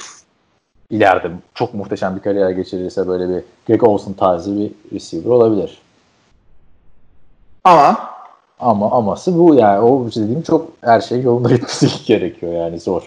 İleride 0.90 1.32
çok 1.54 1.74
muhteşem 1.74 2.16
bir 2.16 2.22
kariyer 2.22 2.50
geçirirse 2.50 3.08
böyle 3.08 3.30
bir 3.30 3.44
Greg 3.68 3.84
Olsen 3.84 4.14
tarzı 4.14 4.60
bir 4.60 4.72
receiver 4.92 5.30
olabilir. 5.30 5.82
Ama 7.66 8.16
Ama 8.60 8.92
aması 8.92 9.40
bu 9.40 9.56
yani 9.56 9.80
o 9.80 10.08
dediğim 10.16 10.42
çok 10.42 10.72
her 10.82 11.02
şey 11.02 11.22
yolunda 11.22 11.50
gitmesi 11.54 11.88
gerekiyor 12.06 12.54
yani 12.54 12.80
zor. 12.80 13.02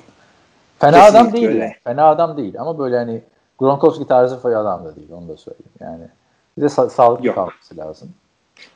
Fena 0.78 0.92
Kesinlikle 0.92 1.18
adam 1.18 1.32
değil. 1.32 1.48
öyle. 1.48 1.76
Fena 1.84 2.04
adam 2.08 2.36
değil 2.36 2.54
ama 2.60 2.78
böyle 2.78 2.96
hani 2.96 3.20
Gronkowski 3.58 4.06
tarzı 4.06 4.38
bir 4.44 4.54
adam 4.54 4.84
da 4.84 4.96
değil 4.96 5.08
onu 5.12 5.28
da 5.28 5.36
söyleyeyim 5.36 5.72
yani. 5.80 6.04
Bir 6.56 6.62
de 6.62 6.66
sa- 6.66 6.90
sağlıklı 6.90 7.26
Yok. 7.26 7.34
kalması 7.34 7.76
lazım. 7.76 8.08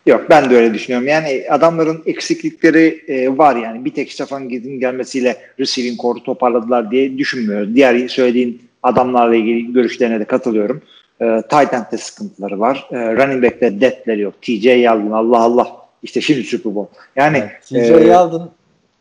Yok 0.06 0.26
ben 0.30 0.50
de 0.50 0.56
öyle 0.56 0.74
düşünüyorum. 0.74 1.08
Yani 1.08 1.44
adamların 1.50 2.02
eksiklikleri 2.06 3.04
e, 3.08 3.38
var 3.38 3.56
yani. 3.56 3.84
Bir 3.84 3.94
tek 3.94 4.12
Stefan 4.12 4.50
Diggs'in 4.50 4.80
gelmesiyle 4.80 5.36
receiving 5.60 6.00
core'u 6.00 6.22
toparladılar 6.22 6.90
diye 6.90 7.18
düşünmüyoruz. 7.18 7.74
Diğer 7.74 8.08
söylediğin 8.08 8.62
adamlarla 8.82 9.34
ilgili 9.36 9.72
görüşlerine 9.72 10.20
de 10.20 10.24
katılıyorum. 10.24 10.82
E, 11.22 11.42
tight 11.50 11.74
end'de 11.74 11.98
sıkıntıları 11.98 12.60
var. 12.60 12.88
E, 12.90 13.16
running 13.16 13.44
back'te 13.44 13.80
depth'leri 13.80 14.20
yok. 14.20 14.42
TJ 14.42 14.66
Yeldon 14.66 15.10
Allah 15.10 15.38
Allah. 15.38 15.66
İşte 16.02 16.20
şimdi 16.20 16.44
Super 16.44 16.74
Bowl. 16.74 16.94
Yani 17.16 17.38
Yani 17.70 17.84
TJ 17.84 17.90
e, 17.90 17.94
Yeldon 17.94 18.50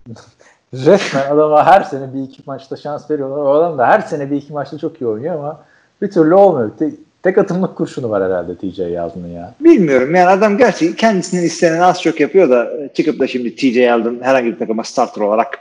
resmen 0.73 1.31
adama 1.31 1.65
her 1.65 1.81
sene 1.81 2.13
bir 2.13 2.23
iki 2.23 2.41
maçta 2.45 2.75
şans 2.75 3.11
veriyorlar. 3.11 3.37
O 3.37 3.49
adam 3.49 3.77
da 3.77 3.87
her 3.87 3.99
sene 3.99 4.31
bir 4.31 4.35
iki 4.35 4.53
maçta 4.53 4.77
çok 4.77 5.01
iyi 5.01 5.07
oynuyor 5.07 5.35
ama 5.35 5.63
bir 6.01 6.11
türlü 6.11 6.33
olmuyor. 6.33 6.71
Tek, 6.79 6.93
tek 7.23 7.37
atımlık 7.37 7.75
kurşunu 7.75 8.09
var 8.09 8.23
herhalde 8.23 8.55
TJ 8.55 8.79
Yeldon'un 8.79 9.27
ya. 9.27 9.53
bilmiyorum 9.59 10.15
yani 10.15 10.29
adam 10.29 10.57
gerçi 10.57 10.95
kendisinden 10.95 11.43
istenen 11.43 11.79
az 11.79 12.01
çok 12.01 12.19
yapıyor 12.19 12.49
da 12.49 12.77
e, 12.77 12.89
çıkıp 12.93 13.19
da 13.19 13.27
şimdi 13.27 13.55
TJ 13.55 13.77
Yeldon 13.77 14.19
herhangi 14.21 14.53
bir 14.53 14.59
takıma 14.59 14.83
starter 14.83 15.21
olarak 15.21 15.59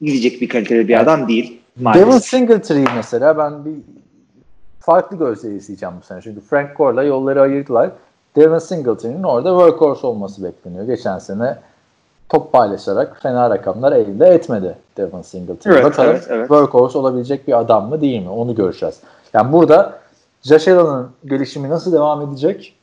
gidecek 0.00 0.40
bir 0.40 0.48
kaliteli 0.48 0.88
bir 0.88 1.00
adam 1.00 1.28
değil. 1.28 1.60
Devin 1.76 1.84
Maalesef. 1.84 2.24
Singletary 2.24 2.84
mesela 2.96 3.38
ben 3.38 3.64
bir 3.64 3.72
farklı 4.88 5.16
gözle 5.16 5.54
izleyeceğim 5.54 5.94
bu 6.02 6.06
sene. 6.06 6.20
Çünkü 6.22 6.40
Frank 6.40 6.76
Gore'la 6.76 7.02
yolları 7.02 7.42
ayırdılar. 7.42 7.90
Devin 8.36 8.58
Singletary'nin 8.58 9.22
orada 9.22 9.48
workhorse 9.48 10.06
olması 10.06 10.44
bekleniyor. 10.44 10.84
Geçen 10.84 11.18
sene 11.18 11.58
top 12.28 12.52
paylaşarak 12.52 13.22
fena 13.22 13.50
rakamlar 13.50 13.92
elde 13.92 14.26
etmedi 14.26 14.78
Devin 14.96 15.22
Singletary. 15.22 15.74
Evet, 15.74 15.84
Bakalım 15.84 16.10
evet, 16.10 16.26
evet. 16.28 16.48
workhorse 16.48 16.98
olabilecek 16.98 17.48
bir 17.48 17.58
adam 17.58 17.88
mı 17.88 18.00
değil 18.00 18.22
mi? 18.22 18.30
Onu 18.30 18.54
göreceğiz. 18.54 19.00
Yani 19.34 19.52
burada 19.52 19.98
Josh 20.42 20.68
Allen'ın 20.68 21.10
gelişimi 21.26 21.68
nasıl 21.68 21.92
devam 21.92 22.22
edecek? 22.22 22.74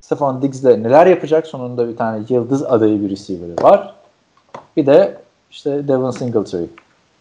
Stefan 0.00 0.42
Diggs 0.42 0.64
de 0.64 0.82
neler 0.82 1.06
yapacak? 1.06 1.46
Sonunda 1.46 1.88
bir 1.88 1.96
tane 1.96 2.24
yıldız 2.28 2.62
adayı 2.62 3.02
bir 3.02 3.10
receiver'ı 3.10 3.62
var. 3.62 3.94
Bir 4.76 4.86
de 4.86 5.20
işte 5.50 5.88
Devin 5.88 6.10
Singletary. 6.10 6.66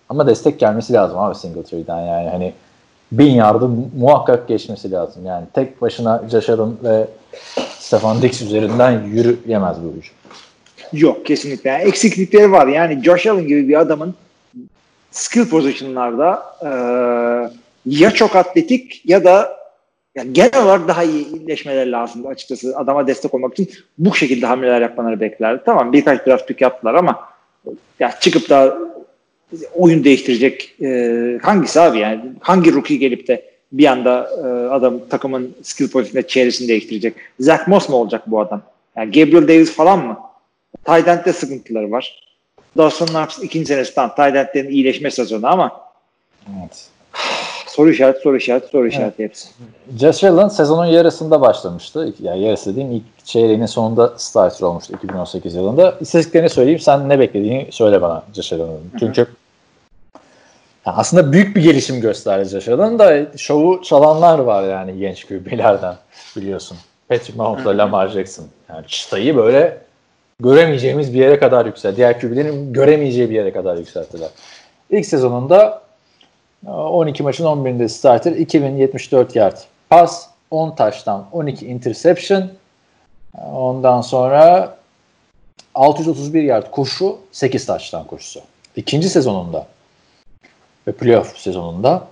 Ama 0.09 0.27
destek 0.27 0.59
gelmesi 0.59 0.93
lazım 0.93 1.19
abi 1.19 1.35
Singletary'den 1.35 1.99
yani 1.99 2.29
hani 2.29 2.53
bin 3.17 3.31
yardı 3.31 3.69
muhakkak 3.97 4.47
geçmesi 4.47 4.91
lazım. 4.91 5.25
Yani 5.25 5.45
tek 5.53 5.81
başına 5.81 6.23
Allen 6.49 6.77
ve 6.83 7.07
Stefan 7.79 8.21
Diggs 8.21 8.41
üzerinden 8.41 9.03
yürüyemez 9.03 9.77
bu 9.83 9.97
hücum. 9.97 10.15
Yok 10.93 11.25
kesinlikle. 11.25 11.69
Yani 11.69 11.83
eksiklikleri 11.83 12.51
var. 12.51 12.67
Yani 12.67 13.03
Josh 13.03 13.27
Allen 13.27 13.47
gibi 13.47 13.67
bir 13.67 13.79
adamın 13.79 14.15
skill 15.11 15.49
position'larda 15.49 16.43
e, 16.61 16.69
ya 17.85 18.11
çok 18.11 18.35
atletik 18.35 19.01
ya 19.05 19.23
da 19.23 19.57
yani 20.15 20.33
genel 20.33 20.63
olarak 20.63 20.87
daha 20.87 21.03
iyi 21.03 21.27
iyileşmeleri 21.27 21.91
lazım 21.91 22.27
açıkçası. 22.27 22.77
Adama 22.77 23.07
destek 23.07 23.33
olmak 23.33 23.53
için 23.53 23.69
bu 23.97 24.15
şekilde 24.15 24.45
hamleler 24.45 24.81
yapmaları 24.81 25.19
beklerdi. 25.19 25.61
Tamam 25.65 25.93
birkaç 25.93 26.27
draft 26.27 26.47
pick 26.47 26.61
yaptılar 26.61 26.93
ama 26.93 27.19
ya 27.99 28.11
çıkıp 28.19 28.49
da 28.49 28.77
oyun 29.75 30.03
değiştirecek 30.03 30.75
e, 30.81 31.39
hangisi 31.41 31.81
abi 31.81 31.99
yani 31.99 32.21
hangi 32.39 32.73
rookie 32.73 32.97
gelip 32.97 33.27
de 33.27 33.53
bir 33.71 33.85
anda 33.85 34.29
e, 34.37 34.73
adam 34.73 34.99
takımın 35.09 35.55
skill 35.63 35.89
pozisyonunda 35.89 36.27
çevresini 36.27 36.67
değiştirecek. 36.67 37.15
Zach 37.39 37.67
Moss 37.67 37.89
mu 37.89 37.95
olacak 37.95 38.23
bu 38.27 38.39
adam? 38.39 38.61
Yani 38.95 39.11
Gabriel 39.11 39.47
Davis 39.47 39.71
falan 39.71 40.05
mı? 40.05 40.17
Tight 40.85 41.07
end'de 41.07 41.33
sıkıntıları 41.33 41.91
var. 41.91 42.23
Dawson 42.77 43.05
Knox 43.05 43.43
ikinci 43.43 43.65
senesi 43.65 43.95
tam 43.95 44.13
end'lerin 44.17 44.69
iyileşme 44.69 45.11
sezonu 45.11 45.47
ama 45.47 45.81
Evet. 46.59 46.87
soru 47.67 47.91
işareti 47.91 48.19
soru 48.19 48.37
işareti 48.37 48.67
soru 48.67 48.87
işareti 48.87 49.23
hepsi. 49.23 49.49
Josh 49.99 50.23
Allen 50.23 50.47
sezonun 50.47 50.85
yarısında 50.85 51.41
başlamıştı. 51.41 52.13
Yani 52.19 52.41
yarısı 52.43 52.75
diyeyim 52.75 52.95
ilk 52.95 53.25
çeyreğinin 53.25 53.65
sonunda 53.65 54.13
starter 54.17 54.65
olmuştu 54.65 54.93
2018 54.93 55.55
yılında. 55.55 55.97
İstatistiklerini 56.01 56.49
söyleyeyim 56.49 56.79
sen 56.79 57.09
ne 57.09 57.19
beklediğini 57.19 57.67
söyle 57.71 58.01
bana 58.01 58.23
Josh 58.35 58.53
Allen'ın. 58.53 58.79
Çünkü 58.99 59.27
ya 60.85 60.93
aslında 60.93 61.33
büyük 61.33 61.55
bir 61.55 61.63
gelişim 61.63 62.01
gösterdi 62.01 62.49
Josh 62.49 62.67
Allen 62.67 62.99
da 62.99 63.37
şovu 63.37 63.81
çalanlar 63.83 64.39
var 64.39 64.63
yani 64.63 64.97
genç 64.97 65.27
QB'lerden 65.27 65.95
biliyorsun. 66.35 66.77
Patrick 67.09 67.37
Mahomes'la 67.37 67.77
Lamar 67.77 68.07
Jackson. 68.07 68.45
Yani 68.69 68.87
çıtayı 68.87 69.35
böyle 69.35 69.77
göremeyeceğimiz 70.39 71.13
bir 71.13 71.19
yere 71.19 71.39
kadar 71.39 71.65
yükseltti. 71.65 71.97
Diğer 71.97 72.19
QB'lerin 72.19 72.73
göremeyeceği 72.73 73.29
bir 73.29 73.35
yere 73.35 73.53
kadar 73.53 73.77
yükselttiler. 73.77 74.29
İlk 74.89 75.05
sezonunda 75.05 75.81
12 76.67 77.23
maçın 77.23 77.45
11'inde 77.45 77.89
starter 77.89 78.31
2074 78.31 79.35
yard 79.35 79.57
pas 79.89 80.27
10 80.51 80.75
taştan 80.75 81.25
12 81.31 81.67
interception 81.67 82.49
ondan 83.53 84.01
sonra 84.01 84.75
631 85.75 86.43
yard 86.43 86.71
koşu 86.71 87.17
8 87.31 87.65
taştan 87.65 88.07
koşusu. 88.07 88.41
İkinci 88.75 89.09
sezonunda 89.09 89.67
ve 90.87 90.91
playoff 90.91 91.37
sezonunda 91.37 92.07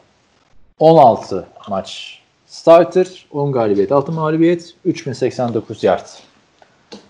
16 0.79 1.47
maç 1.69 2.19
starter 2.47 3.25
10 3.31 3.51
galibiyet 3.51 3.91
6 3.91 4.11
mağlubiyet 4.11 4.73
3089 4.85 5.83
yard 5.83 6.07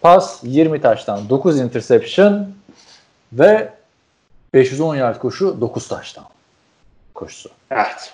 pas 0.01 0.39
20 0.43 0.81
taştan 0.81 1.29
9 1.29 1.59
interception 1.59 2.47
ve 3.33 3.73
510 4.53 4.95
yard 4.95 5.19
koşu 5.19 5.61
9 5.61 5.87
taştan 5.87 6.25
koşusu. 7.13 7.49
Evet. 7.71 8.13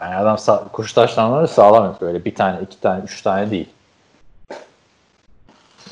Yani 0.00 0.14
adam 0.14 0.38
sağ, 0.38 0.68
koşu 0.72 0.94
taştanları 0.94 1.48
sağlam 1.48 1.84
yapıyor. 1.84 2.12
Öyle 2.12 2.24
bir 2.24 2.34
tane, 2.34 2.60
iki 2.62 2.80
tane, 2.80 3.04
üç 3.04 3.22
tane 3.22 3.50
değil. 3.50 3.68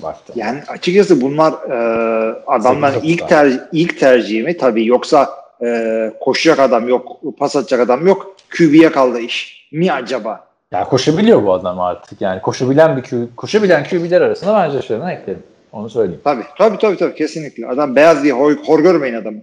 Baktı. 0.02 0.32
Yani 0.36 0.62
açıkçası 0.68 1.20
bunlar 1.20 1.52
e, 1.52 2.42
adamların 2.46 2.94
Sekiz 2.94 3.10
ilk 3.10 3.28
tercih 3.28 3.58
ilk 3.72 4.00
tercihi 4.00 4.42
mi? 4.42 4.56
Tabii 4.56 4.86
yoksa 4.86 5.43
e, 5.62 6.12
koşacak 6.20 6.58
adam 6.58 6.88
yok, 6.88 7.20
pas 7.38 7.56
atacak 7.56 7.80
adam 7.80 8.06
yok. 8.06 8.36
QB'ye 8.58 8.92
kaldı 8.92 9.18
iş. 9.20 9.68
Mi 9.72 9.92
acaba? 9.92 10.46
Ya 10.72 10.84
koşabiliyor 10.84 11.42
bu 11.44 11.52
adam 11.52 11.80
artık 11.80 12.20
yani. 12.20 12.42
Koşabilen 12.42 12.96
bir 12.96 13.02
Q, 13.02 13.28
koşabilen 13.36 13.84
QB'ler 13.84 14.20
arasında 14.20 14.54
bence 14.54 14.76
Josh'larını 14.76 15.12
ekledim. 15.12 15.42
Onu 15.72 15.90
söyleyeyim. 15.90 16.20
Tabii 16.24 16.44
tabii 16.58 16.78
tabii, 16.78 16.96
tabii 16.96 17.14
kesinlikle. 17.14 17.66
Adam 17.66 17.96
beyaz 17.96 18.22
diye 18.22 18.32
hor, 18.32 18.52
hor 18.66 18.80
görmeyin 18.80 19.14
adamı. 19.14 19.38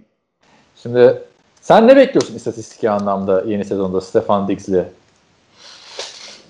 Şimdi 0.82 1.18
sen 1.60 1.88
ne 1.88 1.96
bekliyorsun 1.96 2.34
istatistiki 2.36 2.90
anlamda 2.90 3.44
yeni 3.46 3.64
sezonda 3.64 4.00
Stefan 4.00 4.48
Diggs'li? 4.48 4.84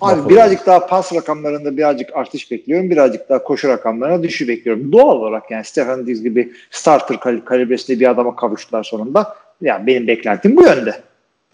Abi 0.01 0.29
birazcık 0.29 0.67
daha 0.67 0.87
pas 0.87 1.15
rakamlarında 1.15 1.77
birazcık 1.77 2.17
artış 2.17 2.51
bekliyorum. 2.51 2.91
Birazcık 2.91 3.29
daha 3.29 3.43
koşu 3.43 3.69
rakamlarına 3.69 4.23
düşüş 4.23 4.49
bekliyorum. 4.49 4.93
Doğal 4.93 5.17
olarak 5.17 5.51
yani 5.51 5.65
Stefan 5.65 6.07
Diggs 6.07 6.23
gibi 6.23 6.53
starter 6.71 7.21
kal- 7.21 7.41
kalibresinde 7.45 8.01
bir 8.01 8.11
adama 8.11 8.37
kavuştular 8.37 8.85
sonunda. 8.85 9.37
Yani 9.63 9.87
benim 9.87 10.07
beklentim 10.07 10.57
bu 10.57 10.63
yönde. 10.63 11.01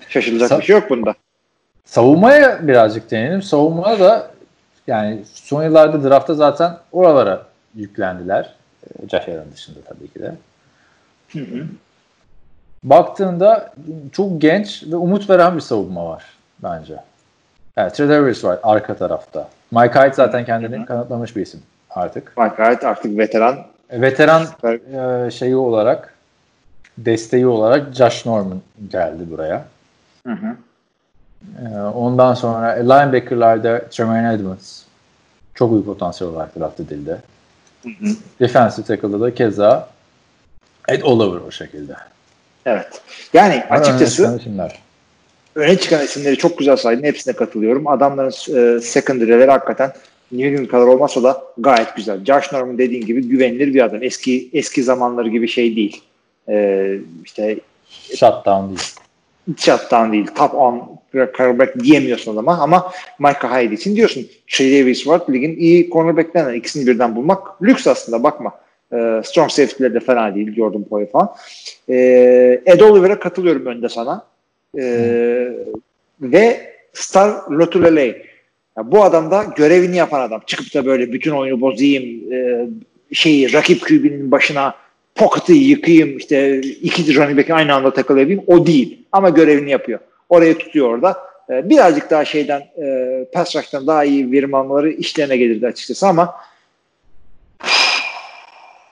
Şaşılacak 0.09 0.51
Sa- 0.51 0.59
bir 0.59 0.65
şey 0.65 0.77
yok 0.77 0.91
bunda. 0.91 1.15
Savunmaya 1.85 2.69
birazcık 2.69 3.11
değinelim. 3.11 3.43
Savunmaya 3.43 4.01
da 4.01 4.31
yani 4.87 5.21
son 5.35 5.63
yıllarda 5.65 6.11
draftta 6.11 6.35
zaten 6.35 6.77
oralara 6.93 7.43
yüklendiler. 7.75 8.55
E, 8.87 9.09
Josh 9.09 9.29
Allen 9.29 9.53
dışında 9.55 9.79
tabii 9.89 10.09
ki 10.09 10.21
de. 10.21 10.35
Hı 11.33 11.39
hı. 11.39 11.67
Baktığında 12.85 13.73
çok 14.13 14.41
genç 14.41 14.85
ve 14.87 14.97
umut 14.97 15.31
veren 15.31 15.57
bir 15.57 15.61
savunma 15.61 16.07
var 16.07 16.25
bence. 16.63 16.95
Evet, 17.77 17.95
Tredavious 17.95 18.45
var 18.45 18.59
arka 18.63 18.97
tarafta. 18.97 19.49
Mike 19.71 20.01
Hyde 20.01 20.13
zaten 20.15 20.45
kendini 20.45 20.87
kanıtlamış 20.87 21.37
bir 21.37 21.43
isim 21.43 21.63
artık. 21.91 22.37
Mike 22.39 22.57
White 22.57 22.89
artık 22.89 23.19
veteran. 23.19 23.59
E, 23.91 24.01
Veteran 24.03 24.43
e, 25.27 25.31
şeyi 25.31 25.57
olarak 25.57 26.15
desteği 27.05 27.47
olarak 27.47 27.95
Josh 27.95 28.27
Norman 28.27 28.61
geldi 28.91 29.31
buraya. 29.31 29.65
Hı 30.27 30.33
hı. 30.33 30.57
E, 31.65 31.81
ondan 31.81 32.35
sonra 32.35 32.77
e, 32.77 32.85
linebacker'larda 32.85 33.89
Tremaine 33.89 34.35
Edmonds 34.35 34.83
çok 35.55 35.73
büyük 35.73 35.87
potansiyel 35.87 36.33
olarak 36.33 36.59
draft 36.59 36.81
edildi. 36.81 37.19
Hı 37.83 37.89
hı. 37.89 38.07
Defensive 38.41 38.87
tackle'da 38.87 39.21
da 39.21 39.35
keza 39.35 39.89
Ed 40.89 41.03
Oliver 41.03 41.41
o 41.49 41.51
şekilde. 41.51 41.97
Evet. 42.67 43.03
Yani 43.33 43.65
açıkçası 43.71 44.25
önemli 44.25 44.41
isimler. 44.41 44.79
öne 45.55 45.77
çıkan 45.79 46.05
isimleri 46.05 46.37
çok 46.37 46.59
güzel 46.59 46.77
saydın. 46.77 47.03
Hepsine 47.03 47.35
katılıyorum. 47.35 47.87
Adamların 47.87 48.29
e, 48.77 48.81
secondary'leri 48.81 49.51
hakikaten 49.51 49.93
New 50.33 50.49
England 50.49 50.69
kadar 50.69 50.87
olmasa 50.87 51.23
da 51.23 51.43
gayet 51.59 51.97
güzel. 51.97 52.25
Josh 52.25 52.53
Norman 52.53 52.79
dediğin 52.79 53.07
gibi 53.07 53.29
güvenilir 53.29 53.75
bir 53.75 53.85
adam. 53.85 54.03
Eski 54.03 54.51
eski 54.53 54.83
zamanları 54.83 55.29
gibi 55.29 55.49
şey 55.49 55.77
değil. 55.77 56.03
E, 56.49 56.95
işte 57.25 57.59
Shutdown 58.17 58.69
değil. 58.69 58.81
shutdown 59.57 60.13
değil. 60.13 60.27
Top 60.37 60.55
10 60.55 60.99
quarterback 61.13 61.81
diyemiyorsun 61.81 62.35
adama 62.35 62.59
ama 62.59 62.93
Micah 63.19 63.63
Hyde 63.63 63.75
için 63.75 63.97
diyorsun. 63.97 64.27
Trey 64.49 64.83
Davis 64.83 65.07
var. 65.07 65.21
Ligin 65.31 65.57
iyi 65.57 65.91
cornerback'lerinden 65.91 66.55
ikisini 66.55 66.87
birden 66.87 67.17
bulmak 67.17 67.63
lüks 67.63 67.87
aslında 67.87 68.23
bakma. 68.23 68.53
E, 68.93 68.97
strong 69.25 69.51
safety'leri 69.51 69.95
de 69.95 70.01
fena 70.01 70.35
değil. 70.35 70.55
Jordan 70.57 70.85
Poyer 70.85 71.11
falan. 71.11 71.35
E, 71.89 71.95
Ed 72.67 72.81
Oliver'a 72.81 73.19
katılıyorum 73.19 73.67
önde 73.67 73.89
sana. 73.89 74.27
E, 74.79 74.85
ve 76.21 76.75
Star 76.93 77.51
Lotulelei. 77.51 78.29
Ya 78.77 78.93
bu 78.93 79.05
adam 79.05 79.31
da 79.31 79.45
görevini 79.57 79.97
yapan 79.97 80.21
adam. 80.21 80.41
Çıkıp 80.47 80.75
da 80.75 80.87
böyle 80.87 81.13
bütün 81.13 81.33
oyunu 81.33 81.61
bozayım, 81.61 82.33
e, 82.33 82.67
şeyi 83.13 83.53
rakip 83.53 83.81
QB'nin 83.87 84.31
başına 84.31 84.75
pocket'ı 85.19 85.53
yıkayım, 85.53 86.17
işte 86.19 86.61
iki 86.61 87.17
running 87.17 87.39
back'i 87.39 87.55
aynı 87.55 87.75
anda 87.75 87.93
tackle 87.95 88.21
edeyim. 88.21 88.43
O 88.47 88.67
değil. 88.67 88.99
Ama 89.13 89.29
görevini 89.29 89.71
yapıyor. 89.71 89.99
Oraya 90.29 90.59
tutuyor 90.59 90.89
orada. 90.89 91.17
E, 91.51 91.71
birazcık 91.71 92.11
daha 92.11 92.25
şeyden 92.25 92.61
e, 92.61 93.25
pass 93.33 93.57
rush'tan 93.57 93.87
daha 93.87 94.05
iyi 94.05 94.33
verim 94.33 94.55
almaları 94.55 94.91
işlerine 94.91 95.37
gelirdi 95.37 95.67
açıkçası 95.67 96.07
ama 96.09 96.35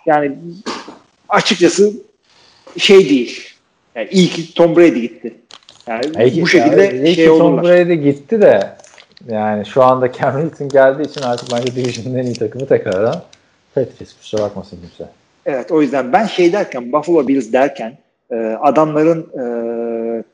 yani 0.06 0.36
açıkçası 1.28 1.92
şey 2.78 3.08
değil. 3.08 3.48
Yani 3.94 4.08
iyi 4.10 4.28
ki 4.28 4.54
Tom 4.54 4.76
Brady 4.76 5.00
gitti. 5.00 5.34
Yani 5.86 6.30
İyi 6.30 6.42
bu 6.42 6.46
ki- 6.46 6.50
şekilde 6.50 6.82
ya, 6.82 6.92
iyi 6.92 7.14
şey 7.14 7.24
ki 7.24 7.38
Tom. 7.38 7.62
Brady 7.62 7.94
gitti 7.94 8.40
de 8.40 8.76
yani 9.28 9.66
şu 9.66 9.82
anda 9.82 10.12
Cam 10.12 10.40
Newton 10.40 10.68
geldiği 10.68 11.02
için 11.02 11.22
artık 11.22 11.48
bence 11.52 11.76
Division'ın 11.76 12.18
en 12.18 12.26
iyi 12.26 12.34
takımı 12.34 12.66
tekrardan 12.66 13.22
Patriots. 13.74 14.16
Kusura 14.18 14.42
bakmasın 14.42 14.78
kimse. 14.80 15.10
Evet 15.46 15.72
o 15.72 15.82
yüzden 15.82 16.12
ben 16.12 16.26
şey 16.26 16.52
derken 16.52 16.92
Buffalo 16.92 17.28
Bills 17.28 17.52
derken 17.52 17.98
e, 18.30 18.36
adamların 18.60 19.20
e, 19.20 19.44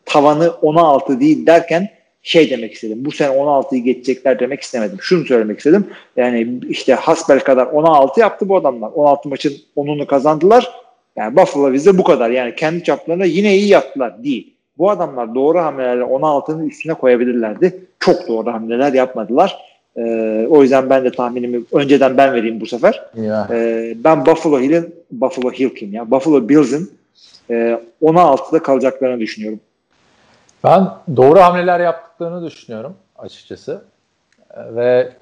tavanı 0.04 0.50
16 0.50 1.20
değil 1.20 1.46
derken 1.46 1.88
şey 2.22 2.50
demek 2.50 2.72
istedim. 2.72 3.04
Bu 3.04 3.12
sene 3.12 3.36
16'yı 3.36 3.82
geçecekler 3.82 4.38
demek 4.38 4.60
istemedim. 4.60 4.98
Şunu 5.00 5.24
söylemek 5.24 5.58
istedim. 5.58 5.86
Yani 6.16 6.60
işte 6.68 6.94
hasbel 6.94 7.40
kadar 7.40 7.66
16 7.66 8.20
yaptı 8.20 8.48
bu 8.48 8.56
adamlar. 8.56 8.90
16 8.94 9.28
maçın 9.28 9.54
10'unu 9.76 10.06
kazandılar. 10.06 10.72
Yani 11.16 11.36
Buffalo 11.36 11.72
Bills'de 11.72 11.98
bu 11.98 12.04
kadar. 12.04 12.30
Yani 12.30 12.54
kendi 12.56 12.84
çaplarında 12.84 13.24
yine 13.24 13.56
iyi 13.56 13.68
yaptılar. 13.68 14.24
Değil. 14.24 14.54
Bu 14.78 14.90
adamlar 14.90 15.34
doğru 15.34 15.58
hamlelerle 15.58 16.02
16'nın 16.02 16.68
üstüne 16.68 16.94
koyabilirlerdi. 16.94 17.86
Çok 18.00 18.28
doğru 18.28 18.52
hamleler 18.52 18.92
yapmadılar. 18.92 19.71
E, 19.96 20.02
o 20.50 20.62
yüzden 20.62 20.90
ben 20.90 21.04
de 21.04 21.12
tahminimi 21.12 21.60
önceden 21.72 22.16
ben 22.16 22.32
vereyim 22.34 22.60
bu 22.60 22.66
sefer. 22.66 23.04
Ee, 23.50 23.94
ben 24.04 24.26
Buffalo 24.26 24.60
Hill'in 24.60 24.94
Buffalo 25.10 25.50
Hill 25.52 25.74
kim 25.74 25.92
ya? 25.92 26.10
Buffalo 26.10 26.48
Bills'in 26.48 26.90
e, 27.50 27.80
16'da 28.02 28.62
kalacaklarını 28.62 29.20
düşünüyorum. 29.20 29.60
Ben 30.64 30.88
doğru 31.16 31.40
hamleler 31.40 31.80
yaptıklarını 31.80 32.46
düşünüyorum 32.46 32.94
açıkçası. 33.18 33.82
Ee, 34.54 34.74
Ve 34.74 35.12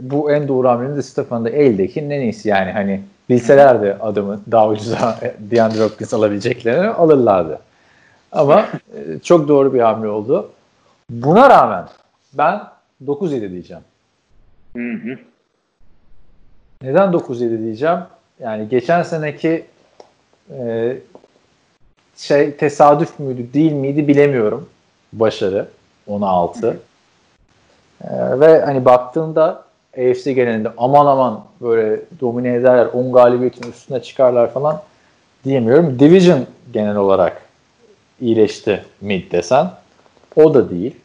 bu 0.00 0.30
en 0.30 0.48
doğru 0.48 0.68
hamlenin 0.68 0.96
de 0.96 1.02
Stefan'da 1.02 1.50
eldekinin 1.50 2.10
en 2.10 2.20
iyisi. 2.20 2.48
Yani 2.48 2.72
hani 2.72 3.02
bilselerdi 3.28 3.96
adamı 4.00 4.40
daha 4.50 4.68
ucuza 4.68 5.18
DeAndre 5.38 5.82
Hopkins 5.84 6.14
alabileceklerini 6.14 6.86
alırlardı. 6.88 7.58
Ama 8.32 8.66
e, 8.94 9.18
çok 9.18 9.48
doğru 9.48 9.74
bir 9.74 9.80
hamle 9.80 10.08
oldu. 10.08 10.50
Buna 11.10 11.50
rağmen 11.50 11.84
ben 12.32 12.60
9-7 13.06 13.50
diyeceğim. 13.50 13.82
Hı 14.76 14.92
hı. 14.92 15.18
Neden 16.82 17.08
9-7 17.08 17.62
diyeceğim? 17.62 17.98
Yani 18.40 18.68
geçen 18.68 19.02
seneki 19.02 19.64
e, 20.58 20.96
şey 22.16 22.56
tesadüf 22.56 23.18
müydü 23.18 23.52
değil 23.52 23.72
miydi 23.72 24.08
bilemiyorum. 24.08 24.68
Başarı 25.12 25.68
16. 26.06 26.80
E, 28.04 28.40
ve 28.40 28.60
hani 28.60 28.84
baktığında 28.84 29.64
AFC 29.98 30.32
genelinde 30.32 30.72
aman 30.76 31.06
aman 31.06 31.44
böyle 31.60 32.00
domine 32.20 32.54
ederler 32.54 32.86
10 32.86 33.12
galibiyetin 33.12 33.70
üstüne 33.70 34.02
çıkarlar 34.02 34.52
falan 34.52 34.82
diyemiyorum. 35.44 35.98
Division 35.98 36.46
genel 36.72 36.96
olarak 36.96 37.42
iyileşti 38.20 38.84
mid 39.00 39.32
desen. 39.32 39.70
O 40.36 40.54
da 40.54 40.70
değil. 40.70 40.96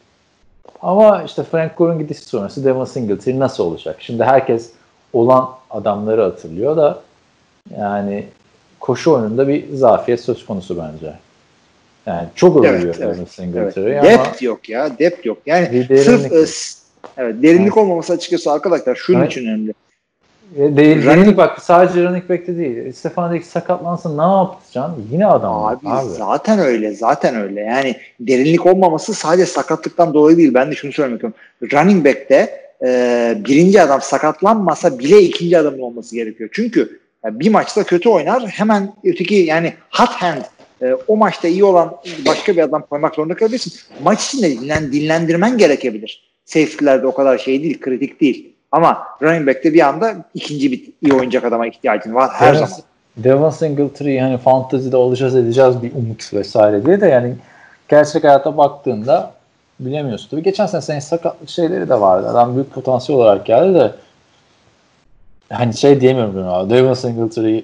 Ama 0.82 1.24
işte 1.24 1.44
Frank 1.44 1.78
Gore'un 1.78 2.00
gidişi 2.00 2.22
sonrası 2.22 2.66
Devon 2.66 2.86
Singletary 2.86 3.40
nasıl 3.40 3.64
olacak? 3.64 3.96
Şimdi 4.00 4.24
herkes 4.24 4.70
olan 5.14 5.50
adamları 5.70 6.22
hatırlıyor 6.22 6.78
da 6.78 7.02
yani 7.78 8.26
koşu 8.80 9.12
oyununda 9.14 9.48
bir 9.48 9.74
zafiyet 9.74 10.22
söz 10.22 10.46
konusu 10.46 10.78
bence. 10.78 11.14
Yani 12.06 12.28
çok 12.36 12.66
Evet, 12.66 12.76
övülüyor 12.76 12.96
evet, 12.96 13.08
Devon 13.08 13.14
Evet. 13.14 13.32
Singletary 13.32 14.00
ama 14.00 14.10
Depth 14.10 14.42
yok 14.42 14.70
ya. 14.70 15.00
Depth 15.00 15.26
yok. 15.26 15.38
Yani 15.46 15.86
sırf 15.88 16.32
e, 16.32 16.46
evet, 17.18 17.44
derinlik 17.44 17.78
olmaması 17.78 18.14
açıkçası 18.14 18.52
arkadaşlar 18.52 18.96
şunun 18.96 19.20
Evet. 19.20 19.32
için 19.32 19.46
önemli. 19.46 19.74
E, 20.58 20.78
değil, 20.78 21.06
Running- 21.06 21.38
bak 21.38 21.62
sadece 21.62 22.04
running 22.04 22.30
back'te 22.30 22.58
değil. 22.58 22.94
Stefan 22.94 23.34
Diggs 23.34 23.48
sakatlansın 23.48 24.18
ne 24.18 24.22
yapacaksın? 24.22 25.08
Yine 25.12 25.28
adam 25.28 25.66
Abi, 25.66 25.90
abi. 25.90 26.10
zaten 26.10 26.60
öyle. 26.60 26.94
Zaten 26.96 27.36
öyle. 27.36 27.62
Yani 27.62 27.96
derinlik 28.20 28.66
olmaması 28.66 29.14
sadece 29.14 29.46
sakatlıktan 29.46 30.14
dolayı 30.14 30.38
değil. 30.38 30.54
Ben 30.54 30.72
de 30.72 30.76
şunu 30.76 30.92
söylemek 30.92 31.18
istiyorum. 31.24 31.38
Running 31.74 32.06
back'te 32.06 32.62
e, 32.86 33.38
birinci 33.46 33.82
adam 33.82 34.02
sakatlanmasa 34.02 35.00
bile 35.00 35.22
ikinci 35.22 35.58
adamın 35.58 35.80
olması 35.80 36.16
gerekiyor. 36.16 36.50
Çünkü 36.54 37.00
ya 37.26 37.40
bir 37.40 37.50
maçta 37.50 37.84
kötü 37.84 38.10
oynar 38.10 38.48
hemen 38.48 38.94
öteki 39.04 39.36
yani 39.36 39.74
hot 39.92 40.10
hand 40.10 40.42
e, 40.82 40.94
o 41.08 41.18
maçta 41.18 41.48
iyi 41.48 41.64
olan 41.64 41.98
başka 42.26 42.54
bir 42.54 42.62
adam 42.62 42.86
koymak 42.90 43.16
zorunda 43.16 43.34
kalabilirsin. 43.34 43.74
Maç 44.04 44.26
içinde 44.28 44.52
dinlen, 44.52 44.92
dinlendirmen 44.92 45.58
gerekebilir. 45.58 46.32
Safety'lerde 46.46 47.08
o 47.08 47.14
kadar 47.14 47.38
şey 47.38 47.64
değil, 47.64 47.80
kritik 47.80 48.22
değil. 48.22 48.51
Ama 48.72 49.04
running 49.22 49.48
back'te 49.48 49.74
bir 49.74 49.88
anda 49.88 50.16
ikinci 50.34 50.72
bir 50.72 50.84
iyi 51.02 51.14
oynayacak 51.14 51.44
adama 51.44 51.68
ihtiyacın 51.68 52.16
var 52.16 52.30
her 52.34 52.54
Devon- 52.56 52.66
zaman. 52.66 52.84
Devon 53.18 53.50
Singletary 53.50 54.20
hani 54.20 54.38
fantezide 54.38 54.98
olacağız 54.98 55.36
edeceğiz 55.36 55.84
bir 55.84 55.96
umut 55.96 56.34
vesaire 56.34 56.86
diye 56.86 57.02
de 57.02 57.08
yani 57.08 57.36
gerçek 57.90 58.24
hayata 58.24 58.58
baktığında 58.58 59.32
bilemiyorsun. 59.80 60.30
Tabii 60.30 60.44
geçen 60.44 60.66
sene 60.66 60.82
senin 60.82 61.00
sakatlık 61.00 61.50
şeyleri 61.50 61.90
de 61.90 62.02
vardı. 62.02 62.28
Adam 62.30 62.56
büyük 62.56 62.74
potansiyel 62.74 63.22
olarak 63.22 63.46
geldi 63.46 63.80
de 63.80 63.92
hani 65.52 65.74
şey 65.78 66.02
diyemiyorum 66.02 66.36
ben 66.38 66.42
abi. 66.42 66.70
Devon 66.70 66.94
Singletary 66.94 67.62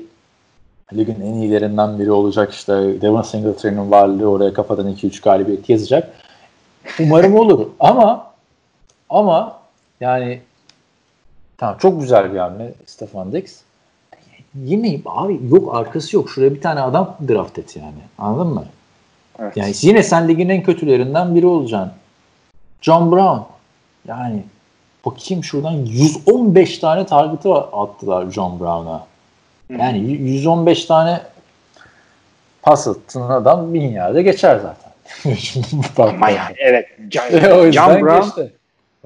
ligin 0.93 1.21
en 1.21 1.33
iyilerinden 1.33 1.99
biri 1.99 2.11
olacak 2.11 2.53
işte 2.53 2.73
Devon 3.01 3.21
Singletary'nin 3.21 3.91
varlığı 3.91 4.29
oraya 4.29 4.53
kafadan 4.53 4.87
2-3 4.95 5.23
galibiyet 5.23 5.69
yazacak. 5.69 6.09
Umarım 6.99 7.35
olur 7.35 7.67
ama 7.79 8.27
ama 9.09 9.59
yani 10.01 10.41
tamam 11.57 11.77
çok 11.77 12.01
güzel 12.01 12.33
bir 12.33 12.39
hamle 12.39 12.73
Stefan 12.85 13.31
Dix. 13.31 13.61
Yine 14.55 14.99
abi 15.05 15.39
yok 15.51 15.75
arkası 15.75 16.15
yok. 16.15 16.29
Şuraya 16.29 16.53
bir 16.53 16.61
tane 16.61 16.81
adam 16.81 17.17
draft 17.27 17.59
et 17.59 17.75
yani. 17.75 18.01
Anladın 18.17 18.53
mı? 18.53 18.65
Evet. 19.39 19.57
Yani 19.57 19.73
yine 19.81 20.03
sen 20.03 20.27
ligin 20.27 20.49
en 20.49 20.63
kötülerinden 20.63 21.35
biri 21.35 21.45
olacaksın. 21.45 21.91
John 22.81 23.11
Brown. 23.11 23.39
Yani 24.07 24.43
bakayım 25.05 25.43
şuradan 25.43 25.71
115 25.71 26.79
tane 26.79 27.05
target'ı 27.05 27.53
attılar 27.53 28.31
John 28.31 28.59
Brown'a. 28.59 29.05
Yani 29.69 29.99
115 29.99 30.85
tane 30.85 31.21
pas 32.61 32.87
attığın 32.87 33.29
adam 33.29 33.73
bin 33.73 33.91
yerde 33.91 34.21
geçer 34.21 34.59
zaten. 34.59 34.87
Ama 36.15 36.29
yani 36.29 36.55
evet. 36.57 36.87
Yüzden 36.99 37.71
John 37.71 38.01
Brown 38.01 38.25
geçti. 38.25 38.56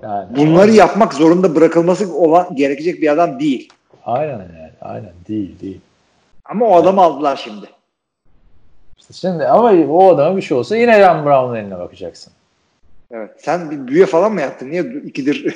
Yani, 0.04 0.38
bunları 0.38 0.72
yapmak 0.72 1.14
zorunda 1.14 1.56
bırakılması 1.56 2.16
olan 2.16 2.56
gerekecek 2.56 3.02
bir 3.02 3.12
adam 3.12 3.40
değil. 3.40 3.74
Aynen 4.06 4.32
yani. 4.32 4.72
Aynen. 4.82 5.12
Değil 5.28 5.60
değil. 5.60 5.82
Ama 6.46 6.66
o 6.66 6.76
adamı 6.76 7.02
aldılar 7.02 7.42
şimdi. 7.44 7.66
İşte 8.98 9.14
şimdi 9.14 9.46
ama 9.46 9.72
o 9.90 10.14
adama 10.14 10.38
bir 10.38 10.42
şey 10.42 10.58
olsa 10.58 10.78
yine 10.78 11.00
John 11.00 11.26
Brown'un 11.26 11.56
eline 11.56 11.80
bakacaksın. 11.80 12.34
Evet. 13.14 13.32
Sen 13.38 13.72
bir 13.72 13.88
büyü 13.88 14.06
falan 14.06 14.34
mı 14.34 14.42
yaptın? 14.42 14.70
Niye 14.70 14.84
ikidir 15.06 15.56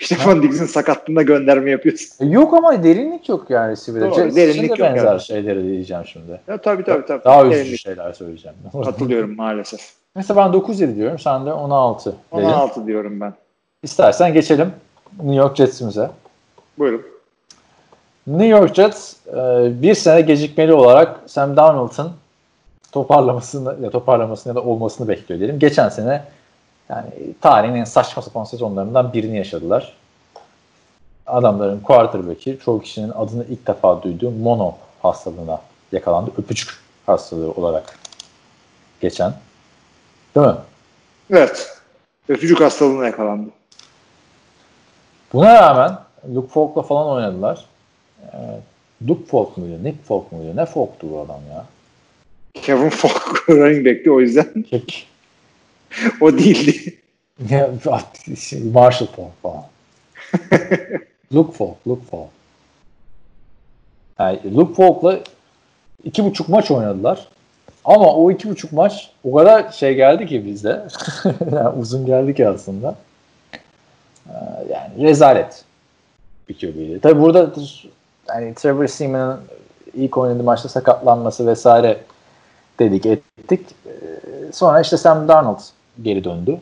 Stefan 0.00 0.42
Diggs'in 0.42 0.66
sakatlığına 0.66 1.22
gönderme 1.22 1.70
yapıyorsun? 1.70 2.26
E, 2.26 2.28
Yok 2.28 2.54
ama 2.54 2.84
derinlik 2.84 3.28
yok 3.28 3.50
yani 3.50 3.72
receiver'de. 3.72 4.10
Doğru, 4.10 4.36
derinlik 4.36 4.62
de 4.62 4.66
yok 4.66 4.78
benzer 4.78 5.04
yani. 5.04 5.20
şeyleri 5.20 5.62
diyeceğim 5.62 6.04
şimdi. 6.06 6.40
Ya 6.48 6.58
tabii 6.58 6.84
tabii 6.84 7.06
tabii. 7.06 7.24
Daha 7.24 7.46
üzücü 7.46 7.78
şeyler 7.78 8.12
söyleyeceğim. 8.12 8.56
Katılıyorum 8.84 9.36
maalesef. 9.36 9.80
Mesela 10.14 10.52
ben 10.52 10.58
9-7 10.58 10.96
diyorum. 10.96 11.18
Sen 11.18 11.46
de 11.46 11.52
16 11.52 12.10
dedin. 12.10 12.44
16 12.44 12.86
diyorum 12.86 13.20
ben. 13.20 13.32
İstersen 13.82 14.34
geçelim 14.34 14.72
New 15.18 15.34
York 15.34 15.56
Jets'imize. 15.56 16.10
Buyurun. 16.78 17.02
New 18.26 18.46
York 18.46 18.74
Jets 18.74 19.14
e, 19.26 19.68
bir 19.82 19.94
sene 19.94 20.20
gecikmeli 20.20 20.72
olarak 20.72 21.20
Sam 21.26 21.56
Darnold'un 21.56 22.12
toparlamasını 22.92 23.84
ya 23.84 23.90
toparlamasını 23.90 24.50
ya 24.50 24.54
da 24.54 24.62
olmasını 24.62 25.08
bekliyor 25.08 25.38
diyelim. 25.38 25.58
Geçen 25.58 25.88
sene 25.88 26.22
yani 26.88 27.10
tarihin 27.40 27.74
en 27.74 27.84
saçma 27.84 28.22
sapan 28.22 28.44
sezonlarından 28.44 29.12
birini 29.12 29.36
yaşadılar. 29.36 29.92
Adamların 31.26 31.80
quarterback'i 31.80 32.58
çoğu 32.64 32.80
kişinin 32.80 33.10
adını 33.10 33.44
ilk 33.44 33.66
defa 33.66 34.02
duyduğu 34.02 34.30
mono 34.30 34.74
hastalığına 35.02 35.60
yakalandı. 35.92 36.30
Öpücük 36.38 36.68
hastalığı 37.06 37.50
olarak 37.50 37.98
geçen. 39.00 39.34
Değil 40.36 40.46
mi? 40.46 40.54
Evet. 41.30 41.78
Öpücük 42.28 42.60
hastalığına 42.60 43.06
yakalandı. 43.06 43.50
Buna 45.32 45.54
rağmen 45.54 45.98
Luke 46.34 46.48
Falk'la 46.48 46.82
falan 46.82 47.06
oynadılar. 47.06 47.64
Ee, 48.22 48.36
Luke 49.08 49.24
Falk 49.24 49.56
muydu? 49.56 49.84
Nick 49.84 50.02
Falk 50.02 50.32
muydu? 50.32 50.56
Ne 50.56 50.66
Falk'tu 50.66 51.10
bu 51.10 51.20
adam 51.20 51.40
ya? 51.50 51.66
Kevin 52.54 52.88
Falk 52.88 53.48
running 53.48 53.86
back'ti 53.86 54.10
o 54.10 54.20
yüzden. 54.20 54.64
o 56.20 56.32
değildi. 56.32 56.98
Ya, 57.50 57.70
şey, 58.38 58.60
Marshall 58.60 59.08
Falk 59.08 59.42
falan. 59.42 59.64
Luke 61.34 61.52
Falk, 61.52 61.76
Luke 61.88 62.06
Falk. 62.10 62.28
Yani 64.18 64.56
Luke 64.56 64.74
Falk'la 64.74 65.20
iki 66.04 66.24
buçuk 66.24 66.48
maç 66.48 66.70
oynadılar. 66.70 67.28
Ama 67.84 68.14
o 68.14 68.30
iki 68.30 68.50
buçuk 68.50 68.72
maç 68.72 69.10
o 69.24 69.34
kadar 69.34 69.72
şey 69.72 69.94
geldi 69.94 70.26
ki 70.26 70.46
bizde. 70.46 70.82
yani 71.52 71.68
uzun 71.68 72.06
geldi 72.06 72.34
ki 72.34 72.48
aslında. 72.48 72.94
Ee, 74.28 74.32
Yani 74.70 75.08
rezalet 75.08 75.64
bir 76.48 76.58
QB'ydi. 76.58 77.00
Tabi 77.00 77.20
burada 77.20 77.50
yani 78.28 78.54
Trevor 78.54 78.86
Seaman'ın 78.86 79.40
ilk 79.94 80.18
oynadığı 80.18 80.42
maçta 80.42 80.68
sakatlanması 80.68 81.46
vesaire 81.46 82.00
dedik 82.78 83.06
ettik. 83.06 83.66
Ee, 83.86 84.52
Sonra 84.52 84.80
işte 84.80 84.96
Sam 84.96 85.28
Darnold 85.28 85.60
geri 86.02 86.24
döndü. 86.24 86.58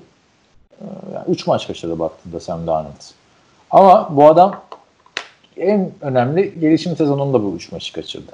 Ee, 0.80 0.84
Yani 1.14 1.24
üç 1.28 1.46
maç 1.46 1.66
kaçırdı 1.66 1.98
baktığında 1.98 2.40
Sam 2.40 2.66
Darnold. 2.66 3.02
Ama 3.70 4.08
bu 4.10 4.26
adam 4.28 4.60
en 5.56 5.90
önemli 6.00 6.60
gelişim 6.60 6.96
sezonunda 6.96 7.42
bu 7.44 7.56
üç 7.56 7.72
maçı 7.72 7.92
kaçırdı. 7.92 8.32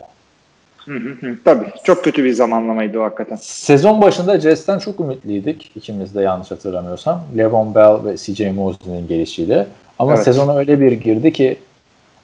Hı 0.85 0.95
hı 0.95 1.27
hı. 1.27 1.37
Tabii. 1.45 1.67
Çok 1.85 2.05
kötü 2.05 2.25
bir 2.25 2.33
zamanlamaydı 2.33 3.01
o 3.01 3.03
hakikaten. 3.05 3.37
Sezon 3.41 4.03
başında 4.03 4.41
Jets'ten 4.41 4.79
çok 4.79 5.01
ümitliydik. 5.01 5.73
İkimiz 5.77 6.15
de 6.15 6.23
yanlış 6.23 6.51
hatırlamıyorsam. 6.51 7.23
Levon 7.39 7.75
Bell 7.75 8.05
ve 8.05 8.17
CJ 8.17 8.41
Mosley'nin 8.41 9.09
gelişiyle. 9.09 9.67
Ama 9.99 10.15
Evet. 10.15 10.25
sezona 10.25 10.57
öyle 10.57 10.81
bir 10.81 10.93
girdi 10.93 11.33
ki 11.33 11.59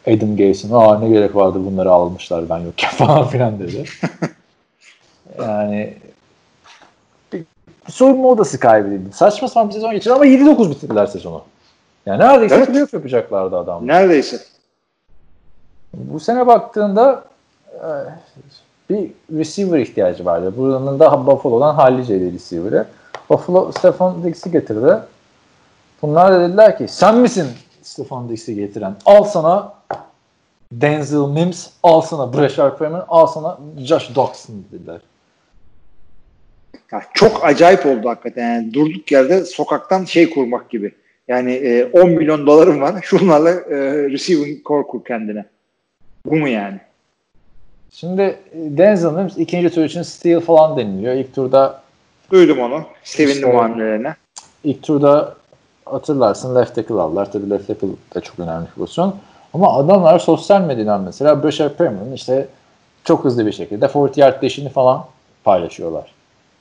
Adam 0.06 0.36
Gase'in 0.36 0.72
aa 0.72 0.98
ne 0.98 1.08
gerek 1.08 1.36
vardı 1.36 1.58
bunları 1.66 1.90
almışlar 1.90 2.48
ben 2.48 2.58
yokken 2.58 2.90
falan 2.96 3.28
filan 3.28 3.58
dedi. 3.58 3.84
yani 5.38 5.94
soyunma 7.88 8.28
odası 8.28 8.60
kaybedildi. 8.60 9.12
Saçma 9.12 9.48
sapan 9.48 9.68
bir 9.68 9.74
sezon 9.74 9.90
geçirdi 9.92 10.14
ama 10.14 10.26
7-9 10.26 10.70
bitirdiler 10.70 11.06
sezonu. 11.06 11.42
Yani 12.06 12.20
neredeyse 12.20 12.54
Evet. 12.54 12.68
playoff 12.68 12.94
yapacaklardı 12.94 13.56
adam. 13.56 13.86
Neredeyse. 13.86 14.40
Bu 15.94 16.20
sene 16.20 16.46
baktığında 16.46 17.24
e, 17.74 17.88
bir 18.90 19.10
receiver 19.38 19.78
ihtiyacı 19.78 20.24
vardı. 20.24 20.54
Buranın 20.56 20.98
da 21.00 21.26
Buffalo'dan 21.26 21.74
hallice 21.74 22.14
receiver'ı. 22.20 22.86
Buffalo 23.30 23.72
Stefan 23.72 24.24
Diggs'i 24.24 24.50
getirdi. 24.50 24.98
Bunlar 26.02 26.32
da 26.32 26.40
dediler 26.40 26.78
ki 26.78 26.88
sen 26.88 27.16
misin 27.16 27.46
Stefan 27.82 28.28
Diggs'i 28.28 28.54
getiren? 28.54 28.96
Al 29.06 29.24
sana 29.24 29.72
Denzel 30.72 31.18
Mims, 31.28 31.68
al 31.82 32.00
sana 32.00 32.32
Brashard 32.32 32.78
Perriman, 32.78 33.04
al 33.08 33.26
sana 33.26 33.58
Josh 33.78 34.14
Doxson 34.14 34.56
dediler. 34.72 35.00
Ya 36.92 37.02
çok 37.14 37.44
acayip 37.44 37.86
oldu 37.86 38.08
hakikaten. 38.08 38.54
Yani 38.54 38.74
durduk 38.74 39.12
yerde 39.12 39.44
sokaktan 39.44 40.04
şey 40.04 40.30
kurmak 40.30 40.70
gibi. 40.70 40.92
Yani 41.28 41.52
e, 41.52 41.84
10 41.84 42.10
milyon 42.10 42.46
dolarım 42.46 42.80
var. 42.80 42.94
Şunlarla 43.02 43.50
e, 43.50 43.76
receiving 44.10 44.64
core 44.66 44.86
kur 44.86 45.04
kendine. 45.04 45.44
Bu 46.26 46.36
mu 46.36 46.48
yani? 46.48 46.80
Şimdi 47.90 48.22
e, 48.22 48.36
Denzel 48.54 49.10
Mims 49.12 49.38
ikinci 49.38 49.70
tur 49.70 49.84
için 49.84 50.02
steal 50.02 50.40
falan 50.40 50.76
deniliyor. 50.76 51.14
İlk 51.14 51.34
turda 51.34 51.82
Duydum 52.30 52.58
onu. 52.58 52.84
Sevindim 53.04 53.36
İşte- 53.36 53.56
hamlelerine. 53.56 54.14
ilk 54.64 54.82
turda 54.82 55.34
hatırlarsın 55.84 56.54
left 56.56 56.74
tackle 56.74 56.94
aldılar. 56.94 57.32
Tabii 57.32 57.50
left 57.50 57.66
tackle 57.66 57.88
de 58.14 58.20
çok 58.20 58.38
önemli 58.38 58.66
bir 58.66 58.72
pozisyon. 58.80 59.16
Ama 59.54 59.76
adamlar 59.78 60.18
sosyal 60.18 60.60
medyadan 60.60 61.00
mesela 61.02 61.42
Brashard 61.42 61.74
Perriman'ın 61.74 62.12
işte 62.12 62.48
çok 63.04 63.24
hızlı 63.24 63.46
bir 63.46 63.52
şekilde 63.52 63.88
40 63.88 64.18
yard 64.18 64.42
dash'ini 64.42 64.68
falan 64.68 65.04
paylaşıyorlar. 65.44 66.15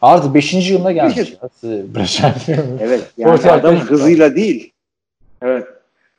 Artık 0.05 0.33
5. 0.33 0.69
yılına 0.69 0.91
gelmiş. 0.91 1.15
Perriman. 1.15 2.79
Evet. 2.81 3.01
Yani 3.17 3.51
adam 3.51 3.75
hızıyla 3.75 4.35
değil. 4.35 4.71
Evet. 5.41 5.67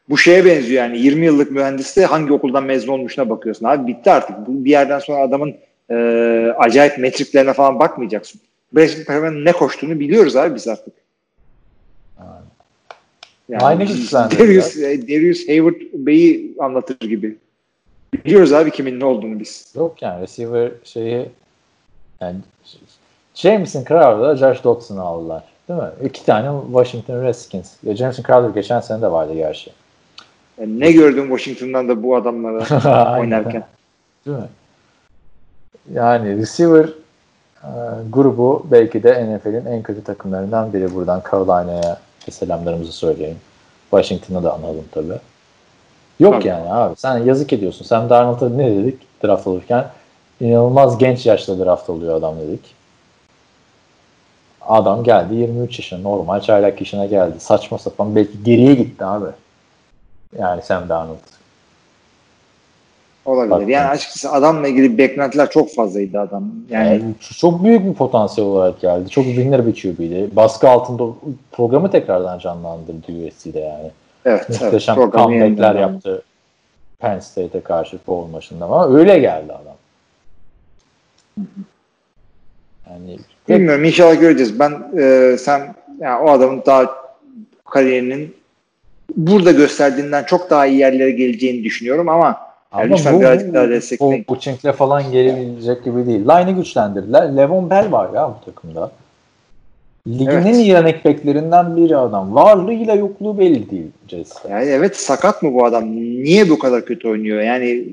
Bu 0.09 0.19
şeye 0.19 0.45
benziyor 0.45 0.85
yani 0.85 0.99
20 0.99 1.27
yıllık 1.27 1.51
mühendiste 1.51 2.05
hangi 2.05 2.33
okuldan 2.33 2.65
mezun 2.65 2.93
olmuşuna 2.93 3.31
bakıyorsun. 3.31 3.67
Abi 3.67 3.87
bitti 3.87 4.11
artık. 4.11 4.37
Bir 4.49 4.71
yerden 4.71 4.99
sonra 4.99 5.23
adamın 5.23 5.55
e, 5.91 5.95
acayip 6.59 6.99
metriklerine 6.99 7.53
falan 7.53 7.79
bakmayacaksın. 7.79 8.41
Perriman'ın 8.75 9.45
ne 9.45 9.53
koştuğunu 9.53 10.01
biliyoruz 10.01 10.37
abi 10.37 10.55
biz 10.55 10.69
artık. 10.69 10.95
Yani 13.49 13.63
Aynı 13.63 13.85
güçlendi 13.85 14.39
Darius, 14.39 14.77
e, 14.77 15.03
Darius 15.03 15.49
Hayward 15.49 15.81
Bey'i 15.93 16.55
anlatır 16.59 17.09
gibi. 17.09 17.37
Biliyoruz 18.13 18.53
abi 18.53 18.71
kimin 18.71 19.01
ne 19.01 19.05
olduğunu 19.05 19.41
biz. 19.41 19.73
Yok 19.77 20.03
yani 20.03 20.23
receiver 20.23 20.71
şeyi 20.85 21.27
yani 22.21 22.37
Jameson 23.37 23.85
Crowder'da 23.85 24.37
Josh 24.37 24.65
Doxson'ı 24.65 25.03
aldılar. 25.03 25.43
Değil 25.69 25.81
mi? 25.81 25.89
İki 26.05 26.25
tane 26.25 26.61
Washington 26.67 27.23
Redskins. 27.23 27.73
Ya 27.83 27.97
Jameson 27.97 28.23
Crowder 28.23 28.49
geçen 28.49 28.81
sene 28.81 29.03
de 29.03 29.13
vardı 29.13 29.35
gerçi. 29.35 29.71
Yani 30.61 30.81
ne 30.81 30.93
gördüm 30.93 31.29
Washington'dan 31.29 31.89
da 31.89 32.03
bu 32.03 32.17
adamlara 32.17 33.19
oynarken. 33.21 33.65
Değil 34.27 34.37
mi? 34.37 34.49
Yani 35.93 36.37
receiver 36.37 36.85
e, 37.63 37.71
grubu 38.11 38.67
belki 38.71 39.03
de 39.03 39.37
NFL'in 39.37 39.67
en 39.67 39.83
kötü 39.83 40.05
takımlarından 40.05 40.73
biri. 40.73 40.95
Buradan 40.95 41.23
Carolina'ya 41.31 41.99
selamlarımızı 42.31 42.93
söyleyelim. 42.93 43.39
Washington'a 43.91 44.43
da 44.43 44.55
analım 44.55 44.85
tabii. 44.93 45.19
Yok 46.21 46.35
Tabii. 46.35 46.49
yani 46.49 46.73
abi. 46.73 46.97
Sen 46.97 47.19
yazık 47.19 47.53
ediyorsun. 47.53 47.85
Sam 47.85 48.11
Darnold'a 48.11 48.49
ne 48.49 48.77
dedik 48.77 49.25
draft 49.25 49.47
olurken? 49.47 49.87
İnanılmaz 50.41 50.99
genç 50.99 51.27
yaşta 51.27 51.59
draft 51.59 51.91
oluyor 51.91 52.17
adam 52.17 52.35
dedik. 52.39 52.76
Adam 54.69 55.05
geldi 55.05 55.35
23 55.35 55.79
yaşına 55.79 55.99
normal 55.99 56.41
çaylak 56.41 56.81
yaşına 56.81 57.07
geldi. 57.07 57.35
Saçma 57.39 57.79
sapan 57.79 58.17
belki 58.17 58.45
geriye 58.45 58.75
gitti 58.75 59.05
abi. 59.05 59.27
Yani 60.39 60.63
Sam 60.63 60.89
Darnold. 60.89 61.17
Olabilir. 63.25 63.51
Bak, 63.51 63.69
yani 63.69 63.89
açıkçası 63.89 64.33
adamla 64.33 64.69
ilgili 64.69 64.99
beklentiler 64.99 65.51
çok 65.51 65.75
fazlaydı 65.75 66.21
adam. 66.21 66.45
Yani 66.71 66.89
Yani 66.89 67.03
çok 67.39 67.65
büyük 67.65 67.85
bir 67.87 67.95
potansiyel 67.95 68.51
olarak 68.51 68.81
geldi. 68.81 69.11
Çok 69.11 69.25
winner 69.25 69.67
bir 69.67 69.83
QB'ydi. 69.83 70.37
Baskı 70.37 70.69
altında 70.69 71.15
programı 71.53 71.91
tekrardan 71.91 72.39
canlandırdı 72.39 73.29
USC'de 73.29 73.61
yani. 73.61 73.91
evet. 74.25 74.49
Muhteşem 74.49 74.97
comeback'ler 74.97 75.75
yaptı. 75.75 76.23
Penn 76.99 77.19
State'e 77.19 77.61
karşı 77.61 77.99
bowl 78.07 78.33
maçında 78.33 78.65
ama 78.65 78.89
öyle 78.89 79.19
geldi 79.19 79.53
adam. 79.53 79.77
Yani 82.91 83.19
Bilmiyorum 83.49 83.85
inşallah 83.85 84.21
göreceğiz. 84.21 84.59
Ben 84.61 84.73
e, 84.99 85.37
sen 85.39 85.75
yani 86.01 86.23
o 86.23 86.31
adamın 86.31 86.63
daha 86.67 86.95
kariyerinin 87.65 88.35
burada 89.17 89.53
gösterdiğinden 89.53 90.25
çok 90.25 90.51
daha 90.51 90.67
iyi 90.67 90.79
yerlere 90.79 91.11
geleceğini 91.11 91.65
düşünüyorum 91.65 92.09
ama 92.09 92.47
yani 92.79 92.93
lütfen 92.93 93.21
birazcık 93.21 93.55
daha 93.55 93.69
destekleyin. 93.69 94.25
Bu 94.29 94.35
Buchink'le 94.35 94.73
falan 94.77 95.13
gelebilecek 95.13 95.85
gibi 95.85 96.07
değil. 96.07 96.21
Line'ı 96.21 96.57
güçlendirdiler. 96.57 97.37
Levon 97.37 97.71
Bell 97.71 97.93
var 97.93 98.15
ya 98.15 98.29
bu 98.29 98.45
takımda. 98.45 98.91
Ligin 100.09 100.27
Evet. 100.27 100.47
en 100.47 100.55
iyi 100.55 100.75
running 100.75 101.05
backlerinden 101.05 101.77
biri 101.77 101.97
adam. 101.97 102.35
Varlığıyla 102.35 102.95
yokluğu 102.95 103.39
belli 103.39 103.71
değil 103.71 103.91
Jets'te. 104.09 104.49
Yani 104.49 104.65
evet 104.65 104.97
sakat 104.97 105.43
mı 105.43 105.55
bu 105.55 105.65
adam? 105.65 105.97
Niye 105.97 106.51
bu 106.51 106.59
kadar 106.59 106.85
kötü 106.85 107.09
oynuyor? 107.09 107.41
Yani 107.41 107.89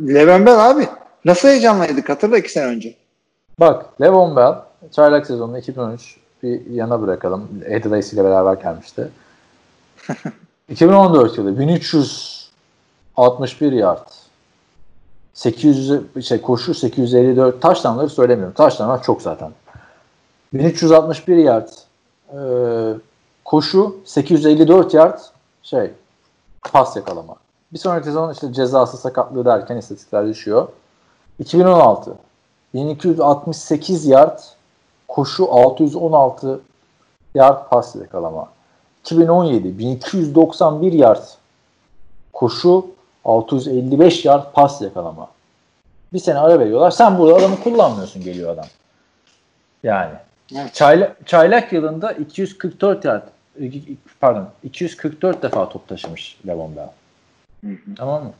Levan 0.00 0.46
Bell 0.46 0.70
abi 0.70 0.86
nasıl 1.24 1.48
heyecanlıydık 1.48 2.08
hatırla 2.08 2.38
iki 2.38 2.52
sene 2.52 2.66
önce. 2.66 2.94
Bak 3.60 4.00
Levon 4.00 4.36
Bell 4.36 4.62
çaylak 4.92 5.26
sezonu 5.26 5.58
2013 5.58 6.16
bir 6.42 6.70
yana 6.70 7.02
bırakalım. 7.02 7.48
Eddie 7.64 7.90
Lacy 7.90 8.16
ile 8.16 8.24
beraber 8.24 8.54
gelmişti. 8.54 9.10
2014 10.68 11.38
yılı 11.38 11.58
1361 11.58 13.72
yard 13.72 14.08
800 15.34 16.00
şey 16.26 16.40
koşu 16.40 16.74
854 16.74 17.62
taşlanları 17.62 18.08
söylemiyorum. 18.08 18.54
Taşlanlar 18.54 19.02
çok 19.02 19.22
zaten. 19.22 19.50
1361 20.54 21.36
yard 21.36 21.68
e, 22.32 22.38
koşu 23.44 23.96
854 24.04 24.94
yard 24.94 25.18
şey 25.62 25.90
pas 26.72 26.96
yakalama. 26.96 27.34
Bir 27.72 27.78
sonraki 27.78 28.06
sezon 28.06 28.32
işte 28.32 28.52
cezası 28.52 28.96
sakatlığı 28.96 29.44
derken 29.44 29.76
istatistikler 29.76 30.26
düşüyor. 30.26 30.68
2016 31.38 32.16
1268 32.74 34.06
yard 34.06 34.38
koşu 35.08 35.52
616 35.52 36.60
yard 37.34 37.68
pas 37.70 37.96
yakalama. 37.96 38.48
2017 39.00 39.78
1291 39.78 40.92
yard 40.92 41.22
koşu 42.32 42.86
655 43.24 44.24
yard 44.24 44.52
pas 44.52 44.82
yakalama. 44.82 45.28
Bir 46.12 46.18
sene 46.18 46.38
ara 46.38 46.58
veriyorlar. 46.58 46.90
Sen 46.90 47.18
burada 47.18 47.34
adamı 47.34 47.60
kullanmıyorsun 47.60 48.22
geliyor 48.22 48.54
adam. 48.54 48.66
Yani. 49.82 50.14
Evet. 50.54 50.74
Çaylak, 50.74 51.26
çaylak 51.26 51.72
yılında 51.72 52.12
244 52.12 53.04
yard 53.04 53.22
pardon 54.20 54.48
244 54.62 55.42
defa 55.42 55.68
top 55.68 55.88
taşımış 55.88 56.38
Levon 56.46 56.76
Bell. 56.76 56.90
Tamam 57.96 58.24
mı? 58.24 58.32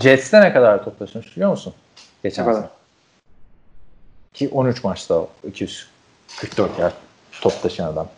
Jets'te 0.00 0.40
ne 0.40 0.52
kadar 0.52 0.84
top 0.84 0.98
taşımış 0.98 1.36
biliyor 1.36 1.50
musun? 1.50 1.74
Geçen 2.22 2.44
sene. 2.44 2.64
Ki 4.34 4.48
13 4.48 4.84
maçta 4.84 5.26
244 5.48 6.78
yard 6.78 6.92
top 7.40 7.62
taşıyan 7.62 7.92
adam. 7.92 8.08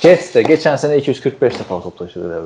Jets'te 0.00 0.42
geçen 0.42 0.76
sene 0.76 0.96
245 0.96 1.58
defa 1.58 1.82
top 1.82 1.98
taşıdı. 1.98 2.42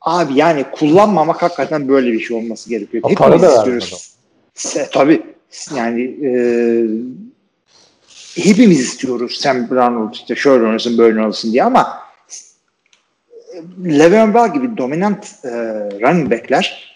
Abi 0.00 0.34
yani 0.34 0.64
kullanmamak 0.72 1.42
hakikaten 1.42 1.88
böyle 1.88 2.12
bir 2.12 2.20
şey 2.20 2.36
olması 2.36 2.70
gerekiyor. 2.70 3.02
Ha, 3.02 3.10
para 3.16 3.42
da 3.42 3.56
istiyoruz. 3.56 4.14
Se, 4.54 4.88
tabii. 4.92 5.22
Yani 5.76 6.02
e, 6.02 6.30
hepimiz 8.42 8.80
istiyoruz 8.80 9.40
Sam 9.40 9.70
Darnold 9.70 10.14
işte 10.14 10.36
şöyle 10.36 10.64
oynasın 10.64 10.98
böyle 10.98 11.20
oynasın 11.20 11.52
diye 11.52 11.64
ama 11.64 11.98
e, 13.54 13.98
Le'Veon 13.98 14.34
Bell 14.34 14.52
gibi 14.52 14.76
dominant 14.76 15.26
e, 15.44 15.50
running 16.02 16.30
backler 16.30 16.93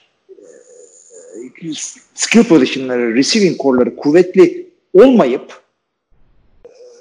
skill 2.14 2.44
positionları, 2.44 3.14
receiving 3.14 3.60
core'ları 3.60 3.96
kuvvetli 3.96 4.66
olmayıp 4.94 5.60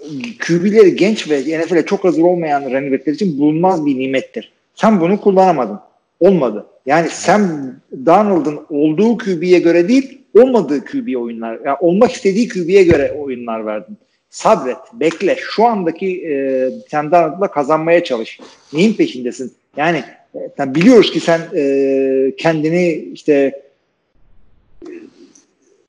e, 0.02 0.10
QB'leri 0.48 0.96
genç 0.96 1.30
ve 1.30 1.40
NFL'e 1.40 1.86
çok 1.86 2.04
hazır 2.04 2.22
olmayan 2.22 2.64
running 2.64 2.94
backler 2.94 3.14
için 3.14 3.40
bulunmaz 3.40 3.86
bir 3.86 4.00
nimettir. 4.00 4.54
Sen 4.76 5.02
bunu 5.02 5.22
kullanamadın. 5.22 5.80
Olmadı. 6.20 6.66
Yani 6.86 7.10
Sam 7.10 7.72
Darnold'un 8.06 8.60
olduğu 8.70 9.18
QB'ye 9.18 9.60
göre 9.60 9.88
değil, 9.88 10.22
olmadığı 10.40 10.86
QB 10.86 11.16
oyunlar, 11.16 11.60
yani 11.66 11.78
olmak 11.82 12.12
istediği 12.12 12.48
QB'ye 12.48 12.84
göre 12.84 13.12
oyunlar 13.20 13.66
verdin. 13.66 13.98
Sabret, 14.30 14.78
bekle. 14.94 15.38
Şu 15.40 15.66
andaki 15.66 16.28
e, 16.28 16.70
Sam 16.92 17.12
Darnold'la 17.12 17.52
kazanmaya 17.52 18.04
çalış. 18.04 18.40
Neyin 18.74 18.94
peşindesin? 18.94 19.54
Yani 19.78 20.04
e, 20.60 20.76
biliyoruz 20.76 21.12
ki 21.12 21.20
sen 21.20 21.42
e, 21.56 22.34
kendini 22.38 22.94
işte 23.14 23.62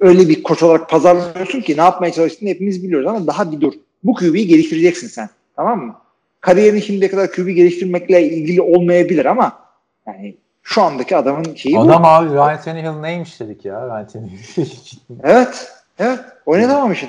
öyle 0.01 0.29
bir 0.29 0.43
koç 0.43 0.63
olarak 0.63 0.91
pazarlıyorsun 0.91 1.61
ki 1.61 1.77
ne 1.77 1.81
yapmaya 1.81 2.13
çalıştığını 2.13 2.49
hepimiz 2.49 2.83
biliyoruz 2.85 3.07
ama 3.07 3.27
daha 3.27 3.53
bir 3.53 3.61
dur. 3.61 3.73
Bu 4.05 4.15
QB'yi 4.15 4.47
geliştireceksin 4.47 5.09
sen. 5.09 5.29
Tamam 5.57 5.87
mı? 5.87 5.97
Kariyerin 6.41 6.81
şimdiye 6.81 7.11
kadar 7.11 7.33
QB 7.33 7.49
geliştirmekle 7.49 8.23
ilgili 8.29 8.63
olmayabilir 8.63 9.25
ama 9.27 9.59
yani 10.07 10.37
şu 10.63 10.83
andaki 10.83 11.17
adamın 11.17 11.55
şeyi 11.55 11.77
bu. 11.77 11.81
Adam 11.81 12.05
abi 12.05 12.31
Ryan 12.31 12.61
Tannehill 12.61 13.01
neymiş 13.01 13.41
dedik 13.41 13.65
ya. 13.65 13.87
Ryan 13.87 14.07
Tannehill. 14.07 14.39
Evet. 15.23 15.73
Evet. 15.99 16.21
Oynatamamışsın. 16.47 17.09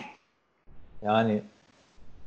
yani 1.02 1.42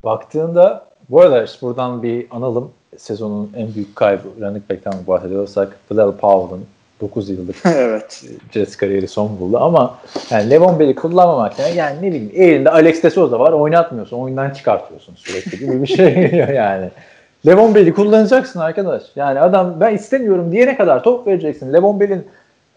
baktığında 0.04 0.86
bu 1.10 1.20
arada 1.20 1.44
işte 1.44 1.66
buradan 1.66 2.02
bir 2.02 2.26
analım. 2.30 2.72
Sezonun 2.98 3.52
en 3.56 3.74
büyük 3.74 3.96
kaybı 3.96 4.28
running 4.40 4.70
back'ten 4.70 4.94
bahsediyorsak 5.06 5.78
Bilal 5.90 6.12
Powell'ın 6.12 6.66
9 7.02 7.30
yıllık 7.30 7.56
evet. 7.64 8.24
Jets 8.52 8.76
kariyeri 8.76 9.08
son 9.08 9.40
buldu 9.40 9.58
ama 9.58 9.98
yani 10.30 10.50
Levon 10.50 10.78
Bell'i 10.78 10.94
kullanmamak 10.94 11.58
yani, 11.58 11.76
yani 11.76 11.96
ne 12.02 12.06
bileyim 12.06 12.32
elinde 12.34 12.70
Alex 12.70 13.02
de 13.02 13.10
Souza 13.10 13.38
var 13.38 13.52
oynatmıyorsun 13.52 14.18
oyundan 14.18 14.50
çıkartıyorsun 14.50 15.14
sürekli 15.14 15.58
gibi 15.58 15.82
bir 15.82 15.86
şey 15.86 16.14
geliyor 16.14 16.48
yani. 16.48 16.90
Levon 17.46 17.74
Bell'i 17.74 17.94
kullanacaksın 17.94 18.60
arkadaş. 18.60 19.02
Yani 19.16 19.40
adam 19.40 19.80
ben 19.80 19.94
istemiyorum 19.94 20.52
diyene 20.52 20.76
kadar 20.76 21.02
top 21.02 21.26
vereceksin. 21.26 21.72
Levon 21.72 22.00
Bell'in 22.00 22.26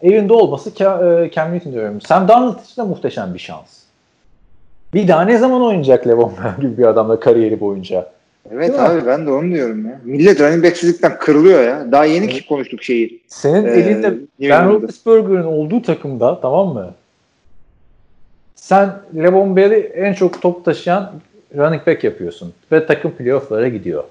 evinde 0.02 0.32
olması 0.32 0.70
e, 0.70 1.30
Cam 1.30 1.52
Newton 1.52 1.72
diyorum. 1.72 2.00
Sam 2.00 2.28
Darnold 2.28 2.60
için 2.64 2.82
de 2.82 2.86
muhteşem 2.86 3.34
bir 3.34 3.38
şans. 3.38 3.78
Bir 4.94 5.08
daha 5.08 5.22
ne 5.22 5.38
zaman 5.38 5.62
oynayacak 5.62 6.06
Levon 6.06 6.32
Bell 6.44 6.62
gibi 6.62 6.78
bir 6.78 6.86
adamla 6.86 7.20
kariyeri 7.20 7.60
boyunca? 7.60 8.06
Evet 8.52 8.68
Değil 8.68 8.80
mi? 8.80 8.86
abi 8.88 9.06
ben 9.06 9.26
de 9.26 9.30
onu 9.30 9.52
diyorum 9.54 9.86
ya. 9.86 10.00
Millet 10.04 10.40
running 10.40 10.64
backsizlikten 10.64 11.18
kırılıyor 11.18 11.62
ya. 11.62 11.92
Daha 11.92 12.04
yeni 12.04 12.28
ki 12.28 12.46
konuştuk 12.46 12.82
şeyi. 12.82 13.20
Senin 13.28 13.64
Ee, 13.66 13.70
elinde 13.70 14.14
Ben. 14.40 14.68
Roethlisberger'ın 14.68 15.44
olduğu 15.44 15.82
takımda 15.82 16.40
tamam 16.40 16.68
mı? 16.68 16.94
Sen 18.54 18.90
Levon 19.16 19.56
Bell'i 19.56 19.74
en 19.76 20.12
çok 20.12 20.42
top 20.42 20.64
taşıyan 20.64 21.12
running 21.56 21.86
back 21.86 22.04
yapıyorsun 22.04 22.52
ve 22.72 22.86
takım 22.86 23.10
playoff'lara 23.10 23.68
gidiyor. 23.68 24.04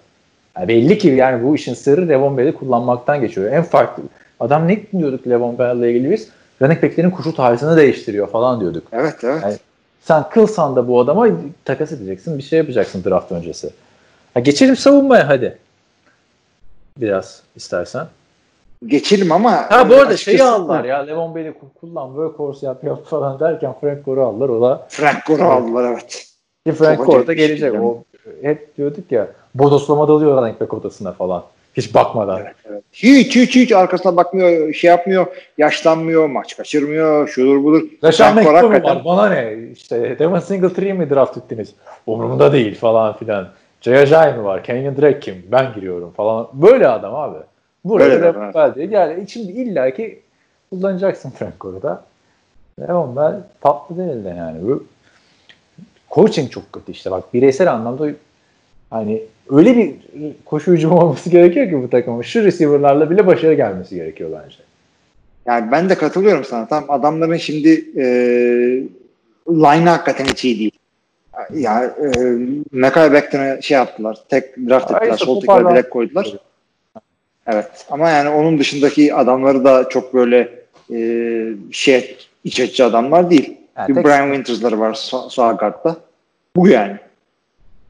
Yani 0.57 0.67
belli 0.67 0.97
ki 0.97 1.07
yani 1.07 1.43
bu 1.43 1.55
işin 1.55 1.73
sırrı 1.73 2.09
Levon 2.09 2.37
Bell'i 2.37 2.53
kullanmaktan 2.53 3.21
geçiyor. 3.21 3.51
En 3.51 3.63
farklı 3.63 4.03
adam 4.39 4.67
ne 4.67 4.79
diyorduk 4.99 5.27
Levon 5.27 5.57
Bell'le 5.59 5.89
ilgili 5.89 6.11
biz? 6.11 6.29
Running 6.61 6.83
back'lerin 6.83 7.09
koşu 7.09 7.35
tarzını 7.35 7.77
değiştiriyor 7.77 8.27
falan 8.27 8.59
diyorduk. 8.59 8.83
Evet 8.91 9.15
evet. 9.23 9.43
Yani 9.43 9.55
sen 10.01 10.23
kılsan 10.29 10.75
da 10.75 10.87
bu 10.87 10.99
adama 10.99 11.27
takas 11.65 11.91
edeceksin, 11.91 12.37
bir 12.37 12.43
şey 12.43 12.59
yapacaksın 12.59 13.03
draft 13.03 13.31
öncesi. 13.31 13.69
Ha, 14.35 14.39
geçelim 14.39 14.75
savunmaya 14.75 15.27
hadi. 15.27 15.57
Biraz 16.97 17.43
istersen. 17.55 18.07
Geçelim 18.85 19.31
ama 19.31 19.51
Ha 19.71 19.89
bu 19.89 19.93
arada 19.95 20.17
şeyi 20.17 20.43
aldılar 20.43 20.83
ya 20.83 20.97
Levon 20.99 21.33
ku- 21.33 21.79
kullan 21.79 22.07
workhorse 22.07 22.65
yap 22.65 22.83
yap 22.83 23.05
falan 23.05 23.39
derken 23.39 23.75
Frank 23.81 24.05
Gore'u 24.05 24.23
aldılar. 24.23 24.49
O 24.49 24.61
da 24.61 24.87
Frank 24.89 25.25
Gore'u 25.25 25.45
aldılar 25.45 25.91
evet. 25.91 26.25
ki 26.65 26.73
Frank 26.73 27.05
Gore 27.05 27.27
da 27.27 27.33
gelecek. 27.33 27.71
şey 27.71 27.79
O 27.79 28.03
hep 28.41 28.77
diyorduk 28.77 29.11
ya 29.11 29.27
bodoslama 29.55 30.07
dalıyor 30.07 30.37
running 30.37 30.61
back 30.61 30.73
odasına 30.73 31.11
falan. 31.11 31.43
Hiç 31.73 31.93
bakmadan. 31.95 32.41
Evet, 32.41 32.55
evet. 32.69 32.83
Hiç 32.93 33.35
hiç 33.35 33.55
hiç 33.55 33.71
arkasına 33.71 34.17
bakmıyor, 34.17 34.73
şey 34.73 34.89
yapmıyor, 34.89 35.25
yaşlanmıyor, 35.57 36.27
maç 36.27 36.57
kaçırmıyor, 36.57 37.27
şudur 37.27 37.63
budur. 37.63 37.81
McDonough 38.01 38.55
hakikaten- 38.55 38.95
var. 38.95 39.05
Bana 39.05 39.29
ne? 39.29 39.57
İşte 39.73 40.19
Devon 40.19 40.39
Singletree 40.39 40.93
mi 40.93 41.09
draft 41.09 41.37
ettiniz? 41.37 41.73
Umurumda 42.05 42.53
değil 42.53 42.75
falan 42.79 43.17
filan. 43.17 43.47
Jay 43.85 43.97
Ajay 43.97 44.37
mı 44.37 44.43
var? 44.43 44.63
Kenyon 44.63 44.97
Drake 44.97 45.19
kim? 45.19 45.45
Ben 45.51 45.73
giriyorum 45.73 46.11
falan. 46.11 46.47
Böyle 46.53 46.87
adam 46.87 47.15
abi. 47.15 47.37
Buraya 47.83 48.53
Bell 48.53 48.75
diye 48.75 48.85
gel. 48.85 49.27
Şimdi 49.27 49.51
illaki 49.51 50.19
kullanacaksın 50.69 51.29
Frank 51.29 51.59
Gore'u 51.59 51.81
da. 51.81 52.03
Levon 52.79 53.15
Bell 53.15 53.41
tatlı 53.61 53.97
değil 53.97 54.23
de 54.23 54.29
yani. 54.29 54.67
Bu 54.67 54.83
coaching 56.11 56.51
çok 56.51 56.73
kötü 56.73 56.91
işte. 56.91 57.11
Bak 57.11 57.33
bireysel 57.33 57.73
anlamda 57.73 58.07
hani 58.89 59.21
öyle 59.49 59.77
bir 59.77 59.95
koşu 60.45 60.71
hücumu 60.71 60.99
olması 60.99 61.29
gerekiyor 61.29 61.69
ki 61.69 61.83
bu 61.83 61.89
takımın. 61.89 62.21
Şu 62.21 62.43
receiver'larla 62.43 63.09
bile 63.09 63.27
başarı 63.27 63.53
gelmesi 63.53 63.95
gerekiyor 63.95 64.29
bence. 64.43 64.57
Yani 65.45 65.71
ben 65.71 65.89
de 65.89 65.95
katılıyorum 65.95 66.43
sana. 66.43 66.67
Tam 66.67 66.85
adamların 66.87 67.37
şimdi 67.37 67.69
e, 67.97 68.05
line 69.49 69.89
hakikaten 69.89 70.25
hiç 70.25 70.45
iyi 70.45 70.59
değil. 70.59 70.74
Ya 71.53 71.83
e, 71.83 72.37
Mekai 72.71 73.11
Becton'a 73.13 73.61
şey 73.61 73.77
yaptılar. 73.77 74.17
Tek 74.29 74.57
draft 74.69 74.91
ettiler. 74.91 75.11
işte 75.13 75.25
Sol 75.25 75.41
tekrar 75.41 75.71
direkt 75.71 75.89
koydular. 75.89 76.33
Evet. 77.47 77.85
Ama 77.89 78.09
yani 78.09 78.29
onun 78.29 78.59
dışındaki 78.59 79.13
adamları 79.15 79.65
da 79.65 79.89
çok 79.89 80.13
böyle 80.13 80.49
e, 80.93 80.99
şey 81.71 82.17
iç 82.43 82.59
açıcı 82.59 82.85
adamlar 82.85 83.29
değil. 83.29 83.57
Yani 83.77 83.89
bir 83.89 83.95
tek- 83.95 84.05
Brian 84.05 84.25
Winters'ları 84.33 84.79
var 84.79 84.93
sağ, 84.93 85.29
sağ 85.29 85.51
guard'da. 85.51 85.95
Bu 86.55 86.67
yani. 86.67 86.97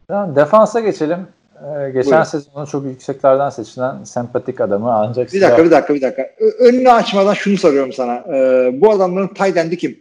Tamam, 0.08 0.36
defansa 0.36 0.80
geçelim. 0.80 1.28
Ee, 1.56 1.90
geçen 1.90 2.12
Buyurun. 2.12 2.24
sezonun 2.24 2.66
çok 2.66 2.86
yükseklerden 2.86 3.50
seçilen 3.50 4.04
sempatik 4.04 4.62
adamı 4.62 4.94
ancak 4.94 5.34
Bir 5.34 5.42
dakika 5.42 5.66
bir 5.66 5.72
dakika 5.72 5.94
bir 5.96 6.02
dakika. 6.02 6.22
Ö- 6.40 6.68
önünü 6.68 6.92
açmadan 6.92 7.34
şunu 7.34 7.58
soruyorum 7.58 7.94
sana. 7.94 8.16
E, 8.16 8.70
bu 8.82 8.92
adamların 8.92 9.28
tight 9.28 9.58
end'i 9.58 9.78
kim? 9.78 10.00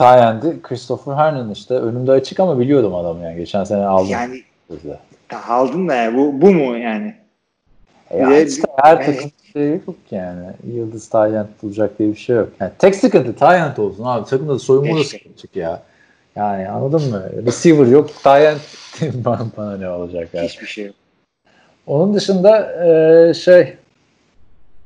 Tayendi 0.00 0.62
Christopher 0.62 1.14
Hernan 1.14 1.50
işte 1.50 1.74
önümde 1.74 2.12
açık 2.12 2.40
ama 2.40 2.58
biliyordum 2.58 2.94
adamı 2.94 3.24
yani 3.24 3.36
geçen 3.36 3.64
sene 3.64 3.86
aldım. 3.86 4.08
Yani 4.10 4.42
Bizde. 4.70 4.98
aldın 5.48 5.88
da 5.88 5.94
yani. 5.94 6.18
Bu, 6.18 6.40
bu 6.40 6.50
mu 6.50 6.76
yani? 6.76 7.14
Ya 8.18 8.30
de- 8.30 8.46
işte 8.46 8.62
her 8.76 9.00
yani- 9.00 9.16
takım 9.16 9.30
şey 9.52 9.70
yok 9.72 9.96
yani. 10.10 10.46
Yıldız 10.72 11.08
Tayyent 11.08 11.62
bulacak 11.62 11.98
diye 11.98 12.08
bir 12.08 12.16
şey 12.16 12.36
yok. 12.36 12.48
Yani 12.60 12.70
tek 12.78 12.96
sıkıntı 12.96 13.36
Tayyent 13.36 13.78
olsun 13.78 14.04
abi. 14.04 14.28
Takımda 14.28 14.58
soyunma 14.58 14.98
da 14.98 15.04
sıkıntı 15.04 15.58
ya. 15.58 15.82
Yani 16.36 16.68
anladın 16.68 17.10
mı? 17.10 17.30
Receiver 17.46 17.86
yok. 17.86 18.10
Tayyent 18.22 18.60
bana, 19.02 19.46
bana 19.56 19.76
ne 19.76 19.88
olacak 19.88 20.28
yani. 20.32 20.48
Hiçbir 20.48 20.66
şey 20.66 20.86
yok. 20.86 20.94
Onun 21.86 22.14
dışında 22.14 22.84
e, 22.84 23.34
şey 23.34 23.76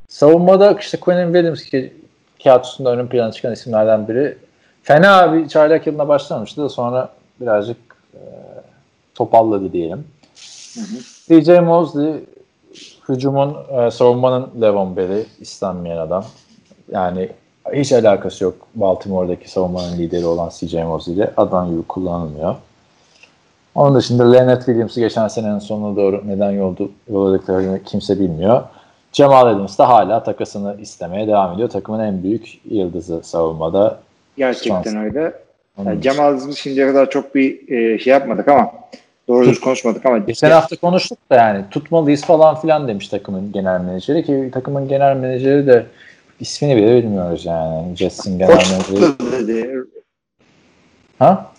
savunmada 0.08 0.76
işte 0.80 1.00
Quentin 1.00 1.32
Williams 1.32 1.64
ki 1.64 1.92
kağıt 2.44 2.66
üstünde 2.66 2.88
ön 2.88 3.06
plana 3.06 3.32
çıkan 3.32 3.52
isimlerden 3.52 4.08
biri. 4.08 4.38
Fena 4.84 5.32
bir 5.32 5.48
çaylak 5.48 5.86
yılına 5.86 6.08
başlamıştı 6.08 6.62
da 6.62 6.68
sonra 6.68 7.08
birazcık 7.40 7.76
e, 8.14 8.20
topalladı 9.14 9.72
diyelim. 9.72 10.04
Hı 10.74 10.80
hı. 10.80 11.40
DJ 11.40 11.48
Mosley 11.48 12.24
hücumun 13.08 13.56
e, 13.70 13.90
savunmanın 13.90 14.50
Levon 14.60 14.96
Bell'i 14.96 15.26
istenmeyen 15.40 15.96
adam. 15.96 16.24
Yani 16.92 17.28
hiç 17.72 17.92
alakası 17.92 18.44
yok 18.44 18.54
Baltimore'daki 18.74 19.50
savunmanın 19.50 19.98
lideri 19.98 20.26
olan 20.26 20.48
CJ 20.48 20.74
Mosley 20.74 21.14
ile 21.14 21.32
adam 21.36 21.70
gibi 21.70 21.82
kullanılmıyor. 21.82 22.54
Onun 23.74 23.94
dışında 23.94 24.30
Leonard 24.30 24.62
Williams'ı 24.62 25.00
geçen 25.00 25.28
senenin 25.28 25.58
sonuna 25.58 25.96
doğru 25.96 26.22
neden 26.26 26.50
yoldu, 26.50 26.90
yolladıklarını 27.10 27.82
kimse 27.82 28.20
bilmiyor. 28.20 28.62
Jamal 29.12 29.46
Adams 29.46 29.78
da 29.78 29.88
hala 29.88 30.22
takasını 30.22 30.76
istemeye 30.80 31.26
devam 31.26 31.54
ediyor. 31.54 31.68
Takımın 31.68 32.00
en 32.00 32.22
büyük 32.22 32.60
yıldızı 32.70 33.22
savunmada. 33.22 34.03
Gerçekten 34.36 34.82
Şans. 34.82 35.04
öyle. 35.04 35.32
Yani 35.78 36.02
Cemal 36.02 36.24
Aziz'i 36.24 36.56
şimdiye 36.60 36.86
kadar 36.86 37.10
çok 37.10 37.34
bir 37.34 37.72
e, 37.72 37.98
şey 37.98 38.12
yapmadık 38.12 38.48
ama 38.48 38.72
doğru 39.28 39.46
düz 39.46 39.60
konuşmadık 39.60 40.06
ama 40.06 40.18
Geçen 40.18 40.50
hafta 40.50 40.76
konuştuk 40.76 41.18
da 41.30 41.36
yani 41.36 41.64
tutmalıyız 41.70 42.24
falan 42.24 42.60
filan 42.60 42.88
demiş 42.88 43.08
takımın 43.08 43.52
genel 43.52 43.80
menajeri 43.80 44.24
ki 44.24 44.50
takımın 44.52 44.88
genel 44.88 45.16
menajeri 45.16 45.66
de 45.66 45.86
ismini 46.40 46.76
bile 46.76 46.96
bilmiyoruz 46.96 47.44
yani. 47.46 47.96
Jets'in 47.96 48.38
genel 48.38 48.50
menajeri. 48.50 49.00
koçları 49.00 49.32
da 49.32 49.48
dedi. 49.48 49.84
Ha? 51.18 51.52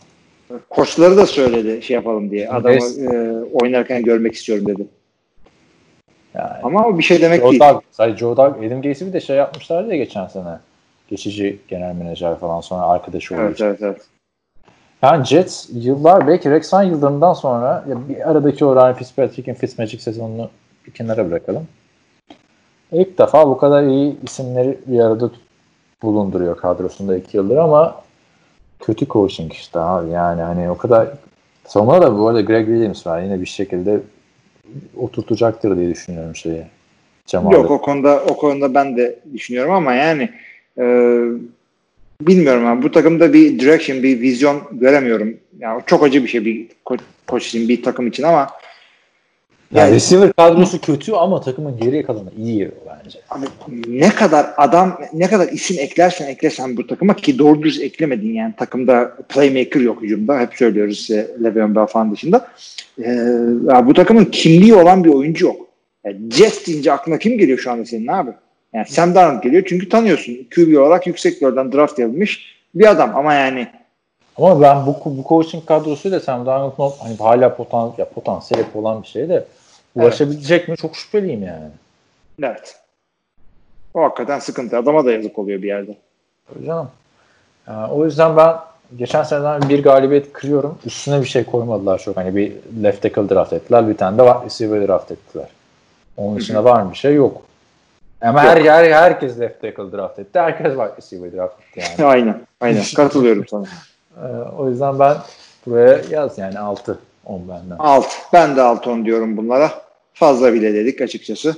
Koçları 0.70 1.18
da 1.18 1.26
söyledi 1.26 1.82
şey 1.82 1.96
yapalım 1.96 2.32
diye. 2.32 2.50
Adamı 2.50 2.74
Neyse. 2.74 3.02
e, 3.02 3.32
oynarken 3.54 4.04
görmek 4.04 4.34
istiyorum 4.34 4.66
dedi. 4.68 4.88
Yani 6.34 6.52
Ama 6.64 6.88
o 6.88 6.98
bir 6.98 7.04
şey 7.04 7.22
demek 7.22 7.42
Joe 7.42 7.52
değil. 7.52 7.62
Doug, 7.62 7.82
sadece 7.92 8.18
Joe 8.18 8.38
Doug, 8.38 8.58
Adam 8.58 8.82
Gates'i 8.82 9.08
bir 9.08 9.14
de 9.14 9.22
şey 9.22 9.36
yapmışlardı 9.36 9.90
ya 9.90 9.98
geçen 9.98 10.28
sene. 10.28 10.58
Geçici 11.08 11.60
genel 11.68 11.96
menajer 11.96 12.40
falan 12.40 12.62
sonra 12.62 12.82
arkadaşı 12.82 13.36
olduğu 13.36 13.42
Evet 13.42 13.62
evet 13.62 13.82
evet. 13.82 14.02
Yani 15.02 15.26
Jets 15.26 15.70
yıllar 15.74 16.28
belki 16.28 16.52
Rex 16.52 16.74
Ryan 16.74 16.84
yıllarından 16.84 17.34
sonra 17.34 17.86
ya 17.90 18.10
bir 18.10 18.32
aradaki 18.32 18.66
o 18.66 18.76
Ryan 18.76 18.94
Fitzpatrick'in 18.94 19.54
Fitzmagic 19.54 20.00
sezonunu 20.00 20.50
bir 20.88 20.92
kenara 20.92 21.30
bırakalım. 21.30 21.68
İlk 22.92 23.18
defa 23.18 23.48
bu 23.48 23.58
kadar 23.58 23.84
iyi 23.84 24.18
isimleri 24.24 24.78
bir 24.86 25.00
arada 25.00 25.32
bulunduruyor 26.04 26.58
kadrosunda 26.58 27.18
iki 27.18 27.38
yıldır 27.38 27.58
ama 27.58 28.02
kötü 28.80 29.06
coaching 29.06 29.54
işte 29.54 29.80
abi 29.80 30.10
yani 30.10 30.42
hani 30.42 30.70
o 30.70 30.78
kadar 30.78 31.08
savunmada 31.68 32.02
da 32.02 32.18
bu 32.18 32.28
arada 32.28 32.42
Greg 32.42 32.66
Williams 32.66 33.08
var 33.08 33.22
yine 33.22 33.42
bir 33.42 33.46
şekilde 33.46 34.00
oturtacaktır 34.98 35.78
diye 35.78 35.90
düşünüyorum 35.90 36.36
şeyi. 36.36 36.64
Cemal'i. 37.26 37.56
Yok 37.56 37.72
o 37.72 37.82
konuda 37.82 38.24
o 38.30 38.38
konuda 38.38 38.74
ben 38.74 38.98
de 38.98 39.20
düşünüyorum 39.34 39.74
ama 39.74 39.94
yani 39.94 40.30
e, 40.80 40.84
bilmiyorum 42.22 42.66
abi. 42.66 42.84
Bu 42.84 42.92
takımda 42.92 43.34
bir 43.34 43.60
direction, 43.60 44.04
bir 44.04 44.22
vizyon 44.22 44.62
göremiyorum. 44.72 45.38
Yani 45.60 45.82
çok 45.86 46.04
acı 46.04 46.24
bir 46.24 46.28
şey 46.28 46.46
bir 46.46 46.68
ko- 46.86 47.00
koç 47.28 47.48
için, 47.48 47.70
bir 47.70 47.84
takım 47.84 48.08
için 48.08 48.24
ama 48.24 48.40
Yani 48.40 48.50
yani- 49.86 49.96
receiver 49.96 50.34
kadrosu 50.34 50.82
kötü 50.82 51.12
ama 51.12 51.42
takımın 51.42 51.78
geriye 51.78 52.04
kalanı 52.04 52.30
iyi 52.38 52.72
bence. 52.88 53.20
Abi 53.30 53.46
ne 53.88 54.10
kadar 54.10 54.46
adam 54.58 55.00
ne 55.14 55.28
kadar 55.28 55.48
isim 55.48 55.78
eklersen 55.80 56.28
eklersen 56.28 56.78
bu 56.78 56.88
takıma 56.88 57.16
ki 57.16 57.40
doğru 57.40 57.64
düz 57.64 57.82
eklemedin 57.82 58.34
yani 58.34 58.54
takımda 58.58 59.16
playmaker 59.30 59.80
yok 59.82 60.02
hücumda 60.02 60.40
hep 60.40 60.54
söylüyoruz 60.54 61.00
size 61.00 61.36
Le'Veon 61.44 61.76
Bell 61.76 61.86
falan 61.86 62.12
dışında. 62.12 62.48
Ee, 63.04 63.10
ya 63.70 63.88
bu 63.88 63.94
takımın 63.94 64.26
kimliği 64.26 64.74
olan 64.76 65.04
bir 65.04 65.10
oyuncu 65.10 65.46
yok. 65.46 65.68
Yani 66.06 66.18
Jets 66.32 66.68
deyince 66.68 66.92
aklına 66.92 67.18
kim 67.18 67.38
geliyor 67.38 67.58
şu 67.60 67.72
anda 67.72 67.86
senin 67.86 68.08
abi? 68.08 68.32
Yani 68.76 68.88
Sam 68.88 69.16
Darnold 69.16 69.44
geliyor 69.44 69.64
çünkü 69.68 69.90
tanıyorsun. 69.90 70.48
QB 70.56 70.78
olarak 70.78 71.08
yüksek 71.08 71.42
yoldan 71.42 71.72
draft 71.72 72.00
yapılmış 72.00 72.56
bir 72.76 72.88
adam 72.88 73.16
ama 73.16 73.34
yani 73.34 73.68
Ama 74.38 74.62
ben 74.62 74.86
bu 74.86 75.02
bu 75.06 75.24
coaching 75.30 75.66
kadrosuyla 75.66 76.20
Sam 76.20 76.46
Darnold'un 76.46 76.92
hani 77.00 77.18
hala 77.18 77.56
potan, 77.56 77.94
ya 77.98 78.10
potansiyeli 78.10 78.66
olan 78.74 79.02
bir 79.02 79.08
şey 79.08 79.30
de 79.30 79.46
ulaşabilecek 79.96 80.68
mi 80.68 80.78
çok 80.78 80.96
şüpheliyim 80.96 81.44
yani. 81.44 81.70
evet. 82.44 82.76
O 83.94 84.02
hakikaten 84.04 84.40
sıkıntı. 84.40 84.78
Adama 84.78 85.06
da 85.06 85.12
yazık 85.12 85.40
oluyor 85.40 85.62
bir 85.62 85.68
yerde. 85.68 85.96
Tabii 86.48 86.66
Canım. 86.66 86.90
Yani 87.68 87.92
o 87.92 88.06
yüzden 88.06 88.38
ben 88.38 88.56
geçen 88.98 89.24
seneden 89.24 89.70
bir 89.70 89.84
galibiyet 89.84 90.34
kırıyorum. 90.34 90.78
Üstüne 90.86 91.22
bir 91.22 91.28
şey 91.28 91.44
koymadılar 91.44 92.00
çok. 92.00 92.18
Hani 92.18 92.36
bir 92.36 92.54
left 92.84 93.02
tackle 93.02 93.30
draft 93.30 93.54
ettiler. 93.54 93.90
Bir 93.90 93.98
tane 93.98 94.18
de 94.18 94.24
receiver 94.46 94.88
draft 94.88 95.12
ettiler. 95.12 95.48
Onun 96.18 96.38
dışında 96.38 96.64
var 96.64 96.82
mı 96.82 96.92
bir 96.92 96.98
şey 96.98 97.14
yok. 97.14 97.42
Ama 98.22 98.44
her 98.44 98.58
yer 98.58 98.92
herkes 98.92 99.40
left 99.40 99.62
tackle 99.62 99.92
draft 99.92 100.20
etti. 100.20 100.40
Herkes 100.40 100.72
wide 100.72 100.98
receiver 100.98 101.34
draft 101.34 101.60
etti 101.60 101.90
yani. 102.00 102.10
Aynen. 102.12 102.42
Aynen. 102.62 102.84
Katılıyorum 102.96 103.48
sana. 103.48 103.66
Ee, 104.24 104.28
o 104.58 104.70
yüzden 104.70 105.00
ben 105.00 105.18
buraya 105.66 106.02
yaz 106.12 106.38
yani 106.38 106.60
6 106.60 107.00
10 107.26 107.50
benden. 107.50 107.76
Alt. 107.80 108.08
Ben 108.34 108.56
de 108.56 108.62
alt 108.62 108.88
on 108.88 109.06
diyorum 109.06 109.38
bunlara. 109.38 109.72
Fazla 110.14 110.54
bile 110.54 110.74
dedik 110.74 111.02
açıkçası. 111.02 111.56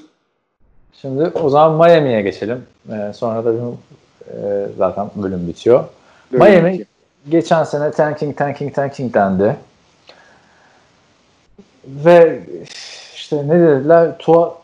Şimdi 1.02 1.24
o 1.24 1.50
zaman 1.50 1.88
Miami'ye 1.88 2.22
geçelim. 2.22 2.66
Ee, 2.92 3.14
sonra 3.14 3.46
da 3.46 3.54
bizim, 3.54 3.78
e, 4.28 4.68
zaten 4.78 5.10
bölüm 5.16 5.48
bitiyor. 5.48 5.84
Böyle 6.32 6.44
Miami 6.44 6.76
iki. 6.76 6.86
geçen 7.30 7.64
sene 7.64 7.92
tanking 7.92 8.38
tanking 8.38 8.76
tanking 8.76 9.14
dendi. 9.14 9.56
Ve 11.86 12.40
işte 13.16 13.48
ne 13.48 13.60
dediler? 13.60 14.18
Tua 14.20 14.58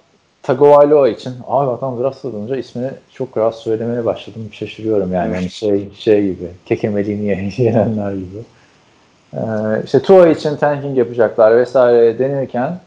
Tagovailoa 0.44 1.10
için. 1.10 1.34
Abi 1.48 1.72
adam 1.72 2.04
draft 2.04 2.26
alınca 2.26 2.56
ismini 2.56 2.90
çok 3.14 3.38
rahat 3.38 3.56
söylemeye 3.56 4.06
başladım. 4.06 4.50
Şaşırıyorum 4.52 5.14
yani. 5.14 5.36
yani 5.36 5.50
şey 5.50 5.90
şey 5.96 6.22
gibi. 6.24 6.48
Kekemeliğini 6.66 7.54
yenenler 7.58 8.14
gibi. 8.14 8.44
Ee, 9.34 9.40
işte 9.86 10.02
Tua 10.02 10.28
için 10.28 10.56
tanking 10.56 10.98
yapacaklar 10.98 11.58
vesaire 11.58 12.20
denirken 12.20 12.80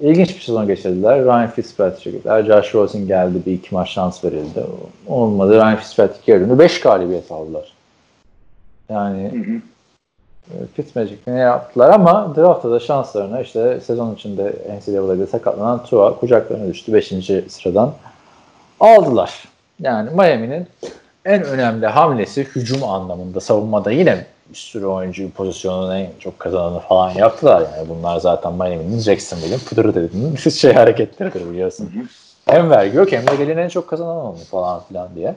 ilginç 0.00 0.36
bir 0.36 0.40
sezon 0.40 0.66
geçirdiler. 0.66 1.24
Ryan 1.24 1.50
Fitzpatrick'ler. 1.50 2.42
Josh 2.44 2.74
Rosen 2.74 3.06
geldi. 3.06 3.38
Bir 3.46 3.52
iki 3.52 3.74
maç 3.74 3.90
şans 3.90 4.24
verildi. 4.24 4.64
Olmadı. 5.06 5.54
Ryan 5.54 5.76
Fitzpatrick 5.76 6.22
geri 6.26 6.40
döndü. 6.40 6.58
Beş 6.58 6.80
galibiyet 6.80 7.30
aldılar. 7.30 7.72
Yani 8.90 9.30
Hı 9.32 9.52
hı. 9.52 9.60
Fitzmagic 10.74 11.16
ne 11.26 11.38
yaptılar 11.38 11.90
ama 11.90 12.34
draftta 12.36 12.70
da 12.70 12.80
şanslarına 12.80 13.40
işte 13.40 13.80
sezon 13.80 14.14
içinde 14.14 14.52
NCAA'de 14.78 15.26
sakatlanan 15.26 15.84
Tua 15.84 16.16
kucaklarına 16.20 16.68
düştü 16.68 16.92
5. 16.92 17.12
sıradan 17.48 17.92
aldılar. 18.80 19.44
Yani 19.80 20.10
Miami'nin 20.10 20.68
en 21.24 21.42
önemli 21.42 21.86
hamlesi 21.86 22.44
hücum 22.44 22.84
anlamında 22.84 23.40
savunmada 23.40 23.90
yine 23.90 24.26
bir 24.50 24.56
sürü 24.56 24.86
oyuncu 24.86 25.30
pozisyonun 25.30 25.94
en 25.94 26.08
çok 26.18 26.38
kazananı 26.38 26.80
falan 26.80 27.10
yaptılar. 27.10 27.66
Yani 27.76 27.88
bunlar 27.88 28.20
zaten 28.20 28.52
Miami'nin 28.52 28.98
Jacksonville'in 28.98 29.58
pıdırı 29.58 29.94
dediğinin 29.94 30.36
şey 30.36 30.72
hareketleridir 30.72 31.50
biliyorsun. 31.50 32.08
Hem 32.46 32.70
vergi 32.70 32.96
yok 32.96 33.12
hem 33.12 33.26
de 33.26 33.36
gelin 33.36 33.56
en 33.56 33.68
çok 33.68 33.88
kazanan 33.88 34.16
oldu 34.16 34.38
falan 34.50 34.82
filan 34.88 35.08
diye. 35.14 35.34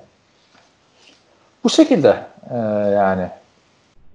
Bu 1.64 1.70
şekilde 1.70 2.18
e, 2.52 2.58
yani 2.96 3.30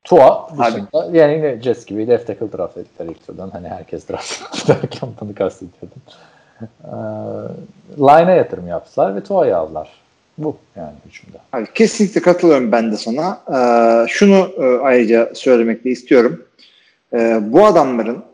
Tua 0.05 0.49
dışında 0.59 1.09
yani 1.13 1.35
yine 1.35 1.63
Jets 1.63 1.87
gibi 1.87 2.09
left 2.09 2.27
tackle 2.27 2.53
draft 2.53 2.77
ettiler 2.77 3.11
ilk 3.11 3.27
turdan. 3.27 3.51
Hani 3.51 3.69
herkes 3.69 4.09
draft 4.09 4.69
derken 4.69 5.09
bunu 5.21 5.35
kastediyordum. 5.35 6.03
Ee, 6.61 6.89
line'a 7.99 8.35
yatırım 8.35 8.69
yaptılar 8.69 9.17
ve 9.17 9.21
Tua'yı 9.23 9.57
aldılar. 9.57 9.89
Bu 10.39 10.57
yani 10.77 10.93
hücumda. 11.07 11.39
Abi, 11.53 11.67
kesinlikle 11.75 12.21
katılıyorum 12.21 12.73
ben 12.73 12.93
de 12.93 12.97
sana. 12.97 13.41
Ee, 13.49 14.07
şunu 14.09 14.51
e, 14.59 14.79
ayrıca 14.83 15.31
söylemek 15.35 15.85
de 15.85 15.91
istiyorum. 15.91 16.45
Ee, 17.13 17.41
bu 17.43 17.67
adamların 17.67 18.25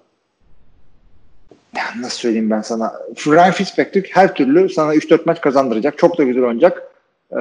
ya 1.77 1.83
nasıl 2.01 2.19
söyleyeyim 2.19 2.51
ben 2.51 2.61
sana 2.61 2.93
Ryan 3.27 3.51
Fitzpatrick 3.51 4.11
her 4.13 4.35
türlü 4.35 4.69
sana 4.69 4.95
3-4 4.95 5.21
maç 5.27 5.41
kazandıracak. 5.41 5.99
Çok 5.99 6.19
da 6.19 6.23
güzel 6.23 6.43
oynayacak. 6.43 6.90
Ee, 7.33 7.39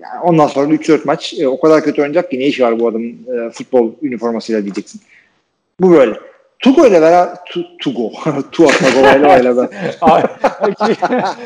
yani 0.00 0.20
ondan 0.22 0.46
sonra 0.46 0.70
da 0.70 0.74
3-4 0.74 1.00
maç 1.04 1.34
e, 1.40 1.48
o 1.48 1.60
kadar 1.60 1.84
kötü 1.84 2.02
oynayacak 2.02 2.30
ki 2.30 2.38
ne 2.38 2.44
işi 2.46 2.62
var 2.62 2.80
bu 2.80 2.88
adamın 2.88 3.08
e, 3.10 3.50
futbol 3.50 3.90
üniformasıyla 4.02 4.62
diyeceksin. 4.62 5.00
Bu 5.80 5.90
böyle. 5.90 6.14
Tugo 6.58 6.86
ile 6.86 7.02
beraber 7.02 7.36
tu, 7.46 7.64
Tugo. 7.78 8.10
Tua 8.52 8.68
Tagovailoa 8.68 9.38
ile 9.38 9.56
beraber. 9.56 10.26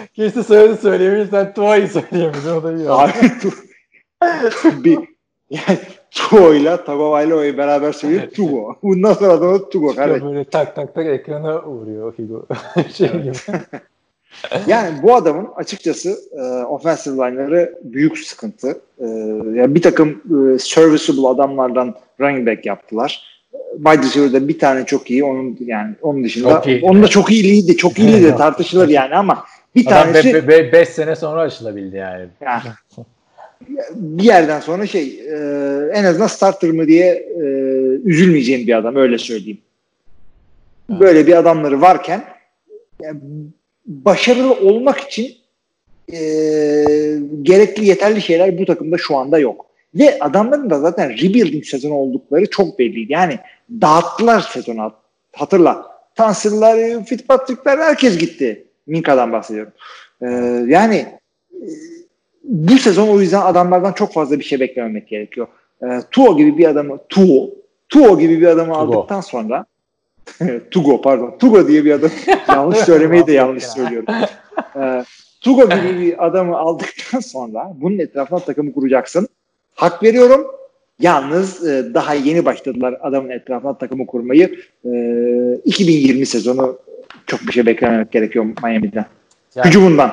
Kesin 0.14 0.42
soyadı 0.42 0.76
söyleyebilirsen 0.76 1.54
Tua'yı 1.54 1.88
söyleyemedin. 1.88 2.50
O 2.50 2.62
da 2.62 2.72
iyi. 2.72 2.90
Abi 2.90 3.12
tu- 3.12 4.84
bir 4.84 4.98
yani 5.50 5.78
Tuo 6.10 6.54
ile 6.54 6.84
Tagovailoa'yı 6.84 7.58
beraber 7.58 7.92
söylüyor 7.92 8.30
Tugo. 8.36 8.76
Bundan 8.82 9.12
sonra 9.12 9.40
da 9.40 9.68
Tugo 9.68 9.94
kardeşim. 9.94 10.28
böyle 10.28 10.44
tak 10.44 10.76
tak 10.76 10.94
tak 10.94 11.06
ekrana 11.06 11.62
vuruyor 11.62 12.14
Figo. 12.14 12.46
şey 12.94 13.08
gibi. 13.08 13.32
Yani 14.66 15.02
bu 15.02 15.14
adamın 15.14 15.48
açıkçası 15.56 16.16
e, 16.32 16.64
offensive 16.64 17.14
line'ları 17.14 17.78
büyük 17.82 18.18
sıkıntı. 18.18 18.80
E, 18.98 19.06
yani 19.54 19.74
bir 19.74 19.82
takım 19.82 20.10
e, 20.10 20.58
serviceable 20.58 21.28
adamlardan 21.28 21.94
running 22.20 22.48
back 22.48 22.66
yaptılar. 22.66 23.34
Wide 23.76 24.02
receiver'da 24.06 24.48
bir 24.48 24.58
tane 24.58 24.86
çok 24.86 25.10
iyi. 25.10 25.24
Onun 25.24 25.56
yani 25.60 25.94
onun 26.02 26.24
dışında 26.24 26.48
Çok 26.48 26.66
iyi. 26.66 26.82
onun 26.82 27.02
da 27.02 27.08
çok 27.08 27.30
de 27.68 27.76
çok 27.76 27.96
de 27.96 28.36
tartışılır 28.36 28.88
yani 28.88 29.14
ama 29.14 29.44
bir 29.74 29.86
Adam 29.86 30.12
tanesi 30.12 30.48
5 30.48 30.88
sene 30.88 31.16
sonra 31.16 31.40
açılabildi 31.40 31.96
yani. 31.96 32.26
Ya, 32.40 32.62
bir 33.94 34.22
yerden 34.22 34.60
sonra 34.60 34.86
şey 34.86 35.20
e, 35.28 35.36
en 35.92 36.04
azından 36.04 36.26
starter 36.26 36.70
mı 36.70 36.86
diye 36.86 37.06
e, 37.14 37.42
üzülmeyeceğim 38.04 38.66
bir 38.66 38.78
adam 38.78 38.96
öyle 38.96 39.18
söyleyeyim. 39.18 39.58
Böyle 40.88 41.26
bir 41.26 41.36
adamları 41.36 41.80
varken 41.80 42.24
yani 43.02 43.20
başarılı 43.86 44.52
olmak 44.52 45.00
için 45.00 45.32
e, 46.12 46.18
gerekli 47.42 47.86
yeterli 47.86 48.22
şeyler 48.22 48.58
bu 48.58 48.66
takımda 48.66 48.98
şu 48.98 49.16
anda 49.16 49.38
yok. 49.38 49.66
Ve 49.94 50.18
adamların 50.20 50.70
da 50.70 50.80
zaten 50.80 51.10
rebuilding 51.10 51.64
sezonu 51.64 51.94
oldukları 51.94 52.50
çok 52.50 52.78
belliydi. 52.78 53.12
Yani 53.12 53.38
dağıttılar 53.70 54.40
sezonu 54.40 54.92
hatırla. 55.32 55.94
Tansırlar, 56.14 57.04
Fitzpatrick'ler 57.04 57.78
herkes 57.78 58.18
gitti. 58.18 58.66
Minka'dan 58.86 59.32
bahsediyorum. 59.32 59.72
E, 60.22 60.26
yani 60.72 60.96
e, 61.52 61.68
bu 62.44 62.78
sezon 62.78 63.08
o 63.08 63.20
yüzden 63.20 63.40
adamlardan 63.40 63.92
çok 63.92 64.12
fazla 64.12 64.38
bir 64.38 64.44
şey 64.44 64.60
beklememek 64.60 65.08
gerekiyor. 65.08 65.46
E, 65.82 65.86
Tuo 66.10 66.36
gibi 66.36 66.58
bir 66.58 66.68
adamı 66.68 66.98
Tuo 67.08 67.50
Tuo 67.88 68.18
gibi 68.18 68.40
bir 68.40 68.46
adamı 68.46 68.72
Tugo. 68.72 68.98
aldıktan 68.98 69.20
sonra 69.20 69.66
Tugo 70.70 71.00
pardon. 71.02 71.34
Tugo 71.38 71.68
diye 71.68 71.84
bir 71.84 71.92
adam 71.92 72.10
yanlış 72.48 72.78
söylemeyi 72.78 73.26
de 73.26 73.32
yanlış 73.32 73.64
söylüyorum. 73.64 74.14
E, 74.76 75.04
Tugo 75.40 75.68
gibi 75.68 76.00
bir 76.00 76.26
adamı 76.26 76.58
aldıktan 76.58 77.20
sonra 77.20 77.72
bunun 77.74 77.98
etrafına 77.98 78.38
takımı 78.38 78.72
kuracaksın. 78.72 79.28
Hak 79.74 80.02
veriyorum. 80.02 80.46
Yalnız 81.00 81.68
e, 81.68 81.94
daha 81.94 82.14
yeni 82.14 82.44
başladılar 82.44 82.96
adamın 83.02 83.30
etrafına 83.30 83.78
takımı 83.78 84.06
kurmayı. 84.06 84.56
E, 84.84 84.90
2020 85.64 86.26
sezonu 86.26 86.78
çok 87.26 87.40
bir 87.40 87.52
şey 87.52 87.66
beklememek 87.66 88.12
gerekiyor 88.12 88.44
Miami'den. 88.62 89.06
Yani 89.54 89.66
Hücumundan. 89.68 90.12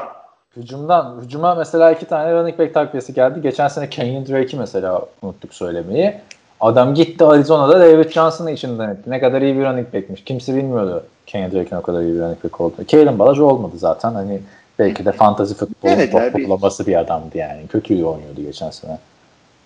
hücumdan, 0.57 1.21
hücuma 1.23 1.55
mesela 1.55 1.91
iki 1.91 2.05
tane 2.05 2.33
running 2.33 2.59
back 2.59 2.73
takviyesi 2.73 3.13
geldi. 3.13 3.41
Geçen 3.41 3.67
sene 3.67 3.89
Kenyon 3.89 4.27
Drake'i 4.27 4.59
mesela 4.59 5.05
unuttuk 5.21 5.53
söylemeyi. 5.53 6.13
Adam 6.61 6.93
gitti 6.93 7.25
Arizona'da 7.25 7.79
David 7.79 8.09
Johnson'ı 8.09 8.51
içinden 8.51 8.89
etti. 8.89 9.09
Ne 9.09 9.19
kadar 9.19 9.41
iyi 9.41 9.57
bir 9.57 9.63
running 9.63 9.93
back'miş. 9.93 10.23
Kimse 10.23 10.55
bilmiyordu 10.55 11.03
Kenyon 11.25 11.51
Drake'in 11.51 11.79
o 11.79 11.81
kadar 11.81 12.01
iyi 12.01 12.13
bir 12.13 12.19
running 12.19 12.43
back 12.43 12.61
olduğunu. 12.61 12.87
Kalen 12.91 13.19
Ballage 13.19 13.41
olmadı 13.41 13.73
zaten. 13.77 14.13
Hani 14.13 14.39
belki 14.79 15.05
de 15.05 15.11
fantasy 15.11 15.53
futbol 15.53 15.89
Evet 15.89 16.11
toplaması 16.11 16.87
bir 16.87 16.99
adamdı 16.99 17.37
yani. 17.37 17.67
Kötü 17.67 17.93
oynuyordu 17.93 18.41
geçen 18.41 18.69
sene. 18.69 18.97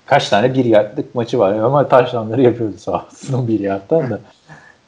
Kaç 0.06 0.30
tane 0.30 0.54
bir 0.54 0.66
yardlık 0.66 1.16
maçı 1.16 1.40
var 1.40 1.54
ama 1.54 1.88
taşlanları 1.88 2.42
yapıyordu 2.42 2.76
sağ 2.78 2.92
olsun 2.92 3.48
bir 3.48 3.60
yardtan 3.60 4.10
da. 4.10 4.20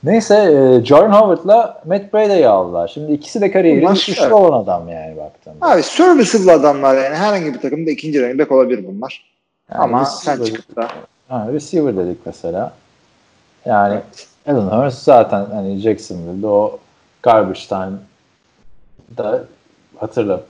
Neyse 0.04 0.36
e, 0.36 0.86
Jordan 0.86 1.12
Howard'la 1.12 1.82
Matt 1.86 2.14
Brada'yı 2.14 2.50
aldılar. 2.50 2.88
Şimdi 2.94 3.12
ikisi 3.12 3.42
de 3.42 3.52
kariyeri 3.52 3.82
Bunlar 3.82 3.94
güçlü 4.08 4.34
olan 4.34 4.64
adam 4.64 4.90
yani 4.90 5.18
baktığında. 5.18 5.72
Abi 5.72 5.84
serviceable 5.84 6.52
adamlar 6.52 6.96
yani 6.96 7.16
herhangi 7.16 7.54
bir 7.54 7.60
takımda 7.60 7.92
ikinci 7.92 8.22
running 8.22 8.40
back 8.40 8.52
olabilir 8.52 8.86
bunlar. 8.88 9.24
Yani 9.72 9.82
Ama 9.82 10.06
sen 10.06 10.44
çıkıp 10.44 10.76
da 10.76 10.88
Ha, 11.28 11.48
receiver 11.54 11.98
dedik 11.98 12.26
mesela. 12.26 12.74
Yani 13.66 14.02
Alan 14.48 14.84
Hurst 14.84 15.04
zaten 15.04 15.46
hani 15.46 15.78
Jacksonville'de 15.78 16.48
o 16.48 16.80
garbage 17.24 17.60
time'da 17.70 19.44
hatırla. 19.98 20.42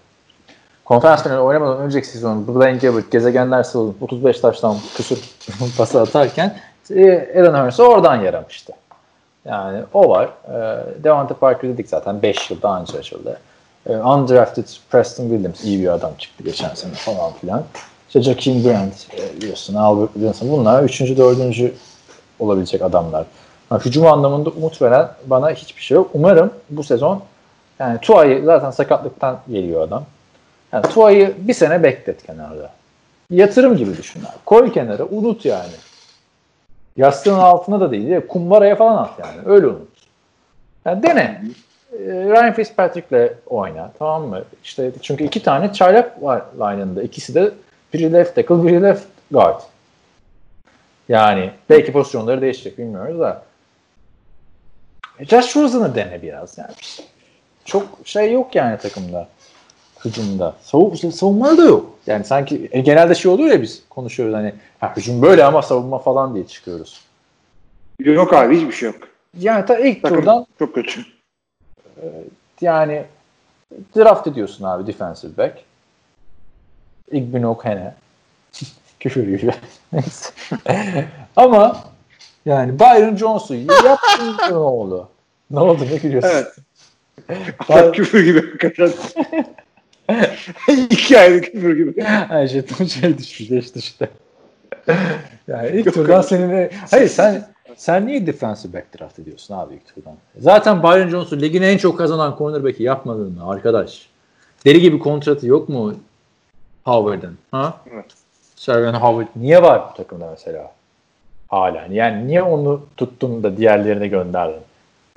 Konferans 0.86 1.24
finali 1.24 1.40
oynamadan 1.40 1.78
önceki 1.78 2.08
sezon 2.08 2.48
Blaine 2.48 2.78
Gabbert 2.78 3.12
gezegenler 3.12 3.64
salonu 3.64 3.94
35 4.02 4.40
taştan 4.40 4.78
küsur 4.96 5.18
pası 5.78 6.02
atarken 6.02 6.58
e, 6.90 7.42
Alan 7.42 7.66
Hurst 7.66 7.80
oradan 7.80 8.16
yaramıştı. 8.16 8.74
Yani 9.46 9.84
o 9.94 10.10
var. 10.10 10.30
E, 10.48 11.04
Devante 11.04 11.34
Parker 11.34 11.70
dedik 11.70 11.90
zaten 11.90 12.22
5 12.22 12.52
yılda 12.52 12.70
anca 12.70 13.00
açıldı. 13.00 13.40
E, 13.90 13.96
undrafted 13.96 14.68
Preston 14.90 15.24
Williams 15.24 15.64
iyi 15.64 15.84
bir 15.84 15.88
adam 15.88 16.12
çıktı 16.18 16.44
geçen 16.44 16.74
sene 16.74 16.94
falan 16.94 17.34
filan. 17.34 17.64
İşte 18.18 18.32
Jakeem 18.34 18.64
Grant 18.64 19.08
e, 19.18 19.38
biliyorsun, 19.38 19.76
Albert 19.76 20.14
Wilson 20.14 20.52
bunlar 20.52 20.84
3. 20.84 21.02
4. 21.02 21.74
olabilecek 22.40 22.82
adamlar. 22.82 23.26
Ha, 23.70 23.80
hücum 23.86 24.06
anlamında 24.06 24.50
umut 24.50 24.82
veren 24.82 25.10
bana 25.26 25.52
hiçbir 25.52 25.82
şey 25.82 25.96
yok. 25.96 26.10
Umarım 26.14 26.52
bu 26.70 26.84
sezon 26.84 27.24
yani 27.80 28.00
Tua'yı 28.02 28.44
zaten 28.46 28.72
sakatlıktan 28.72 29.40
geliyor 29.50 29.82
adam. 29.82 30.06
Yani 30.74 30.86
Tua'yı 30.86 31.36
bir 31.38 31.54
sene 31.54 31.84
beklet 31.84 32.26
kenarda. 32.26 32.72
Yatırım 33.30 33.78
gibi 33.78 33.98
düşün. 33.98 34.22
Koy 34.46 34.74
kenara 34.74 35.06
unut 35.06 35.46
yani. 35.46 35.74
Yastığın 36.98 37.40
altına 37.40 37.80
da 37.80 37.92
değil. 37.92 38.08
ya, 38.08 38.28
Kumbaraya 38.28 38.76
falan 38.76 39.04
at 39.04 39.12
yani. 39.20 39.42
Öyle 39.46 39.68
unut. 39.68 39.90
Yani 40.86 41.04
dene. 41.04 41.42
Ee, 41.94 41.98
Ryan 42.06 42.54
Fitzpatrick'le 42.54 43.34
oyna. 43.48 43.92
Tamam 44.00 44.28
mı? 44.28 44.44
İşte 44.64 44.92
çünkü 45.02 45.24
iki 45.24 45.44
tane 45.44 45.74
çaylak 45.74 46.24
var 46.24 46.42
line'ında. 46.60 47.04
İkisi 47.04 47.36
de 47.36 47.52
biri 47.94 48.14
left 48.14 48.36
tackle, 48.36 48.64
biri 48.64 48.82
left 48.82 49.08
guard. 49.32 49.62
Yani 51.10 51.52
belki 51.70 51.92
pozisyonları 51.92 52.42
değişecek 52.42 52.78
bilmiyoruz 52.78 53.20
da. 53.20 53.44
E, 55.20 55.26
Josh 55.26 55.56
Rosen'ı 55.56 55.96
dene 55.96 56.22
biraz 56.22 56.58
yani. 56.58 56.72
Çok 57.66 57.88
şey 58.06 58.32
yok 58.34 58.56
yani 58.56 58.78
takımda. 58.78 59.28
Hücumda. 60.06 60.56
Sav 60.62 60.96
savunmada 60.96 61.58
da 61.58 61.66
yok. 61.66 61.96
Yani 62.08 62.26
sanki 62.26 62.70
e, 62.72 62.82
genelde 62.82 63.16
şey 63.16 63.32
oluyor 63.32 63.50
ya 63.50 63.62
biz 63.62 63.84
konuşuyoruz 63.90 64.36
hani 64.36 64.54
ha, 64.80 64.94
hücum 64.98 65.22
böyle 65.22 65.44
ama 65.44 65.62
savunma 65.62 66.00
falan 66.00 66.36
diye 66.36 66.48
çıkıyoruz. 66.48 67.02
yok 68.00 68.34
abi 68.34 68.58
hiçbir 68.58 68.72
şey 68.72 68.90
yok. 68.90 69.08
Yani 69.40 69.66
ta 69.66 69.78
ilk 69.78 70.02
Takım 70.02 70.18
turdan 70.18 70.46
çok 70.60 70.76
kötü. 70.76 71.02
yani 72.62 73.06
draft 73.96 74.28
ediyorsun 74.28 74.64
abi 74.66 74.88
defensive 74.88 75.38
back. 75.38 75.67
Igbinokene. 77.12 77.94
Küfür 79.00 79.38
gibi. 79.38 79.52
Neyse. 79.94 80.30
Ama 81.36 81.84
yani 82.46 82.80
Byron 82.80 83.16
Jones'u 83.16 83.56
yaptın 83.56 84.36
ne 84.50 84.56
oldu? 84.56 85.10
Ne 85.52 85.60
oldu 85.60 85.86
ne 85.92 85.98
gülüyorsun? 85.98 86.30
Evet. 86.30 86.56
Bay- 87.70 87.92
küfür 87.92 88.24
gibi 88.24 88.52
hakikaten. 88.52 88.92
İki 90.90 91.20
ayrı 91.20 91.42
küfür 91.42 91.78
gibi. 91.78 92.04
Her 92.04 92.48
şey 92.48 92.62
tam 92.62 92.88
şey 92.88 93.18
düştü 93.18 93.44
geçti 93.44 93.80
işte. 93.80 94.10
yani 95.48 95.70
ilk 95.74 95.94
turdan 95.94 96.22
senin 96.22 96.70
hayır 96.92 97.08
sen 97.10 97.48
sen 97.76 98.08
niye 98.08 98.28
defensive 98.28 98.74
back 98.74 99.00
draft 99.00 99.20
ediyorsun 99.20 99.54
abi 99.56 99.74
ilk 99.74 99.96
turdan? 99.96 100.16
Zaten 100.40 100.84
Byron 100.84 101.10
Jones'u 101.10 101.42
ligin 101.42 101.62
en 101.62 101.78
çok 101.78 101.98
kazanan 101.98 102.36
cornerback'i 102.38 102.84
yapmadın 102.84 103.32
mı 103.34 103.50
arkadaş? 103.50 104.10
Deli 104.66 104.82
gibi 104.82 105.00
kontratı 105.00 105.48
yok 105.48 105.70
mu 105.70 105.94
Howard'ın? 106.88 107.38
Ha? 107.52 107.78
Evet. 107.94 108.06
Sergen 108.56 108.94
Howard 108.94 109.28
niye 109.36 109.62
var 109.62 109.82
bu 109.92 109.98
takımda 109.98 110.30
mesela? 110.32 110.72
Hala. 111.48 111.88
Yani 111.92 112.28
niye 112.28 112.44
onu 112.44 112.86
tuttun 112.98 113.44
da 113.44 113.58
diğerlerine 113.58 114.08
gönderdin? 114.08 114.62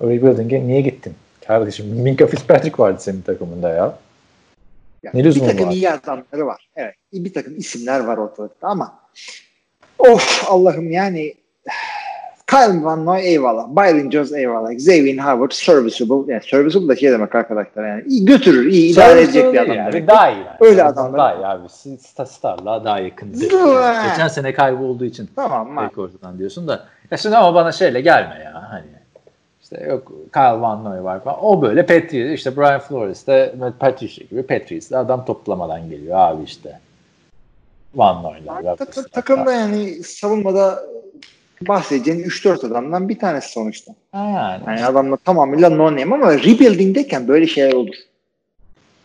Rebuilding'e 0.02 0.66
niye 0.66 0.80
gittin? 0.80 1.14
Kardeşim 1.46 1.86
Minka 1.86 2.26
Fitzpatrick 2.26 2.82
vardı 2.82 3.00
senin 3.00 3.22
takımında 3.22 3.68
ya. 3.68 3.98
Yani 5.02 5.18
Ne 5.18 5.24
bir 5.24 5.40
takım 5.40 5.66
var? 5.66 5.72
iyi 5.72 5.90
adamları 5.90 6.46
var. 6.46 6.68
Evet. 6.76 6.94
Bir 7.12 7.34
takım 7.34 7.56
isimler 7.56 8.00
var 8.00 8.16
ortalıkta 8.18 8.68
ama 8.68 8.98
of 9.98 10.44
Allah'ım 10.50 10.90
yani 10.90 11.34
Kyle 12.50 12.84
Van 12.84 13.06
Noy 13.06 13.20
eyvallah. 13.20 13.68
Byron 13.68 14.10
Jones 14.10 14.32
eyvallah. 14.32 14.72
Xavier 14.72 15.18
Howard 15.18 15.50
serviceable. 15.52 16.32
Yani 16.32 16.42
serviceable 16.50 16.88
da 16.88 16.96
şey 16.96 17.10
demek 17.10 17.34
arkadaşlar 17.34 17.88
yani. 17.88 18.02
iyi 18.06 18.24
götürür, 18.24 18.66
iyi 18.72 18.92
idare 18.92 19.20
edecek 19.22 19.52
bir 19.52 19.58
adam. 19.58 19.76
yani. 19.76 19.92
demek. 19.92 20.08
Daha 20.08 20.30
iyi. 20.30 20.36
Yani. 20.38 20.56
Öyle 20.60 20.80
En 20.80 20.86
adamlar. 20.86 21.18
Daha 21.18 21.34
iyi 21.34 21.46
abi. 21.46 21.68
Star, 21.98 22.24
Star'la 22.26 22.84
daha 22.84 22.98
yakın. 22.98 23.32
Geçen 23.32 24.28
sene 24.28 24.52
kaybolduğu 24.54 25.04
için 25.04 25.28
Tamam. 25.36 25.68
ma- 25.68 25.88
pek 25.88 25.98
ortadan 25.98 26.38
diyorsun 26.38 26.68
da. 26.68 26.84
Ya 27.10 27.16
şimdi 27.16 27.36
ama 27.36 27.54
bana 27.54 27.72
şeyle 27.72 28.00
gelme 28.00 28.40
ya. 28.44 28.66
Hani 28.70 28.84
işte 29.62 29.84
yok 29.88 30.12
Kyle 30.32 30.60
Van 30.60 30.84
Noy 30.84 31.02
var 31.04 31.24
falan. 31.24 31.44
O 31.44 31.62
böyle 31.62 31.86
Patrice 31.86 32.34
işte 32.34 32.56
Brian 32.56 32.80
Flores 32.80 33.26
de 33.26 33.54
Matt 33.58 33.80
Patricia 33.80 34.26
gibi 34.30 34.42
Patrice 34.42 34.90
de 34.90 34.96
adam 34.96 35.24
toplamadan 35.24 35.90
geliyor 35.90 36.18
abi 36.18 36.42
işte. 36.44 36.78
Van 37.94 38.22
Noy'lar. 38.22 38.76
Ta- 38.76 38.84
ta- 38.84 39.02
takımda 39.12 39.52
yani 39.52 40.02
savunmada 40.02 40.82
bahsedeceğin 41.68 42.24
3-4 42.24 42.66
adamdan 42.66 43.08
bir 43.08 43.18
tanesi 43.18 43.52
sonuçta. 43.52 43.92
Ha 44.12 44.24
yani. 44.24 44.62
Yani 44.66 44.86
adamla 44.86 45.16
tamamıyla 45.16 45.70
no 45.70 45.86
name 45.86 46.14
ama 46.14 46.32
rebuilding'deyken 46.34 47.28
böyle 47.28 47.46
şeyler 47.46 47.72
olur. 47.72 47.94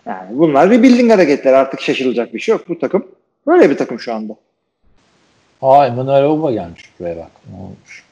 Yani 0.06 0.40
bunlar 0.40 0.70
rebuilding 0.70 1.12
hareketleri 1.12 1.56
artık 1.56 1.82
şaşırılacak 1.82 2.34
bir 2.34 2.40
şey 2.40 2.54
yok. 2.54 2.70
Bu 2.70 2.80
takım 2.80 3.08
böyle 3.48 3.70
bir 3.70 3.78
takım 3.78 4.00
şu 4.00 4.14
anda. 4.14 4.36
Aa 5.62 5.86
Emanuel 5.88 6.24
Oba 6.24 6.52
gelmiş 6.52 6.92
buraya 7.00 7.18
bak. 7.18 7.32
Ne 7.52 7.64
olmuş? 7.64 8.06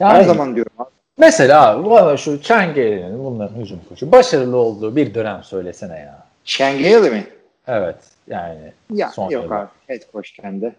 Yani, 0.00 0.12
Her 0.18 0.22
zaman 0.24 0.54
diyorum. 0.56 0.72
abi. 0.78 0.88
Mesela 1.18 1.90
bana 1.90 2.16
şu 2.16 2.42
Çengeli'nin 2.42 3.24
bunların 3.24 3.56
hücum 3.60 3.80
koçu 3.88 4.12
başarılı 4.12 4.56
olduğu 4.56 4.96
bir 4.96 5.14
dönem 5.14 5.42
söylesene 5.44 5.98
ya. 5.98 6.26
Şengeli 6.44 7.10
mi? 7.10 7.26
Evet 7.66 7.96
yani 8.28 8.72
Ya 8.92 9.08
Son 9.10 9.30
yok 9.30 9.44
yıllar. 9.44 9.60
abi. 9.62 9.68
Head 9.86 10.00
coach 10.12 10.30
kendi. 10.32 10.74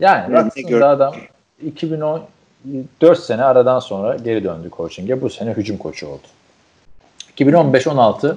Yani 0.00 0.50
gör- 0.66 0.80
adam 0.80 1.14
2010 1.62 2.26
4 3.00 3.18
sene 3.20 3.44
aradan 3.44 3.80
sonra 3.80 4.16
geri 4.16 4.44
döndü 4.44 4.70
coaching'e. 4.76 5.20
Bu 5.20 5.30
sene 5.30 5.50
hücum 5.52 5.76
koçu 5.78 6.06
oldu. 6.06 6.26
2015-16 7.36 8.36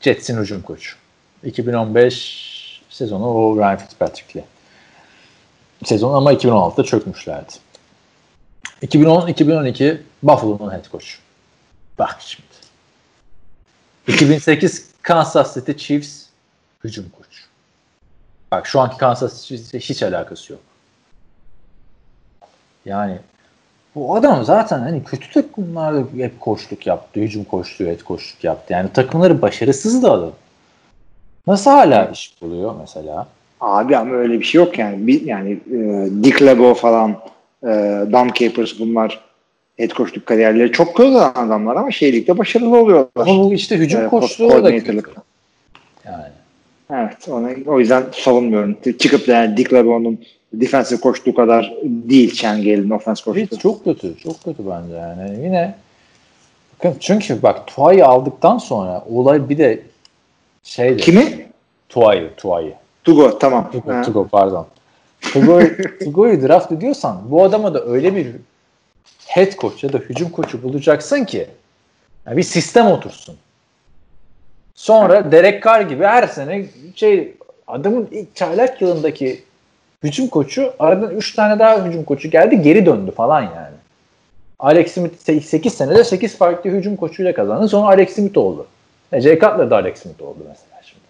Jets'in 0.00 0.38
hücum 0.38 0.62
koçu. 0.62 0.96
2015 1.44 2.82
sezonu 2.88 3.26
o 3.26 3.56
Ryan 3.56 3.76
Fitzpatrick'li. 3.76 4.44
Sezon 5.84 6.14
ama 6.14 6.32
2016'da 6.32 6.84
çökmüşlerdi. 6.84 7.52
2010-2012 8.82 10.00
Buffalo'nun 10.22 10.70
head 10.72 10.90
coach. 10.92 11.06
Bak 11.98 12.16
şimdi. 12.20 12.46
2008 14.08 14.90
Kansas 15.02 15.54
City 15.54 15.72
Chiefs 15.72 16.26
hücum 16.84 17.08
koçu. 17.08 17.49
Bak 18.52 18.66
şu 18.66 18.80
anki 18.80 18.96
Kansas 18.96 19.44
City'de 19.44 19.78
hiç 19.78 20.02
alakası 20.02 20.52
yok. 20.52 20.60
Yani 22.84 23.18
bu 23.94 24.16
adam 24.16 24.44
zaten 24.44 24.78
hani 24.78 25.04
kötü 25.04 25.32
takımlarda 25.32 26.04
hep 26.16 26.40
koçluk 26.40 26.86
yaptı, 26.86 27.20
hücum 27.20 27.44
koçluğu, 27.44 27.86
et 27.86 28.02
koçluk 28.02 28.44
yaptı. 28.44 28.72
Yani 28.72 28.92
takımları 28.92 29.42
başarısız 29.42 30.02
da 30.02 30.12
adam. 30.12 30.32
Nasıl 31.46 31.70
hala 31.70 32.04
iş 32.04 32.34
buluyor 32.42 32.74
mesela? 32.80 33.26
Abi 33.60 33.96
ama 33.96 34.14
öyle 34.14 34.40
bir 34.40 34.44
şey 34.44 34.58
yok 34.58 34.78
yani. 34.78 35.06
Bir, 35.06 35.20
yani 35.26 35.50
e, 35.52 36.08
Dick 36.24 36.42
LeBeau 36.42 36.74
falan 36.74 37.10
e, 37.62 37.68
Dom 38.12 38.32
Capers 38.32 38.78
bunlar 38.78 39.20
head 39.76 39.90
coachluk 39.90 40.26
kariyerleri 40.26 40.72
çok 40.72 40.96
kötü 40.96 41.08
olan 41.08 41.32
adamlar 41.34 41.76
ama 41.76 41.90
şeylikte 41.90 42.38
başarılı 42.38 42.76
oluyorlar. 42.78 43.26
Ama 43.28 43.44
bu 43.44 43.52
işte 43.52 43.76
hücum 43.76 44.04
Ee, 44.04 44.08
koçluğu 44.08 44.64
da 44.64 44.78
kötü. 44.78 45.02
Yani. 46.04 46.39
Evet. 46.92 47.28
Onu, 47.28 47.48
o 47.66 47.80
yüzden 47.80 48.04
savunmuyorum. 48.12 48.76
Çıkıp 48.98 49.28
da 49.28 49.32
yani 49.32 49.56
Dick 49.56 49.72
LeBeau'nun 49.72 50.18
defensive 50.52 51.00
koştuğu 51.00 51.34
kadar 51.34 51.74
değil 51.84 52.34
Şengel'in 52.34 52.90
offense 52.90 53.24
koştuğu. 53.24 53.40
Hiç 53.40 53.60
çok 53.60 53.84
kötü. 53.84 54.18
Çok 54.18 54.44
kötü 54.44 54.62
bence 54.66 54.94
yani. 54.94 55.44
Yine 55.44 55.74
bakın 56.78 56.96
çünkü 57.00 57.42
bak 57.42 57.66
Tua'yı 57.66 58.06
aldıktan 58.06 58.58
sonra 58.58 59.04
olay 59.10 59.48
bir 59.48 59.58
de 59.58 59.82
şeydi. 60.62 61.02
Kimi? 61.02 61.46
Tua'yı, 61.88 62.30
Tua'yı. 62.36 62.74
Tugo 63.04 63.38
tamam. 63.38 63.70
Tugo, 63.72 63.92
Ha. 63.92 64.02
Tugo 64.02 64.28
pardon. 64.28 64.66
Tugo'yu 65.20 65.76
Tugo'yu 66.04 66.42
draft 66.42 66.72
ediyorsan 66.72 67.20
bu 67.26 67.44
adama 67.44 67.74
da 67.74 67.84
öyle 67.84 68.16
bir 68.16 68.26
head 69.26 69.52
coach 69.58 69.84
ya 69.84 69.92
da 69.92 69.98
hücum 69.98 70.30
koçu 70.30 70.62
bulacaksın 70.62 71.24
ki 71.24 71.46
yani 72.26 72.36
bir 72.36 72.42
sistem 72.42 72.86
otursun. 72.86 73.36
Sonra 74.80 75.32
Derek 75.32 75.62
Carr 75.64 75.80
gibi 75.80 76.04
her 76.04 76.26
sene 76.26 76.64
şey 76.96 77.34
adamın 77.66 78.08
ilk 78.10 78.36
çaylak 78.36 78.82
yılındaki 78.82 79.42
hücum 80.02 80.28
koçu 80.28 80.72
aradan 80.78 81.10
3 81.10 81.34
tane 81.34 81.58
daha 81.58 81.84
hücum 81.84 82.04
koçu 82.04 82.30
geldi 82.30 82.62
geri 82.62 82.86
döndü 82.86 83.10
falan 83.10 83.42
yani. 83.42 83.76
Alex 84.58 84.92
Smith 84.92 85.42
8 85.42 85.74
senede 85.74 86.04
8 86.04 86.36
farklı 86.36 86.70
hücum 86.70 86.96
koçuyla 86.96 87.34
kazandı. 87.34 87.68
Sonra 87.68 87.86
Alex 87.86 88.14
Smith 88.14 88.38
oldu. 88.38 88.66
E, 89.12 89.20
Jay 89.20 89.34
Cutler 89.38 89.70
da 89.70 89.76
Alex 89.76 89.98
Smith 89.98 90.22
oldu 90.22 90.38
mesela 90.48 90.82
şimdi. 90.84 91.04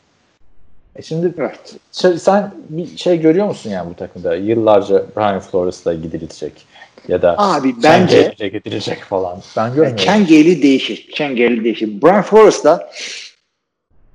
E 0.97 1.03
şimdi 1.03 1.35
Evet. 1.39 1.75
şey- 1.93 2.19
sen 2.19 2.51
bir 2.69 2.97
şey 2.97 3.21
görüyor 3.21 3.47
musun 3.47 3.71
yani 3.71 3.91
bu 3.91 3.95
takımda? 3.95 4.35
Yıllarca 4.35 5.05
Brian 5.17 5.41
Flores'la 5.41 5.95
gidilecek 5.95 6.67
ya 7.09 7.23
da 7.23 7.35
Abi 7.39 7.75
bence 7.83 8.35
gidilecek 8.39 8.99
falan. 9.03 9.39
Ben 9.57 9.69
görmüyorum. 9.69 9.97
Kengeli 9.97 10.63
değişir. 10.63 11.09
Kengeli 11.15 11.65
değişir. 11.65 12.03
Brian 12.03 12.23
Flores 12.23 12.65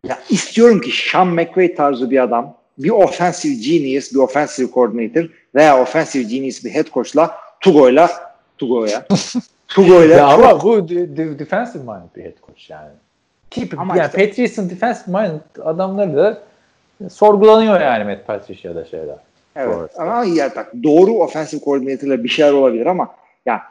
ya 0.08 0.20
istiyorum 0.30 0.82
ki 0.82 0.92
Sean 1.12 1.28
McVay 1.28 1.76
tarzı 1.76 2.12
bir 2.12 2.24
adam 2.24 2.58
bir 2.78 2.90
offensive 2.90 3.54
genius, 3.54 4.14
bir 4.14 4.20
offensive 4.20 4.72
coordinator 4.74 5.30
veya 5.56 5.82
offensive 5.82 6.24
genius 6.24 6.66
bir 6.66 6.70
head 6.70 6.86
coach'la 6.94 7.38
Tugo'yla 7.62 8.10
Tugo'ya 8.58 9.06
Tugo'yla 9.68 10.18
ya 10.18 10.26
ama 10.28 10.64
bu 10.64 10.90
de- 10.90 11.18
de- 11.18 11.40
defensive 11.40 11.84
minded 11.84 12.16
bir 12.16 12.24
head 12.24 12.38
coach 12.48 12.70
yani. 12.70 12.90
Keep, 13.52 13.80
Ama 13.80 13.98
yani 13.98 14.08
işte- 14.08 14.28
Patriots'ın 14.28 14.70
defensive 14.70 15.18
minded 15.22 15.66
adamları 15.66 16.16
da 16.18 16.42
sorgulanıyor 17.10 17.82
yani 17.82 18.04
Matt 18.04 18.28
Patricia'da 18.28 18.86
şeyler. 18.86 19.16
Evet. 19.56 19.92
Ama 19.98 20.26
ya 20.26 20.52
bak 20.56 20.72
doğru 20.84 21.12
offensive 21.12 21.62
coordinator'la 21.62 22.24
bir 22.24 22.30
şeyler 22.30 22.52
olabilir 22.54 22.86
ama 22.86 23.16
ya 23.46 23.62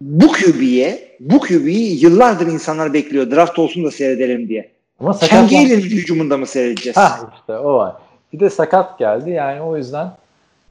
bu 0.00 0.32
QB'ye 0.32 1.16
bu 1.20 1.40
QB'yi 1.40 2.04
yıllardır 2.04 2.46
insanlar 2.46 2.92
bekliyor. 2.92 3.30
Draft 3.30 3.58
olsun 3.58 3.84
da 3.84 3.90
seyredelim 3.90 4.48
diye. 4.48 4.70
Ama 5.00 5.14
sakatlan... 5.14 5.46
Kengeli'nin 5.46 5.80
hücumunda 5.80 6.36
mı 6.36 6.46
seyredeceğiz? 6.46 6.96
Ha 6.96 7.20
işte 7.40 7.58
o 7.58 7.74
var. 7.74 7.94
Bir 8.32 8.40
de 8.40 8.50
sakat 8.50 8.98
geldi 8.98 9.30
yani 9.30 9.60
o 9.60 9.76
yüzden 9.76 10.06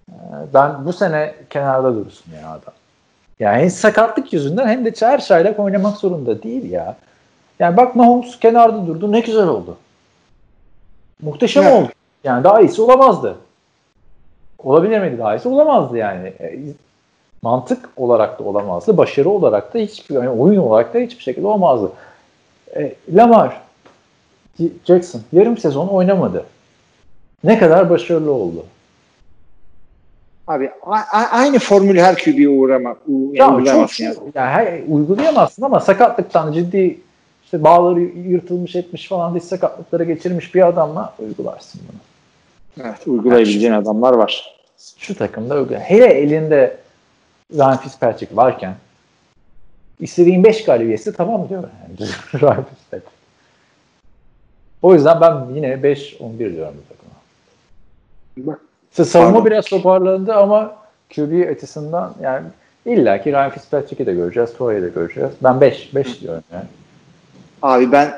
e, 0.09 0.15
ben 0.53 0.85
bu 0.85 0.93
sene 0.93 1.35
kenarda 1.49 1.95
dursun 1.95 2.31
ya 2.41 2.49
adam. 2.49 2.73
Yani 3.39 3.61
hem 3.61 3.69
sakatlık 3.69 4.33
yüzünden 4.33 4.67
hem 4.67 4.85
de 4.85 4.93
çağır 4.93 5.19
çaylak 5.19 5.59
oynamak 5.59 5.97
zorunda 5.97 6.43
değil 6.43 6.71
ya. 6.71 6.97
Yani 7.59 7.77
bak 7.77 7.95
Mahomes 7.95 8.39
kenarda 8.39 8.87
durdu 8.87 9.11
ne 9.11 9.19
güzel 9.19 9.47
oldu. 9.47 9.77
Muhteşem 11.21 11.63
Evet. 11.63 11.73
oldu. 11.73 11.89
Yani 12.23 12.43
daha 12.43 12.61
iyisi 12.61 12.81
olamazdı. 12.81 13.35
Olabilir 14.57 14.99
miydi 14.99 15.17
daha 15.17 15.35
iyisi? 15.35 15.49
Olamazdı 15.49 15.97
yani. 15.97 16.33
Mantık 17.41 17.89
olarak 17.97 18.39
da 18.39 18.43
olamazdı. 18.43 18.97
Başarı 18.97 19.29
olarak 19.29 19.73
da 19.73 19.79
hiçbir 19.79 20.15
yani 20.15 20.29
oyun 20.29 20.57
olarak 20.61 20.93
da 20.93 20.99
hiçbir 20.99 21.23
şekilde 21.23 21.47
olmazdı. 21.47 21.91
E, 22.75 22.95
Lamar 23.13 23.61
Jackson 24.85 25.21
yarım 25.33 25.57
sezon 25.57 25.87
oynamadı. 25.87 26.45
Ne 27.43 27.59
kadar 27.59 27.89
başarılı 27.89 28.31
oldu. 28.31 28.65
Abi 30.47 30.71
aynı 31.31 31.59
formülü 31.59 31.99
her 31.99 32.15
QB'ye 32.17 32.49
uğrama, 32.49 32.95
uygulayamazsın 33.07 34.03
yani. 34.03 34.17
yani 34.35 34.49
her- 34.49 34.79
uygulayamazsın 34.87 35.63
ama 35.63 35.79
sakatlıktan 35.79 36.53
ciddi 36.53 36.99
işte 37.43 37.63
bağları 37.63 37.99
yırtılmış 37.99 38.75
etmiş 38.75 39.07
falan 39.07 39.33
diye 39.33 39.41
sakatlıklara 39.41 40.03
geçirmiş 40.03 40.55
bir 40.55 40.67
adamla 40.67 41.13
uygularsın 41.19 41.81
bunu. 41.91 41.99
Evet, 42.87 43.07
uygulayabileceğin 43.07 43.73
adamlar 43.73 44.13
var. 44.13 44.55
Şu 44.97 45.17
takımda 45.17 45.55
uygula. 45.55 45.79
Hele 45.79 46.05
elinde 46.05 46.77
Ryan 47.53 47.77
Fitzpatrick 47.77 48.35
varken 48.35 48.75
istediğin 49.99 50.43
5 50.43 50.65
galibiyeti 50.65 51.13
tamam 51.13 51.49
diyor 51.49 51.63
yani. 51.63 52.09
Ryan 52.41 52.65
Fitzpatrick. 52.65 53.11
O 54.81 54.93
yüzden 54.93 55.21
ben 55.21 55.55
yine 55.55 55.67
5-11 55.67 56.37
diyorum 56.39 56.75
bu 56.77 56.93
takıma. 56.93 58.57
Savunma 58.91 59.31
Pardon. 59.31 59.45
biraz 59.45 59.65
toparlandı 59.65 60.33
ama 60.33 60.75
QB 61.15 61.49
açısından 61.51 62.15
yani 62.21 62.47
illa 62.85 63.21
ki 63.21 63.31
Ryan 63.31 63.49
Fitzpatrick'i 63.49 64.05
de 64.05 64.13
göreceğiz, 64.13 64.53
Tua'yı 64.53 64.81
da 64.81 64.87
göreceğiz. 64.87 65.31
Ben 65.43 65.61
5 65.61 65.95
5 65.95 66.21
diyorum 66.21 66.43
yani. 66.53 66.65
Abi 67.61 67.91
ben 67.91 68.13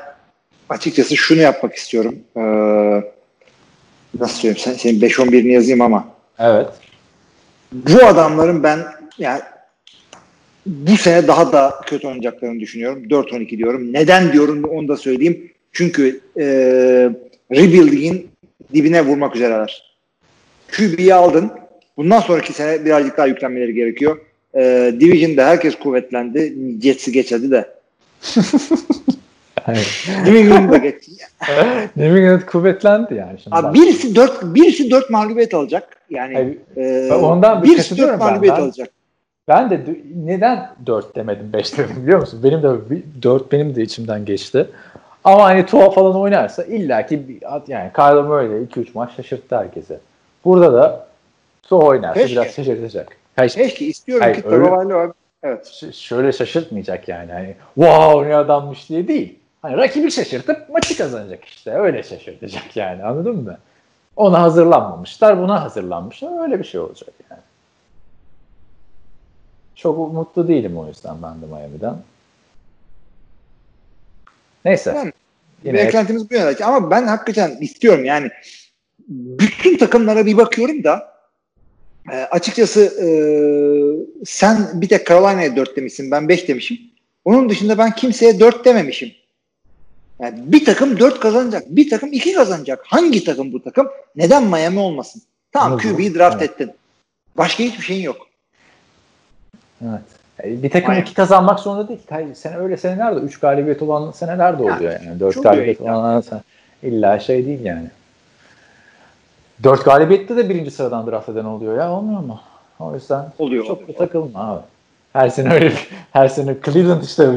açıkçası 0.68 1.16
şunu 1.16 1.40
yapmak 1.40 1.74
istiyorum. 1.74 2.18
Ee, 2.36 2.40
nasıl 4.20 4.34
söyleyeyim? 4.34 4.58
Sen, 4.58 4.72
senin 4.72 5.00
5-11'ini 5.00 5.48
yazayım 5.52 5.80
ama 5.80 6.04
Evet. 6.38 6.68
bu 7.72 8.06
adamların 8.06 8.62
ben 8.62 8.78
yani 9.18 9.40
bu 10.66 10.96
sene 10.96 11.28
daha 11.28 11.52
da 11.52 11.80
kötü 11.86 12.06
oynayacaklarını 12.06 12.60
düşünüyorum. 12.60 13.04
4-12 13.04 13.58
diyorum. 13.58 13.92
Neden 13.92 14.32
diyorum 14.32 14.64
onu 14.64 14.88
da 14.88 14.96
söyleyeyim. 14.96 15.52
Çünkü 15.72 16.20
e, 16.38 16.44
rebuilding'in 17.52 18.28
dibine 18.74 19.06
vurmak 19.06 19.36
üzereler. 19.36 19.92
QB'yi 20.76 21.14
aldın. 21.14 21.52
Bundan 21.96 22.20
sonraki 22.20 22.52
sene 22.52 22.84
birazcık 22.84 23.16
daha 23.16 23.26
yüklenmeleri 23.26 23.74
gerekiyor. 23.74 24.18
Ee, 24.56 24.94
Division'da 25.00 25.46
herkes 25.46 25.74
kuvvetlendi. 25.74 26.54
Jets'i 26.82 27.12
geçedi 27.12 27.50
de. 27.50 27.74
New 30.24 30.38
England'da 30.38 30.76
geçti. 30.76 31.12
New 31.96 32.18
England 32.18 32.42
kuvvetlendi 32.42 33.14
yani. 33.14 33.40
Şimdi 33.40 33.56
Abi 33.56 33.78
birisi 33.80 34.14
dört, 34.14 34.42
birisi 34.54 34.90
dört 34.90 35.10
mağlubiyet 35.10 35.54
alacak. 35.54 35.96
Yani 36.10 36.34
Hayır, 36.34 37.08
e, 37.08 37.12
ondan 37.12 37.62
bir 37.62 37.68
birisi 37.68 37.98
dört 37.98 38.18
mağlubiyet 38.18 38.56
Ben- 38.56 38.62
alacak. 38.62 38.88
Ben 39.48 39.70
de 39.70 39.80
neden 40.24 40.74
4 40.86 41.16
demedim 41.16 41.52
5 41.52 41.78
dedim 41.78 41.96
biliyor 42.02 42.20
musun? 42.20 42.40
Benim 42.44 42.62
de 42.62 42.68
4 43.22 43.52
benim 43.52 43.74
de 43.74 43.82
içimden 43.82 44.24
geçti. 44.24 44.66
Ama 45.24 45.44
hani 45.44 45.66
Tua 45.66 45.90
falan 45.90 46.16
oynarsa 46.20 46.64
illaki 46.64 47.40
yani 47.68 47.90
Kyler 47.92 48.22
Murray 48.22 48.46
2-3 48.46 48.86
maç 48.94 49.16
şaşırttı 49.16 49.56
herkese. 49.56 50.00
Burada 50.44 50.72
da 50.72 51.06
Tua 51.62 51.78
oynarsa 51.84 52.20
Keşke. 52.20 52.40
biraz 52.40 52.54
şaşırtacak. 52.54 53.16
Hayır, 53.36 53.50
Keşke 53.50 53.84
istiyorum 53.86 54.22
Hayır, 54.24 54.36
ki 54.42 54.48
öyle- 54.48 54.64
Tagovailoa 54.64 55.12
Evet. 55.42 55.66
ş- 55.66 55.92
şöyle 55.92 56.32
şaşırtmayacak 56.32 57.08
yani. 57.08 57.32
Hani 57.32 57.54
wow 57.74 58.28
ne 58.28 58.36
adammış 58.36 58.88
diye 58.88 59.08
değil. 59.08 59.38
Hani 59.62 59.76
rakibi 59.76 60.10
şaşırtıp 60.10 60.68
maçı 60.68 60.98
kazanacak 60.98 61.44
işte. 61.44 61.70
Öyle 61.74 62.02
şaşırtacak 62.02 62.76
yani 62.76 63.04
anladın 63.04 63.36
mı? 63.36 63.58
Ona 64.16 64.42
hazırlanmamışlar, 64.42 65.38
buna 65.42 65.62
hazırlanmışlar. 65.62 66.42
Öyle 66.42 66.58
bir 66.58 66.64
şey 66.64 66.80
olacak 66.80 67.08
yani. 67.30 67.40
Çok 69.76 70.12
mutlu 70.12 70.48
değilim 70.48 70.78
o 70.78 70.88
yüzden 70.88 71.16
ben 71.22 71.42
de 71.42 71.46
Miami'den. 71.46 71.96
Neyse. 74.64 74.92
Yani 74.96 75.12
Yine 75.64 75.74
Beklentimiz 75.78 76.30
bu 76.30 76.34
yönde. 76.34 76.64
Ama 76.64 76.90
ben 76.90 77.06
hakikaten 77.06 77.56
istiyorum 77.60 78.04
yani 78.04 78.30
bütün 79.08 79.78
takımlara 79.78 80.26
bir 80.26 80.36
bakıyorum 80.36 80.84
da 80.84 81.12
e, 82.12 82.16
açıkçası 82.16 82.80
e, 82.80 83.06
sen 84.24 84.68
bir 84.74 84.88
tek 84.88 85.06
Carolina'ya 85.06 85.56
4 85.56 85.76
demişsin. 85.76 86.10
Ben 86.10 86.28
5 86.28 86.48
demişim. 86.48 86.78
Onun 87.24 87.48
dışında 87.48 87.78
ben 87.78 87.94
kimseye 87.94 88.40
4 88.40 88.64
dememişim. 88.64 89.12
Yani 90.20 90.38
bir 90.52 90.64
takım 90.64 90.98
4 90.98 91.20
kazanacak. 91.20 91.62
Bir 91.68 91.90
takım 91.90 92.12
2 92.12 92.32
kazanacak. 92.32 92.84
Hangi 92.86 93.24
takım 93.24 93.52
bu 93.52 93.62
takım? 93.62 93.88
Neden 94.16 94.44
Miami 94.44 94.78
olmasın? 94.78 95.22
Tamam. 95.52 95.78
QB'yi 95.78 96.14
draft 96.14 96.42
Evet. 96.42 96.50
ettin. 96.50 96.70
Başka 97.36 97.62
hiçbir 97.64 97.84
şeyin 97.84 98.02
yok. 98.02 98.26
Evet. 99.90 100.00
E, 100.44 100.62
Bir 100.62 100.70
takım 100.70 100.90
Miami. 100.90 101.02
iki 101.02 101.14
kazanmak 101.14 101.60
zorunda 101.60 101.88
değil. 101.88 102.00
Hayır, 102.10 102.34
sene 102.34 102.56
öyle 102.56 102.76
seneler 102.76 103.16
de 103.16 103.20
3 103.20 103.40
galibiyet 103.40 103.82
olan 103.82 104.10
seneler 104.10 104.58
de 104.58 104.62
oluyor 104.62 105.00
yani. 105.04 105.20
4 105.20 105.34
çok 105.34 105.44
galibiyet 105.44 105.80
oluyor 105.80 105.94
olan 105.94 106.20
sene. 106.20 106.40
İlla 106.82 107.18
şey 107.18 107.46
değil 107.46 107.64
yani. 107.64 107.90
4 109.62 109.84
galibiyette 109.84 110.36
de 110.36 110.48
birinci 110.48 110.70
sıradan 110.70 111.06
draft 111.06 111.28
eden 111.28 111.44
oluyor 111.44 111.76
ya 111.78 111.92
olmuyor 111.92 112.20
mu? 112.20 112.40
O 112.78 112.94
yüzden 112.94 113.24
Oluyor. 113.38 113.64
çok 113.66 113.88
da 113.88 113.92
takılma 113.92 114.40
abi. 114.52 114.60
Her 115.12 115.28
sene 115.28 115.54
öyle 115.54 115.72
her 116.12 116.28
sene 116.28 116.56
Cleveland 116.64 117.02
işte 117.02 117.28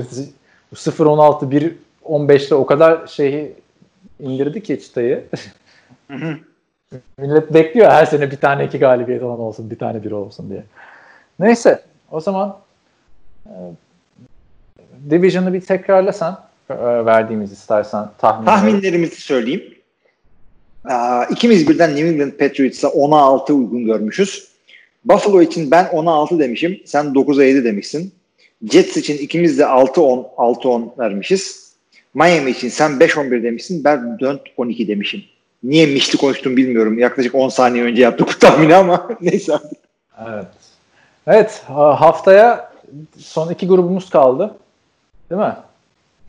bu 0.71 0.75
0-16 0.75 1.51
1 1.51 1.75
15'te 2.05 2.55
o 2.55 2.65
kadar 2.65 3.07
şeyi 3.07 3.53
indirdi 4.19 4.63
ki 4.63 4.81
çıtayı. 4.81 5.23
Hı 6.11 6.17
hı. 6.17 6.35
Millet 7.17 7.53
bekliyor 7.53 7.91
her 7.91 8.05
sene 8.05 8.31
bir 8.31 8.37
tane 8.37 8.65
iki 8.65 8.79
galibiyet 8.79 9.23
olan 9.23 9.39
olsun, 9.39 9.69
bir 9.69 9.79
tane 9.79 10.03
bir 10.03 10.11
olsun 10.11 10.49
diye. 10.49 10.63
Neyse, 11.39 11.81
o 12.15 12.19
zaman 12.19 12.57
e, 13.45 13.53
Division'ı 15.09 15.53
bir 15.53 15.61
tekrarlasan 15.61 16.43
e, 16.69 16.75
verdiğimiz 17.05 17.51
istersen 17.51 18.09
tahmin. 18.17 18.45
Tahminlerimizi 18.45 19.21
söyleyeyim. 19.21 19.63
Aa, 20.85 21.25
ikimiz 21.25 21.69
birden 21.69 21.95
New 21.95 22.07
England 22.07 22.31
Patriots'a 22.31 22.87
10'a 22.87 23.19
6 23.19 23.53
uygun 23.53 23.85
görmüşüz. 23.85 24.47
Buffalo 25.05 25.41
için 25.41 25.71
ben 25.71 25.85
10'a 25.85 26.11
6 26.11 26.39
demişim. 26.39 26.79
Sen 26.85 27.05
9'a 27.05 27.43
7 27.43 27.63
demişsin. 27.63 28.13
Jets 28.71 28.97
için 28.97 29.17
ikimiz 29.17 29.59
de 29.59 29.63
6-10 29.63 30.35
6-10 30.35 30.99
vermişiz. 30.99 31.73
Miami 32.13 32.51
için 32.51 32.69
sen 32.69 32.91
5-11 32.91 33.43
demişsin. 33.43 33.83
Ben 33.83 33.97
4-12 33.97 34.87
demişim. 34.87 35.23
Niye 35.63 35.85
mişli 35.85 36.17
konuştum 36.17 36.57
bilmiyorum. 36.57 36.99
Yaklaşık 36.99 37.35
10 37.35 37.49
saniye 37.49 37.83
önce 37.83 38.01
yaptık 38.01 38.27
bu 38.27 38.39
tahmini 38.39 38.75
ama 38.75 39.09
neyse. 39.21 39.53
Evet. 40.27 40.64
Evet, 41.27 41.63
ha- 41.67 42.01
haftaya 42.01 42.71
son 43.17 43.49
iki 43.49 43.67
grubumuz 43.67 44.09
kaldı. 44.09 44.55
Değil 45.29 45.41
mi? 45.41 45.55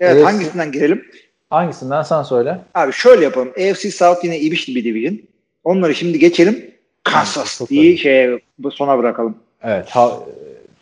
Evet 0.01 0.12
Evet. 0.16 0.24
hangisinden 0.27 0.73
girelim? 0.73 1.05
Hangisinden 1.51 2.02
sen 2.02 2.23
söyle. 2.23 2.59
Abi 2.74 2.93
şöyle 2.93 3.24
yapalım. 3.24 3.48
AFC 3.48 3.90
South 3.90 4.24
yine 4.24 4.39
ibişli 4.39 4.74
bir 4.74 4.85
division. 4.85 5.18
Onları 5.64 5.94
şimdi 5.94 6.18
geçelim. 6.18 6.70
Kansas 7.05 7.60
diye 7.68 8.40
bu 8.59 8.70
sona 8.70 8.98
bırakalım. 8.98 9.36
Evet, 9.62 9.89
ha, 9.90 10.10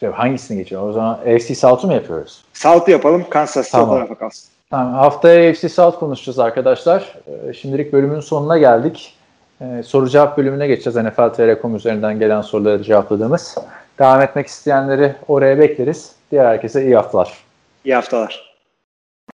e, 0.02 0.06
hangisini 0.06 0.58
geçiyor? 0.58 0.88
O 0.88 0.92
zaman 0.92 1.12
AFC 1.14 1.54
South'u 1.54 1.86
mu 1.86 1.92
yapıyoruz? 1.94 2.44
South'u 2.52 2.90
yapalım. 2.90 3.24
Kansas 3.30 3.70
Tamam. 3.70 3.86
tamam. 3.86 3.98
tarafa 3.98 4.18
kalsın. 4.18 4.48
Tamam, 4.70 4.94
haftaya 4.94 5.50
AFC 5.50 5.68
South 5.68 5.98
konuşacağız 5.98 6.38
arkadaşlar. 6.38 7.14
Ee, 7.48 7.52
Şimdilik 7.52 7.92
bölümün 7.92 8.20
sonuna 8.20 8.58
geldik. 8.58 9.14
Soru 9.84 10.08
cevap 10.08 10.38
bölümüne 10.38 10.66
geçeceğiz. 10.66 10.96
NFL 10.96 11.28
TR.com 11.34 11.76
üzerinden 11.76 12.18
gelen 12.18 12.40
soruları 12.40 12.82
cevapladığımız. 12.82 13.54
Devam 13.98 14.22
etmek 14.22 14.46
isteyenleri 14.46 15.14
oraya 15.28 15.58
bekleriz. 15.58 16.12
Diğer 16.30 16.44
herkese 16.44 16.84
iyi 16.84 16.96
haftalar. 16.96 17.32
İyi 17.84 17.94
haftalar. 17.94 18.53